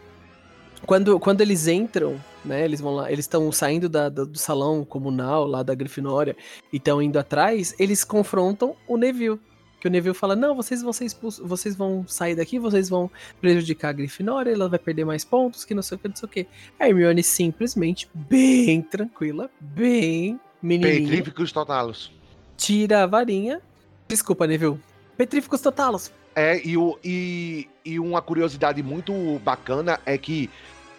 quando, 0.86 1.18
quando 1.18 1.40
eles 1.40 1.66
entram, 1.66 2.20
né? 2.44 2.64
Eles 2.64 2.80
vão 2.80 2.94
lá, 2.94 3.10
eles 3.10 3.24
estão 3.24 3.50
saindo 3.50 3.88
da- 3.88 4.08
do 4.08 4.38
salão 4.38 4.84
comunal 4.84 5.46
lá 5.46 5.62
da 5.62 5.74
Grifinória 5.74 6.36
e 6.72 6.76
estão 6.76 7.00
indo 7.02 7.18
atrás, 7.18 7.74
eles 7.78 8.04
confrontam 8.04 8.76
o 8.86 8.96
Neville. 8.96 9.40
Que 9.82 9.88
o 9.88 9.90
Neville 9.90 10.14
fala: 10.14 10.36
Não, 10.36 10.54
vocês 10.54 10.80
vão 10.80 10.92
ser 10.92 11.06
expulsos, 11.06 11.44
vocês 11.44 11.74
vão 11.74 12.04
sair 12.06 12.36
daqui, 12.36 12.56
vocês 12.56 12.88
vão 12.88 13.10
prejudicar 13.40 13.88
a 13.88 13.92
Grifinória, 13.92 14.52
ela 14.52 14.68
vai 14.68 14.78
perder 14.78 15.04
mais 15.04 15.24
pontos, 15.24 15.64
que 15.64 15.74
não 15.74 15.82
sei 15.82 15.96
o 15.96 15.98
que, 15.98 16.06
não 16.06 16.14
sei 16.14 16.26
o 16.28 16.30
que. 16.30 16.46
A 16.78 16.88
Hermione 16.88 17.20
simplesmente, 17.20 18.08
bem 18.14 18.80
tranquila, 18.80 19.50
bem 19.60 20.38
menininha, 20.62 21.00
Petríficos 21.00 21.50
totalos. 21.50 22.12
tira 22.56 23.02
a 23.02 23.06
varinha. 23.08 23.60
Desculpa, 24.06 24.46
Neville. 24.46 24.78
Petríficos 25.16 25.60
totalos. 25.60 26.12
É, 26.36 26.64
e, 26.64 26.76
o, 26.76 26.96
e, 27.02 27.68
e 27.84 27.98
uma 27.98 28.22
curiosidade 28.22 28.84
muito 28.84 29.12
bacana 29.40 29.98
é 30.06 30.16
que 30.16 30.48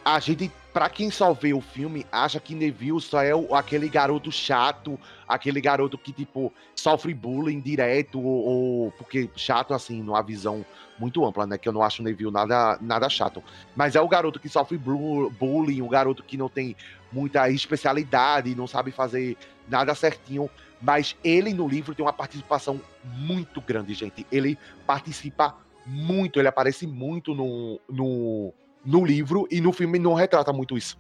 a 0.04 0.20
gente, 0.20 0.52
pra 0.74 0.90
quem 0.90 1.12
só 1.12 1.32
vê 1.34 1.54
o 1.54 1.62
filme, 1.62 2.06
acha 2.12 2.40
que 2.40 2.56
Neville 2.56 3.00
só 3.00 3.22
é 3.22 3.34
o- 3.36 3.54
aquele 3.54 3.88
garoto 3.88 4.32
chato, 4.32 5.00
aquele 5.28 5.62
garoto 5.62 5.98
que, 6.00 6.12
tipo, 6.12 6.52
sofre 6.76 7.14
bullying 7.14 7.62
direto, 7.62 8.20
ou, 8.20 8.46
ou- 8.86 8.92
porque 8.94 9.30
chato, 9.36 9.74
assim, 9.74 10.02
numa 10.02 10.24
visão 10.24 10.66
muito 10.98 11.24
ampla, 11.24 11.46
né? 11.46 11.58
Que 11.60 11.70
eu 11.70 11.74
não 11.74 11.84
acho 11.84 12.02
Neville 12.02 12.32
nada, 12.32 12.78
nada 12.82 13.08
chato. 13.08 13.44
Mas 13.76 13.96
é 13.96 14.02
o 14.02 14.08
garoto 14.08 14.40
que 14.40 14.50
sofre 14.50 14.78
bullying, 14.78 15.82
o 15.82 15.88
garoto 15.88 16.24
que 16.24 16.38
não 16.38 16.50
tem 16.50 16.76
muita 17.12 17.50
especialidade, 17.52 18.56
não 18.56 18.66
sabe 18.66 18.92
fazer 18.92 19.38
nada 19.70 19.94
certinho. 19.94 20.50
Mas 20.82 21.16
ele 21.24 21.54
no 21.54 21.68
livro 21.68 21.94
tem 21.94 22.04
uma 22.04 22.12
participação 22.12 22.82
muito 23.04 23.62
grande, 23.62 23.94
gente. 23.94 24.26
Ele 24.32 24.58
participa 24.88 25.56
muito, 25.86 26.40
ele 26.40 26.48
aparece 26.48 26.88
muito 26.88 27.34
no, 27.36 27.80
no, 27.90 28.54
no 28.86 29.04
livro 29.06 29.48
e 29.50 29.62
no 29.62 29.72
filme 29.72 29.98
não 30.00 30.14
retrata 30.14 30.52
muito 30.54 30.78
isso. 30.78 30.98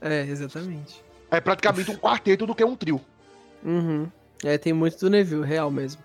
É, 0.00 0.22
exatamente. 0.22 1.02
É 1.30 1.40
praticamente 1.40 1.90
um 1.90 1.96
quarteto 1.96 2.46
do 2.46 2.54
que 2.54 2.64
um 2.64 2.76
trio. 2.76 3.00
Uhum. 3.64 4.06
É, 4.44 4.58
tem 4.58 4.72
muito 4.72 4.98
do 4.98 5.10
Neville, 5.10 5.44
real 5.44 5.70
mesmo. 5.70 6.02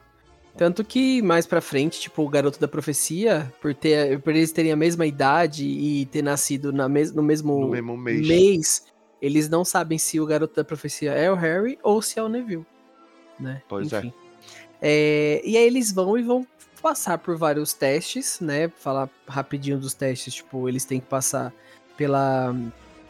Tanto 0.57 0.83
que 0.83 1.21
mais 1.21 1.45
pra 1.45 1.61
frente, 1.61 1.99
tipo, 1.99 2.23
o 2.23 2.29
garoto 2.29 2.59
da 2.59 2.67
profecia, 2.67 3.51
por, 3.61 3.73
ter, 3.73 4.19
por 4.19 4.35
eles 4.35 4.51
terem 4.51 4.71
a 4.71 4.75
mesma 4.75 5.05
idade 5.05 5.65
e 5.65 6.05
ter 6.07 6.21
nascido 6.21 6.73
na 6.73 6.89
mes 6.89 7.13
no 7.13 7.23
mesmo, 7.23 7.59
No 7.61 7.69
mesmo 7.69 7.95
mês. 7.97 8.27
mês, 8.27 8.85
eles 9.21 9.47
não 9.47 9.63
sabem 9.63 9.97
se 9.97 10.19
o 10.19 10.25
garoto 10.25 10.55
da 10.55 10.63
profecia 10.63 11.11
é 11.13 11.31
o 11.31 11.35
Harry 11.35 11.79
ou 11.83 12.01
se 12.01 12.19
é 12.19 12.23
o 12.23 12.27
Neville. 12.27 12.65
Né? 13.39 13.61
Pois 13.67 13.93
é. 13.93 14.11
É, 14.81 15.41
E 15.45 15.55
aí 15.57 15.63
eles 15.65 15.91
vão 15.91 16.17
e 16.17 16.23
vão 16.23 16.45
passar 16.81 17.17
por 17.17 17.37
vários 17.37 17.73
testes, 17.73 18.39
né? 18.39 18.67
Falar 18.69 19.09
rapidinho 19.27 19.77
dos 19.77 19.93
testes, 19.93 20.33
tipo, 20.33 20.67
eles 20.67 20.85
têm 20.85 20.99
que 20.99 21.07
passar 21.07 21.53
pela. 21.95 22.55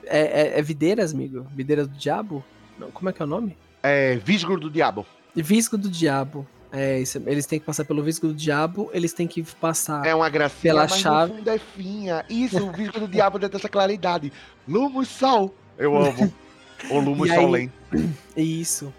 É, 0.06 0.20
é, 0.20 0.60
é 0.60 0.62
videiras, 0.62 1.14
amigo? 1.14 1.46
Videiras 1.54 1.88
do 1.88 1.98
diabo? 1.98 2.44
Não, 2.78 2.92
como 2.92 3.10
é 3.10 3.14
que 3.14 3.22
é 3.22 3.26
o 3.26 3.28
nome? 3.28 3.58
É 3.84 4.16
Visgo 4.16 4.58
do 4.60 4.70
Diabo. 4.70 5.06
Visgo 5.36 5.78
do 5.78 5.90
Diabo. 5.90 6.48
É, 6.72 7.00
isso, 7.00 7.22
eles 7.26 7.46
têm 7.46 7.60
que 7.60 7.66
passar 7.66 7.84
pelo 7.84 8.02
Visgo 8.02 8.28
do 8.28 8.34
Diabo, 8.34 8.90
eles 8.94 9.12
têm 9.12 9.28
que 9.28 9.44
passar. 9.44 10.06
É 10.06 10.16
uma 10.16 10.30
gracinha, 10.30 10.74
Pela 10.74 10.84
mas 10.84 10.98
chave. 10.98 11.34
fundo 11.34 11.50
é 11.50 11.58
finha. 11.58 12.26
Isso, 12.30 12.66
o 12.66 12.72
Visgo 12.72 13.00
do 13.00 13.08
Diabo 13.08 13.38
dentro 13.38 13.58
dessa 13.58 13.68
claridade. 13.68 14.32
Lumos 14.68 15.10
Sol. 15.10 15.54
Eu 15.78 15.98
amo. 15.98 16.34
o 16.90 17.00
Lumos 17.00 17.30
Solem. 17.30 17.72
Isso. 18.38 18.94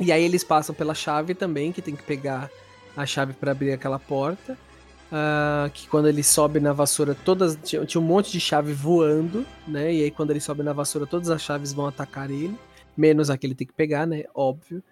E 0.00 0.10
aí 0.10 0.22
eles 0.24 0.42
passam 0.42 0.74
pela 0.74 0.94
chave 0.94 1.34
também, 1.34 1.70
que 1.72 1.82
tem 1.82 1.94
que 1.94 2.02
pegar 2.02 2.50
a 2.98 3.06
chave 3.06 3.32
pra 3.32 3.52
abrir 3.52 3.72
aquela 3.72 3.98
porta. 3.98 4.58
Ah, 5.10 5.70
que 5.72 5.88
quando 5.88 6.08
ele 6.08 6.22
sobe 6.22 6.60
na 6.60 6.72
vassoura, 6.72 7.14
todas. 7.14 7.56
Tinha, 7.62 7.86
tinha 7.86 8.00
um 8.00 8.04
monte 8.04 8.30
de 8.30 8.40
chave 8.40 8.72
voando, 8.72 9.46
né? 9.66 9.94
E 9.94 10.02
aí 10.02 10.10
quando 10.10 10.30
ele 10.30 10.40
sobe 10.40 10.62
na 10.62 10.72
vassoura, 10.72 11.06
todas 11.06 11.30
as 11.30 11.40
chaves 11.40 11.72
vão 11.72 11.86
atacar 11.86 12.30
ele. 12.30 12.58
Menos 12.96 13.30
a 13.30 13.38
que 13.38 13.46
ele 13.46 13.54
tem 13.54 13.66
que 13.66 13.72
pegar, 13.72 14.06
né? 14.06 14.24
Óbvio. 14.34 14.82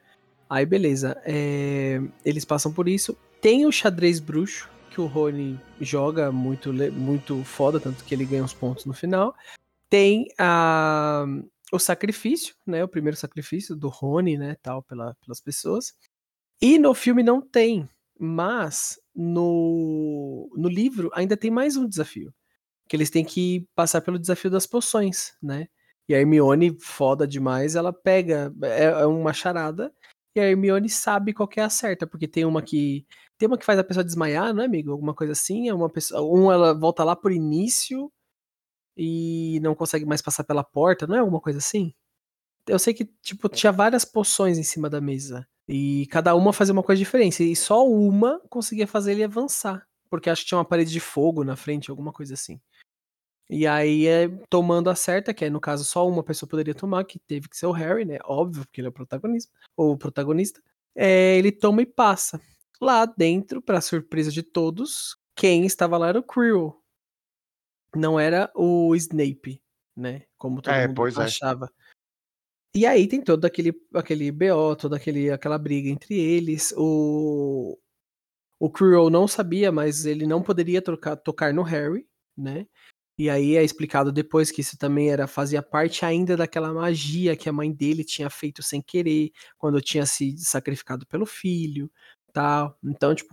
Aí 0.49 0.65
beleza. 0.65 1.21
é, 1.25 2.01
eles 2.25 2.45
passam 2.45 2.73
por 2.73 2.89
isso. 2.89 3.17
Tem 3.41 3.67
o 3.67 3.73
xadrez 3.73 4.21
bruxo, 4.21 4.71
que 4.91 5.01
o 5.01 5.07
Rony 5.07 5.61
joga 5.81 6.33
muito, 6.33 6.73
muito 6.73 7.45
foda, 7.45 7.81
tanto 7.81 8.05
que 8.05 8.15
ele 8.15 8.25
ganha 8.25 8.45
os 8.45 8.55
pontos 8.55 8.87
no 8.87 8.95
final. 8.95 9.35
Tem 9.91 10.29
a, 10.39 11.27
o 11.73 11.79
sacrifício, 11.79 12.55
né? 12.67 12.83
O 12.85 12.89
primeiro 12.89 13.17
sacrifício 13.17 13.77
do 13.77 13.89
Rony, 13.89 14.39
né? 14.39 14.57
Tal, 14.63 14.83
pela, 14.83 15.15
pelas 15.25 15.41
pessoas. 15.41 15.93
E 16.61 16.79
no 16.79 16.95
filme 16.95 17.23
não 17.23 17.41
tem. 17.43 17.89
Mas 18.19 18.99
no, 19.15 20.51
no 20.57 20.69
livro 20.69 21.11
ainda 21.15 21.37
tem 21.37 21.51
mais 21.51 21.77
um 21.77 21.89
desafio. 21.89 22.33
Que 22.89 22.97
eles 22.97 23.11
têm 23.11 23.25
que 23.25 23.69
passar 23.75 24.01
pelo 24.01 24.19
desafio 24.19 24.51
das 24.51 24.67
poções, 24.67 25.35
né? 25.43 25.67
E 26.09 26.15
a 26.15 26.21
Hermione, 26.21 26.77
foda 26.81 27.27
demais, 27.27 27.75
ela 27.77 27.93
pega. 27.93 28.53
É, 28.63 28.85
é 28.85 29.07
uma 29.07 29.33
charada. 29.33 29.93
E 30.37 30.41
a 30.41 30.45
Hermione 30.49 30.89
sabe 30.89 31.33
qual 31.33 31.49
que 31.49 31.61
é 31.61 31.65
a 31.65 31.71
certa, 31.71 32.07
porque 32.07 32.29
tem 32.29 32.45
uma 32.45 32.63
que. 32.63 33.07
Tem 33.39 33.49
uma 33.49 33.59
que 33.59 33.65
faz 33.65 33.79
a 33.79 33.85
pessoa 33.85 34.05
desmaiar, 34.05 34.55
não 34.55 34.63
é, 34.63 34.67
amigo? 34.67 34.93
Alguma 34.93 35.15
coisa 35.15 35.33
assim. 35.33 35.69
É 35.69 35.75
uma 35.75 35.91
pessoa. 35.91 36.23
Um 36.23 36.51
ela 36.53 36.75
volta 36.75 37.05
lá 37.05 37.17
por 37.17 37.33
início 37.33 38.13
e 38.97 39.61
não 39.63 39.75
consegue 39.75 40.07
mais 40.07 40.23
passar 40.23 40.45
pela 40.45 40.65
porta, 40.65 41.07
não 41.07 41.17
é 41.17 41.19
alguma 41.21 41.41
coisa 41.41 41.59
assim? 41.59 41.93
Eu 42.67 42.79
sei 42.79 42.95
que, 42.95 43.05
tipo, 43.23 43.49
tinha 43.49 43.73
várias 43.73 44.05
poções 44.05 44.59
em 44.59 44.63
cima 44.63 44.91
da 44.91 45.01
mesa. 45.01 45.47
E 45.69 46.07
cada 46.07 46.35
uma 46.35 46.53
fazia 46.53 46.73
uma 46.73 46.83
coisa 46.83 46.99
diferente. 46.99 47.43
E 47.43 47.57
só 47.57 47.87
uma 47.89 48.41
conseguia 48.49 48.87
fazer 48.87 49.13
ele 49.13 49.25
avançar. 49.25 49.87
porque 50.09 50.31
acho 50.31 50.43
que 50.43 50.49
tinha 50.49 50.59
uma 50.59 50.65
parede 50.65 50.91
de 50.93 51.01
fogo 51.01 51.43
na 51.45 51.57
frente, 51.57 51.91
alguma 51.91 52.13
coisa 52.13 52.35
assim. 52.35 52.61
E 53.51 53.67
aí 53.67 54.07
é 54.07 54.29
tomando 54.51 54.91
a 54.91 54.95
certa, 54.97 55.33
que 55.35 55.45
é 55.45 55.51
no 55.51 55.61
caso 55.61 55.85
só 55.85 56.09
uma 56.09 56.23
pessoa 56.23 56.49
poderia 56.49 56.75
tomar, 56.75 57.05
que 57.05 57.19
teve 57.19 57.49
que 57.49 57.57
ser 57.57 57.67
o 57.67 57.73
Harry, 57.73 58.05
né? 58.05 58.19
Óbvio, 58.25 58.65
porque 58.65 58.81
ele 58.81 58.89
é 58.89 58.91
o 58.91 58.93
protagonista, 58.93 59.53
ou 59.77 59.93
o 59.93 59.99
protagonista. 59.99 60.61
É, 60.95 61.37
ele 61.39 61.53
toma 61.53 61.83
e 61.83 61.87
passa. 61.87 62.41
Lá 62.81 63.07
dentro, 63.07 63.63
para 63.63 63.81
surpresa 63.81 64.31
de 64.33 64.43
todos, 64.43 65.17
quem 65.35 65.65
estava 65.67 65.97
lá 65.99 66.09
era 66.09 66.19
o 66.19 66.23
Quirrell. 66.23 66.81
Não 67.95 68.19
era 68.21 68.51
o 68.55 68.95
Snape, 68.97 69.63
né? 69.97 70.23
Como 70.37 70.61
todo 70.61 70.73
É, 70.75 70.87
mundo 70.87 70.97
pois 70.97 71.17
é. 71.17 71.29
E 72.77 72.85
aí 72.85 73.09
tem 73.09 73.23
todo 73.23 73.47
aquele, 73.47 73.73
aquele 73.95 74.31
BO, 74.31 74.77
toda 74.77 74.97
aquele, 74.97 75.31
aquela 75.31 75.57
briga 75.57 75.89
entre 75.89 76.15
eles. 76.21 76.75
O, 76.77 77.79
o 78.61 78.71
Quirrell 78.71 79.09
não 79.09 79.27
sabia, 79.27 79.73
mas 79.73 80.05
ele 80.05 80.27
não 80.27 80.43
poderia 80.43 80.83
trocar, 80.83 81.17
tocar 81.17 81.55
no 81.55 81.63
Harry, 81.63 82.07
né? 82.37 82.67
E 83.19 83.31
aí 83.31 83.57
é 83.57 83.65
explicado 83.65 84.13
depois 84.13 84.51
que 84.51 84.61
isso 84.61 84.77
também 84.77 85.11
era 85.11 85.27
fazia 85.27 85.63
parte 85.63 86.05
ainda 86.05 86.37
daquela 86.37 86.71
magia 86.71 87.35
que 87.35 87.49
a 87.49 87.53
mãe 87.53 87.73
dele 87.73 88.05
tinha 88.05 88.29
feito 88.29 88.63
sem 88.63 88.83
querer, 88.83 89.31
quando 89.57 89.81
tinha 89.81 90.05
se 90.05 90.37
sacrificado 90.37 91.07
pelo 91.07 91.25
filho, 91.25 91.91
tal. 92.31 92.79
Então, 92.85 93.15
tipo, 93.15 93.33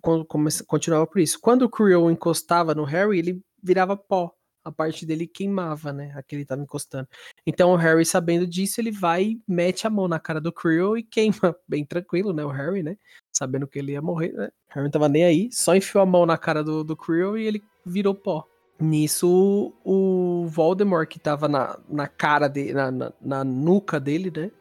continuava 0.66 1.06
por 1.06 1.20
isso. 1.20 1.38
Quando 1.42 1.64
o 1.64 1.70
Quirrell 1.70 2.10
encostava 2.10 2.74
no 2.74 2.86
Harry, 2.86 3.20
ele 3.20 3.44
virava 3.62 3.98
pó. 3.98 4.34
A 4.64 4.72
parte 4.72 5.06
dele 5.06 5.28
queimava, 5.28 5.92
né? 5.92 6.14
A 6.16 6.24
que 6.24 6.36
ele 6.36 6.46
tava 6.46 6.62
encostando. 6.62 7.08
Então 7.46 7.72
o 7.72 7.76
Harry, 7.76 8.06
sabendo 8.06 8.48
disso, 8.48 8.80
ele 8.80 8.92
vai 8.92 9.38
mete 9.48 9.86
a 9.86 9.90
mão 9.90 10.08
na 10.08 10.20
cara 10.20 10.40
do 10.40 10.54
Quirrell 10.54 10.98
e 10.98 11.04
queima. 11.04 11.34
Bem 11.68 11.86
tranquilo, 11.86 12.32
né? 12.32 12.46
O 12.46 12.50
Harry, 12.50 12.82
né? 12.82 12.98
Sabendo 13.32 13.68
que 13.68 13.80
ele 13.80 13.92
ia 13.92 14.02
morrer, 14.02 14.32
né? 14.32 14.50
O 14.70 14.74
Harry 14.74 14.84
não 14.86 14.92
tava 14.92 15.10
nem 15.10 15.26
aí, 15.26 15.50
só 15.52 15.76
enfiou 15.76 16.02
a 16.02 16.06
mão 16.06 16.26
na 16.26 16.38
cara 16.38 16.64
do, 16.64 16.84
do 16.84 16.98
e 17.38 17.46
ele 17.46 17.64
virou 17.86 18.16
pó. 18.16 18.48
Nisso, 18.80 19.74
o 19.84 20.46
Voldemort, 20.48 21.08
que 21.08 21.20
tava 21.20 21.48
na, 21.48 21.80
na 21.88 22.08
cara 22.08 22.48
dele, 22.48 22.74
na, 22.74 22.92
na, 22.92 23.14
na 23.22 23.44
nuca 23.44 24.00
dele, 24.00 24.32
né? 24.36 24.52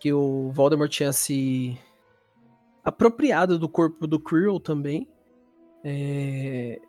Que 0.00 0.12
o 0.12 0.50
Voldemort 0.52 0.90
tinha 0.90 1.12
se 1.12 1.78
apropriado 2.84 3.58
do 3.58 3.68
corpo 3.68 4.06
do 4.06 4.20
Quirrell 4.20 4.60
também. 4.60 5.08
É, 5.82 6.80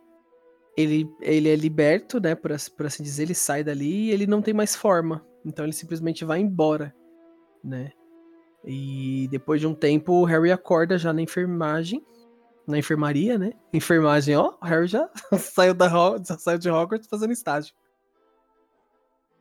Ele, 0.78 1.10
ele 1.22 1.48
é 1.50 1.56
liberto, 1.56 2.20
né? 2.20 2.36
Por, 2.36 2.52
por 2.76 2.86
assim 2.86 3.02
dizer, 3.04 3.24
ele 3.24 3.34
sai 3.36 3.64
dali 3.64 4.08
e 4.08 4.12
ele 4.12 4.28
não 4.28 4.42
tem 4.42 4.54
mais 4.54 4.76
forma. 4.76 5.26
Então 5.46 5.64
ele 5.66 5.74
simplesmente 5.74 6.26
vai 6.26 6.40
embora, 6.40 6.94
né? 7.64 7.92
E 8.64 9.28
depois 9.30 9.62
de 9.62 9.68
um 9.68 9.76
tempo, 9.76 10.12
o 10.14 10.26
Harry 10.26 10.52
acorda 10.52 10.98
já 10.98 11.14
na 11.14 11.22
enfermagem. 11.22 12.04
Na 12.68 12.80
enfermaria, 12.80 13.38
né? 13.38 13.52
Enfermagem, 13.72 14.36
ó, 14.36 14.56
o 14.60 14.66
Harry 14.66 14.88
já 14.88 15.08
saiu, 15.38 15.74
da, 15.74 15.88
já 16.28 16.38
saiu 16.38 16.58
de 16.58 16.70
Hogwarts 16.70 17.08
fazendo 17.08 17.32
estágio. 17.32 17.74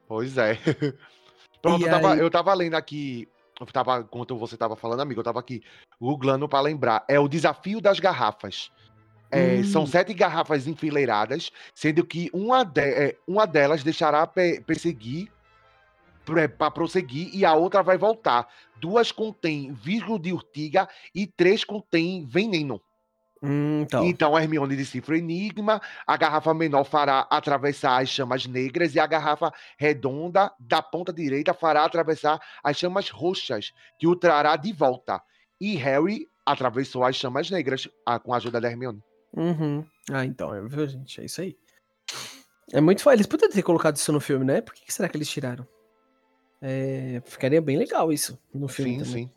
Pois 0.07 0.37
é. 0.37 0.59
Pronto, 1.63 1.83
eu 1.85 1.91
tava, 1.91 2.13
aí- 2.13 2.19
eu 2.19 2.31
tava 2.31 2.55
lendo 2.55 2.75
aqui. 2.75 3.27
Eu 3.59 3.67
tava, 3.67 4.01
enquanto 4.01 4.37
você 4.37 4.57
tava 4.57 4.77
falando, 4.77 5.01
amigo, 5.01 5.21
eu 5.21 5.25
tava 5.25 5.41
aqui 5.41 5.63
googlando 6.01 6.49
pra 6.49 6.61
lembrar. 6.61 7.05
É 7.09 7.19
o 7.19 7.29
desafio 7.29 7.81
das 7.81 7.99
garrafas. 8.01 8.71
É, 9.35 9.57
Hum. 9.57 9.65
São 9.65 9.87
sete 9.87 10.15
garrafas 10.15 10.67
enfileiradas, 10.67 11.51
sendo 11.75 12.05
que 12.05 12.31
uma, 12.33 12.63
de- 12.65 12.81
é, 12.81 13.17
uma 13.27 13.47
delas 13.47 13.83
deixará 13.83 14.27
pe- 14.27 14.61
perseguir 14.61 15.29
para 16.57 16.71
prosseguir 16.71 17.29
e 17.35 17.45
a 17.45 17.55
outra 17.55 17.83
vai 17.83 17.99
voltar. 17.99 18.49
Duas 18.81 19.13
contêm 19.13 19.73
vírgula 19.73 20.19
de 20.19 20.33
urtiga 20.33 20.89
e 21.15 21.27
três 21.27 21.65
contêm 21.65 22.25
veneno. 22.25 22.81
Hum, 23.43 23.83
então. 23.83 24.05
Então 24.07 24.37
a 24.37 24.43
Hermione 24.43 24.75
decifra 24.75 25.15
o 25.15 25.19
enigma, 25.19 25.83
a 26.07 26.17
garrafa 26.17 26.55
menor 26.55 26.85
fará 26.85 27.27
atravessar 27.31 28.01
as 28.01 28.09
chamas 28.09 28.47
negras 28.47 28.95
e 28.95 29.01
a 29.01 29.07
garrafa 29.07 29.53
redonda 29.77 30.51
da 30.59 30.81
ponta 30.81 31.13
direita 31.13 31.53
fará 31.53 31.85
atravessar 31.85 32.41
as 32.63 32.79
chamas 32.79 33.11
roxas, 33.11 33.73
que 33.99 34.07
o 34.07 34.17
trará 34.17 34.57
de 34.57 34.73
volta. 34.73 35.21
E 35.61 35.75
Harry 35.77 36.27
atravessou 36.47 37.05
as 37.05 37.17
chamas 37.17 37.51
negras 37.51 37.87
ah, 38.07 38.19
com 38.19 38.33
a 38.33 38.39
ajuda 38.39 38.61
da 38.61 38.71
Hermione. 38.71 39.03
Uhum. 39.37 39.85
Ah, 40.11 40.25
então, 40.25 40.55
é, 40.55 40.61
viu, 40.63 40.87
gente? 40.87 41.21
É 41.21 41.25
isso 41.25 41.41
aí. 41.41 41.57
É 42.73 42.81
muito 42.81 43.03
foda. 43.03 43.17
Eles 43.17 43.27
poderiam 43.27 43.53
ter 43.55 43.63
colocado 43.63 43.97
isso 43.97 44.13
no 44.13 44.21
filme, 44.21 44.45
né? 44.45 44.61
Por 44.61 44.75
que, 44.75 44.85
que 44.85 44.93
será 44.93 45.09
que 45.09 45.17
eles 45.17 45.29
tiraram? 45.29 45.67
É, 46.61 47.21
ficaria 47.27 47.61
bem 47.61 47.77
legal 47.77 48.13
isso 48.13 48.39
no 48.53 48.69
filme 48.69 48.93
Sim, 48.93 49.05
também. 49.05 49.27
sim. 49.27 49.31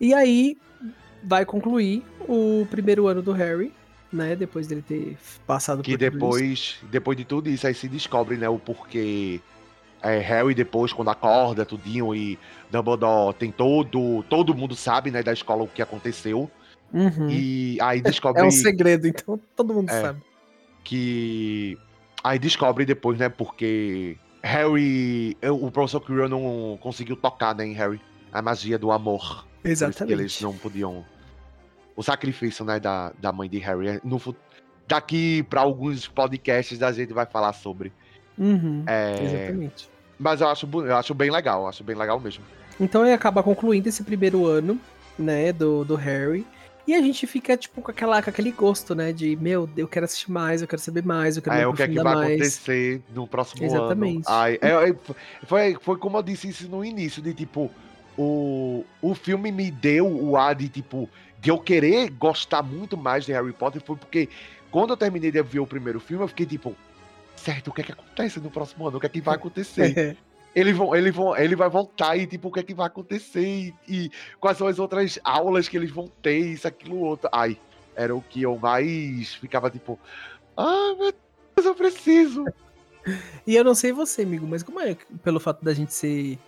E 0.00 0.12
aí 0.14 0.56
vai 1.22 1.44
concluir 1.44 2.04
o 2.28 2.66
primeiro 2.70 3.06
ano 3.06 3.22
do 3.22 3.32
Harry, 3.32 3.72
né? 4.12 4.34
Depois 4.34 4.66
dele 4.66 4.82
ter 4.82 5.16
passado 5.46 5.82
Que 5.82 5.92
por 5.92 5.98
tudo 5.98 6.06
isso. 6.06 6.12
depois, 6.12 6.78
depois 6.90 7.16
de 7.16 7.24
tudo 7.24 7.48
isso, 7.48 7.66
aí 7.66 7.74
se 7.74 7.88
descobre, 7.88 8.36
né, 8.36 8.48
o 8.48 8.58
porquê 8.58 9.40
é, 10.02 10.18
Harry 10.18 10.54
depois, 10.54 10.92
quando 10.92 11.08
acorda, 11.08 11.64
tudinho, 11.64 12.14
e 12.14 12.38
Dumbledore 12.70 13.34
tem 13.36 13.50
todo, 13.50 14.22
todo 14.24 14.54
mundo 14.54 14.74
sabe, 14.74 15.10
né, 15.10 15.22
da 15.22 15.32
escola 15.32 15.62
o 15.62 15.68
que 15.68 15.80
aconteceu, 15.80 16.50
Uhum. 16.94 17.28
e 17.28 17.76
aí 17.80 18.00
descobre 18.00 18.40
É 18.40 18.44
um 18.44 18.50
segredo, 18.52 19.08
então 19.08 19.38
todo 19.56 19.74
mundo 19.74 19.90
É. 19.90 20.00
sabe. 20.00 20.22
que 20.84 21.76
aí 22.22 22.38
descobre 22.38 22.84
depois, 22.84 23.18
né, 23.18 23.28
porque 23.28 24.16
Harry, 24.42 25.36
o 25.42 25.70
professor 25.70 26.00
Quirrell 26.00 26.28
não 26.28 26.78
conseguiu 26.80 27.16
tocar, 27.16 27.54
né, 27.54 27.64
em 27.66 27.72
Harry, 27.72 28.00
a 28.32 28.40
magia 28.42 28.78
do 28.78 28.92
amor. 28.92 29.46
Exatamente. 29.64 30.12
eles 30.12 30.40
não 30.42 30.52
podiam 30.54 31.04
o 31.96 32.02
sacrifício, 32.02 32.64
né, 32.64 32.78
da, 32.78 33.12
da 33.18 33.32
mãe 33.32 33.48
de 33.48 33.58
Harry. 33.58 33.98
No, 34.04 34.18
fu- 34.18 34.36
daqui 34.86 35.42
para 35.44 35.62
alguns 35.62 36.06
podcasts 36.06 36.82
a 36.82 36.92
gente 36.92 37.12
vai 37.14 37.24
falar 37.26 37.52
sobre. 37.54 37.90
Uhum. 38.36 38.84
É, 38.86 39.22
Exatamente. 39.24 39.88
mas 40.18 40.40
eu 40.42 40.48
acho, 40.48 40.68
eu 40.74 40.96
acho 40.96 41.14
bem 41.14 41.30
legal, 41.30 41.62
eu 41.62 41.68
acho 41.68 41.82
bem 41.82 41.96
legal 41.96 42.20
mesmo. 42.20 42.44
Então 42.78 43.02
ele 43.02 43.14
acaba 43.14 43.42
concluindo 43.42 43.88
esse 43.88 44.02
primeiro 44.04 44.44
ano, 44.46 44.78
né, 45.18 45.52
do, 45.52 45.84
do 45.84 45.94
Harry. 45.94 46.46
E 46.86 46.94
a 46.94 47.00
gente 47.00 47.26
fica, 47.26 47.56
tipo, 47.56 47.80
com, 47.80 47.90
aquela, 47.90 48.22
com 48.22 48.28
aquele 48.28 48.52
gosto, 48.52 48.94
né? 48.94 49.10
De, 49.12 49.34
meu, 49.36 49.68
eu 49.76 49.88
quero 49.88 50.04
assistir 50.04 50.30
mais, 50.30 50.60
eu 50.60 50.68
quero 50.68 50.82
saber 50.82 51.02
mais, 51.02 51.36
eu 51.36 51.42
quero 51.42 51.56
É 51.56 51.60
me 51.60 51.72
o 51.72 51.74
que 51.74 51.82
é 51.82 51.88
que 51.88 51.94
vai 51.94 52.04
mais. 52.14 52.28
acontecer 52.28 53.02
no 53.14 53.26
próximo 53.26 53.64
Exatamente. 53.64 54.16
ano. 54.16 54.24
Ai, 54.26 54.58
é- 54.60 54.90
é- 54.90 54.96
foi, 55.46 55.76
foi 55.80 55.96
como 55.98 56.18
eu 56.18 56.22
disse 56.22 56.48
isso 56.48 56.68
no 56.68 56.84
início, 56.84 57.22
de 57.22 57.32
tipo, 57.32 57.70
o, 58.18 58.84
o 59.00 59.14
filme 59.14 59.50
me 59.50 59.70
deu 59.70 60.06
o 60.06 60.36
ar 60.36 60.54
de 60.54 60.68
tipo, 60.68 61.08
de 61.40 61.50
eu 61.50 61.58
querer 61.58 62.10
gostar 62.10 62.62
muito 62.62 62.96
mais 62.96 63.24
de 63.24 63.32
Harry 63.32 63.52
Potter, 63.52 63.82
foi 63.82 63.96
porque 63.96 64.28
quando 64.70 64.90
eu 64.90 64.96
terminei 64.96 65.30
de 65.30 65.42
ver 65.42 65.60
o 65.60 65.66
primeiro 65.66 66.00
filme, 66.00 66.22
eu 66.22 66.28
fiquei 66.28 66.44
tipo, 66.44 66.76
certo, 67.34 67.68
o 67.68 67.72
que 67.72 67.80
é 67.80 67.84
que 67.84 67.92
acontece 67.92 68.38
no 68.40 68.50
próximo 68.50 68.86
ano? 68.86 68.98
O 68.98 69.00
que 69.00 69.06
é 69.06 69.08
que 69.08 69.20
vai 69.22 69.36
acontecer? 69.36 70.16
Eles 70.54 70.76
vão, 70.76 70.94
ele, 70.94 71.10
vão, 71.10 71.36
ele 71.36 71.56
vai 71.56 71.68
voltar 71.68 72.16
e, 72.16 72.26
tipo, 72.26 72.48
o 72.48 72.52
que 72.52 72.60
é 72.60 72.62
que 72.62 72.74
vai 72.74 72.86
acontecer? 72.86 73.44
E, 73.44 73.74
e 73.88 74.10
quais 74.40 74.56
são 74.56 74.66
as 74.66 74.78
outras 74.78 75.18
aulas 75.24 75.68
que 75.68 75.76
eles 75.76 75.90
vão 75.90 76.08
ter, 76.22 76.38
isso, 76.38 76.68
aquilo, 76.68 76.98
outro. 76.98 77.28
Ai, 77.32 77.58
era 77.96 78.14
o 78.14 78.22
que 78.22 78.42
eu 78.42 78.56
mais 78.58 79.34
ficava, 79.34 79.70
tipo, 79.70 79.98
ah, 80.56 80.94
meu 80.98 81.12
Deus, 81.56 81.66
eu 81.66 81.74
preciso. 81.74 82.44
E 83.46 83.54
eu 83.54 83.62
não 83.62 83.74
sei 83.74 83.92
você, 83.92 84.22
amigo, 84.22 84.46
mas 84.46 84.62
como 84.62 84.80
é 84.80 84.96
pelo 85.22 85.38
fato 85.38 85.62
da 85.62 85.74
gente 85.74 85.92
ser 85.92 86.38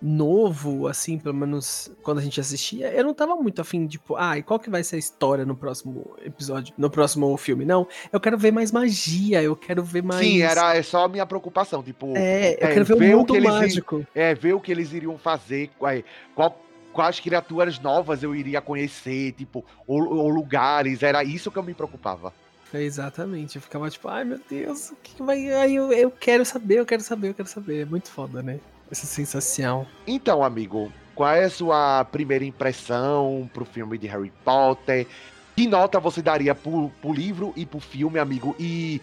novo, 0.00 0.86
assim, 0.88 1.18
pelo 1.18 1.34
menos 1.34 1.90
quando 2.02 2.18
a 2.18 2.22
gente 2.22 2.40
assistia, 2.40 2.92
eu 2.92 3.04
não 3.04 3.14
tava 3.14 3.34
muito 3.36 3.60
afim, 3.60 3.86
tipo, 3.86 4.16
ah, 4.16 4.38
e 4.38 4.42
qual 4.42 4.58
que 4.58 4.70
vai 4.70 4.82
ser 4.84 4.96
a 4.96 4.98
história 4.98 5.44
no 5.44 5.56
próximo 5.56 6.14
episódio, 6.24 6.74
no 6.76 6.90
próximo 6.90 7.36
filme? 7.36 7.64
Não, 7.64 7.86
eu 8.12 8.20
quero 8.20 8.36
ver 8.38 8.52
mais 8.52 8.72
magia, 8.72 9.42
eu 9.42 9.56
quero 9.56 9.82
ver 9.82 10.02
mais. 10.02 10.20
Sim, 10.26 10.42
era 10.42 10.74
é 10.76 10.82
só 10.82 11.04
a 11.04 11.08
minha 11.08 11.26
preocupação, 11.26 11.82
tipo, 11.82 12.12
É, 12.16 12.52
eu 12.62 12.68
é, 12.68 12.72
quero 12.74 12.84
ver 12.84 12.96
ver 12.96 13.14
o 13.14 13.16
o 13.16 13.18
mundo 13.20 13.32
que 13.32 13.38
eles- 13.38 13.50
mágico. 13.52 14.06
é, 14.14 14.34
ver 14.34 14.52
o 14.54 14.60
que 14.60 14.70
eles 14.72 14.92
iriam 14.92 15.16
fazer, 15.18 15.70
qual, 16.34 16.60
quais 16.92 17.20
criaturas 17.20 17.78
novas 17.78 18.22
eu 18.22 18.34
iria 18.34 18.60
conhecer, 18.60 19.32
tipo, 19.32 19.64
ou, 19.86 20.02
ou 20.16 20.28
lugares, 20.28 21.02
era 21.02 21.22
isso 21.24 21.50
que 21.50 21.58
eu 21.58 21.62
me 21.62 21.74
preocupava. 21.74 22.32
Exatamente, 22.74 23.56
eu 23.56 23.62
ficava 23.62 23.88
tipo, 23.88 24.08
ai 24.08 24.24
meu 24.24 24.40
Deus, 24.50 24.90
o 24.90 24.96
que 25.02 25.22
vai. 25.22 25.40
Eu, 25.46 25.92
eu 25.92 26.10
quero 26.10 26.44
saber, 26.44 26.80
eu 26.80 26.84
quero 26.86 27.02
saber, 27.02 27.28
eu 27.30 27.34
quero 27.34 27.48
saber. 27.48 27.82
É 27.82 27.84
muito 27.84 28.10
foda, 28.10 28.42
né? 28.42 28.58
Essa 28.90 29.06
sensação. 29.06 29.86
Então, 30.06 30.42
amigo, 30.44 30.92
qual 31.14 31.30
é 31.30 31.44
a 31.44 31.50
sua 31.50 32.04
primeira 32.04 32.44
impressão 32.44 33.48
pro 33.52 33.64
filme 33.64 33.98
de 33.98 34.06
Harry 34.06 34.32
Potter? 34.44 35.06
Que 35.56 35.66
nota 35.66 35.98
você 35.98 36.22
daria 36.22 36.54
pro, 36.54 36.90
pro 37.00 37.12
livro 37.12 37.52
e 37.56 37.64
pro 37.66 37.80
filme, 37.80 38.18
amigo? 38.18 38.54
E 38.58 39.00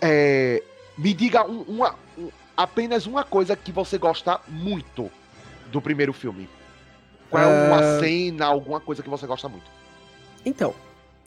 é, 0.00 0.62
me 0.96 1.12
diga 1.14 1.44
um- 1.48 1.62
uma, 1.62 1.94
um- 2.18 2.28
apenas 2.56 3.06
uma 3.06 3.24
coisa 3.24 3.56
que 3.56 3.72
você 3.72 3.98
gosta 3.98 4.40
muito 4.48 5.10
do 5.72 5.80
primeiro 5.80 6.12
filme. 6.12 6.48
Qual 7.30 7.42
é 7.42 7.46
uma 7.46 7.78
Ah. 7.80 8.00
cena, 8.00 8.46
alguma 8.46 8.78
coisa 8.80 9.02
que 9.02 9.08
você 9.08 9.26
gosta 9.26 9.48
muito? 9.48 9.64
Então, 10.44 10.74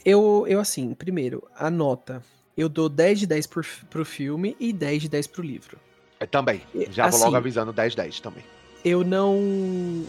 eu, 0.06 0.46
eu 0.48 0.60
assim, 0.62 0.94
primeiro, 0.94 1.44
a 1.58 1.70
nota. 1.70 2.24
Eu 2.56 2.70
dou 2.70 2.88
10 2.88 3.20
de 3.20 3.28
10 3.28 3.48
pro, 3.48 3.64
pro 3.90 4.06
filme 4.06 4.56
e 4.60 4.72
10 4.72 5.02
de 5.04 5.10
10 5.10 5.28
pro 5.28 5.42
livro. 5.44 5.78
É, 6.20 6.26
também, 6.26 6.62
já 6.92 7.08
vou 7.08 7.16
assim, 7.16 7.26
logo 7.26 7.38
avisando 7.38 7.74
10-10 7.74 8.20
também. 8.20 8.44
Eu 8.84 9.04
não. 9.04 9.38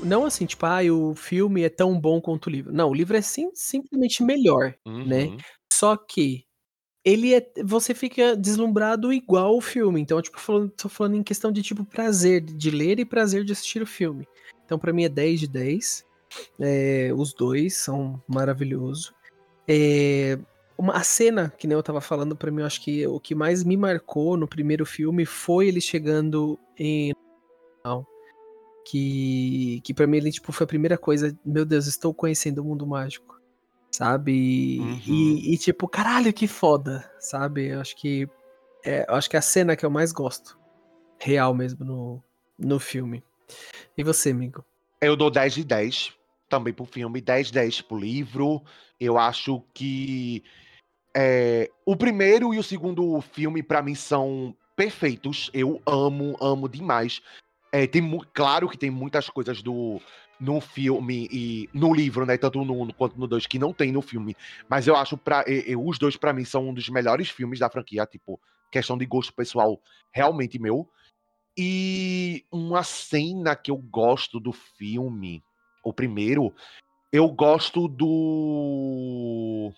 Não 0.03 0.25
assim, 0.25 0.47
tipo, 0.47 0.65
ah, 0.67 0.81
o 0.93 1.15
filme 1.15 1.63
é 1.63 1.69
tão 1.69 1.99
bom 1.99 2.21
quanto 2.21 2.47
o 2.47 2.51
livro. 2.51 2.73
Não, 2.73 2.91
o 2.91 2.95
livro 2.95 3.17
é 3.17 3.23
sim- 3.23 3.51
simplesmente 3.55 4.23
melhor. 4.23 4.75
Né? 4.87 5.25
Uhum. 5.25 5.37
Só 5.73 5.97
que 5.97 6.45
ele 7.05 7.35
é. 7.35 7.45
Você 7.65 7.95
fica 7.95 8.37
deslumbrado 8.37 9.13
igual 9.13 9.57
o 9.57 9.61
filme. 9.61 10.01
Então, 10.01 10.21
tipo, 10.23 10.39
falando, 10.39 10.71
tô 10.71 10.89
falando 10.89 11.17
em 11.17 11.23
questão 11.23 11.51
de 11.51 11.63
tipo 11.63 11.85
prazer 11.85 12.41
de 12.41 12.71
ler 12.71 13.01
e 13.01 13.05
prazer 13.05 13.45
de 13.45 13.53
assistir 13.53 13.83
o 13.83 13.87
filme. 13.87 14.27
Então, 14.65 14.79
para 14.79 14.93
mim 14.93 15.05
é 15.05 15.09
10 15.09 15.41
de 15.41 15.49
10. 15.49 16.05
É, 16.61 17.11
os 17.17 17.33
dois 17.35 17.77
são 17.77 18.23
maravilhosos. 18.29 19.13
É, 19.67 20.39
uma, 20.81 20.95
a 20.95 21.05
cena, 21.05 21.53
que 21.57 21.67
nem 21.67 21.77
eu 21.77 21.83
tava 21.83 22.01
falando, 22.01 22.37
para 22.37 22.51
mim, 22.51 22.61
eu 22.61 22.67
acho 22.67 22.81
que 22.81 23.07
o 23.07 23.21
que 23.21 23.35
mais 23.35 23.63
me 23.65 23.77
marcou 23.77 24.37
no 24.37 24.49
primeiro 24.49 24.85
filme 24.85 25.25
foi 25.25 25.69
ele 25.69 25.81
chegando 25.81 26.59
em. 26.79 27.13
Que, 28.87 29.81
que 29.85 29.95
para 29.95 30.07
mim 30.07 30.17
ele 30.17 30.33
tipo, 30.33 30.53
foi 30.53 30.65
a 30.65 30.69
primeira 30.69 30.99
coisa. 30.99 31.37
Meu 31.45 31.65
Deus, 31.65 31.87
estou 31.87 32.13
conhecendo 32.13 32.59
o 32.61 32.65
mundo 32.65 32.87
mágico 32.87 33.41
sabe? 33.93 34.79
Uhum. 34.81 35.01
E, 35.07 35.53
e, 35.53 35.59
tipo, 35.59 35.89
caralho, 35.89 36.33
que 36.33 36.47
foda, 36.47 37.11
sabe? 37.19 37.69
Eu 37.69 37.81
acho 37.81 37.97
que 37.97 38.29
é, 38.85 39.05
eu 39.09 39.15
acho 39.15 39.29
que 39.29 39.37
é 39.37 39.39
a 39.39 39.43
cena 39.43 39.77
que 39.77 39.85
eu 39.85 39.91
mais 39.91 40.13
gosto, 40.13 40.59
real 41.19 41.55
mesmo 41.55 41.85
no, 41.85 42.25
no 42.59 42.79
filme. 42.79 43.23
E 43.97 44.03
você, 44.03 44.31
amigo? 44.31 44.65
Eu 45.01 45.17
dou 45.17 45.31
10 45.31 45.55
de 45.55 45.65
10 45.65 46.13
também 46.49 46.73
pro 46.73 46.85
filme, 46.85 47.21
10 47.21 47.49
de 47.49 47.53
10 47.55 47.83
pro 47.83 47.99
livro. 47.99 48.63
Eu 48.99 49.19
acho 49.19 49.63
que 49.75 50.43
é, 51.17 51.71
o 51.85 51.97
primeiro 51.97 52.55
e 52.55 52.59
o 52.59 52.63
segundo 52.63 53.21
filme 53.21 53.63
para 53.63 53.83
mim 53.83 53.95
são 53.95 54.55
perfeitos. 54.77 55.51
Eu 55.53 55.81
amo, 55.87 56.37
amo 56.41 56.69
demais. 56.69 57.21
É, 57.73 57.87
tem 57.87 58.03
claro 58.33 58.69
que 58.69 58.79
tem 58.79 58.91
muitas 58.91 59.29
coisas 59.29 59.63
do 59.63 60.01
no 60.41 60.59
filme 60.59 61.29
e 61.31 61.69
no 61.73 61.93
livro, 61.93 62.25
né? 62.25 62.39
Tanto 62.39 62.65
no 62.65 62.83
1 62.83 62.89
quanto 62.93 63.21
no 63.21 63.27
2, 63.27 63.47
que 63.47 63.59
não 63.59 63.75
tem 63.75 63.93
no 63.93 64.01
filme. 64.01 64.35
Mas 64.69 64.87
eu 64.87 64.97
acho 64.97 65.19
para 65.19 65.45
os 65.79 65.99
dois, 65.99 66.17
para 66.17 66.33
mim, 66.33 66.45
são 66.45 66.71
um 66.71 66.75
dos 66.75 66.89
melhores 66.89 67.29
filmes 67.29 67.59
da 67.59 67.69
franquia, 67.69 68.07
tipo, 68.07 68.41
questão 68.73 68.97
de 68.97 69.05
gosto 69.05 69.35
pessoal, 69.35 69.79
realmente 70.11 70.59
meu. 70.59 70.89
E 71.57 72.45
uma 72.51 72.83
cena 72.83 73.55
que 73.55 73.71
eu 73.71 73.77
gosto 73.77 74.41
do 74.41 74.51
filme, 74.51 75.45
o 75.85 75.93
primeiro, 75.93 76.55
eu 77.13 77.29
gosto 77.29 77.87
do. 77.87 79.71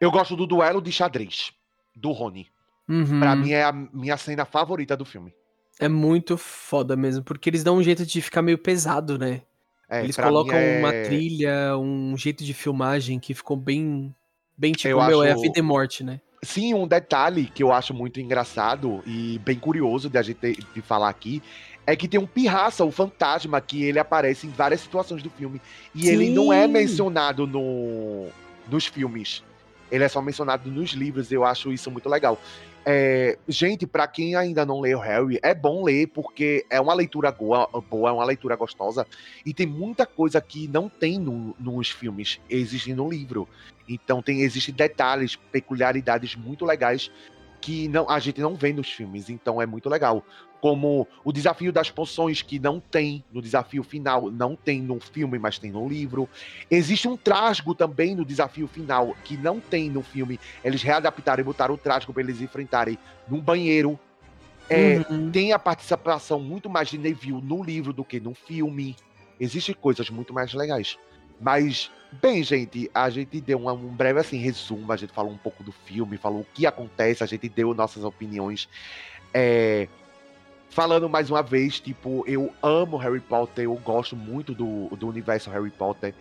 Eu 0.00 0.10
gosto 0.10 0.34
do 0.34 0.46
duelo 0.46 0.80
de 0.80 0.90
xadrez 0.90 1.52
do 1.94 2.10
Rony. 2.10 2.48
Uhum. 2.88 3.20
Pra 3.20 3.36
mim 3.36 3.52
é 3.52 3.62
a 3.62 3.72
minha 3.72 4.16
cena 4.16 4.44
favorita 4.44 4.96
do 4.96 5.04
filme. 5.04 5.32
É 5.78 5.88
muito 5.88 6.36
foda 6.36 6.96
mesmo, 6.96 7.22
porque 7.22 7.48
eles 7.48 7.62
dão 7.62 7.76
um 7.76 7.82
jeito 7.82 8.04
de 8.04 8.20
ficar 8.20 8.42
meio 8.42 8.58
pesado, 8.58 9.18
né? 9.18 9.42
É, 9.88 10.04
Eles 10.04 10.16
colocam 10.16 10.56
é... 10.56 10.78
uma 10.78 10.92
trilha, 11.04 11.76
um 11.76 12.16
jeito 12.16 12.44
de 12.44 12.54
filmagem 12.54 13.18
que 13.18 13.34
ficou 13.34 13.56
bem. 13.56 14.14
Bem 14.56 14.72
tipo, 14.72 14.88
eu 14.88 15.04
meu, 15.04 15.20
acho... 15.22 15.30
é 15.30 15.32
a 15.32 15.36
vida 15.36 15.58
e 15.58 15.62
morte, 15.62 16.04
né? 16.04 16.20
Sim, 16.42 16.74
um 16.74 16.86
detalhe 16.86 17.46
que 17.46 17.62
eu 17.62 17.72
acho 17.72 17.92
muito 17.92 18.20
engraçado 18.20 19.02
e 19.04 19.38
bem 19.44 19.58
curioso 19.58 20.08
de 20.08 20.16
a 20.16 20.22
gente 20.22 20.58
de 20.74 20.80
falar 20.80 21.08
aqui 21.08 21.42
é 21.86 21.96
que 21.96 22.06
tem 22.06 22.20
um 22.20 22.26
pirraça, 22.26 22.84
o 22.84 22.90
fantasma, 22.90 23.60
que 23.60 23.82
ele 23.82 23.98
aparece 23.98 24.46
em 24.46 24.50
várias 24.50 24.80
situações 24.80 25.22
do 25.22 25.30
filme. 25.30 25.60
E 25.94 26.02
Sim. 26.02 26.08
ele 26.08 26.30
não 26.30 26.52
é 26.52 26.68
mencionado 26.68 27.46
no, 27.46 28.28
nos 28.70 28.86
filmes. 28.86 29.42
Ele 29.90 30.04
é 30.04 30.08
só 30.08 30.20
mencionado 30.22 30.70
nos 30.70 30.90
livros. 30.90 31.30
Eu 31.32 31.44
acho 31.44 31.72
isso 31.72 31.90
muito 31.90 32.08
legal. 32.08 32.38
É, 32.84 33.38
gente, 33.46 33.86
para 33.86 34.06
quem 34.06 34.34
ainda 34.34 34.64
não 34.64 34.80
leu 34.80 34.98
Harry, 34.98 35.38
é 35.42 35.54
bom 35.54 35.84
ler 35.84 36.06
porque 36.08 36.64
é 36.70 36.80
uma 36.80 36.94
leitura 36.94 37.30
boa, 37.30 37.68
boa, 37.90 38.08
é 38.08 38.12
uma 38.12 38.24
leitura 38.24 38.56
gostosa 38.56 39.06
e 39.44 39.52
tem 39.52 39.66
muita 39.66 40.06
coisa 40.06 40.40
que 40.40 40.66
não 40.66 40.88
tem 40.88 41.18
no, 41.18 41.54
nos 41.58 41.90
filmes, 41.90 42.40
existe 42.48 42.94
no 42.94 43.08
livro. 43.08 43.46
Então 43.86 44.22
tem 44.22 44.40
existem 44.40 44.74
detalhes, 44.74 45.36
peculiaridades 45.36 46.34
muito 46.34 46.64
legais 46.64 47.10
que 47.60 47.88
não, 47.88 48.08
a 48.08 48.18
gente 48.18 48.40
não 48.40 48.54
vê 48.54 48.72
nos 48.72 48.90
filmes, 48.90 49.28
então 49.28 49.60
é 49.60 49.66
muito 49.66 49.88
legal 49.88 50.24
como 50.60 51.08
o 51.24 51.32
desafio 51.32 51.72
das 51.72 51.90
poções, 51.90 52.42
que 52.42 52.58
não 52.58 52.78
tem 52.78 53.24
no 53.32 53.40
desafio 53.40 53.82
final, 53.82 54.30
não 54.30 54.54
tem 54.54 54.80
no 54.80 55.00
filme, 55.00 55.38
mas 55.38 55.58
tem 55.58 55.70
no 55.70 55.88
livro. 55.88 56.28
Existe 56.70 57.08
um 57.08 57.16
trasgo 57.16 57.74
também 57.74 58.14
no 58.14 58.24
desafio 58.24 58.68
final, 58.68 59.16
que 59.24 59.36
não 59.36 59.58
tem 59.58 59.88
no 59.88 60.02
filme. 60.02 60.38
Eles 60.62 60.82
readaptaram 60.82 61.40
e 61.40 61.44
botaram 61.44 61.74
o 61.74 61.78
trasgo 61.78 62.12
para 62.12 62.22
eles 62.22 62.40
enfrentarem 62.40 62.98
num 63.26 63.40
banheiro. 63.40 63.98
É, 64.68 65.04
uhum. 65.10 65.30
Tem 65.30 65.52
a 65.52 65.58
participação 65.58 66.38
muito 66.38 66.68
mais 66.68 66.88
de 66.88 66.98
Neville 66.98 67.40
no 67.42 67.64
livro 67.64 67.92
do 67.92 68.04
que 68.04 68.20
no 68.20 68.34
filme. 68.34 68.94
Existem 69.40 69.74
coisas 69.74 70.10
muito 70.10 70.34
mais 70.34 70.52
legais. 70.52 70.98
Mas, 71.40 71.90
bem, 72.20 72.42
gente, 72.42 72.90
a 72.94 73.08
gente 73.08 73.40
deu 73.40 73.58
um, 73.58 73.70
um 73.70 73.94
breve 73.94 74.20
assim, 74.20 74.36
resumo. 74.36 74.92
A 74.92 74.96
gente 74.96 75.12
falou 75.12 75.32
um 75.32 75.38
pouco 75.38 75.62
do 75.62 75.72
filme, 75.72 76.16
falou 76.16 76.40
o 76.42 76.46
que 76.52 76.66
acontece, 76.66 77.24
a 77.24 77.26
gente 77.26 77.48
deu 77.48 77.72
nossas 77.72 78.04
opiniões. 78.04 78.68
É, 79.32 79.88
falando 80.68 81.08
mais 81.08 81.30
uma 81.30 81.42
vez, 81.42 81.80
tipo, 81.80 82.24
eu 82.26 82.52
amo 82.62 82.96
Harry 82.96 83.20
Potter, 83.20 83.64
eu 83.64 83.74
gosto 83.76 84.14
muito 84.14 84.54
do, 84.54 84.88
do 84.96 85.08
universo 85.08 85.50
Harry 85.50 85.70
Potter. 85.70 86.14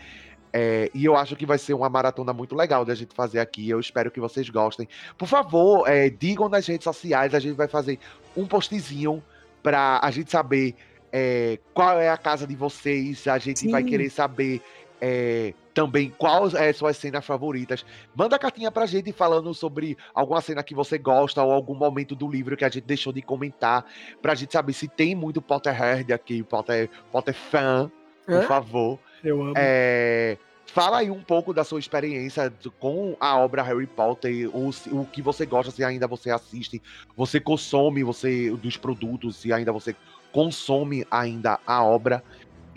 É, 0.51 0.89
e 0.93 1.05
eu 1.05 1.15
acho 1.15 1.35
que 1.35 1.45
vai 1.45 1.57
ser 1.57 1.73
uma 1.73 1.89
maratona 1.89 2.33
muito 2.33 2.55
legal 2.55 2.83
da 2.83 2.95
gente 2.95 3.13
fazer 3.13 3.39
aqui. 3.39 3.69
Eu 3.69 3.79
espero 3.79 4.09
que 4.09 4.19
vocês 4.19 4.49
gostem. 4.49 4.87
Por 5.17 5.27
favor, 5.27 5.87
é, 5.87 6.09
digam 6.09 6.49
nas 6.49 6.65
redes 6.65 6.83
sociais. 6.83 7.35
A 7.35 7.39
gente 7.39 7.55
vai 7.55 7.67
fazer 7.67 7.99
um 8.35 8.47
postzinho 8.47 9.23
para 9.61 9.99
a 10.01 10.09
gente 10.09 10.31
saber 10.31 10.75
é, 11.11 11.59
qual 11.73 11.99
é 11.99 12.09
a 12.09 12.17
casa 12.17 12.47
de 12.47 12.55
vocês. 12.55 13.27
A 13.27 13.37
gente 13.37 13.59
Sim. 13.59 13.71
vai 13.71 13.83
querer 13.83 14.09
saber 14.09 14.61
é, 15.01 15.53
também 15.73 16.09
quais 16.17 16.53
é, 16.53 16.71
são 16.73 16.88
as 16.88 16.97
cenas 16.97 17.26
favoritas. 17.26 17.85
Manda 18.15 18.38
cartinha 18.39 18.71
pra 18.71 18.85
gente 18.85 19.11
falando 19.11 19.53
sobre 19.53 19.97
alguma 20.13 20.41
cena 20.41 20.63
que 20.63 20.76
você 20.76 20.97
gosta 20.97 21.43
ou 21.43 21.51
algum 21.51 21.76
momento 21.76 22.15
do 22.15 22.30
livro 22.30 22.57
que 22.57 22.65
a 22.65 22.69
gente 22.69 22.85
deixou 22.85 23.13
de 23.13 23.21
comentar, 23.21 23.85
pra 24.21 24.35
gente 24.35 24.53
saber 24.53 24.73
se 24.73 24.88
tem 24.88 25.15
muito 25.15 25.41
Potterhead 25.41 26.11
aqui, 26.11 26.43
Potter, 26.43 26.89
Potter 27.11 27.34
fã, 27.34 27.91
por 28.26 28.43
favor. 28.43 28.99
Eu 29.23 29.41
amo. 29.41 29.53
É, 29.57 30.38
fala 30.65 30.99
aí 30.99 31.09
um 31.09 31.21
pouco 31.21 31.53
da 31.53 31.63
sua 31.63 31.80
experiência 31.80 32.53
com 32.80 33.15
a 33.19 33.38
obra 33.38 33.63
Harry 33.63 33.88
Potter, 33.88 34.49
o, 34.55 34.69
o 34.91 35.05
que 35.05 35.21
você 35.21 35.45
gosta, 35.45 35.71
se 35.71 35.84
ainda 35.84 36.07
você 36.07 36.30
assiste, 36.30 36.81
você 37.15 37.39
consome 37.39 38.03
você 38.03 38.51
dos 38.51 38.77
produtos, 38.77 39.38
se 39.38 39.51
ainda 39.51 39.71
você 39.71 39.95
consome 40.31 41.05
ainda 41.09 41.59
a 41.65 41.84
obra. 41.84 42.23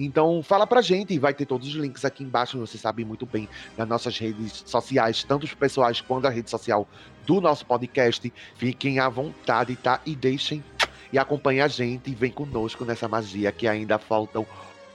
Então, 0.05 0.43
fala 0.43 0.66
pra 0.66 0.83
gente, 0.83 1.19
vai 1.19 1.33
ter 1.33 1.47
todos 1.47 1.69
os 1.69 1.74
links 1.74 2.05
aqui 2.05 2.24
embaixo, 2.24 2.59
você 2.59 2.77
sabe 2.77 3.05
muito 3.05 3.24
bem, 3.24 3.49
nas 3.77 3.89
nossas 3.89 4.19
redes 4.19 4.65
sociais, 4.66 5.23
tanto 5.23 5.45
os 5.45 5.55
pessoais 5.55 6.01
quanto 6.01 6.27
a 6.27 6.31
rede 6.31 6.51
social 6.51 6.89
do 7.24 7.41
nosso 7.41 7.65
podcast. 7.65 8.33
Fiquem 8.57 8.99
à 8.99 9.09
vontade, 9.09 9.77
tá? 9.77 10.01
E 10.05 10.16
deixem 10.16 10.62
e 11.12 11.19
acompanhem 11.19 11.61
a 11.61 11.69
gente 11.69 12.11
e 12.11 12.15
vem 12.15 12.33
conosco 12.33 12.85
nessa 12.85 13.07
magia 13.07 13.53
que 13.53 13.69
ainda 13.69 13.99
faltam 13.99 14.47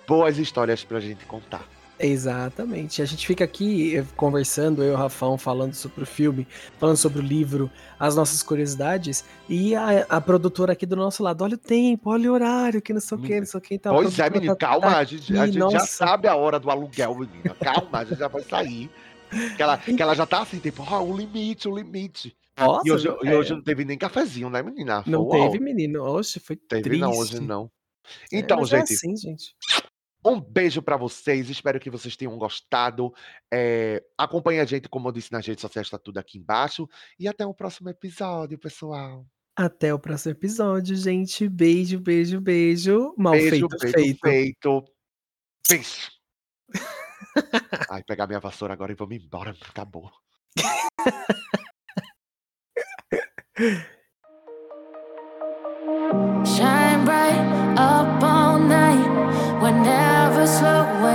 boas 0.08 0.38
histórias 0.38 0.84
pra 0.84 1.00
gente 1.00 1.26
contar. 1.26 1.77
Exatamente. 2.00 3.02
A 3.02 3.06
gente 3.06 3.26
fica 3.26 3.44
aqui 3.44 3.98
eh, 3.98 4.06
conversando, 4.16 4.84
eu 4.84 4.92
e 4.92 4.94
o 4.94 4.98
Rafão, 4.98 5.38
falando 5.38 5.74
sobre 5.74 6.04
o 6.04 6.06
filme, 6.06 6.48
falando 6.78 6.98
sobre 6.98 7.20
o 7.20 7.22
livro, 7.22 7.72
as 8.00 8.16
nossas 8.16 8.44
curiosidades, 8.44 9.26
e 9.50 9.76
a, 9.76 10.06
a 10.08 10.22
produtora 10.22 10.74
aqui 10.74 10.86
do 10.86 10.96
nosso 10.96 11.24
lado, 11.24 11.44
olha 11.44 11.56
o 11.56 11.58
tempo, 11.58 12.12
olha 12.12 12.32
o 12.32 12.34
horário, 12.34 12.82
que 12.82 12.94
não 12.94 13.02
sei 13.02 13.18
o 13.18 13.22
que, 13.22 13.40
não 13.40 13.48
sei 13.48 13.58
o 13.58 13.62
que. 13.62 13.76
Então, 13.76 13.96
pois 13.96 14.20
é, 14.20 14.30
menino, 14.30 14.56
tá, 14.56 14.68
calma, 14.68 14.92
tá 14.92 14.98
a 15.00 15.04
gente, 15.04 15.38
a 15.38 15.48
gente 15.48 15.72
já 15.72 15.80
sabe 15.80 16.28
a 16.28 16.36
hora 16.36 16.60
do 16.60 16.70
aluguel, 16.70 17.16
menina. 17.16 17.56
Calma, 17.60 18.00
a 18.00 18.06
gente 18.06 18.20
já 18.20 18.28
vai 18.28 18.44
sair. 18.44 18.90
Que 19.56 19.62
ela, 19.62 19.78
que 19.78 20.02
ela 20.02 20.16
já 20.16 20.26
tá 20.26 20.42
assim, 20.42 20.60
tipo, 20.60 20.84
ah, 20.84 21.02
o 21.02 21.16
limite, 21.16 21.68
o 21.68 21.76
limite. 21.76 22.36
Nossa, 22.58 22.88
e 22.88 22.92
hoje, 22.92 23.08
é... 23.08 23.38
hoje 23.38 23.54
não 23.54 23.62
teve 23.62 23.86
nem 23.86 23.98
cafezinho, 23.98 24.50
né, 24.50 24.64
menina? 24.64 25.04
Não 25.06 25.30
foi, 25.30 25.40
teve, 25.42 25.58
ó. 25.58 25.62
menino. 25.62 26.02
Hoje 26.04 26.40
foi 26.40 26.56
teve, 26.56 26.84
triste. 26.84 27.02
não, 27.02 27.12
hoje 27.12 27.40
não. 27.40 27.70
É, 28.32 28.40
então, 28.40 28.62
é, 28.62 28.66
gente, 28.66 28.92
é 28.92 28.96
assim, 28.96 29.16
gente. 29.16 29.56
Um 30.28 30.42
beijo 30.42 30.82
para 30.82 30.98
vocês, 30.98 31.50
espero 31.50 31.80
que 31.80 31.90
vocês 31.90 32.18
tenham 32.18 32.38
gostado. 32.38 33.14
É, 33.50 34.04
acompanhe 34.18 34.60
a 34.60 34.66
gente, 34.66 34.90
como 34.90 35.08
eu 35.08 35.14
disse, 35.14 35.32
nas 35.32 35.48
redes 35.48 35.62
sociais, 35.62 35.88
está 35.88 35.98
tudo 35.98 36.18
aqui 36.18 36.38
embaixo. 36.38 36.86
E 37.18 37.30
até 37.30 37.46
o 37.46 37.54
próximo 37.54 37.88
episódio, 37.88 38.60
pessoal. 38.60 39.26
Até 39.56 39.94
o 39.94 40.00
próximo 40.00 40.34
episódio, 40.34 40.98
gente. 40.98 41.48
Beijo, 41.48 41.98
beijo, 42.02 42.42
beijo. 42.42 43.16
Mal 43.18 43.32
beijo, 43.32 43.50
feito, 43.50 43.68
beijo, 43.70 43.94
feito. 43.94 44.20
feito. 44.22 44.84
Beijo. 45.70 46.12
Ai, 47.90 48.04
pegar 48.04 48.28
minha 48.28 48.42
vassoura 48.42 48.74
agora 48.74 48.92
e 48.92 48.96
vou 48.96 49.08
me 49.08 49.18
embora. 49.18 49.56
Acabou. 49.70 50.12
Tchau. 56.44 56.68
slow 60.48 61.07